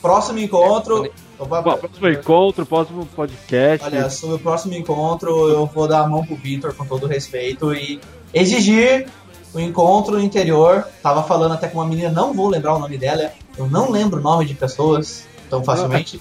Próximo 0.00 0.38
encontro. 0.38 1.10
Opa, 1.38 1.62
Bom, 1.62 1.76
próximo 1.76 2.08
encontro, 2.08 2.66
próximo 2.66 3.06
podcast. 3.06 3.86
Olha, 3.86 4.10
sobre 4.10 4.36
o 4.36 4.38
próximo 4.38 4.74
encontro, 4.74 5.48
eu 5.48 5.66
vou 5.66 5.88
dar 5.88 6.00
a 6.00 6.06
mão 6.06 6.24
pro 6.24 6.36
Vitor 6.36 6.74
com 6.74 6.84
todo 6.84 7.06
respeito 7.06 7.72
e 7.74 8.00
exigir 8.34 9.06
o 9.54 9.60
encontro 9.60 10.12
no 10.14 10.20
interior. 10.20 10.86
Tava 11.02 11.22
falando 11.22 11.52
até 11.54 11.68
com 11.68 11.78
uma 11.78 11.86
menina, 11.86 12.10
não 12.10 12.34
vou 12.34 12.48
lembrar 12.48 12.74
o 12.74 12.78
nome 12.78 12.98
dela, 12.98 13.32
eu 13.56 13.66
não 13.66 13.90
lembro 13.90 14.20
o 14.20 14.22
nome 14.22 14.44
de 14.44 14.54
pessoas 14.54 15.26
tão 15.50 15.62
facilmente. 15.64 16.20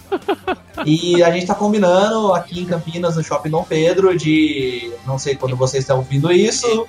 E 0.85 1.21
a 1.23 1.31
gente 1.31 1.45
tá 1.45 1.55
combinando 1.55 2.33
aqui 2.33 2.59
em 2.61 2.65
Campinas, 2.65 3.15
no 3.15 3.23
Shopping 3.23 3.49
Dom 3.49 3.63
Pedro, 3.63 4.17
de. 4.17 4.91
Não 5.05 5.17
sei 5.17 5.35
quando 5.35 5.55
vocês 5.55 5.83
estão 5.83 5.97
ouvindo 5.97 6.31
isso. 6.31 6.87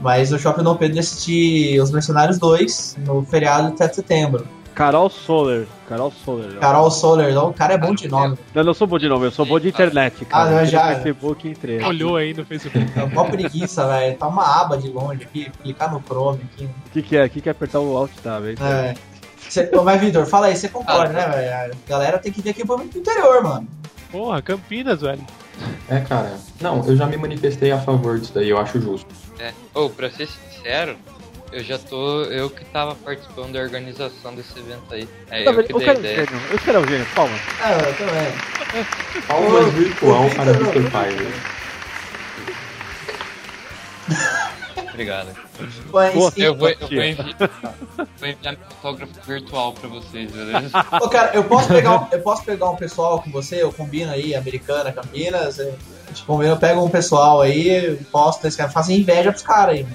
Mas 0.00 0.30
no 0.30 0.38
Shopping 0.38 0.62
Dom 0.62 0.76
Pedro 0.76 0.94
de 0.94 1.00
assistir 1.00 1.80
Os 1.80 1.90
Mercenários 1.90 2.38
2 2.38 2.96
no 3.06 3.24
feriado 3.24 3.72
de 3.72 3.78
7 3.78 3.90
de 3.90 3.96
setembro. 3.96 4.46
Carol 4.74 5.08
Soler. 5.08 5.66
Carol 5.88 6.12
Soler. 6.12 6.58
Carol 6.58 6.90
Soler, 6.90 7.34
o 7.42 7.50
cara 7.50 7.72
é 7.72 7.78
bom 7.78 7.94
de 7.94 8.06
nome. 8.08 8.36
Não, 8.54 8.62
não 8.62 8.74
sou 8.74 8.86
bom 8.86 8.98
de 8.98 9.08
nome, 9.08 9.24
eu 9.24 9.30
sou 9.30 9.46
bom 9.46 9.58
de 9.58 9.68
internet, 9.68 10.22
cara. 10.26 10.44
Ah, 10.44 10.50
não, 10.50 10.66
já- 10.66 10.96
Facebook 10.96 11.48
entrei. 11.48 11.82
Olhou 11.82 12.16
aí 12.16 12.34
no 12.34 12.44
Facebook. 12.44 12.86
É 12.94 13.04
uma 13.04 13.24
preguiça, 13.24 13.86
velho. 13.88 14.18
Tá 14.18 14.28
uma 14.28 14.44
aba 14.60 14.76
de 14.76 14.88
longe 14.90 15.22
aqui, 15.22 15.50
clicar 15.62 15.90
no 15.90 16.02
Chrome 16.02 16.40
aqui. 16.52 16.64
O 16.64 16.90
que, 16.92 17.00
que 17.02 17.16
é? 17.16 17.24
O 17.24 17.30
que, 17.30 17.40
que 17.40 17.48
é 17.48 17.52
apertar 17.52 17.80
o 17.80 17.96
Alt 17.96 18.10
Tab? 18.22 18.44
É 18.44 18.48
aí. 18.50 18.56
É. 18.60 18.94
Cê, 19.56 19.70
ô, 19.72 19.82
mas, 19.82 19.98
Vitor, 19.98 20.26
fala 20.26 20.48
aí, 20.48 20.56
você 20.56 20.68
concorda, 20.68 21.14
né, 21.14 21.26
velho? 21.28 21.72
A 21.72 21.88
galera 21.88 22.18
tem 22.18 22.30
que 22.30 22.42
vir 22.42 22.50
aqui 22.50 22.62
pro 22.62 22.82
interior, 22.82 23.42
mano. 23.42 23.66
Porra, 24.12 24.42
Campinas, 24.42 25.00
velho. 25.00 25.24
É, 25.88 26.00
cara. 26.00 26.34
Não, 26.60 26.84
eu 26.86 26.94
já 26.94 27.06
me 27.06 27.16
manifestei 27.16 27.72
a 27.72 27.80
favor 27.80 28.18
disso 28.18 28.34
daí, 28.34 28.50
eu 28.50 28.58
acho 28.58 28.78
justo. 28.78 29.08
É. 29.38 29.54
Ô, 29.72 29.88
pra 29.88 30.10
ser 30.10 30.28
sincero, 30.28 30.98
eu 31.50 31.64
já 31.64 31.78
tô. 31.78 32.24
Eu 32.24 32.50
que 32.50 32.66
tava 32.66 32.94
participando 32.96 33.52
da 33.54 33.60
organização 33.60 34.34
desse 34.34 34.58
evento 34.58 34.92
aí. 34.92 35.08
É 35.30 35.44
Tá 35.44 35.52
eu 35.52 35.64
que 35.64 35.72
Eu 35.72 35.78
dei 35.78 35.88
a 35.88 35.94
ideia. 35.94 36.28
Eu 36.50 36.58
quero 36.58 36.80
o 36.82 36.86
gênio, 36.86 37.06
palma. 37.14 37.34
É, 37.64 37.72
eu 37.88 37.94
também. 37.96 38.32
Palmas 39.26 39.72
virtual 39.72 40.28
para 40.36 40.52
Vitor, 40.52 40.72
Victor 40.72 40.82
não. 40.82 40.90
Pires. 40.90 41.34
Obrigado. 44.90 45.45
Mas, 45.92 46.14
Eu 46.14 46.20
vou, 46.20 46.32
eu 46.36 46.56
vou 46.56 46.68
enviar, 46.68 47.34
vou 48.18 48.28
enviar 48.28 48.52
meu 48.56 48.66
autógrafo 48.68 49.12
virtual 49.26 49.72
pra 49.72 49.88
vocês, 49.88 50.30
beleza? 50.30 50.70
Ô, 51.00 51.08
cara, 51.08 51.30
eu 51.34 51.44
posso, 51.44 51.68
pegar 51.68 52.00
um, 52.02 52.06
eu 52.12 52.20
posso 52.20 52.44
pegar 52.44 52.70
um 52.70 52.76
pessoal 52.76 53.20
com 53.22 53.30
você, 53.30 53.62
eu 53.62 53.72
combino 53.72 54.10
aí, 54.12 54.34
Americana, 54.34 54.92
Campinas, 54.92 55.58
é, 55.58 55.74
a 56.04 56.08
gente 56.08 56.24
combina, 56.24 56.52
eu 56.52 56.56
pego 56.56 56.84
um 56.84 56.90
pessoal 56.90 57.40
aí, 57.40 57.96
posto, 58.12 58.46
esse 58.46 58.56
cara, 58.56 58.68
fazer 58.70 58.94
inveja 58.94 59.30
pros 59.32 59.42
caras 59.42 59.76
aí. 59.76 59.86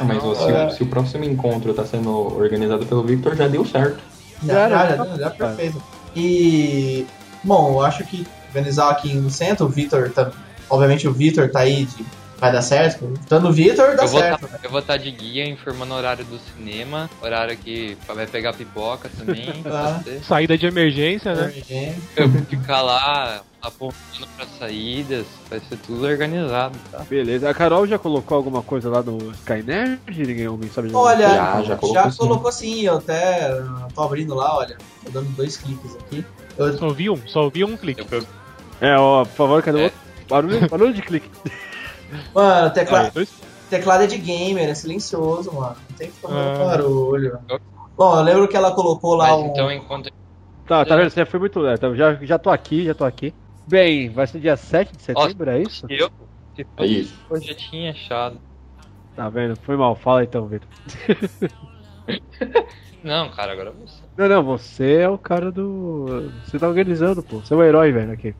Ah, 0.00 0.04
mas 0.04 0.24
ó, 0.24 0.34
se, 0.34 0.50
É. 0.50 0.66
o- 0.66 0.70
se 0.70 0.82
o 0.82 0.86
próximo 0.86 1.24
encontro 1.24 1.74
tá 1.74 1.84
sendo 1.84 2.10
organizado 2.36 2.86
pelo 2.86 3.02
Victor, 3.02 3.36
já 3.36 3.48
deu 3.48 3.64
certo. 3.64 3.98
Já, 4.44 4.68
Já, 4.68 4.68
já, 4.68 4.96
já, 4.96 5.04
já, 5.04 5.16
já. 5.16 5.30
perfeito. 5.30 5.82
E, 6.14 7.06
bom, 7.44 7.72
eu 7.74 7.82
acho 7.82 8.04
que 8.04 8.26
organizar 8.48 8.90
aqui 8.90 9.12
no 9.14 9.28
centro, 9.30 9.66
o 9.66 9.68
Vitor, 9.68 10.10
tá, 10.10 10.30
obviamente 10.70 11.06
o 11.06 11.12
Vitor 11.12 11.50
tá 11.50 11.60
aí, 11.60 11.84
de, 11.84 12.04
vai 12.38 12.52
dar 12.52 12.62
certo, 12.62 13.12
estando 13.20 13.48
o 13.48 13.52
Vitor, 13.52 13.96
dá 13.96 14.04
Eu 14.04 14.08
vou 14.08 14.20
certo. 14.20 14.46
tá, 14.48 14.58
eu 14.62 14.70
vou 14.70 14.80
estar 14.80 14.96
de 14.96 15.10
guia 15.10 15.48
informando 15.48 15.94
o 15.94 15.96
horário 15.96 16.24
do 16.24 16.38
cinema, 16.38 17.08
horário 17.22 17.56
que 17.56 17.96
vai 18.06 18.26
pegar 18.26 18.52
pipoca 18.52 19.08
também. 19.16 19.46
Ah. 19.66 20.00
Saída 20.22 20.56
de 20.56 20.66
emergência, 20.66 21.34
né? 21.34 21.50
Gente, 21.50 21.98
Eu 22.16 22.28
vou 22.28 22.42
ficar 22.42 22.82
lá 22.82 23.42
apontando 23.60 24.26
para 24.36 24.46
saídas, 24.58 25.26
vai 25.50 25.60
ser 25.60 25.76
tudo 25.78 26.06
organizado, 26.06 26.78
tá? 26.90 26.98
Beleza. 27.08 27.50
A 27.50 27.54
Carol 27.54 27.86
já 27.86 27.98
colocou 27.98 28.36
alguma 28.36 28.62
coisa 28.62 28.88
lá 28.88 29.02
no 29.02 29.32
Skynet? 29.32 30.00
Ninguém 30.08 30.46
alguém 30.46 30.70
sabe 30.70 30.90
Olha, 30.94 31.28
Já, 31.28 31.34
já, 31.34 31.62
já 31.62 31.76
colocou, 31.76 32.12
colocou 32.16 32.52
sim. 32.52 32.74
sim. 32.76 32.82
eu 32.86 32.96
até 32.98 33.50
tô 33.94 34.02
abrindo 34.02 34.34
lá, 34.34 34.56
olha, 34.56 34.76
tô 35.04 35.10
dando 35.10 35.28
dois 35.36 35.56
cliques 35.56 35.96
aqui. 35.96 36.24
Eu, 36.56 36.78
Só 36.78 36.86
ouvi 36.86 37.10
um, 37.10 37.16
só 37.26 37.44
ouvi 37.44 37.64
um 37.64 37.76
clique. 37.76 38.06
Eu, 38.10 38.24
É, 38.80 38.96
ó, 38.96 39.24
por 39.24 39.34
favor, 39.34 39.62
cadê 39.62 39.78
o 39.78 39.80
É. 39.80 39.84
outro? 39.84 39.98
Barulho, 40.28 40.68
barulho 40.68 40.94
de 40.94 41.02
clique. 41.02 41.28
mano, 42.34 42.72
tecla, 42.72 43.10
Aí, 43.14 43.26
teclado 43.70 44.04
é 44.04 44.06
de 44.06 44.18
gamer, 44.18 44.68
é 44.68 44.74
silencioso, 44.74 45.52
mano. 45.52 45.76
Não 45.88 45.96
tem 45.96 46.10
que 46.10 46.20
tomar 46.20 46.54
Ah. 46.54 46.64
barulho. 46.66 47.38
Bom, 47.96 48.18
eu 48.18 48.22
lembro 48.22 48.48
que 48.48 48.56
ela 48.56 48.74
colocou 48.74 49.14
lá 49.14 49.28
mas 49.28 49.40
um. 49.40 49.46
então 49.46 49.70
enquanto 49.72 50.10
Tá, 50.66 50.84
tá 50.84 50.96
vendo? 50.96 51.10
Você 51.10 51.24
foi 51.24 51.40
muito. 51.40 51.64
É, 51.66 51.76
tá, 51.76 51.94
já, 51.94 52.14
já 52.14 52.38
tô 52.38 52.50
aqui, 52.50 52.84
já 52.84 52.94
tô 52.94 53.04
aqui. 53.04 53.32
Bem, 53.68 54.10
vai 54.10 54.26
ser 54.26 54.40
dia 54.40 54.56
7 54.56 54.96
de 54.96 55.02
setembro, 55.02 55.48
é 55.50 55.62
isso? 55.62 55.86
eu, 55.88 56.10
É 56.78 56.86
isso. 56.86 57.14
eu 57.30 57.40
já 57.40 57.54
tinha 57.54 57.92
achado. 57.92 58.40
Tá 59.14 59.28
vendo? 59.28 59.56
Foi 59.56 59.76
mal, 59.76 59.94
fala 59.96 60.24
então, 60.24 60.46
Vitor. 60.46 60.68
Não, 63.02 63.30
cara, 63.30 63.52
agora 63.52 63.70
você. 63.70 64.02
Não, 64.16 64.28
não, 64.28 64.42
você 64.42 64.94
é 65.02 65.08
o 65.08 65.18
cara 65.18 65.52
do. 65.52 66.06
Você 66.44 66.58
tá 66.58 66.68
organizando, 66.68 67.22
pô. 67.22 67.36
Você 67.36 67.54
é 67.54 67.56
o 67.56 67.62
herói, 67.62 67.92
velho, 67.92 68.12
aqui. 68.12 68.34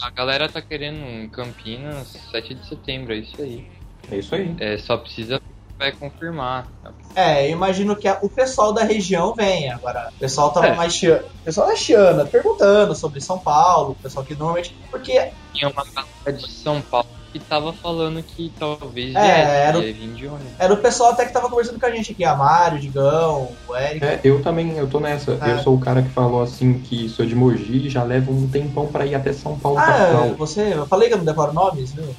A 0.00 0.10
galera 0.10 0.48
tá 0.48 0.62
querendo 0.62 1.04
em 1.04 1.28
Campinas 1.28 2.08
7 2.30 2.54
de 2.54 2.66
setembro, 2.66 3.12
é 3.12 3.16
isso 3.18 3.40
aí. 3.42 3.70
É 4.10 4.16
isso 4.16 4.34
aí. 4.34 4.56
É, 4.58 4.78
só 4.78 4.96
precisa 4.96 5.40
vai 5.78 5.90
confirmar. 5.90 6.68
É, 7.16 7.46
eu 7.48 7.50
imagino 7.52 7.96
que 7.96 8.06
a- 8.06 8.18
o 8.22 8.28
pessoal 8.30 8.72
da 8.72 8.84
região 8.84 9.34
vem. 9.34 9.68
Agora, 9.70 10.10
o 10.14 10.18
pessoal 10.18 10.52
tava 10.52 10.68
É. 10.68 10.74
mais 10.76 10.94
chiando. 10.94 11.24
O 11.26 11.44
pessoal 11.44 11.66
da 11.66 11.74
Chiana 11.74 12.24
perguntando 12.24 12.94
sobre 12.94 13.20
São 13.20 13.36
Paulo, 13.40 13.90
o 13.90 13.94
pessoal 13.96 14.24
que 14.24 14.34
normalmente. 14.36 14.72
Porque 14.90 15.32
Tinha 15.52 15.68
uma 15.70 15.84
galera 15.84 16.38
de 16.38 16.48
São 16.52 16.80
Paulo 16.82 17.08
que 17.32 17.40
tava 17.40 17.72
falando 17.72 18.22
que 18.22 18.54
talvez 18.58 19.14
É, 19.16 19.20
viesse, 19.20 19.56
era 19.66 19.78
o- 19.78 19.82
ia 19.82 19.92
vir 19.92 20.14
de 20.14 20.26
ônibus. 20.26 20.52
era 20.58 20.72
o 20.74 20.82
pessoal 20.82 21.12
até 21.12 21.26
que 21.26 21.32
tava 21.32 21.48
conversando 21.48 21.78
com 21.78 21.86
a 21.86 21.90
gente 21.94 22.12
aqui, 22.12 22.24
a 22.24 22.36
Mário, 22.36 22.78
o 22.78 22.80
Digão, 22.80 23.56
o 23.66 23.76
Eric. 23.76 24.04
É, 24.04 24.20
eu 24.24 24.42
também, 24.42 24.76
eu 24.76 24.88
tô 24.88 25.00
nessa. 25.00 25.32
É. 25.32 25.52
Eu 25.52 25.58
sou 25.58 25.76
o 25.76 25.80
cara 25.80 26.02
que 26.02 26.10
falou 26.10 26.42
assim 26.42 26.80
que 26.82 27.08
sou 27.08 27.24
de 27.26 27.34
Mogi 27.34 27.86
e 27.86 27.88
já 27.88 28.02
leva 28.04 28.30
um 28.30 28.48
tempão 28.50 28.86
pra 28.90 29.06
ir 29.06 29.14
até 29.14 29.32
São 29.32 29.58
Paulo 29.58 29.78
Ah, 29.78 29.96
capital. 29.96 30.36
você. 30.36 30.74
Eu 30.74 30.86
falei 30.88 31.08
que 31.08 31.14
eu 31.14 31.18
não 31.18 31.24
decoro 31.24 31.52
nomes, 31.52 31.94
viu? 31.94 32.14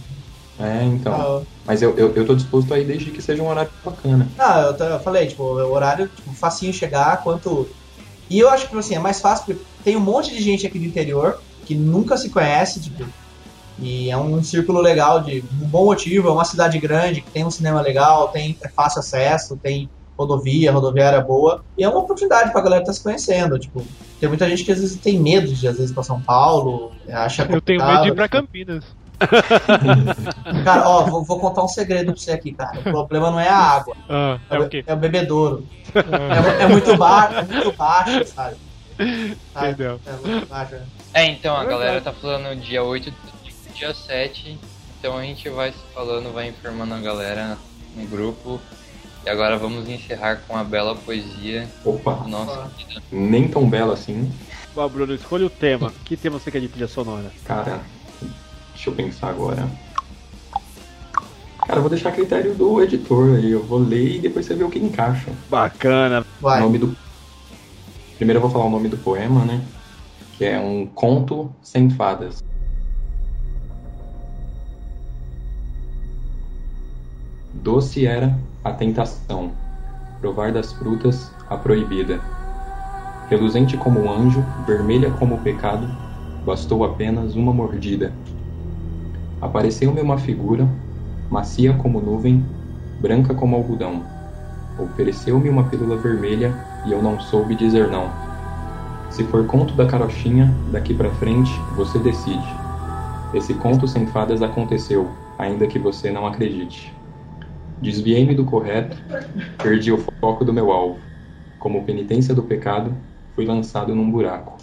É, 0.58 0.84
então. 0.84 1.14
Ah, 1.14 1.42
Mas 1.66 1.82
eu, 1.82 1.98
eu, 1.98 2.14
eu 2.16 2.26
tô 2.26 2.36
disposto 2.36 2.74
aí 2.74 2.86
desde 2.86 3.12
que 3.12 3.22
seja 3.22 3.42
um 3.42 3.48
horário 3.48 3.72
bacana. 3.84 4.30
Ah, 4.38 4.74
eu, 4.80 4.86
eu 4.88 5.00
falei, 5.02 5.28
tipo, 5.28 5.44
o 5.44 5.74
horário 5.74 6.08
tipo, 6.10 6.34
facinho 6.40 6.74
chegar, 6.74 7.22
quanto. 7.24 7.68
E 8.30 8.40
eu 8.40 8.50
acho 8.50 8.70
que 8.70 8.76
assim, 8.78 8.96
é 8.96 9.00
mais 9.00 9.20
fácil, 9.22 9.46
porque 9.46 9.62
tem 9.84 9.96
um 9.98 10.02
monte 10.02 10.32
de 10.34 10.42
gente 10.42 10.66
aqui 10.68 10.80
do 10.80 10.86
interior 10.86 11.36
que 11.66 11.76
nunca 11.76 12.18
se 12.18 12.30
conhece, 12.32 12.82
tipo. 12.82 13.14
E 13.80 14.10
é 14.12 14.18
um 14.18 14.42
círculo 14.44 14.80
legal 14.80 15.22
de 15.22 15.44
um 15.62 15.68
bom 15.68 15.86
motivo, 15.86 16.30
é 16.30 16.32
uma 16.32 16.46
cidade 16.46 16.78
grande, 16.80 17.22
que 17.22 17.32
tem 17.32 17.44
um 17.46 17.52
cinema 17.52 17.82
legal, 17.82 18.28
tem 18.30 18.58
é 18.64 18.70
fácil 18.70 19.00
acesso, 19.00 19.58
tem 19.58 19.90
rodovia, 20.18 20.72
rodoviária 20.72 21.20
boa. 21.22 21.64
E 21.78 21.84
é 21.84 21.90
uma 21.90 22.00
oportunidade 22.00 22.52
pra 22.52 22.62
galera 22.62 22.84
estar 22.84 22.94
se 22.94 23.02
conhecendo. 23.04 23.58
Tipo, 23.58 23.84
tem 24.20 24.30
muita 24.30 24.48
gente 24.48 24.64
que 24.64 24.72
às 24.72 24.80
vezes 24.80 24.98
tem 24.98 25.20
medo 25.20 25.48
de 25.54 25.68
às 25.68 25.78
vezes 25.78 25.92
pra 25.92 26.04
São 26.04 26.22
Paulo, 26.22 26.92
acha 27.10 27.48
Eu 27.50 27.62
tenho 27.62 27.84
medo 27.84 28.04
de 28.04 28.10
ir 28.10 28.16
pra 28.16 28.30
Campinas. 28.30 28.86
Cara, 30.64 30.88
ó, 30.88 31.04
vou, 31.06 31.24
vou 31.24 31.40
contar 31.40 31.64
um 31.64 31.68
segredo 31.68 32.12
pra 32.14 32.22
você 32.22 32.32
aqui, 32.32 32.54
cara. 32.54 32.80
O 32.80 32.84
problema 32.84 33.32
não 33.32 33.40
é 33.40 33.48
a 33.48 33.56
água. 33.58 33.96
Ah, 34.10 34.38
é 34.50 34.60
o 34.60 34.68
quê? 34.68 34.84
É 34.86 34.94
o 34.94 34.98
bebedouro. 34.98 35.66
É, 35.96 36.64
é 36.64 36.68
muito 36.68 36.98
baixo, 36.98 37.36
é 37.38 37.44
muito 37.44 37.72
baixo, 37.78 38.26
sabe? 38.26 38.56
Sabe? 39.54 39.68
Entendeu? 39.68 40.00
É 40.06 40.28
muito 40.28 40.48
baixo. 40.48 40.74
né? 40.74 40.82
É, 41.14 41.26
então, 41.26 41.56
a 41.56 41.64
É 41.64 41.68
galera 41.68 42.02
tá 42.02 42.12
falando 42.12 42.60
dia 42.60 42.84
8 42.84 43.14
dia 43.74 43.94
7. 43.94 44.58
Então 45.00 45.18
a 45.18 45.24
gente 45.24 45.50
vai 45.50 45.72
se 45.72 45.94
falando, 45.94 46.32
vai 46.32 46.50
informando 46.50 46.94
a 46.94 47.00
galera 47.00 47.58
no 47.96 48.08
grupo. 48.08 48.60
E 49.26 49.30
agora 49.30 49.58
vamos 49.58 49.88
encerrar 49.88 50.42
com 50.48 50.58
a 50.58 50.64
bela 50.64 50.96
poesia 50.96 51.70
Opa. 51.86 52.14
do 52.16 52.30
nosso 52.30 52.70
Nem 53.12 53.48
tão 53.48 53.70
bela 53.70 53.94
assim. 53.94 54.32
Vai, 54.76 54.90
Bruno, 54.90 55.14
escolha 55.14 55.46
o 55.46 55.50
tema. 55.50 55.94
Que 56.04 56.18
tema 56.18 56.40
você 56.40 56.52
quer 56.52 56.60
de 56.60 56.68
trilha 56.68 56.88
sonora? 56.88 57.32
Cara, 57.46 57.82
deixa 58.74 58.90
eu 58.90 58.94
pensar 58.96 59.30
agora. 59.30 59.70
Cara, 61.66 61.80
eu 61.80 61.82
vou 61.82 61.90
deixar 61.90 62.10
a 62.10 62.12
critério 62.12 62.54
do 62.54 62.82
editor 62.82 63.38
aí. 63.38 63.52
Eu 63.52 63.64
vou 63.64 63.80
ler 63.80 64.16
e 64.16 64.20
depois 64.20 64.46
você 64.46 64.56
vê 64.56 64.64
o 64.64 64.70
que 64.70 64.80
encaixa. 64.80 65.32
Bacana. 65.50 66.26
Vai. 66.42 66.60
O 66.60 66.64
nome 66.66 66.78
do... 66.78 66.98
Primeiro 68.18 68.38
eu 68.38 68.42
vou 68.42 68.52
falar 68.52 68.66
o 68.66 68.70
nome 68.70 68.90
do 68.90 68.98
poema, 68.98 69.46
né? 69.46 69.64
Que 70.38 70.46
é 70.46 70.60
um 70.60 70.86
conto 70.86 71.54
sem 71.62 71.90
fadas. 71.90 72.44
Doce 77.54 78.08
era 78.08 78.36
a 78.64 78.72
tentação, 78.72 79.52
provar 80.20 80.52
das 80.52 80.74
frutas 80.74 81.32
a 81.48 81.56
proibida. 81.56 82.20
Reluzente 83.30 83.78
como 83.78 84.02
um 84.02 84.12
anjo, 84.12 84.44
vermelha 84.66 85.12
como 85.12 85.36
o 85.36 85.38
pecado, 85.38 85.88
bastou 86.44 86.84
apenas 86.84 87.36
uma 87.36 87.54
mordida. 87.54 88.12
Apareceu-me 89.40 90.02
uma 90.02 90.18
figura, 90.18 90.68
macia 91.30 91.74
como 91.76 92.02
nuvem, 92.02 92.44
branca 93.00 93.36
como 93.36 93.56
algodão. 93.56 94.04
Ofereceu-me 94.80 95.48
uma 95.48 95.66
pílula 95.66 95.96
vermelha 95.98 96.54
e 96.88 96.92
eu 96.92 97.04
não 97.04 97.20
soube 97.20 97.56
dizer 97.56 97.88
não. 97.88 98.10
Se 99.12 99.24
for 99.26 99.46
conto 99.46 99.76
da 99.76 99.86
carochinha, 99.86 100.52
daqui 100.72 100.92
pra 100.94 101.12
frente 101.12 101.52
você 101.76 102.00
decide. 102.00 102.48
Esse 103.32 103.54
conto 103.54 103.88
sem 103.88 104.08
fadas 104.08 104.42
aconteceu, 104.42 105.08
ainda 105.38 105.68
que 105.68 105.78
você 105.78 106.10
não 106.10 106.26
acredite. 106.26 107.03
Desviei-me 107.84 108.34
do 108.34 108.46
correto, 108.46 108.96
perdi 109.62 109.92
o 109.92 109.98
foco 109.98 110.46
do 110.46 110.54
meu 110.54 110.72
alvo. 110.72 111.00
Como 111.60 111.84
penitência 111.84 112.34
do 112.34 112.42
pecado, 112.42 112.96
fui 113.36 113.46
lançado 113.46 113.94
num 113.94 114.10
buraco. 114.10 114.58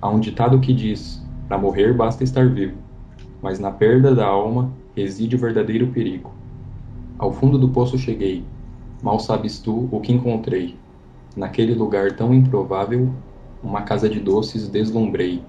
Há 0.00 0.08
um 0.08 0.20
ditado 0.20 0.60
que 0.60 0.72
diz: 0.72 1.20
para 1.48 1.58
morrer 1.58 1.92
basta 1.92 2.22
estar 2.22 2.48
vivo, 2.48 2.76
mas 3.42 3.58
na 3.58 3.72
perda 3.72 4.14
da 4.14 4.24
alma 4.24 4.70
reside 4.94 5.34
o 5.34 5.38
verdadeiro 5.38 5.88
perigo. 5.88 6.30
Ao 7.18 7.32
fundo 7.32 7.58
do 7.58 7.70
poço 7.70 7.98
cheguei, 7.98 8.44
mal 9.02 9.18
sabes 9.18 9.58
tu 9.58 9.88
o 9.90 10.00
que 10.00 10.12
encontrei. 10.12 10.76
Naquele 11.36 11.74
lugar 11.74 12.12
tão 12.12 12.32
improvável, 12.32 13.10
uma 13.64 13.82
casa 13.82 14.08
de 14.08 14.20
doces 14.20 14.68
deslumbrei. 14.68 15.42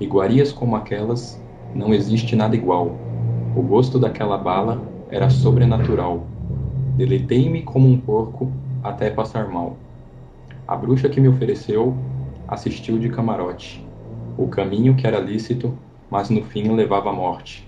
Iguarias 0.00 0.50
como 0.50 0.74
aquelas, 0.74 1.40
não 1.76 1.94
existe 1.94 2.34
nada 2.34 2.56
igual. 2.56 2.88
O 3.54 3.62
gosto 3.62 4.00
daquela 4.00 4.36
bala 4.36 4.82
era 5.08 5.30
sobrenatural. 5.30 6.29
Deleitei-me 7.00 7.62
como 7.62 7.88
um 7.88 7.98
porco 7.98 8.52
até 8.84 9.08
passar 9.08 9.48
mal. 9.48 9.74
A 10.68 10.76
bruxa 10.76 11.08
que 11.08 11.18
me 11.18 11.28
ofereceu 11.28 11.96
assistiu 12.46 12.98
de 12.98 13.08
camarote. 13.08 13.82
O 14.36 14.46
caminho 14.48 14.94
que 14.94 15.06
era 15.06 15.18
lícito, 15.18 15.72
mas 16.10 16.28
no 16.28 16.44
fim 16.44 16.70
levava 16.76 17.08
à 17.08 17.12
morte. 17.14 17.64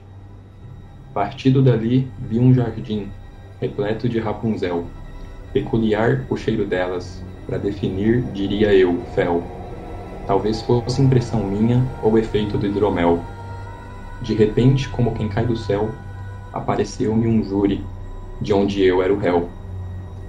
Partido 1.15 1.63
dali, 1.63 2.13
vi 2.19 2.39
um 2.39 2.53
jardim, 2.53 3.11
repleto 3.59 4.07
de 4.07 4.21
Rapunzel. 4.21 4.85
Peculiar 5.51 6.27
o 6.29 6.37
cheiro 6.37 6.67
delas, 6.67 7.25
para 7.47 7.57
definir, 7.57 8.21
diria 8.35 8.75
eu, 8.75 9.03
fel. 9.15 9.43
Talvez 10.27 10.61
fosse 10.61 11.01
impressão 11.01 11.43
minha 11.49 11.83
ou 12.03 12.19
efeito 12.19 12.59
do 12.59 12.67
hidromel. 12.67 13.19
De 14.21 14.35
repente, 14.35 14.91
como 14.91 15.15
quem 15.15 15.31
cai 15.31 15.47
do 15.47 15.57
céu, 15.57 15.89
apareceu-me 16.53 17.27
um 17.27 17.43
júri, 17.43 17.83
de 18.43 18.53
onde 18.53 18.83
eu 18.83 19.01
era 19.01 19.13
o 19.13 19.19
réu. 19.19 19.49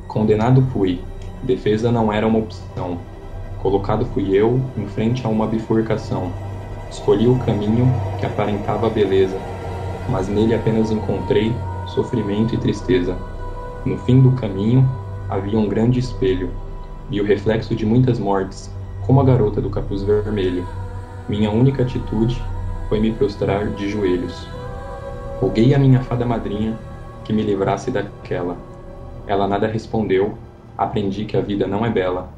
Condenado 0.07 0.61
fui, 0.72 1.02
defesa 1.41 1.91
não 1.91 2.14
era 2.14 2.27
uma 2.27 2.40
opção. 2.40 2.99
Colocado 3.61 4.06
fui 4.06 4.38
eu 4.38 4.61
em 4.77 4.85
frente 4.85 5.26
a 5.26 5.30
uma 5.30 5.48
bifurcação. 5.48 6.31
Escolhi 6.91 7.27
o 7.27 7.40
caminho 7.40 7.91
que 8.19 8.26
aparentava 8.26 8.88
beleza, 8.88 9.38
mas 10.07 10.27
nele 10.27 10.53
apenas 10.53 10.91
encontrei 10.91 11.52
sofrimento 11.88 12.53
e 12.53 12.57
tristeza. 12.57 13.18
No 13.84 13.98
fim 13.98 14.22
do 14.22 14.31
caminho 14.34 14.88
havia 15.27 15.57
um 15.57 15.68
grande 15.68 15.99
espelho, 15.99 16.52
e 17.10 17.19
o 17.19 17.26
reflexo 17.26 17.76
de 17.76 17.85
muitas 17.85 18.19
mortes, 18.19 18.69
como 19.07 19.19
a 19.22 19.23
garota 19.23 19.60
do 19.60 19.69
capuz 19.69 20.03
vermelho. 20.03 20.65
Minha 21.27 21.49
única 21.49 21.81
atitude 21.81 22.40
foi 22.90 22.99
me 22.99 23.11
prostrar 23.11 23.65
de 23.69 23.90
joelhos. 23.90 24.48
Roguei 25.41 25.73
à 25.73 25.80
minha 25.80 25.99
fada 26.02 26.26
madrinha 26.26 26.77
que 27.24 27.34
me 27.34 27.41
livrasse 27.44 27.91
daquela. 27.91 28.58
Ela 29.28 29.48
nada 29.48 29.68
respondeu, 29.68 30.38
aprendi 30.78 31.26
que 31.26 31.38
a 31.38 31.41
vida 31.41 31.66
não 31.68 31.86
é 31.86 31.90
bela. 31.90 32.30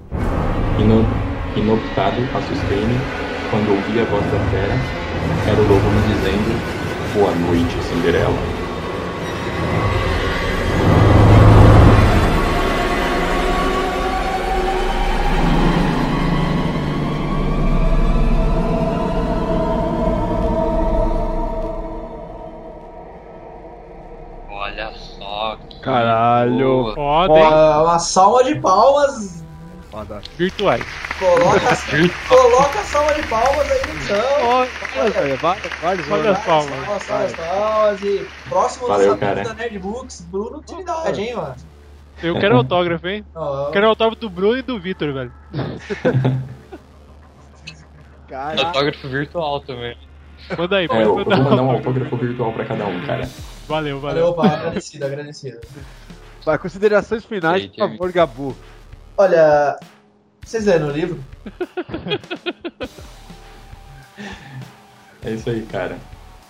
Ino- 0.80 1.06
Inoptado, 1.56 2.22
assustei-me 2.34 2.95
quando 3.49 3.72
ouvi 3.72 3.99
a 3.99 4.03
voz 4.06 4.24
da 4.30 4.40
fera. 4.52 4.74
Era 5.48 5.62
o 5.62 5.68
lobo 5.68 5.90
me 5.90 6.02
dizendo: 6.02 6.62
Boa 7.14 7.32
noite, 7.34 7.82
Cinderela. 7.82 8.36
Caralho. 25.86 26.94
Foda, 26.95 27.34
Ó, 27.34 27.38
hein? 27.38 27.84
uma 27.84 27.99
salva 27.99 28.44
de 28.44 28.60
palmas. 28.60 29.44
Foda. 29.91 30.22
Virtuais. 30.38 30.84
Coloca, 31.20 31.60
coloca 32.28 32.80
a 32.80 32.84
salva 32.84 33.14
de 33.14 33.24
palmas 33.28 33.72
aí 33.72 33.94
no 33.94 34.02
chão. 34.02 34.18
Olha, 34.98 35.10
velho, 35.12 35.38
vários, 35.38 35.74
vários, 35.82 36.12
Olha 36.12 36.34
vários. 36.34 36.38
as 36.38 36.44
palmas. 36.45 36.70
Salva, 37.03 37.30
salva, 37.30 37.34
palmas. 37.38 38.02
E 38.02 38.28
próximo 38.49 38.88
Valeu, 38.88 39.12
lançamento 39.12 39.36
cara. 39.36 39.44
da 39.49 39.53
Nerd 39.53 39.80
Books, 39.80 40.22
Bruno 40.30 40.57
Utilidade, 40.57 41.22
hein, 41.22 41.36
mano? 41.36 41.56
Eu 42.22 42.40
quero 42.40 42.57
autógrafo, 42.57 43.07
hein? 43.07 43.26
Ó, 43.36 43.70
Quero 43.72 43.88
autógrafo 43.88 44.20
do 44.20 44.30
Bruno 44.30 44.57
e 44.57 44.62
do 44.62 44.80
Vitor, 44.80 45.14
velho. 45.14 45.32
Autógrafo 48.66 49.07
virtual 49.07 49.62
também. 49.62 49.95
Manda 50.57 50.78
aí, 50.78 50.86
É, 50.86 50.88
pode 50.88 51.02
eu 51.02 51.16
vou 51.16 51.26
mandar. 51.26 51.62
um 51.64 51.72
autógrafo 51.72 52.16
virtual 52.18 52.53
pra 52.53 52.66
cada 52.66 52.86
um, 52.86 53.02
cara. 53.06 53.28
Valeu, 53.68 53.99
Valeu, 53.99 53.99
valeu. 53.99 54.28
opa, 54.28 54.48
agradecido, 54.48 55.06
agradecido. 55.06 55.60
Vai, 56.44 56.57
considerações 56.60 57.26
finais, 57.26 57.64
Gente, 57.64 57.78
por 57.78 57.90
favor, 57.90 58.12
Gabu. 58.12 58.56
Olha, 59.18 59.80
vocês 60.44 60.66
leram 60.66 60.88
o 60.88 60.91
livro? 60.91 61.20
É 65.24 65.32
isso 65.32 65.49
aí, 65.49 65.66
cara. 65.66 65.98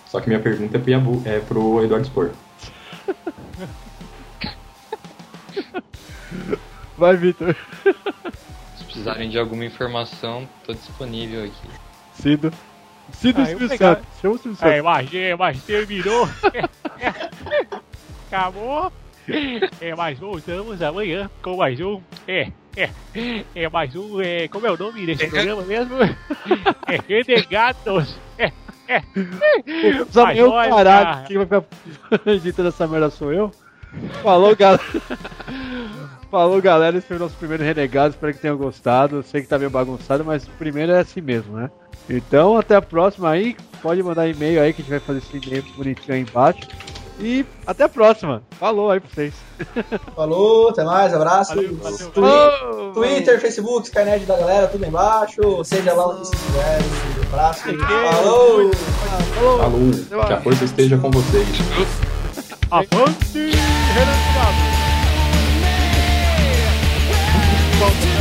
Só 0.06 0.20
que 0.20 0.28
minha 0.28 0.40
pergunta 0.40 0.76
é 0.76 0.80
pro, 0.80 0.90
Yabu, 0.90 1.22
é 1.24 1.38
pro 1.40 1.82
Eduardo 1.84 2.06
Spor. 2.06 2.30
Vai, 6.98 7.16
Vitor. 7.16 7.54
Se 8.76 8.84
precisarem 8.84 9.28
de 9.30 9.38
alguma 9.38 9.64
informação, 9.64 10.48
tô 10.64 10.72
disponível 10.74 11.44
aqui. 11.44 11.68
Cido. 12.14 12.52
Ah, 13.08 13.40
eu 13.40 13.46
Silvio 13.46 13.68
pegar- 13.68 13.94
Santos. 13.96 14.20
Chama 14.20 14.34
o 14.34 14.38
Silvio 14.38 14.58
É, 14.60 14.70
Santos. 14.70 14.82
mas, 14.84 15.10
mas 15.38 15.62
terminou. 15.64 16.28
Acabou. 18.30 18.92
É, 19.80 19.94
mas 19.96 20.18
voltamos 20.18 20.80
amanhã 20.82 21.28
com 21.42 21.56
mais 21.56 21.80
um. 21.80 22.00
É, 22.28 22.52
é, 22.76 22.90
é 23.54 23.68
mais 23.68 23.94
um. 23.96 24.20
É, 24.20 24.46
como 24.48 24.66
é 24.66 24.70
o 24.70 24.76
nome 24.78 25.04
desse 25.06 25.26
programa 25.28 25.62
mesmo? 25.62 25.96
É 26.02 27.00
Renegados. 27.08 28.16
É, 28.38 28.52
é. 28.88 29.02
Só 30.10 30.24
Mas 30.26 30.38
eu, 30.38 30.52
caralho. 30.52 31.26
Quem 31.26 31.38
vai 31.38 31.46
ficar 31.46 31.64
editando 32.30 32.68
essa 32.68 32.86
merda 32.86 33.10
sou 33.10 33.32
eu. 33.32 33.50
Falou, 34.22 34.54
galera. 34.54 34.82
Falou, 36.36 36.60
galera. 36.60 36.98
Esse 36.98 37.06
foi 37.06 37.16
o 37.16 37.20
nosso 37.20 37.34
primeiro 37.36 37.64
Renegado. 37.64 38.10
Espero 38.10 38.34
que 38.34 38.40
tenham 38.40 38.58
gostado. 38.58 39.16
Eu 39.16 39.22
sei 39.22 39.40
que 39.40 39.48
tá 39.48 39.56
meio 39.58 39.70
bagunçado, 39.70 40.22
mas 40.22 40.44
o 40.44 40.50
primeiro 40.50 40.92
é 40.92 41.00
assim 41.00 41.22
mesmo, 41.22 41.56
né? 41.56 41.70
Então, 42.10 42.58
até 42.58 42.76
a 42.76 42.82
próxima 42.82 43.30
aí. 43.30 43.56
Pode 43.80 44.02
mandar 44.02 44.28
e-mail 44.28 44.60
aí 44.60 44.74
que 44.74 44.82
a 44.82 44.84
gente 44.84 44.90
vai 44.90 45.00
fazer 45.00 45.20
esse 45.20 45.34
e-mail 45.34 45.64
bonitinho 45.74 46.14
aí 46.14 46.20
embaixo. 46.20 46.60
E 47.18 47.42
até 47.66 47.84
a 47.84 47.88
próxima. 47.88 48.42
Falou 48.60 48.90
aí 48.90 49.00
pra 49.00 49.08
vocês. 49.08 49.32
Falou, 50.14 50.68
até 50.68 50.84
mais, 50.84 51.14
abraço. 51.14 51.54
Valeu, 51.54 51.74
valeu. 51.76 52.12
Falou. 52.12 52.92
Twitter, 52.92 53.40
Facebook, 53.40 53.86
Skynet 53.86 54.26
da 54.26 54.36
galera, 54.36 54.66
tudo 54.66 54.84
aí 54.84 54.90
embaixo. 54.90 55.64
Seja 55.64 55.94
lá 55.94 56.06
onde 56.08 56.18
vocês 56.18 56.38
estiverem. 56.38 56.86
Um 57.18 57.32
abraço. 57.32 57.62
Falou! 58.12 58.70
Falou, 59.58 60.26
que 60.26 60.32
a 60.34 60.40
força 60.42 60.64
esteja 60.66 60.98
com 60.98 61.10
vocês. 61.10 61.48
Avante, 62.70 63.52
Renegado! 63.94 64.85
Bump. 67.78 68.15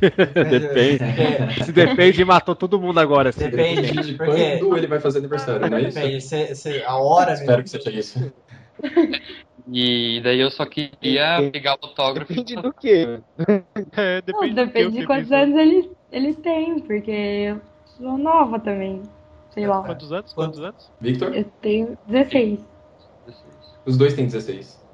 depende. 0.50 1.64
Se 1.64 1.72
depende, 1.72 2.24
matou 2.24 2.54
todo 2.54 2.80
mundo 2.80 2.98
agora. 3.00 3.30
assim. 3.30 3.48
Depende 3.48 3.90
de 4.02 4.14
porque- 4.14 4.58
quando 4.58 4.76
ele 4.78 4.86
vai 4.86 5.00
fazer 5.00 5.18
aniversário, 5.18 5.68
não 5.68 5.76
é 5.78 5.82
isso? 5.82 5.98
Depende, 5.98 6.20
se- 6.20 6.54
se- 6.54 6.82
a 6.84 6.96
hora 6.96 7.32
Espero 7.34 7.62
mesmo. 7.62 7.62
que 7.64 7.70
seja 7.84 7.90
isso. 7.90 8.32
E 9.68 10.20
daí 10.22 10.38
eu 10.40 10.50
só 10.50 10.64
queria 10.64 11.48
pegar 11.50 11.72
o 11.74 11.86
autógrafo. 11.86 12.32
Depende 12.32 12.56
do 12.56 12.72
quê? 12.72 13.18
É, 13.96 14.22
Não, 14.26 14.40
depende, 14.40 14.54
do 14.54 14.60
que 14.60 14.66
depende 14.66 14.90
de 14.92 14.96
fiz 14.98 15.06
quantos 15.06 15.24
isso. 15.26 15.34
anos 15.34 15.58
ele, 15.58 15.90
ele 16.12 16.34
tem, 16.34 16.78
porque 16.80 17.10
eu 17.10 17.60
sou 17.84 18.16
nova 18.18 18.58
também. 18.60 19.02
Sei 19.50 19.66
lá. 19.66 19.82
Quantos 19.82 20.12
anos? 20.12 20.32
Quantos 20.34 20.60
anos? 20.60 20.90
Victor? 21.00 21.34
Eu 21.34 21.44
tenho 21.62 21.98
16. 22.06 22.60
Os 23.84 23.96
dois 23.96 24.14
têm 24.14 24.26
16. 24.26 24.84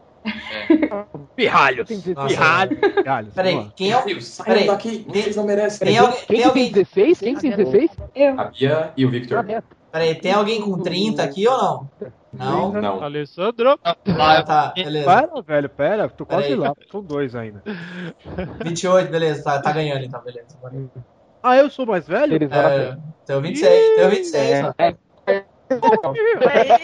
Pirralhos. 1.37 1.89
Nossa. 2.15 2.29
Pirralhos. 2.29 2.79
Pirralhos. 2.79 3.35
Peraí, 3.35 3.71
quem 3.75 3.91
é 3.91 3.97
o. 3.99 4.03
Peraí. 4.45 4.67
daqui, 4.67 5.07
eles 5.13 5.37
não 5.37 5.45
merecem. 5.45 5.87
Tem 5.87 5.99
alguém, 5.99 6.19
Quem 6.27 6.37
tem 6.37 6.45
alguém, 6.45 6.73
16? 6.73 7.19
Quem 7.19 7.35
que 7.35 7.41
tem 7.41 7.51
16? 7.51 7.91
Eu. 8.15 8.41
A 8.41 8.45
Bia 8.45 8.93
e 8.97 9.07
o 9.07 9.11
Victor. 9.11 9.45
peraí, 9.91 10.15
tem 10.15 10.33
alguém 10.33 10.61
com 10.61 10.79
30 10.79 11.23
aqui 11.23 11.47
ou 11.49 11.57
não? 11.59 11.91
Não? 12.33 12.73
Não. 12.73 13.03
Alessandro. 13.03 13.79
Ah, 13.85 14.43
tá, 14.43 14.73
beleza. 14.75 15.05
Pera, 15.07 15.43
velho, 15.43 15.69
pera. 15.69 16.09
Tô 16.09 16.25
quase 16.25 16.49
Peraí. 16.49 16.59
lá. 16.61 16.75
São 16.91 17.03
dois 17.03 17.35
ainda. 17.35 17.63
28, 18.65 19.11
beleza, 19.11 19.43
tá, 19.43 19.61
tá 19.61 19.73
ganhando 19.73 20.05
então, 20.05 20.21
beleza. 20.23 20.47
Ah, 21.43 21.57
eu 21.57 21.69
sou 21.69 21.85
mais 21.85 22.07
velho? 22.07 22.37
É, 22.51 22.97
tem 23.27 23.37
o 23.37 23.41
26, 23.41 23.97
tem 23.97 24.07
o 24.07 24.11
26, 24.11 24.65
ó. 24.65 24.75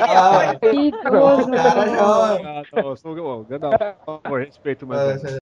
Ah, 0.00 0.54
Que 0.58 0.70
idoso. 0.70 1.48
o 1.50 1.54
cara 1.54 1.86
joga. 1.88 2.48
Ah, 2.48 2.62
não, 2.72 2.90
eu 2.90 2.96
sou. 2.96 3.14
Não, 3.16 3.70
por 4.04 4.20
favor, 4.22 4.40
respeito. 4.40 4.86
É, 4.92 5.16